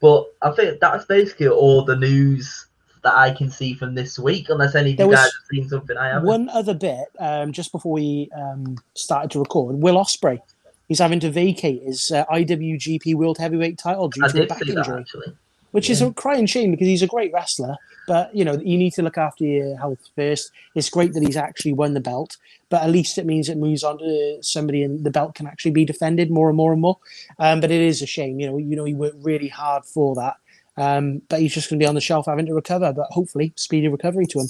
But 0.00 0.26
I 0.42 0.50
think 0.52 0.80
that's 0.80 1.04
basically 1.04 1.48
all 1.48 1.84
the 1.84 1.96
news 1.96 2.66
that 3.02 3.14
I 3.14 3.32
can 3.32 3.50
see 3.50 3.74
from 3.74 3.94
this 3.94 4.18
week, 4.18 4.48
unless 4.48 4.74
any 4.74 4.92
of 4.92 5.00
you 5.00 5.10
guys 5.10 5.24
have 5.24 5.32
seen 5.50 5.68
something 5.68 5.96
I 5.96 6.08
haven't. 6.08 6.26
One 6.28 6.48
other 6.50 6.74
bit, 6.74 7.06
um, 7.18 7.52
just 7.52 7.72
before 7.72 7.92
we 7.92 8.28
um, 8.36 8.76
started 8.94 9.30
to 9.32 9.38
record, 9.38 9.76
Will 9.76 9.96
Ospreay. 9.96 10.40
He's 10.88 10.98
having 10.98 11.20
to 11.20 11.30
vacate 11.30 11.82
his 11.84 12.10
uh, 12.10 12.24
IWGP 12.26 13.14
World 13.14 13.38
Heavyweight 13.38 13.78
title 13.78 14.08
due 14.08 14.24
I 14.24 14.28
to 14.28 14.42
a 14.42 14.46
back 14.46 14.60
injury. 14.62 15.04
that 15.04 15.36
which 15.72 15.90
is 15.90 16.02
a 16.02 16.12
crying 16.12 16.46
shame 16.46 16.70
because 16.70 16.86
he's 16.86 17.02
a 17.02 17.06
great 17.06 17.32
wrestler. 17.32 17.76
But 18.06 18.34
you 18.34 18.44
know, 18.44 18.54
you 18.54 18.76
need 18.76 18.92
to 18.94 19.02
look 19.02 19.18
after 19.18 19.44
your 19.44 19.76
health 19.76 20.00
first. 20.16 20.50
It's 20.74 20.90
great 20.90 21.12
that 21.14 21.22
he's 21.22 21.36
actually 21.36 21.74
won 21.74 21.94
the 21.94 22.00
belt, 22.00 22.36
but 22.68 22.82
at 22.82 22.90
least 22.90 23.18
it 23.18 23.26
means 23.26 23.48
it 23.48 23.58
moves 23.58 23.84
on 23.84 23.98
to 23.98 24.38
somebody, 24.42 24.82
and 24.82 25.04
the 25.04 25.10
belt 25.10 25.34
can 25.34 25.46
actually 25.46 25.70
be 25.72 25.84
defended 25.84 26.30
more 26.30 26.48
and 26.48 26.56
more 26.56 26.72
and 26.72 26.80
more. 26.80 26.98
Um, 27.38 27.60
but 27.60 27.70
it 27.70 27.80
is 27.80 28.02
a 28.02 28.06
shame, 28.06 28.40
you 28.40 28.46
know. 28.46 28.56
You 28.56 28.76
know, 28.76 28.84
he 28.84 28.94
worked 28.94 29.22
really 29.22 29.48
hard 29.48 29.84
for 29.84 30.14
that, 30.16 30.36
um, 30.76 31.22
but 31.28 31.40
he's 31.40 31.54
just 31.54 31.70
going 31.70 31.78
to 31.78 31.84
be 31.84 31.88
on 31.88 31.94
the 31.94 32.00
shelf 32.00 32.26
having 32.26 32.46
to 32.46 32.54
recover. 32.54 32.92
But 32.92 33.06
hopefully, 33.10 33.52
speedy 33.56 33.88
recovery 33.88 34.26
to 34.26 34.40
him. 34.40 34.48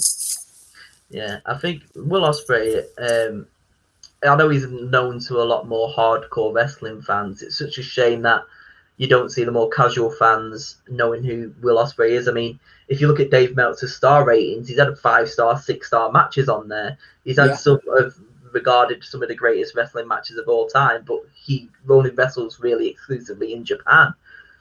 Yeah, 1.10 1.38
I 1.44 1.58
think 1.58 1.82
Will 1.96 2.22
Ospreay. 2.22 2.84
Um, 2.98 3.46
I 4.22 4.36
know 4.36 4.48
he's 4.48 4.68
known 4.68 5.18
to 5.20 5.40
a 5.40 5.44
lot 5.44 5.66
more 5.66 5.92
hardcore 5.92 6.54
wrestling 6.54 7.02
fans. 7.02 7.42
It's 7.42 7.58
such 7.58 7.78
a 7.78 7.82
shame 7.82 8.22
that 8.22 8.44
you 9.00 9.06
don't 9.08 9.30
see 9.30 9.44
the 9.44 9.50
more 9.50 9.70
casual 9.70 10.10
fans 10.10 10.76
knowing 10.86 11.24
who 11.24 11.54
Will 11.62 11.78
Ospreay 11.82 12.10
is. 12.10 12.28
I 12.28 12.32
mean, 12.32 12.60
if 12.88 13.00
you 13.00 13.08
look 13.08 13.18
at 13.18 13.30
Dave 13.30 13.56
Meltzer's 13.56 13.96
star 13.96 14.26
ratings, 14.26 14.68
he's 14.68 14.78
had 14.78 14.98
five 14.98 15.30
star, 15.30 15.58
six 15.58 15.86
star 15.86 16.12
matches 16.12 16.50
on 16.50 16.68
there. 16.68 16.98
He's 17.24 17.38
had 17.38 17.48
Yeah. 17.48 17.56
some 17.56 17.80
of 17.88 18.20
regarded 18.52 19.02
some 19.02 19.22
of 19.22 19.30
the 19.30 19.34
greatest 19.34 19.74
wrestling 19.74 20.06
matches 20.06 20.36
of 20.36 20.48
all 20.48 20.66
time, 20.66 21.02
but 21.06 21.20
he 21.34 21.70
only 21.88 22.10
wrestles 22.10 22.60
really 22.60 22.88
exclusively 22.88 23.54
in 23.54 23.64
Japan. 23.64 24.12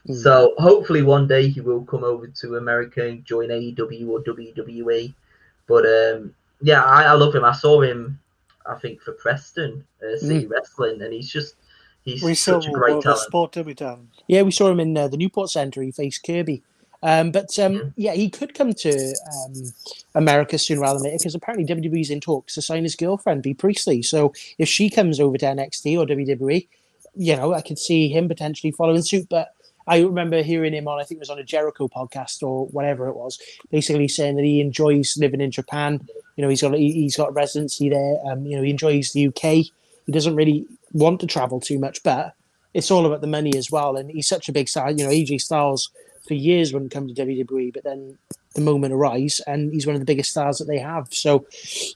Mm. 0.08 0.16
So 0.24 0.54
hopefully 0.58 1.02
one 1.02 1.28
day 1.28 1.50
he 1.50 1.60
will 1.60 1.84
come 1.84 2.06
over 2.06 2.28
to 2.28 2.56
America 2.56 3.06
and 3.06 3.26
join 3.26 3.50
AEW 3.50 4.08
or 4.08 4.22
WWE. 4.22 5.14
But 5.68 5.86
um, 5.86 6.34
yeah, 6.62 6.82
I, 6.84 7.04
I 7.04 7.12
love 7.12 7.36
him. 7.36 7.44
I 7.44 7.52
saw 7.52 7.82
him, 7.82 8.18
I 8.66 8.76
think, 8.76 9.02
for 9.02 9.12
Preston 9.12 9.84
uh, 10.02 10.18
City 10.18 10.48
Wrestling, 10.48 11.02
and 11.02 11.12
he's 11.12 11.30
just 11.30 11.56
he's 12.06 12.24
We 12.24 12.36
saw 12.36 12.60
such 12.60 12.70
a 12.70 12.72
great 12.74 13.02
talent. 13.02 13.22
sport, 13.22 13.52
did 13.52 13.66
we, 13.66 13.74
Dan? 13.74 14.10
Yeah, 14.28 14.42
we 14.44 14.52
saw 14.52 14.70
him 14.70 14.80
in 14.80 14.98
uh, 14.98 15.08
the 15.08 15.18
Newport 15.18 15.50
Centre. 15.50 15.82
He 15.82 15.92
faced 15.92 16.24
Kirby. 16.24 16.62
Um, 17.02 17.32
but 17.32 17.58
um, 17.60 17.94
yeah, 17.96 18.14
he 18.14 18.30
could 18.30 18.54
come 18.54 18.74
to 18.74 19.16
um, 19.46 19.54
America 20.16 20.58
sooner 20.58 20.82
rather 20.82 21.00
than 21.00 21.06
later 21.06 21.18
because 21.20 21.34
apparently 21.36 21.66
WWE's 21.74 22.10
in 22.10 22.20
talks 22.20 22.56
to 22.56 22.62
sign 22.62 22.84
his 22.84 22.96
girlfriend, 22.96 23.42
Bea 23.42 23.54
Priestley. 23.54 24.02
So 24.02 24.34
if 24.58 24.68
she 24.68 24.90
comes 24.90 25.20
over 25.20 25.38
to 25.38 25.46
NXT 25.46 25.98
or 25.98 26.06
WWE, 26.06 26.68
you 27.16 27.36
know, 27.38 27.54
I 27.54 27.62
could 27.62 27.80
see 27.80 28.10
him 28.10 28.28
potentially 28.28 28.72
following 28.72 29.02
suit. 29.02 29.28
But 29.30 29.54
I 29.88 30.02
remember 30.02 30.42
hearing 30.44 30.74
him 30.74 30.90
on, 30.90 31.00
I 31.00 31.04
think 31.06 31.20
it 31.20 31.22
was 31.22 31.30
on 31.30 31.40
a 31.40 31.44
Jericho 31.44 31.88
podcast 31.88 32.44
or 32.44 32.68
whatever 32.68 33.08
it 33.08 33.16
was, 33.16 33.40
basically 33.72 34.10
saying 34.10 34.36
that 34.36 34.44
he 34.44 34.60
enjoys 34.60 35.18
living 35.18 35.40
in 35.42 35.52
Japan. 35.52 36.06
You 36.36 36.44
know, 36.44 36.50
he's 36.50 36.62
got 36.62 36.74
he- 36.74 36.92
he's 36.92 37.16
got 37.16 37.34
residency 37.34 37.90
there. 37.90 38.18
Um, 38.26 38.46
you 38.46 38.58
know, 38.58 38.62
he 38.64 38.70
enjoys 38.72 39.14
the 39.14 39.28
UK. 39.28 39.44
He 40.06 40.12
doesn't 40.12 40.36
really 40.36 40.66
want 40.94 41.20
to 41.22 41.28
travel 41.28 41.60
too 41.60 41.80
much, 41.80 42.04
but 42.04 42.34
it's 42.74 42.92
all 42.92 43.06
about 43.06 43.22
the 43.22 43.28
money 43.28 43.56
as 43.56 43.72
well. 43.72 43.98
And 43.98 44.10
he's 44.10 44.28
such 44.28 44.50
a 44.50 44.54
big 44.54 44.70
star. 44.70 44.92
You 44.92 45.06
know, 45.06 45.10
AJ 45.10 45.42
Styles 45.42 45.92
for 46.28 46.34
years 46.34 46.74
wouldn't 46.74 46.92
come 46.92 47.08
to 47.08 47.14
WWE, 47.14 47.74
but 47.74 47.84
then 47.84 48.18
the 48.56 48.62
moment 48.62 48.94
arrives, 48.94 49.40
and 49.42 49.72
he's 49.72 49.86
one 49.86 49.96
of 49.96 50.02
the 50.02 50.06
biggest 50.06 50.32
stars 50.32 50.58
that 50.58 50.66
they 50.66 50.80
have. 50.80 51.08
So, 51.12 51.46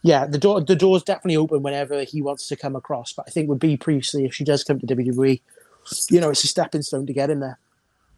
yeah, 0.04 0.26
the 0.26 0.38
door 0.38 0.62
the 0.62 0.76
door's 0.76 1.04
definitely 1.04 1.38
open 1.38 1.64
whenever 1.64 2.04
he 2.04 2.22
wants 2.22 2.48
to 2.48 2.56
come 2.56 2.76
across. 2.76 3.14
But 3.14 3.26
I 3.28 3.32
think 3.32 3.50
with 3.50 3.60
Bea 3.60 3.78
Priestley, 3.78 4.26
if 4.26 4.34
she 4.34 4.44
does 4.44 4.64
come 4.64 4.80
to 4.80 4.86
WWE, 4.86 5.42
you 6.10 6.22
know, 6.22 6.30
it's 6.30 6.44
a 6.44 6.48
stepping 6.48 6.82
stone 6.82 7.08
to 7.08 7.14
get 7.14 7.30
in 7.30 7.40
there. 7.40 7.60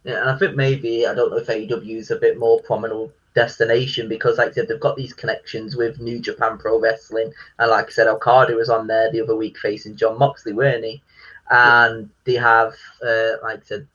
Yeah, 0.04 0.20
and 0.20 0.30
I 0.30 0.38
think 0.38 0.54
maybe 0.54 1.06
I 1.06 1.14
don't 1.14 1.30
know 1.30 1.38
if 1.38 1.48
AEW 1.48 1.96
is 1.96 2.10
a 2.10 2.16
bit 2.16 2.38
more 2.38 2.60
prominent 2.60 3.10
destination 3.36 4.08
because, 4.08 4.38
like 4.38 4.48
I 4.48 4.52
said, 4.52 4.66
they've 4.66 4.80
got 4.80 4.96
these 4.96 5.12
connections 5.12 5.76
with 5.76 6.00
New 6.00 6.18
Japan 6.18 6.58
Pro 6.58 6.80
Wrestling, 6.80 7.32
and 7.60 7.70
like 7.70 7.86
I 7.86 7.90
said, 7.90 8.08
Okada 8.08 8.54
was 8.56 8.68
on 8.70 8.88
there 8.88 9.12
the 9.12 9.20
other 9.20 9.36
week 9.36 9.58
facing 9.58 9.94
Jon 9.94 10.18
Moxley, 10.18 10.52
weren't 10.54 10.84
he? 10.84 11.02
And 11.50 12.10
they 12.24 12.34
have, 12.34 12.74
uh, 13.06 13.32
like 13.44 13.60
I 13.60 13.64
said, 13.64 13.86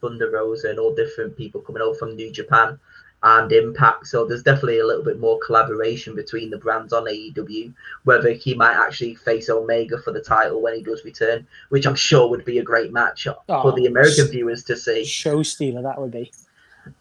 Thunder 0.00 0.30
Rosa 0.30 0.70
and 0.70 0.78
all 0.78 0.94
different 0.94 1.36
people 1.36 1.60
coming 1.62 1.82
over 1.82 1.98
from 1.98 2.14
New 2.14 2.30
Japan 2.30 2.78
and 3.24 3.50
Impact. 3.52 4.06
So 4.06 4.24
there's 4.24 4.42
definitely 4.42 4.80
a 4.80 4.86
little 4.86 5.04
bit 5.04 5.18
more 5.18 5.38
collaboration 5.44 6.14
between 6.14 6.50
the 6.50 6.58
brands 6.58 6.92
on 6.92 7.04
AEW. 7.06 7.72
Whether 8.04 8.32
he 8.32 8.54
might 8.54 8.76
actually 8.76 9.14
face 9.14 9.48
Omega 9.48 9.98
for 9.98 10.12
the 10.12 10.20
title 10.20 10.60
when 10.60 10.74
he 10.74 10.82
does 10.82 11.04
return, 11.04 11.46
which 11.70 11.86
I'm 11.86 11.94
sure 11.94 12.28
would 12.28 12.44
be 12.44 12.58
a 12.58 12.62
great 12.62 12.92
match 12.92 13.24
for 13.24 13.36
Oh, 13.48 13.70
the 13.72 13.86
American 13.86 14.26
viewers 14.26 14.64
to 14.64 14.76
see. 14.76 15.04
Show 15.04 15.42
stealer 15.42 15.82
that 15.82 16.00
would 16.00 16.10
be. 16.10 16.30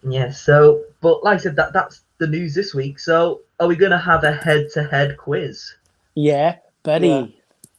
Yeah, 0.04 0.32
so 0.32 0.84
but 1.02 1.24
like 1.24 1.40
I 1.40 1.42
said, 1.42 1.56
that 1.56 1.74
that's 1.74 2.02
the 2.18 2.28
news 2.28 2.54
this 2.54 2.74
week. 2.74 3.00
So 3.00 3.42
are 3.60 3.68
we 3.68 3.76
gonna 3.76 4.00
have 4.00 4.24
a 4.24 4.34
head 4.34 4.68
to 4.74 4.84
head 4.84 5.18
quiz? 5.18 5.74
Yeah, 6.16 6.58
buddy. 6.84 7.08
Yeah. 7.08 7.28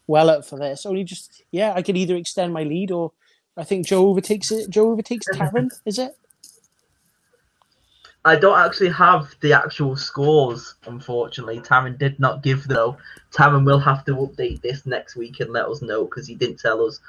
Well 0.06 0.30
up 0.30 0.44
for 0.44 0.58
this. 0.58 0.84
Only 0.86 1.04
just 1.04 1.42
yeah, 1.50 1.72
I 1.74 1.82
could 1.82 1.96
either 1.96 2.16
extend 2.16 2.52
my 2.52 2.64
lead 2.64 2.90
or 2.90 3.12
I 3.56 3.64
think 3.64 3.86
Joe 3.86 4.08
overtakes 4.08 4.50
it. 4.50 4.70
Joe 4.70 4.90
overtakes 4.90 5.26
Taryn, 5.34 5.70
is 5.86 5.98
it? 5.98 6.16
I 8.24 8.36
don't 8.36 8.58
actually 8.58 8.90
have 8.90 9.34
the 9.40 9.52
actual 9.52 9.96
scores, 9.96 10.76
unfortunately. 10.86 11.58
Taryn 11.58 11.98
did 11.98 12.20
not 12.20 12.42
give. 12.42 12.68
Though. 12.68 12.96
Taryn 13.32 13.64
will 13.64 13.80
have 13.80 14.04
to 14.04 14.14
update 14.16 14.62
this 14.62 14.86
next 14.86 15.16
week 15.16 15.40
and 15.40 15.50
let 15.50 15.66
us 15.66 15.82
know 15.82 16.04
because 16.04 16.26
he 16.26 16.34
didn't 16.34 16.60
tell 16.60 16.84
us. 16.84 17.00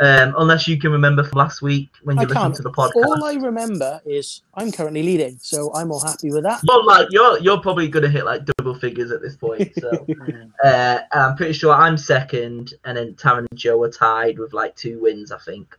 Um, 0.00 0.34
unless 0.38 0.66
you 0.66 0.78
can 0.78 0.90
remember 0.90 1.22
from 1.22 1.38
last 1.38 1.62
week 1.62 1.88
when 2.02 2.16
you 2.16 2.22
I 2.22 2.26
listened 2.26 2.54
to 2.56 2.62
the 2.62 2.70
podcast. 2.72 2.92
All 2.96 3.22
I 3.24 3.34
remember 3.34 4.00
is 4.04 4.42
I'm 4.54 4.72
currently 4.72 5.02
leading, 5.02 5.38
so 5.40 5.72
I'm 5.74 5.92
all 5.92 6.00
happy 6.00 6.32
with 6.32 6.42
that. 6.44 6.60
You're 6.68 6.84
like 6.84 7.08
you're 7.10 7.38
you're 7.38 7.60
probably 7.60 7.86
gonna 7.88 8.08
hit 8.08 8.24
like 8.24 8.42
double 8.44 8.74
figures 8.74 9.10
at 9.12 9.22
this 9.22 9.36
point. 9.36 9.70
So 9.78 10.04
uh, 10.64 10.98
I'm 11.12 11.36
pretty 11.36 11.52
sure 11.52 11.72
I'm 11.72 11.96
second, 11.96 12.74
and 12.84 12.96
then 12.96 13.14
Taryn 13.14 13.46
and 13.50 13.58
Joe 13.58 13.80
are 13.84 13.90
tied 13.90 14.38
with 14.38 14.52
like 14.52 14.74
two 14.74 14.98
wins, 15.00 15.30
I 15.30 15.38
think. 15.38 15.76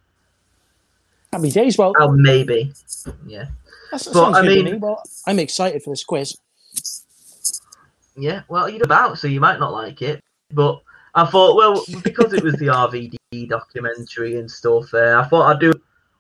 Happy 1.34 1.50
days. 1.52 1.78
Well, 1.78 1.94
Oh, 2.00 2.12
maybe. 2.12 2.72
Yeah, 3.26 3.46
that 3.92 4.08
but, 4.14 4.36
I 4.36 4.42
to 4.44 4.48
mean- 4.48 4.66
me. 4.66 4.74
Well, 4.76 5.02
I'm 5.28 5.40
excited 5.40 5.84
for 5.84 5.90
this 5.90 6.04
quiz. 6.06 6.38
yeah. 8.16 8.44
Well, 8.48 8.70
you're 8.70 8.84
about, 8.84 9.18
so 9.18 9.28
you 9.28 9.40
might 9.42 9.60
not 9.60 9.74
like 9.74 10.02
it, 10.02 10.24
but 10.52 10.82
I 11.16 11.26
thought, 11.26 11.56
well, 11.56 11.84
because 12.04 12.34
it 12.34 12.44
was 12.44 12.56
the 12.56 12.68
RVD 12.68 13.48
documentary 13.50 14.38
and 14.40 14.50
stuff, 14.50 14.94
uh, 14.94 15.22
I 15.24 15.28
thought 15.28 15.54
I'd 15.54 15.60
do 15.60 15.72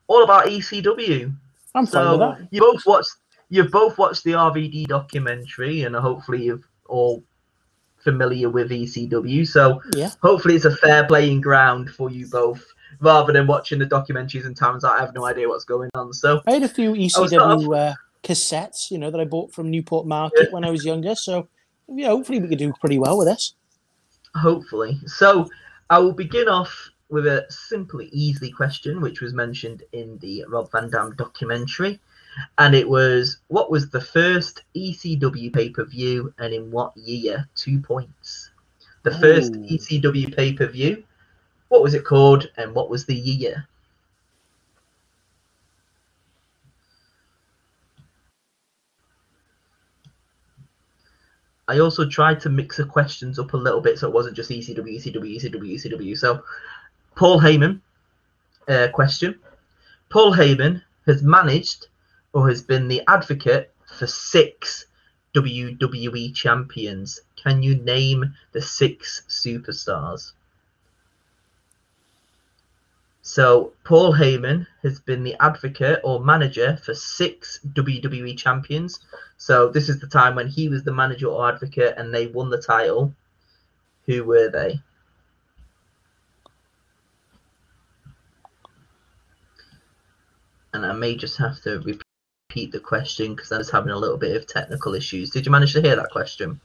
all 0.07 0.23
about 0.23 0.45
ECW. 0.45 1.33
I'm 1.75 1.85
fine 1.87 2.11
with 2.11 2.19
that. 2.19 2.47
you 2.51 2.61
both 2.61 2.85
watched 2.85 3.09
you've 3.49 3.71
both 3.71 3.97
watched 3.97 4.23
the 4.23 4.31
RVD 4.31 4.87
documentary, 4.87 5.83
and 5.83 5.95
hopefully 5.95 6.43
you've 6.45 6.67
all 6.87 7.23
familiar 7.97 8.49
with 8.49 8.69
ECW. 8.71 9.47
So 9.47 9.81
Yeah. 9.93 10.09
hopefully 10.21 10.55
it's 10.55 10.65
a 10.65 10.75
fair 10.75 11.05
playing 11.05 11.41
ground 11.41 11.89
for 11.89 12.09
you 12.09 12.27
both, 12.27 12.63
rather 12.99 13.31
than 13.31 13.47
watching 13.47 13.79
the 13.79 13.85
documentaries 13.85 14.45
and 14.45 14.55
times 14.55 14.83
I 14.83 14.99
have 14.99 15.13
no 15.13 15.25
idea 15.25 15.47
what's 15.47 15.65
going 15.65 15.89
on. 15.95 16.13
So 16.13 16.41
I 16.45 16.51
had 16.53 16.63
a 16.63 16.67
few 16.67 16.93
ECW 16.93 17.75
uh, 17.75 17.93
cassettes, 18.23 18.91
you 18.91 18.97
know, 18.97 19.09
that 19.09 19.19
I 19.21 19.25
bought 19.25 19.51
from 19.51 19.71
Newport 19.71 20.05
Market 20.05 20.51
when 20.51 20.63
I 20.63 20.69
was 20.71 20.83
younger. 20.85 21.15
So, 21.15 21.47
yeah, 21.87 22.07
hopefully 22.07 22.39
we 22.39 22.47
could 22.47 22.59
do 22.59 22.73
pretty 22.79 22.99
well 22.99 23.17
with 23.17 23.27
this. 23.27 23.55
Hopefully, 24.35 24.99
so 25.05 25.49
I 25.89 25.99
will 25.99 26.13
begin 26.13 26.47
off 26.47 26.89
with 27.09 27.27
a 27.27 27.45
simply 27.49 28.09
easy 28.11 28.49
question, 28.49 28.99
which 28.99 29.21
was 29.21 29.33
mentioned 29.33 29.83
in 29.91 30.17
the 30.17 30.43
Rob 30.47 30.71
Van 30.71 30.89
Dam 30.89 31.13
documentary. 31.15 31.99
And 32.57 32.73
it 32.73 32.89
was, 32.89 33.37
what 33.49 33.69
was 33.69 33.89
the 33.89 34.01
first 34.01 34.63
ECW 34.75 35.53
pay 35.53 35.69
per 35.69 35.85
view 35.85 36.33
and 36.39 36.51
in 36.51 36.71
what 36.71 36.97
year? 36.97 37.47
Two 37.55 37.79
points. 37.79 38.49
The 39.03 39.17
first 39.19 39.53
Ooh. 39.53 39.59
ECW 39.59 40.35
pay 40.35 40.53
per 40.53 40.65
view, 40.65 41.03
what 41.67 41.83
was 41.83 41.93
it 41.93 42.05
called 42.05 42.49
and 42.57 42.73
what 42.73 42.89
was 42.89 43.05
the 43.05 43.15
year? 43.15 43.67
I 51.67 51.79
also 51.79 52.07
tried 52.07 52.41
to 52.41 52.49
mix 52.49 52.77
the 52.77 52.85
questions 52.85 53.39
up 53.39 53.53
a 53.53 53.57
little 53.57 53.81
bit 53.81 53.97
so 53.97 54.07
it 54.07 54.13
wasn't 54.13 54.35
just 54.35 54.49
ECW, 54.49 54.97
ECW, 54.97 55.35
ECW, 55.35 55.73
ECW. 55.75 56.17
So, 56.17 56.43
Paul 57.15 57.39
Heyman, 57.39 57.79
uh, 58.67 58.89
question. 58.93 59.39
Paul 60.09 60.33
Heyman 60.33 60.81
has 61.05 61.23
managed 61.23 61.87
or 62.33 62.49
has 62.49 62.61
been 62.61 62.87
the 62.87 63.01
advocate 63.07 63.73
for 63.97 64.07
six 64.07 64.85
WWE 65.35 66.33
champions. 66.35 67.21
Can 67.35 67.63
you 67.63 67.75
name 67.75 68.35
the 68.51 68.61
six 68.61 69.23
superstars? 69.29 70.33
So, 73.25 73.71
Paul 73.85 74.13
Heyman 74.13 74.67
has 74.81 74.99
been 74.99 75.23
the 75.23 75.37
advocate 75.39 76.01
or 76.03 76.19
manager 76.19 76.75
for 76.83 76.93
six 76.93 77.61
WWE 77.71 78.37
champions. 78.37 78.99
So, 79.37 79.69
this 79.69 79.87
is 79.87 80.01
the 80.01 80.07
time 80.07 80.35
when 80.35 80.49
he 80.49 80.67
was 80.67 80.83
the 80.83 80.91
manager 80.91 81.27
or 81.27 81.47
advocate 81.47 81.95
and 81.97 82.13
they 82.13 82.27
won 82.27 82.49
the 82.49 82.61
title. 82.61 83.15
Who 84.07 84.25
were 84.25 84.49
they? 84.49 84.81
And 90.73 90.85
I 90.85 90.91
may 90.91 91.15
just 91.15 91.37
have 91.37 91.61
to 91.61 91.79
repeat 91.79 92.73
the 92.73 92.79
question 92.81 93.35
because 93.35 93.53
I 93.53 93.57
was 93.57 93.71
having 93.71 93.91
a 93.91 93.97
little 93.97 94.17
bit 94.17 94.35
of 94.35 94.47
technical 94.47 94.95
issues. 94.95 95.29
Did 95.29 95.45
you 95.45 95.51
manage 95.51 95.71
to 95.73 95.81
hear 95.81 95.95
that 95.95 96.11
question? 96.11 96.59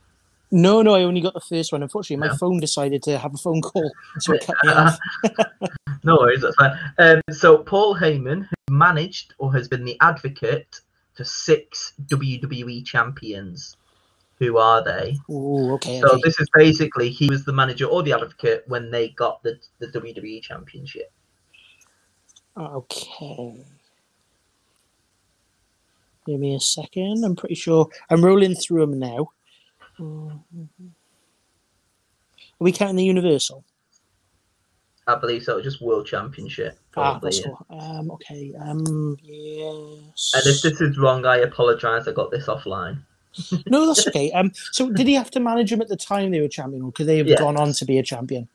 No, 0.51 0.81
no, 0.81 0.95
I 0.95 1.03
only 1.03 1.21
got 1.21 1.33
the 1.35 1.39
first 1.41 1.71
one. 1.71 1.83
Unfortunately, 1.83 2.19
my 2.19 2.31
No. 2.31 2.37
phone 2.37 2.59
decided 2.59 3.03
to 3.03 3.17
have 3.19 3.35
a 3.35 3.37
phone 3.37 3.61
call, 3.61 3.91
so 4.19 4.33
it 4.33 4.45
cut 4.45 4.55
me 4.63 4.71
off. 4.71 4.99
no 6.03 6.15
worries, 6.15 6.41
that's 6.41 6.55
fine. 6.55 6.77
Um, 6.97 7.21
so 7.31 7.59
Paul 7.59 7.95
Heyman 7.95 8.41
has 8.41 8.49
managed 8.69 9.35
or 9.37 9.53
has 9.53 9.67
been 9.67 9.83
the 9.85 9.97
advocate 10.01 10.81
for 11.13 11.23
six 11.23 11.93
WWE 12.07 12.83
champions. 12.85 13.77
Who 14.39 14.57
are 14.57 14.81
they? 14.83 15.17
Ooh, 15.29 15.73
okay, 15.73 15.99
So 15.99 16.07
okay. 16.13 16.21
this 16.23 16.39
is 16.39 16.47
basically 16.53 17.09
he 17.09 17.29
was 17.29 17.43
the 17.43 17.51
manager 17.51 17.85
or 17.85 18.01
the 18.03 18.13
advocate 18.13 18.63
when 18.67 18.89
they 18.89 19.09
got 19.09 19.43
the, 19.43 19.59
the 19.79 19.87
WWE 19.87 20.41
championship. 20.41 21.11
Okay. 22.57 23.65
Give 26.25 26.39
me 26.39 26.55
a 26.55 26.59
second. 26.59 27.23
I'm 27.25 27.35
pretty 27.35 27.55
sure 27.55 27.89
I'm 28.09 28.23
rolling 28.23 28.55
through 28.55 28.81
them 28.85 28.97
now. 28.99 29.31
Mhm. 29.99 30.39
Are 32.59 32.63
we 32.63 32.71
counting 32.71 32.97
the 32.97 33.05
Universal? 33.05 33.63
I 35.07 35.15
believe 35.15 35.43
so, 35.43 35.59
just 35.61 35.81
world 35.81 36.05
championship. 36.05 36.77
Ah, 36.95 37.19
Probably. 37.19 37.31
that's 37.31 37.43
cool. 37.43 37.65
Um, 37.71 38.11
okay. 38.11 38.53
Um, 38.59 39.17
yes. 39.23 40.31
and 40.35 40.45
if 40.45 40.61
this 40.61 40.79
is 40.81 40.99
wrong, 40.99 41.25
I 41.25 41.37
apologise. 41.37 42.07
I 42.07 42.11
got 42.11 42.29
this 42.29 42.45
offline. 42.45 42.99
No, 43.65 43.87
that's 43.87 44.07
okay. 44.09 44.31
Um, 44.31 44.51
so 44.71 44.91
did 44.91 45.07
he 45.07 45.15
have 45.15 45.31
to 45.31 45.39
manage 45.39 45.71
him 45.71 45.81
at 45.81 45.87
the 45.87 45.95
time 45.95 46.31
they 46.31 46.41
were 46.41 46.47
champion, 46.47 46.83
or 46.83 46.91
could 46.91 47.07
they 47.07 47.17
have 47.17 47.39
gone 47.39 47.57
on 47.57 47.73
to 47.73 47.85
be 47.85 47.97
a 47.97 48.03
champion? 48.03 48.47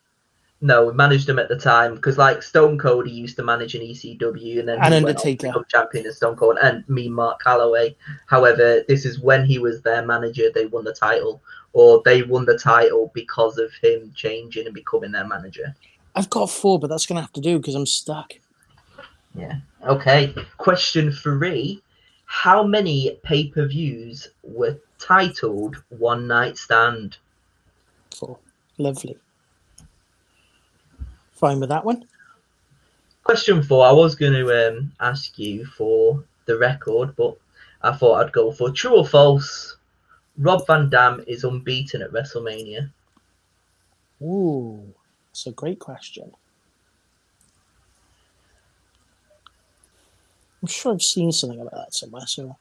No, 0.61 0.86
we 0.86 0.92
managed 0.94 1.28
him 1.28 1.38
at 1.38 1.48
the 1.48 1.59
time 1.59 1.94
because, 1.94 2.16
like 2.16 2.42
Stone 2.42 2.78
Cold, 2.78 3.07
he 3.07 3.12
used 3.12 3.36
to 3.36 3.42
manage 3.42 3.74
in 3.74 3.82
ECW, 3.82 4.61
and 4.61 4.68
then 4.68 4.78
And 4.82 4.94
he 4.94 5.05
went 5.05 5.18
on 5.18 5.22
to 5.22 5.30
Undertaker. 5.30 5.64
champion 5.68 6.07
in 6.07 6.12
Stone 6.12 6.36
Cold, 6.36 6.57
and 6.62 6.88
me, 6.88 7.09
Mark 7.09 7.42
Calaway. 7.42 7.94
However, 8.26 8.82
this 8.88 9.05
is 9.05 9.20
when 9.20 9.44
he 9.44 9.59
was 9.59 9.82
their 9.82 10.07
manager. 10.07 10.50
They 10.55 10.66
won 10.66 10.84
the 10.84 10.94
title, 10.94 11.42
or 11.74 12.00
they 12.05 12.22
won 12.22 12.46
the 12.46 12.57
title 12.57 13.11
because 13.14 13.59
of 13.59 13.72
him 13.82 14.12
changing 14.14 14.64
and 14.64 14.74
becoming 14.74 15.12
their 15.12 15.26
manager. 15.26 15.74
I've 16.14 16.30
got 16.30 16.48
four, 16.48 16.78
but 16.78 16.88
that's 16.88 17.05
gonna 17.07 17.20
have 17.20 17.32
to 17.32 17.40
do 17.40 17.59
because 17.59 17.74
I'm 17.74 17.86
stuck. 17.86 18.32
Yeah. 19.34 19.57
Okay. 19.86 20.32
Question 20.57 21.11
three: 21.12 21.82
How 22.24 22.62
many 22.62 23.18
pay-per-views 23.22 24.28
were 24.44 24.78
titled 24.98 25.76
One 25.90 26.26
Night 26.26 26.57
Stand? 26.57 27.18
Four. 28.16 28.38
Lovely. 28.78 29.18
Fine 31.45 31.61
with 31.61 31.68
that 31.68 31.84
one. 31.84 32.07
Question 33.22 33.62
four: 33.62 33.84
I 33.84 33.92
was 33.92 34.14
going 34.14 34.32
to 34.32 34.68
um, 34.68 34.90
ask 34.99 35.38
you 35.38 35.66
for 35.66 36.24
the 36.47 36.57
record, 36.57 37.14
but 37.16 37.36
I 37.82 37.95
thought 37.95 38.24
I'd 38.24 38.32
go 38.32 38.51
for 38.51 38.70
true 38.70 38.97
or 38.97 39.07
false. 39.07 39.76
Rob 40.38 40.66
Van 40.66 40.88
Dam 40.88 41.22
is 41.26 41.45
unbeaten 41.45 42.01
at 42.01 42.12
WrestleMania. 42.12 42.90
Ooh, 44.22 44.95
that's 45.28 45.47
a 45.47 45.53
great 45.53 45.78
question. 45.80 46.32
I'm 50.62 50.68
sure 50.68 50.95
I've 50.95 51.03
seen 51.03 51.30
something 51.30 51.61
about 51.61 51.74
that 51.74 51.92
somewhere. 51.92 52.26
So 52.26 52.57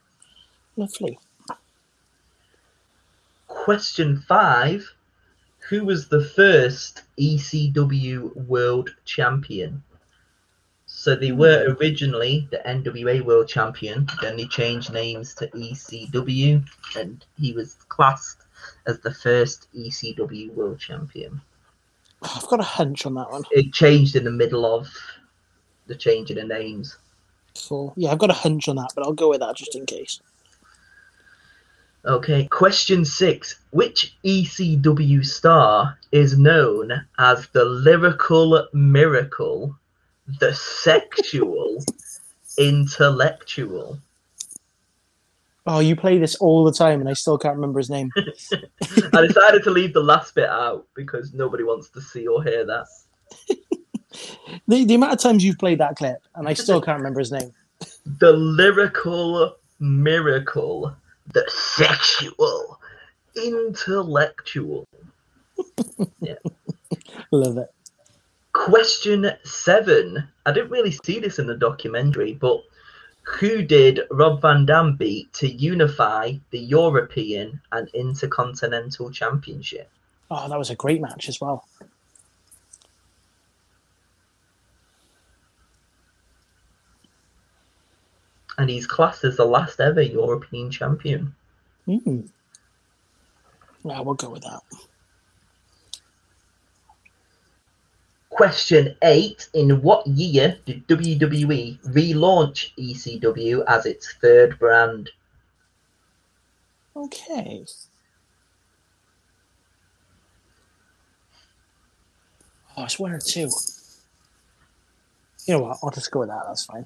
lovely. 0.76 1.18
Question 3.48 4.26
five: 4.28 4.94
Who 5.70 5.86
was 5.86 6.08
the 6.08 6.24
first 6.24 7.04
ECW 7.20 8.36
World 8.48 8.94
Champion? 9.06 9.84
So 10.86 11.16
they 11.16 11.30
hmm. 11.30 11.38
were 11.38 11.76
originally 11.80 12.48
the 12.52 12.58
NWA 12.66 13.24
World 13.24 13.48
Champion, 13.48 14.08
then 14.22 14.38
they 14.38 14.46
changed 14.46 14.94
names 14.94 15.34
to 15.36 15.48
ECW, 15.48 16.66
and 16.96 17.26
he 17.38 17.54
was 17.54 17.76
classed 17.90 18.44
as 18.88 19.00
the 19.00 19.14
first 19.14 19.68
ECW 19.76 20.54
World 20.54 20.80
Champion. 20.80 21.42
I've 22.22 22.48
got 22.48 22.60
a 22.60 22.64
hunch 22.64 23.06
on 23.06 23.16
that 23.16 23.32
one. 23.32 23.44
It 23.52 23.74
changed 23.74 24.16
in 24.16 24.24
the 24.24 24.32
middle 24.32 24.66
of 24.66 24.88
the 25.88 25.96
change 25.96 26.32
in 26.32 26.38
the 26.38 26.46
names. 26.46 26.98
So 27.56 27.94
yeah, 27.98 28.12
I've 28.12 28.20
got 28.20 28.30
a 28.30 28.34
hunch 28.34 28.68
on 28.68 28.78
that, 28.78 28.92
but 28.96 29.06
I'll 29.06 29.14
go 29.14 29.30
with 29.30 29.42
that 29.42 29.56
just 29.56 29.76
in 29.76 29.86
case. 29.86 30.22
Okay, 32.06 32.48
question 32.48 33.06
six. 33.06 33.60
Which 33.72 34.16
ECW 34.26 35.26
star 35.26 35.98
is 36.12 36.38
known 36.38 36.92
as 37.18 37.48
the 37.50 37.64
lyrical 37.64 38.68
miracle, 38.74 39.76
the 40.40 40.54
sexual 40.54 41.84
intellectual? 42.58 44.00
Oh, 45.66 45.80
you 45.80 45.96
play 45.96 46.18
this 46.18 46.36
all 46.36 46.66
the 46.66 46.74
time, 46.74 47.00
and 47.00 47.10
I 47.10 47.14
still 47.14 47.38
can't 47.38 47.56
remember 47.56 47.80
his 47.80 47.90
name. 47.90 48.12
I 49.14 49.26
decided 49.26 49.64
to 49.64 49.72
leave 49.72 49.94
the 49.94 50.04
last 50.04 50.36
bit 50.36 50.50
out 50.50 50.86
because 50.94 51.34
nobody 51.34 51.64
wants 51.64 51.90
to 51.92 52.02
see 52.02 52.28
or 52.28 52.44
hear 52.44 52.66
that. 52.66 52.86
the, 54.68 54.84
the 54.84 54.96
amount 54.96 55.14
of 55.14 55.20
times 55.20 55.46
you've 55.46 55.58
played 55.58 55.80
that 55.80 55.96
clip, 55.96 56.18
and 56.36 56.50
I 56.50 56.54
still 56.54 56.82
can't 56.82 56.98
remember 56.98 57.20
his 57.20 57.32
name. 57.32 57.54
The 58.20 58.32
lyrical 58.32 59.58
Miracle, 59.80 60.96
the 61.32 61.46
sexual, 61.50 62.80
intellectual. 63.36 64.88
yeah. 66.20 66.36
Love 67.32 67.58
it. 67.58 67.74
Question 68.54 69.32
seven. 69.44 70.28
I 70.46 70.52
didn't 70.52 70.72
really 70.72 70.92
see 70.92 71.20
this 71.20 71.40
in 71.40 71.48
the 71.48 71.58
documentary, 71.58 72.34
but 72.34 72.62
who 73.24 73.62
did 73.62 74.02
Rob 74.12 74.42
Van 74.42 74.66
Dam 74.66 74.96
beat 74.96 75.32
to 75.34 75.48
unify 75.50 76.34
the 76.52 76.60
European 76.60 77.62
and 77.72 77.88
Intercontinental 77.94 79.10
Championship? 79.12 79.90
Oh, 80.30 80.48
that 80.50 80.58
was 80.58 80.70
a 80.70 80.76
great 80.76 81.02
match 81.02 81.30
as 81.30 81.40
well. 81.40 81.66
And 88.58 88.70
he's 88.70 88.86
classed 88.86 89.24
as 89.24 89.38
the 89.38 89.46
last 89.46 89.80
ever 89.80 90.02
European 90.02 90.70
champion. 90.70 91.36
Mm. 91.88 92.30
Yeah, 93.84 94.00
we'll 94.02 94.14
go 94.16 94.30
with 94.30 94.44
that. 94.44 94.62
Question 98.30 98.96
eight. 99.04 99.50
In 99.54 99.82
what 99.82 100.06
year 100.08 100.58
did 100.66 100.88
WWE 100.88 101.80
relaunch 101.82 102.72
ECW 102.78 103.64
as 103.68 103.86
its 103.86 104.14
third 104.22 104.58
brand? 104.60 105.10
Okay. 106.96 107.66
Oh, 112.76 112.84
it's 112.84 112.98
one 112.98 113.12
or 113.12 113.20
two. 113.20 113.50
You 115.46 115.56
know 115.56 115.60
what? 115.60 115.78
I'll 115.84 115.92
just 115.92 116.10
go 116.12 116.22
with 116.22 116.30
that. 116.30 116.44
That's 116.48 116.66
fine. 116.66 116.86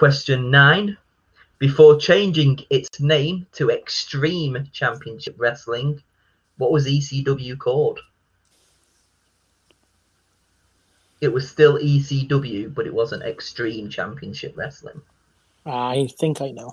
Question 0.00 0.50
nine. 0.50 0.96
Before 1.58 2.00
changing 2.00 2.64
its 2.70 3.00
name 3.00 3.46
to 3.52 3.68
Extreme 3.68 4.70
Championship 4.72 5.34
Wrestling, 5.36 6.02
what 6.56 6.72
was 6.72 6.86
ECW 6.86 7.58
called? 7.58 8.00
It 11.20 11.30
was 11.30 11.50
still 11.50 11.76
ECW, 11.76 12.74
but 12.74 12.86
it 12.86 12.94
wasn't 12.94 13.24
Extreme 13.24 13.90
Championship 13.90 14.56
Wrestling. 14.56 15.02
I 15.66 16.08
think 16.18 16.40
I 16.40 16.50
know. 16.50 16.72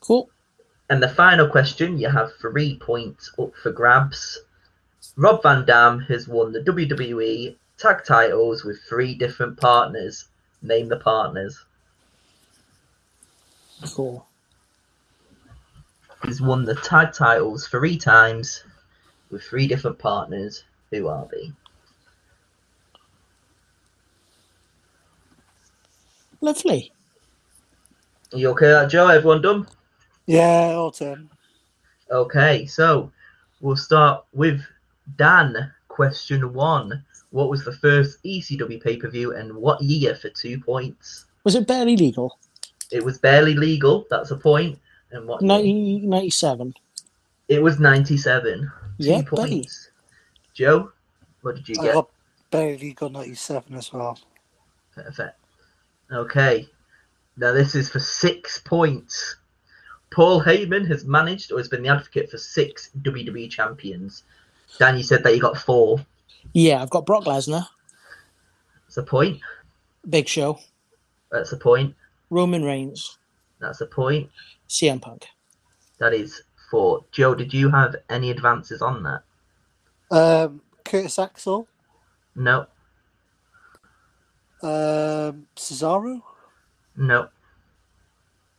Cool. 0.00 0.28
And 0.90 1.00
the 1.00 1.10
final 1.10 1.48
question, 1.48 1.96
you 1.96 2.08
have 2.08 2.32
three 2.40 2.76
points 2.78 3.30
up 3.38 3.54
for 3.54 3.70
grabs. 3.70 4.40
Rob 5.16 5.44
Van 5.44 5.64
Dam 5.64 6.00
has 6.00 6.26
won 6.26 6.50
the 6.50 6.58
WWE 6.58 7.54
tag 7.82 8.04
titles 8.04 8.64
with 8.64 8.80
three 8.82 9.14
different 9.14 9.58
partners. 9.58 10.28
Name 10.62 10.88
the 10.88 10.98
partners. 10.98 11.64
Cool. 13.94 14.24
He's 16.24 16.40
won 16.40 16.64
the 16.64 16.76
tag 16.76 17.12
titles 17.12 17.66
three 17.66 17.98
times 17.98 18.62
with 19.30 19.42
three 19.42 19.66
different 19.66 19.98
partners. 19.98 20.62
Who 20.92 21.08
are 21.08 21.26
they? 21.32 21.50
Lovely. 26.40 26.92
Are 28.32 28.38
you 28.38 28.50
okay, 28.50 28.86
Joe? 28.88 29.08
Everyone 29.08 29.42
done? 29.42 29.66
Yeah, 30.26 30.74
all 30.76 30.92
ten. 30.92 31.28
Okay, 32.10 32.66
so 32.66 33.10
we'll 33.60 33.76
start 33.76 34.24
with 34.32 34.62
Dan. 35.16 35.72
Question 35.88 36.52
one. 36.52 37.04
What 37.32 37.48
was 37.50 37.64
the 37.64 37.72
first 37.72 38.22
ECW 38.24 38.82
pay 38.82 38.96
per 38.98 39.08
view 39.08 39.34
and 39.34 39.54
what 39.56 39.82
year 39.82 40.14
for 40.14 40.28
two 40.28 40.60
points? 40.60 41.24
Was 41.44 41.54
it 41.54 41.66
barely 41.66 41.96
legal? 41.96 42.38
It 42.90 43.02
was 43.02 43.18
barely 43.18 43.54
legal. 43.54 44.06
That's 44.10 44.30
a 44.30 44.36
point. 44.36 44.78
And 45.10 45.26
what? 45.26 45.40
year? 45.42 45.48
1997. 45.48 46.74
It 47.48 47.62
was 47.62 47.80
97. 47.80 48.60
Two 48.60 48.70
Yeah, 48.98 49.22
buddy. 49.22 49.50
points. 49.62 49.90
Joe, 50.54 50.92
what 51.40 51.56
did 51.56 51.68
you 51.68 51.76
I 51.80 51.84
get? 51.84 51.94
got 51.94 52.10
barely 52.50 52.92
got 52.92 53.12
ninety 53.12 53.34
seven 53.34 53.74
as 53.76 53.90
well. 53.92 54.18
Perfect. 54.94 55.38
Okay. 56.12 56.68
Now 57.38 57.52
this 57.52 57.74
is 57.74 57.88
for 57.88 57.98
six 57.98 58.58
points. 58.58 59.36
Paul 60.10 60.42
Heyman 60.42 60.86
has 60.88 61.06
managed 61.06 61.50
or 61.50 61.56
has 61.58 61.68
been 61.68 61.82
the 61.82 61.88
advocate 61.88 62.30
for 62.30 62.36
six 62.36 62.90
WWE 63.00 63.50
champions. 63.50 64.24
Dan, 64.78 64.98
you 64.98 65.02
said 65.02 65.24
that 65.24 65.34
you 65.34 65.40
got 65.40 65.56
four. 65.56 66.04
Yeah, 66.52 66.82
I've 66.82 66.90
got 66.90 67.06
Brock 67.06 67.24
Lesnar, 67.24 67.66
That's 68.86 68.96
a 68.98 69.02
point. 69.02 69.40
Big 70.08 70.28
Show, 70.28 70.58
That's 71.30 71.52
a 71.52 71.56
point. 71.56 71.94
Roman 72.30 72.64
Reigns, 72.64 73.18
That's 73.60 73.80
a 73.80 73.86
point. 73.86 74.28
CM 74.68 75.00
Punk. 75.00 75.26
That 75.98 76.12
is 76.14 76.42
four. 76.70 77.04
Joe, 77.12 77.34
did 77.34 77.52
you 77.54 77.70
have 77.70 77.94
any 78.10 78.30
advances 78.30 78.82
on 78.82 79.02
that? 79.04 79.22
Um, 80.10 80.60
Curtis 80.84 81.18
Axel, 81.18 81.68
No. 82.34 82.66
um, 84.62 85.46
Cesaro. 85.56 86.22
No. 86.96 87.28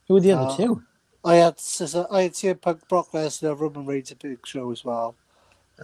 Who 0.07 0.15
were 0.15 0.19
the 0.21 0.31
other 0.33 0.51
Oh. 0.51 0.57
two? 0.57 0.83
I 1.25 1.35
had 1.35 1.57
Cesaro, 1.57 2.07
I 2.11 2.23
had 2.23 2.33
CM 2.33 2.59
Punk, 2.61 2.87
Brock 2.87 3.11
Lesnar, 3.11 3.57
Roman 3.59 3.85
Reigns, 3.85 4.11
a 4.11 4.15
big 4.15 4.45
show 4.45 4.71
as 4.71 4.83
well. 4.83 5.15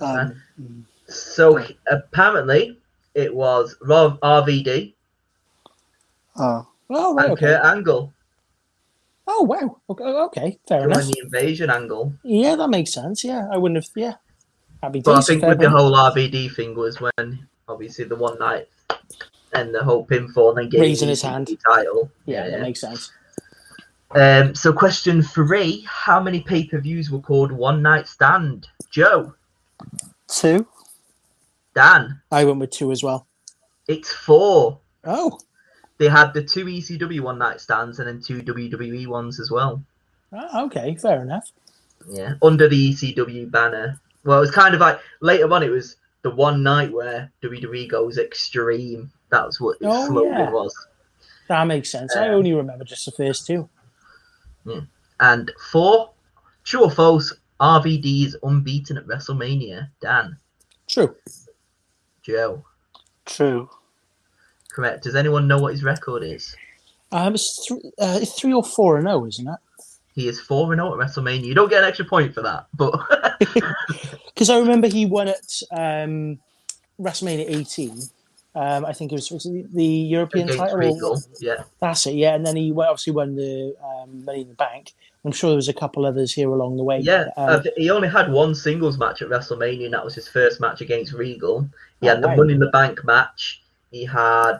Um, 0.01 0.41
mm, 0.59 0.83
So 1.09 1.63
apparently 1.89 2.79
it 3.15 3.33
was 3.33 3.75
Rob 3.81 4.19
RVD 4.21 4.93
oh, 6.37 6.67
Oh, 6.91 7.15
right. 7.15 7.25
and 7.25 7.33
Okay. 7.33 7.45
Kurt 7.47 7.65
Angle 7.65 8.13
Oh, 9.31 9.43
wow. 9.43 9.79
Okay, 9.89 10.03
okay 10.03 10.59
fair 10.67 10.85
enough. 10.85 11.03
the 11.05 11.19
invasion 11.23 11.69
angle. 11.69 12.11
Yeah, 12.23 12.55
that 12.55 12.69
makes 12.69 12.91
sense. 12.91 13.23
Yeah, 13.23 13.47
I 13.51 13.57
wouldn't 13.57 13.77
have. 13.83 13.91
Yeah. 13.95 14.15
Happy 14.81 15.01
But 15.01 15.17
I 15.17 15.21
think 15.21 15.43
with 15.43 15.59
the 15.59 15.69
whole 15.69 15.91
RVD 15.91 16.55
thing 16.55 16.75
was 16.75 16.99
when 16.99 17.47
obviously 17.67 18.05
the 18.05 18.15
one 18.15 18.39
night 18.39 18.67
and 19.53 19.73
the 19.73 19.83
whole 19.83 20.05
pinfall 20.05 20.49
and 20.49 20.57
then 20.57 20.69
getting 20.69 20.81
Raising 20.81 21.09
his 21.09 21.21
hand. 21.21 21.49
title. 21.63 22.09
Yeah, 22.25 22.49
that 22.49 22.61
makes 22.61 22.81
sense. 22.81 23.11
Um, 24.15 24.55
so 24.55 24.73
question 24.73 25.21
three: 25.21 25.85
How 25.87 26.19
many 26.19 26.41
pay 26.41 26.65
per 26.65 26.79
views 26.79 27.11
were 27.11 27.19
called 27.19 27.51
One 27.51 27.83
Night 27.83 28.07
Stand? 28.07 28.67
Joe, 28.89 29.35
two. 30.27 30.65
Dan, 31.79 32.21
I 32.29 32.43
went 32.43 32.59
with 32.59 32.71
two 32.71 32.91
as 32.91 33.03
well. 33.03 33.25
it's 33.87 34.11
four. 34.11 34.79
Oh, 35.05 35.39
They 35.97 36.09
had 36.09 36.33
the 36.33 36.43
two 36.43 36.65
ECW 36.65 37.21
One 37.21 37.37
Night 37.37 37.61
Stands 37.61 37.99
and 37.99 38.07
then 38.09 38.21
two 38.21 38.41
WWE 38.41 39.07
ones 39.07 39.39
as 39.39 39.49
well. 39.49 39.81
ah, 40.33 40.63
okay, 40.65 40.95
fair 40.95 41.21
enough. 41.21 41.49
Yeah, 42.09 42.33
under 42.41 42.67
the 42.67 42.91
ECW 42.91 43.49
banner. 43.49 43.97
Well, 44.25 44.39
it 44.39 44.41
was 44.41 44.51
kind 44.51 44.73
of 44.75 44.81
like 44.81 44.99
later 45.21 45.49
on. 45.53 45.63
It 45.63 45.69
was 45.69 45.95
the 46.21 46.31
one 46.31 46.61
night 46.63 46.91
where 46.91 47.31
WWE 47.43 47.87
goes 47.89 48.17
extreme. 48.17 49.09
That 49.31 49.45
was 49.45 49.61
what 49.61 49.79
the 49.79 49.87
Oh, 49.87 50.05
slogan 50.07 50.33
yeah. 50.33 50.51
was. 50.51 50.75
That 51.47 51.63
makes 51.65 51.89
sense. 51.89 52.13
I 52.13 52.27
Um, 52.27 52.35
only 52.35 52.51
remember 52.53 52.83
just 52.83 53.05
the 53.05 53.11
first 53.13 53.47
two. 53.47 53.69
And 55.21 55.51
four, 55.71 56.11
true 56.65 56.83
or 56.83 56.91
false? 56.91 57.33
RVD 57.61 58.25
is 58.25 58.35
unbeaten 58.43 58.97
at 58.97 59.05
WrestleMania. 59.07 59.89
Dan, 60.01 60.37
True. 60.87 61.15
Joe, 62.21 62.65
True. 63.25 63.69
correct. 64.71 65.03
Does 65.03 65.15
anyone 65.15 65.47
know 65.47 65.59
what 65.59 65.73
his 65.73 65.83
record 65.83 66.23
is? 66.23 66.55
Um, 67.11 67.33
it's 67.35 67.65
th- 67.67 67.81
uh, 67.99 68.19
three 68.25 68.53
or 68.53 68.63
four 68.63 68.97
and 68.97 69.07
oh, 69.07 69.25
isn't 69.25 69.47
it? 69.47 69.59
He 70.13 70.27
is 70.27 70.39
four 70.39 70.71
and 70.73 70.79
zero 70.79 70.99
at 70.99 71.07
WrestleMania. 71.07 71.45
You 71.45 71.55
don't 71.55 71.69
get 71.69 71.83
an 71.83 71.89
extra 71.89 72.05
point 72.05 72.33
for 72.33 72.41
that, 72.41 72.67
but 72.73 72.99
Because 74.33 74.49
I 74.49 74.57
remember 74.57 74.87
he 74.87 75.05
won 75.05 75.27
at 75.27 75.61
um, 75.71 76.39
WrestleMania 76.99 77.45
18. 77.49 78.01
Um, 78.55 78.85
I 78.85 78.93
think 78.93 79.11
it 79.11 79.15
was, 79.15 79.31
was 79.31 79.45
it 79.45 79.73
the 79.73 79.85
European 79.85 80.49
against 80.49 80.59
title. 80.59 80.77
Regal, 80.77 81.21
yeah, 81.39 81.63
That's 81.79 82.05
it, 82.07 82.15
yeah. 82.15 82.35
And 82.35 82.45
then 82.45 82.55
he 82.55 82.71
obviously 82.71 83.13
won 83.13 83.35
the 83.35 83.75
um, 83.83 84.25
Money 84.25 84.41
in 84.41 84.47
the 84.49 84.55
Bank. 84.55 84.93
I'm 85.23 85.31
sure 85.31 85.49
there 85.51 85.55
was 85.55 85.67
a 85.67 85.73
couple 85.73 86.05
others 86.05 86.33
here 86.33 86.49
along 86.49 86.77
the 86.77 86.83
way. 86.83 86.99
yeah. 86.99 87.25
Um, 87.37 87.49
uh, 87.49 87.61
he 87.77 87.89
only 87.89 88.07
had 88.07 88.31
one 88.31 88.55
singles 88.55 88.97
match 88.97 89.21
at 89.21 89.29
WrestleMania, 89.29 89.85
and 89.85 89.93
that 89.93 90.03
was 90.03 90.15
his 90.15 90.27
first 90.27 90.59
match 90.59 90.81
against 90.81 91.13
Regal. 91.13 91.69
He 92.01 92.07
Oh, 92.07 92.13
had 92.13 92.23
the 92.23 92.27
right. 92.27 92.37
Money 92.37 92.53
in 92.53 92.59
the 92.59 92.69
Bank 92.69 93.03
match. 93.03 93.61
He 93.91 94.05
had 94.05 94.59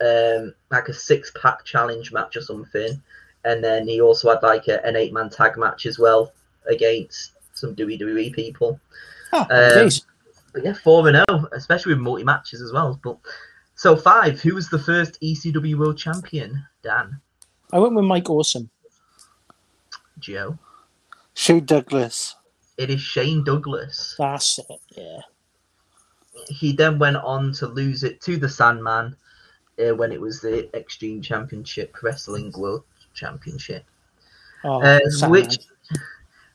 um, 0.00 0.54
like 0.70 0.88
a 0.88 0.94
six 0.94 1.30
pack 1.40 1.64
challenge 1.64 2.12
match 2.12 2.36
or 2.36 2.40
something, 2.40 3.02
and 3.44 3.62
then 3.62 3.86
he 3.88 4.00
also 4.00 4.30
had 4.30 4.42
like 4.42 4.68
a, 4.68 4.84
an 4.86 4.96
eight 4.96 5.12
man 5.12 5.28
tag 5.30 5.56
match 5.58 5.86
as 5.86 5.98
well 5.98 6.32
against 6.66 7.32
some 7.54 7.74
WWE 7.74 8.32
people. 8.32 8.80
oh, 9.32 9.40
um. 9.50 9.90
But 10.54 10.64
yeah, 10.64 10.72
four 10.72 11.06
and 11.08 11.22
zero, 11.28 11.46
especially 11.52 11.92
with 11.92 12.00
multi 12.02 12.24
matches 12.24 12.62
as 12.62 12.72
well. 12.72 12.98
But 13.04 13.18
so 13.74 13.94
five. 13.96 14.40
Who 14.40 14.54
was 14.54 14.70
the 14.70 14.78
first 14.78 15.20
ECW 15.20 15.76
World 15.76 15.98
Champion? 15.98 16.64
Dan, 16.82 17.20
I 17.72 17.78
went 17.78 17.94
with 17.94 18.06
Mike 18.06 18.30
Awesome. 18.30 18.70
Joe. 20.18 20.58
Shane 21.34 21.64
Douglas. 21.66 22.34
It 22.76 22.90
is 22.90 23.00
Shane 23.00 23.44
Douglas. 23.44 24.14
That's 24.18 24.58
it, 24.58 24.80
yeah. 24.96 25.20
He 26.48 26.72
then 26.72 26.98
went 26.98 27.16
on 27.16 27.52
to 27.54 27.66
lose 27.66 28.04
it 28.04 28.20
to 28.22 28.36
the 28.36 28.48
Sandman 28.48 29.16
uh, 29.78 29.94
when 29.94 30.12
it 30.12 30.20
was 30.20 30.40
the 30.40 30.74
Extreme 30.76 31.22
Championship 31.22 32.02
Wrestling 32.02 32.52
World 32.56 32.84
Championship. 33.14 33.84
Oh, 34.64 34.82
Uh, 34.82 35.00
which 35.28 35.58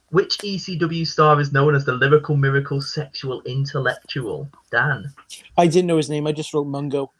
which 0.09 0.37
ECW 0.39 1.07
star 1.07 1.39
is 1.41 1.51
known 1.51 1.73
as 1.73 1.85
the 1.85 1.93
lyrical 1.93 2.35
miracle 2.35 2.81
sexual 2.81 3.41
intellectual? 3.43 4.47
Dan. 4.71 5.11
I 5.57 5.67
didn't 5.67 5.87
know 5.87 5.97
his 5.97 6.09
name. 6.09 6.27
I 6.27 6.31
just 6.31 6.53
wrote 6.53 6.67
Mungo. 6.67 7.11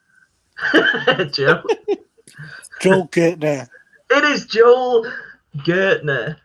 Joe. 1.32 1.64
Joel 2.82 3.08
Gertner. 3.08 3.68
It 4.12 4.24
is 4.26 4.46
Joel 4.46 5.12
Gertner. 5.58 6.38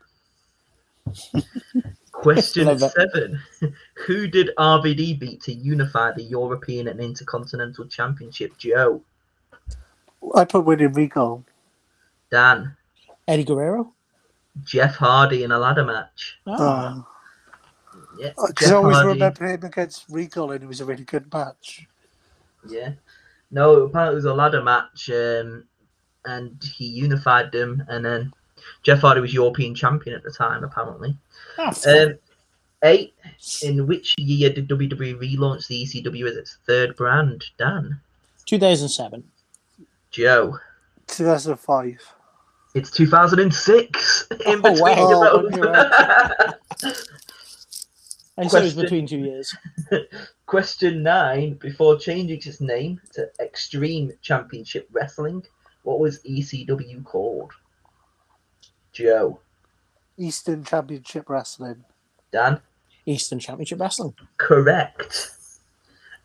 Question 2.12 2.78
seven. 2.78 3.40
Who 4.06 4.26
did 4.28 4.50
RVD 4.58 5.18
beat 5.18 5.42
to 5.42 5.52
unify 5.52 6.12
the 6.12 6.22
European 6.22 6.88
and 6.88 7.00
Intercontinental 7.00 7.86
Championship? 7.86 8.56
Joe. 8.58 9.02
I 10.34 10.44
put 10.44 10.64
William 10.64 10.92
Regal. 10.92 11.44
Dan. 12.30 12.76
Eddie 13.26 13.44
Guerrero. 13.44 13.92
Jeff 14.64 14.96
Hardy 14.96 15.44
in 15.44 15.52
a 15.52 15.58
ladder 15.58 15.84
match. 15.84 16.38
Ah. 16.46 16.98
Uh, 16.98 17.02
Yeah. 18.18 18.32
I 18.38 18.52
Jeff 18.58 18.72
always 18.72 18.96
Hardy. 18.96 19.08
remember 19.10 19.46
him 19.46 19.64
against 19.64 20.04
Regal, 20.08 20.50
and 20.52 20.62
it 20.62 20.66
was 20.66 20.80
a 20.80 20.84
really 20.84 21.04
good 21.04 21.32
match. 21.32 21.86
Yeah. 22.68 22.92
No, 23.50 23.82
apparently 23.84 24.14
it 24.14 24.16
was 24.16 24.24
a 24.26 24.34
ladder 24.34 24.62
match, 24.62 25.08
um, 25.10 25.64
and 26.24 26.62
he 26.62 26.86
unified 26.86 27.50
them, 27.52 27.82
and 27.88 28.04
then 28.04 28.32
Jeff 28.82 29.00
Hardy 29.00 29.20
was 29.20 29.32
European 29.32 29.74
champion 29.74 30.16
at 30.16 30.22
the 30.24 30.30
time, 30.32 30.64
apparently. 30.64 31.16
Ah, 31.58 31.72
Um, 31.86 32.18
eight. 32.82 33.14
In 33.62 33.86
which 33.86 34.14
year 34.18 34.50
did 34.50 34.68
WWE 34.68 35.16
relaunch 35.18 35.66
the 35.68 35.84
ECW 35.84 36.28
as 36.28 36.36
its 36.36 36.58
third 36.66 36.96
brand? 36.96 37.44
Dan, 37.58 38.00
2007. 38.46 39.22
Joe. 40.10 40.58
2005. 41.08 42.14
It's 42.74 42.90
2006. 42.90 44.26
In 44.46 44.60
Oh, 44.64 44.74
between 44.74 44.80
wow. 44.80 45.08
the 45.08 45.30
Oh, 45.30 45.50
both. 45.50 46.94
I 48.40 48.46
said 48.46 48.62
it 48.62 48.66
was 48.66 48.74
Question. 48.74 48.82
between 48.82 49.06
two 49.06 49.18
years. 49.18 49.54
Question 50.46 51.02
nine. 51.02 51.54
Before 51.54 51.98
changing 51.98 52.36
its 52.38 52.60
name 52.60 53.00
to 53.14 53.28
Extreme 53.40 54.12
Championship 54.22 54.88
Wrestling, 54.92 55.42
what 55.82 55.98
was 55.98 56.20
ECW 56.22 57.04
called? 57.04 57.50
Joe. 58.92 59.40
Eastern 60.16 60.62
Championship 60.64 61.28
Wrestling. 61.28 61.84
Dan. 62.30 62.60
Eastern 63.08 63.38
Championship 63.38 63.80
Wrestling. 63.80 64.14
Correct. 64.36 65.30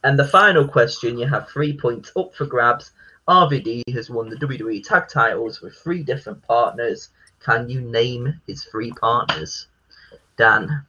And 0.03 0.19
the 0.19 0.27
final 0.27 0.67
question, 0.67 1.17
you 1.17 1.27
have 1.27 1.49
three 1.49 1.75
points 1.77 2.11
up 2.17 2.35
for 2.35 2.45
grabs. 2.45 2.91
RVD 3.27 3.83
has 3.93 4.09
won 4.09 4.29
the 4.29 4.35
WWE 4.35 4.83
tag 4.83 5.07
titles 5.07 5.61
with 5.61 5.75
three 5.75 6.03
different 6.03 6.45
partners. 6.45 7.09
Can 7.39 7.69
you 7.69 7.81
name 7.81 8.39
his 8.45 8.65
three 8.65 8.91
partners? 8.91 9.67
Dan. 10.37 10.85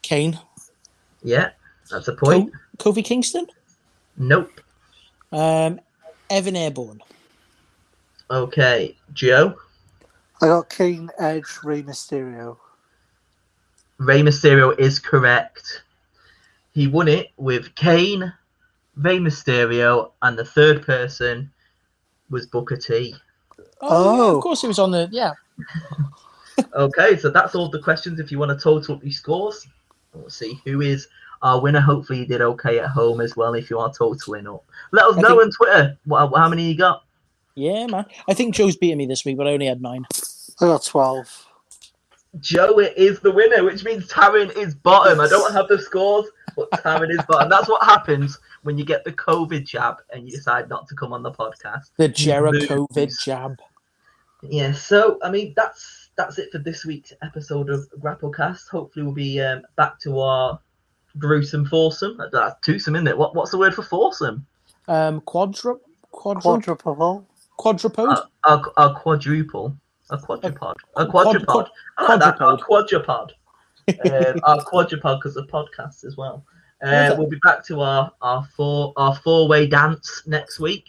Kane. 0.00 0.38
Yeah, 1.22 1.50
that's 1.90 2.08
a 2.08 2.14
point. 2.14 2.52
Co- 2.78 2.92
Kofi 2.92 3.04
Kingston. 3.04 3.46
Nope. 4.16 4.60
Um, 5.30 5.80
Evan 6.30 6.56
Airborne. 6.56 7.02
Okay, 8.30 8.96
Joe. 9.12 9.58
I 10.40 10.46
got 10.46 10.70
Kane, 10.70 11.10
Edge, 11.18 11.58
Rey 11.64 11.82
Mysterio. 11.82 12.56
Rey 13.98 14.22
Mysterio 14.22 14.78
is 14.78 14.98
correct. 14.98 15.82
He 16.72 16.86
won 16.86 17.08
it 17.08 17.28
with 17.36 17.74
Kane, 17.74 18.32
Rey 18.96 19.18
Mysterio, 19.18 20.12
and 20.22 20.38
the 20.38 20.44
third 20.44 20.82
person 20.84 21.50
was 22.30 22.46
Booker 22.46 22.76
T. 22.76 23.14
Oh, 23.80 24.14
yeah, 24.16 24.22
Oh. 24.22 24.36
of 24.36 24.42
course 24.42 24.62
it 24.64 24.68
was 24.68 24.78
on 24.78 24.90
the 24.90 25.08
yeah. 25.10 25.32
Okay, 26.74 27.16
so 27.16 27.30
that's 27.30 27.54
all 27.54 27.68
the 27.68 27.78
questions. 27.80 28.18
If 28.18 28.32
you 28.32 28.38
want 28.38 28.56
to 28.56 28.60
total 28.62 28.96
up 28.96 29.02
your 29.04 29.12
scores, 29.12 29.66
we'll 30.12 30.28
see 30.28 30.60
who 30.64 30.80
is 30.80 31.06
our 31.42 31.60
winner. 31.60 31.80
Hopefully, 31.80 32.18
you 32.20 32.26
did 32.26 32.40
okay 32.40 32.80
at 32.80 32.88
home 32.88 33.20
as 33.20 33.36
well. 33.36 33.54
If 33.54 33.70
you 33.70 33.78
are 33.78 33.92
totaling 33.92 34.48
up, 34.48 34.64
let 34.90 35.04
us 35.04 35.16
I 35.18 35.20
know 35.20 35.28
think- 35.28 35.42
on 35.42 35.50
Twitter 35.52 35.98
what, 36.04 36.32
how 36.36 36.48
many 36.48 36.68
you 36.68 36.76
got. 36.76 37.04
Yeah, 37.54 37.86
man. 37.86 38.06
I 38.28 38.34
think 38.34 38.54
Joe's 38.56 38.76
beating 38.76 38.98
me 38.98 39.06
this 39.06 39.24
week, 39.24 39.36
but 39.36 39.46
I 39.46 39.52
only 39.52 39.66
had 39.66 39.80
nine. 39.82 40.04
I 40.60 40.66
got 40.66 40.84
12. 40.84 41.46
Joe 42.40 42.78
is 42.78 43.20
the 43.20 43.30
winner, 43.32 43.64
which 43.64 43.84
means 43.84 44.06
Taryn 44.08 44.54
is 44.56 44.74
bottom. 44.74 45.18
I 45.20 45.28
don't 45.28 45.52
have 45.52 45.66
the 45.68 45.78
scores, 45.78 46.26
but 46.56 46.70
Taryn 46.72 47.10
is 47.10 47.24
bottom. 47.28 47.48
That's 47.48 47.68
what 47.68 47.82
happens 47.84 48.38
when 48.62 48.76
you 48.76 48.84
get 48.84 49.04
the 49.04 49.12
COVID 49.12 49.64
jab 49.66 49.96
and 50.12 50.26
you 50.28 50.30
decide 50.36 50.68
not 50.68 50.86
to 50.88 50.94
come 50.94 51.12
on 51.12 51.22
the 51.22 51.32
podcast. 51.32 51.90
The 51.96 52.08
Jericho 52.08 52.86
lose. 52.94 53.18
jab. 53.24 53.56
Yeah, 54.42 54.72
so 54.72 55.18
I 55.22 55.30
mean 55.30 55.52
that's 55.56 56.10
that's 56.16 56.38
it 56.38 56.52
for 56.52 56.58
this 56.58 56.84
week's 56.84 57.12
episode 57.22 57.70
of 57.70 57.88
Grapplecast. 57.98 58.68
Hopefully 58.68 59.04
we'll 59.04 59.14
be 59.14 59.40
um, 59.40 59.62
back 59.76 59.98
to 60.00 60.20
our 60.20 60.60
gruesome 61.16 61.64
foursome. 61.66 62.20
That's 62.30 62.54
twosome, 62.60 62.94
isn't 62.96 63.08
it? 63.08 63.18
What 63.18 63.34
what's 63.34 63.50
the 63.50 63.58
word 63.58 63.74
for 63.74 63.82
foursome? 63.82 64.46
Um, 64.86 65.20
quadru 65.22 65.80
quadru 66.12 66.42
Quadruple. 66.42 67.26
quadrupode. 67.58 68.08
Our, 68.08 68.28
our, 68.44 68.72
our 68.76 69.00
quadruple, 69.00 69.76
a 70.10 70.16
quadrupod, 70.18 70.74
a 70.96 71.06
quad- 71.06 71.26
quadrupod. 71.36 71.46
quad- 71.46 71.70
I 71.98 72.14
like 72.14 72.20
that, 72.20 72.40
our 72.40 72.58
quadrupod. 72.58 73.30
um, 73.88 74.40
our 74.44 74.58
quadrupod 74.64 75.18
because 75.18 75.36
of 75.36 75.46
podcasts 75.48 76.04
as 76.04 76.16
well. 76.16 76.44
Uh, 76.82 77.12
we'll 77.18 77.28
be 77.28 77.38
back 77.38 77.64
to 77.66 77.80
our 77.80 78.12
our 78.22 78.46
four 78.56 78.92
our 78.96 79.14
four 79.16 79.48
way 79.48 79.66
dance 79.66 80.22
next 80.26 80.60
week. 80.60 80.84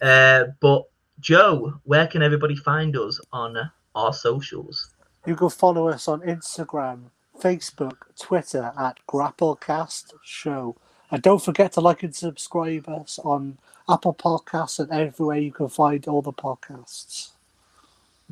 Uh, 0.00 0.44
but 0.60 0.84
Joe, 1.18 1.74
where 1.84 2.06
can 2.06 2.22
everybody 2.22 2.54
find 2.54 2.96
us 2.96 3.20
on 3.32 3.56
our 3.94 4.12
socials? 4.12 4.90
You 5.26 5.34
can 5.36 5.50
follow 5.50 5.88
us 5.88 6.06
on 6.08 6.20
Instagram, 6.20 7.10
Facebook, 7.40 7.96
Twitter 8.18 8.72
at 8.78 8.98
Grapplecast 9.08 10.14
Show. 10.22 10.76
And 11.10 11.20
don't 11.22 11.42
forget 11.44 11.72
to 11.72 11.80
like 11.80 12.02
and 12.04 12.14
subscribe 12.14 12.88
us 12.88 13.18
on 13.22 13.58
Apple 13.88 14.14
Podcasts 14.14 14.78
and 14.78 14.90
everywhere 14.90 15.38
you 15.38 15.52
can 15.52 15.68
find 15.68 16.06
all 16.08 16.22
the 16.22 16.32
podcasts. 16.32 17.31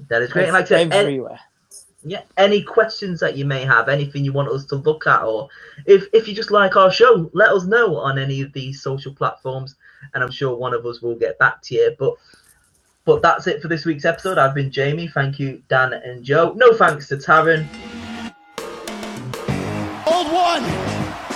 That 0.09 0.23
is 0.23 0.33
great. 0.33 0.45
And 0.45 0.53
Like 0.53 0.65
I 0.67 0.69
said, 0.69 0.93
any, 0.93 0.97
everywhere. 0.97 1.41
yeah, 2.05 2.23
any 2.37 2.63
questions 2.63 3.21
that 3.21 3.37
you 3.37 3.45
may 3.45 3.65
have, 3.65 3.89
anything 3.89 4.25
you 4.25 4.33
want 4.33 4.49
us 4.49 4.65
to 4.67 4.77
look 4.77 5.07
at, 5.07 5.23
or 5.23 5.49
if 5.87 6.07
if 6.13 6.27
you 6.29 6.35
just 6.35 6.51
like 6.51 6.77
our 6.77 6.91
show, 6.91 7.31
let 7.35 7.51
us 7.51 7.65
know 7.65 7.97
on 7.97 8.19
any 8.19 8.41
of 8.41 8.53
these 8.53 8.83
social 8.83 9.15
platforms, 9.15 9.77
and 10.15 10.23
I'm 10.25 10.31
sure 10.31 10.57
one 10.57 10.75
of 10.75 10.87
us 10.87 11.01
will 11.03 11.15
get 11.17 11.39
back 11.39 11.63
to 11.63 11.75
you. 11.75 11.95
But 11.99 12.15
but 13.05 13.23
that's 13.23 13.47
it 13.47 13.61
for 13.63 13.69
this 13.69 13.85
week's 13.85 14.05
episode. 14.05 14.39
I've 14.39 14.55
been 14.55 14.71
Jamie. 14.71 15.09
Thank 15.09 15.39
you, 15.39 15.63
Dan 15.69 15.93
and 15.93 16.23
Joe. 16.25 16.53
No 16.57 16.73
thanks 16.75 17.09
to 17.09 17.17
Taryn. 17.17 17.67
Old 20.07 20.33
one, 20.33 20.65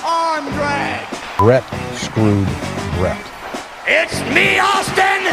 arm 0.05 0.45
drag. 0.55 1.07
Brett 1.39 1.65
screwed 1.97 2.47
Brett. 2.99 3.31
It's 3.87 4.19
me, 4.35 4.59
Austin, 4.59 5.29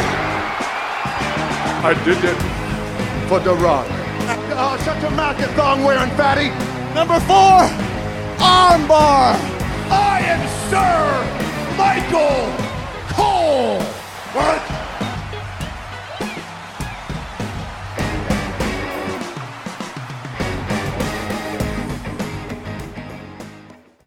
I 1.84 1.94
did 2.04 2.18
it 2.22 2.61
for 3.28 3.40
the 3.40 3.54
Oh, 3.54 4.80
shut 4.84 5.00
your 5.02 5.10
mouth, 5.12 5.38
you 5.40 5.46
thong 5.58 5.82
wearing 5.82 6.10
fatty. 6.10 6.48
Number 6.94 7.18
four, 7.20 7.58
armbar. 8.38 9.34
I 9.90 10.20
am 10.24 10.42
Sir 10.70 10.96
Michael 11.76 12.52
Cole. 13.14 13.80
What? 14.32 14.81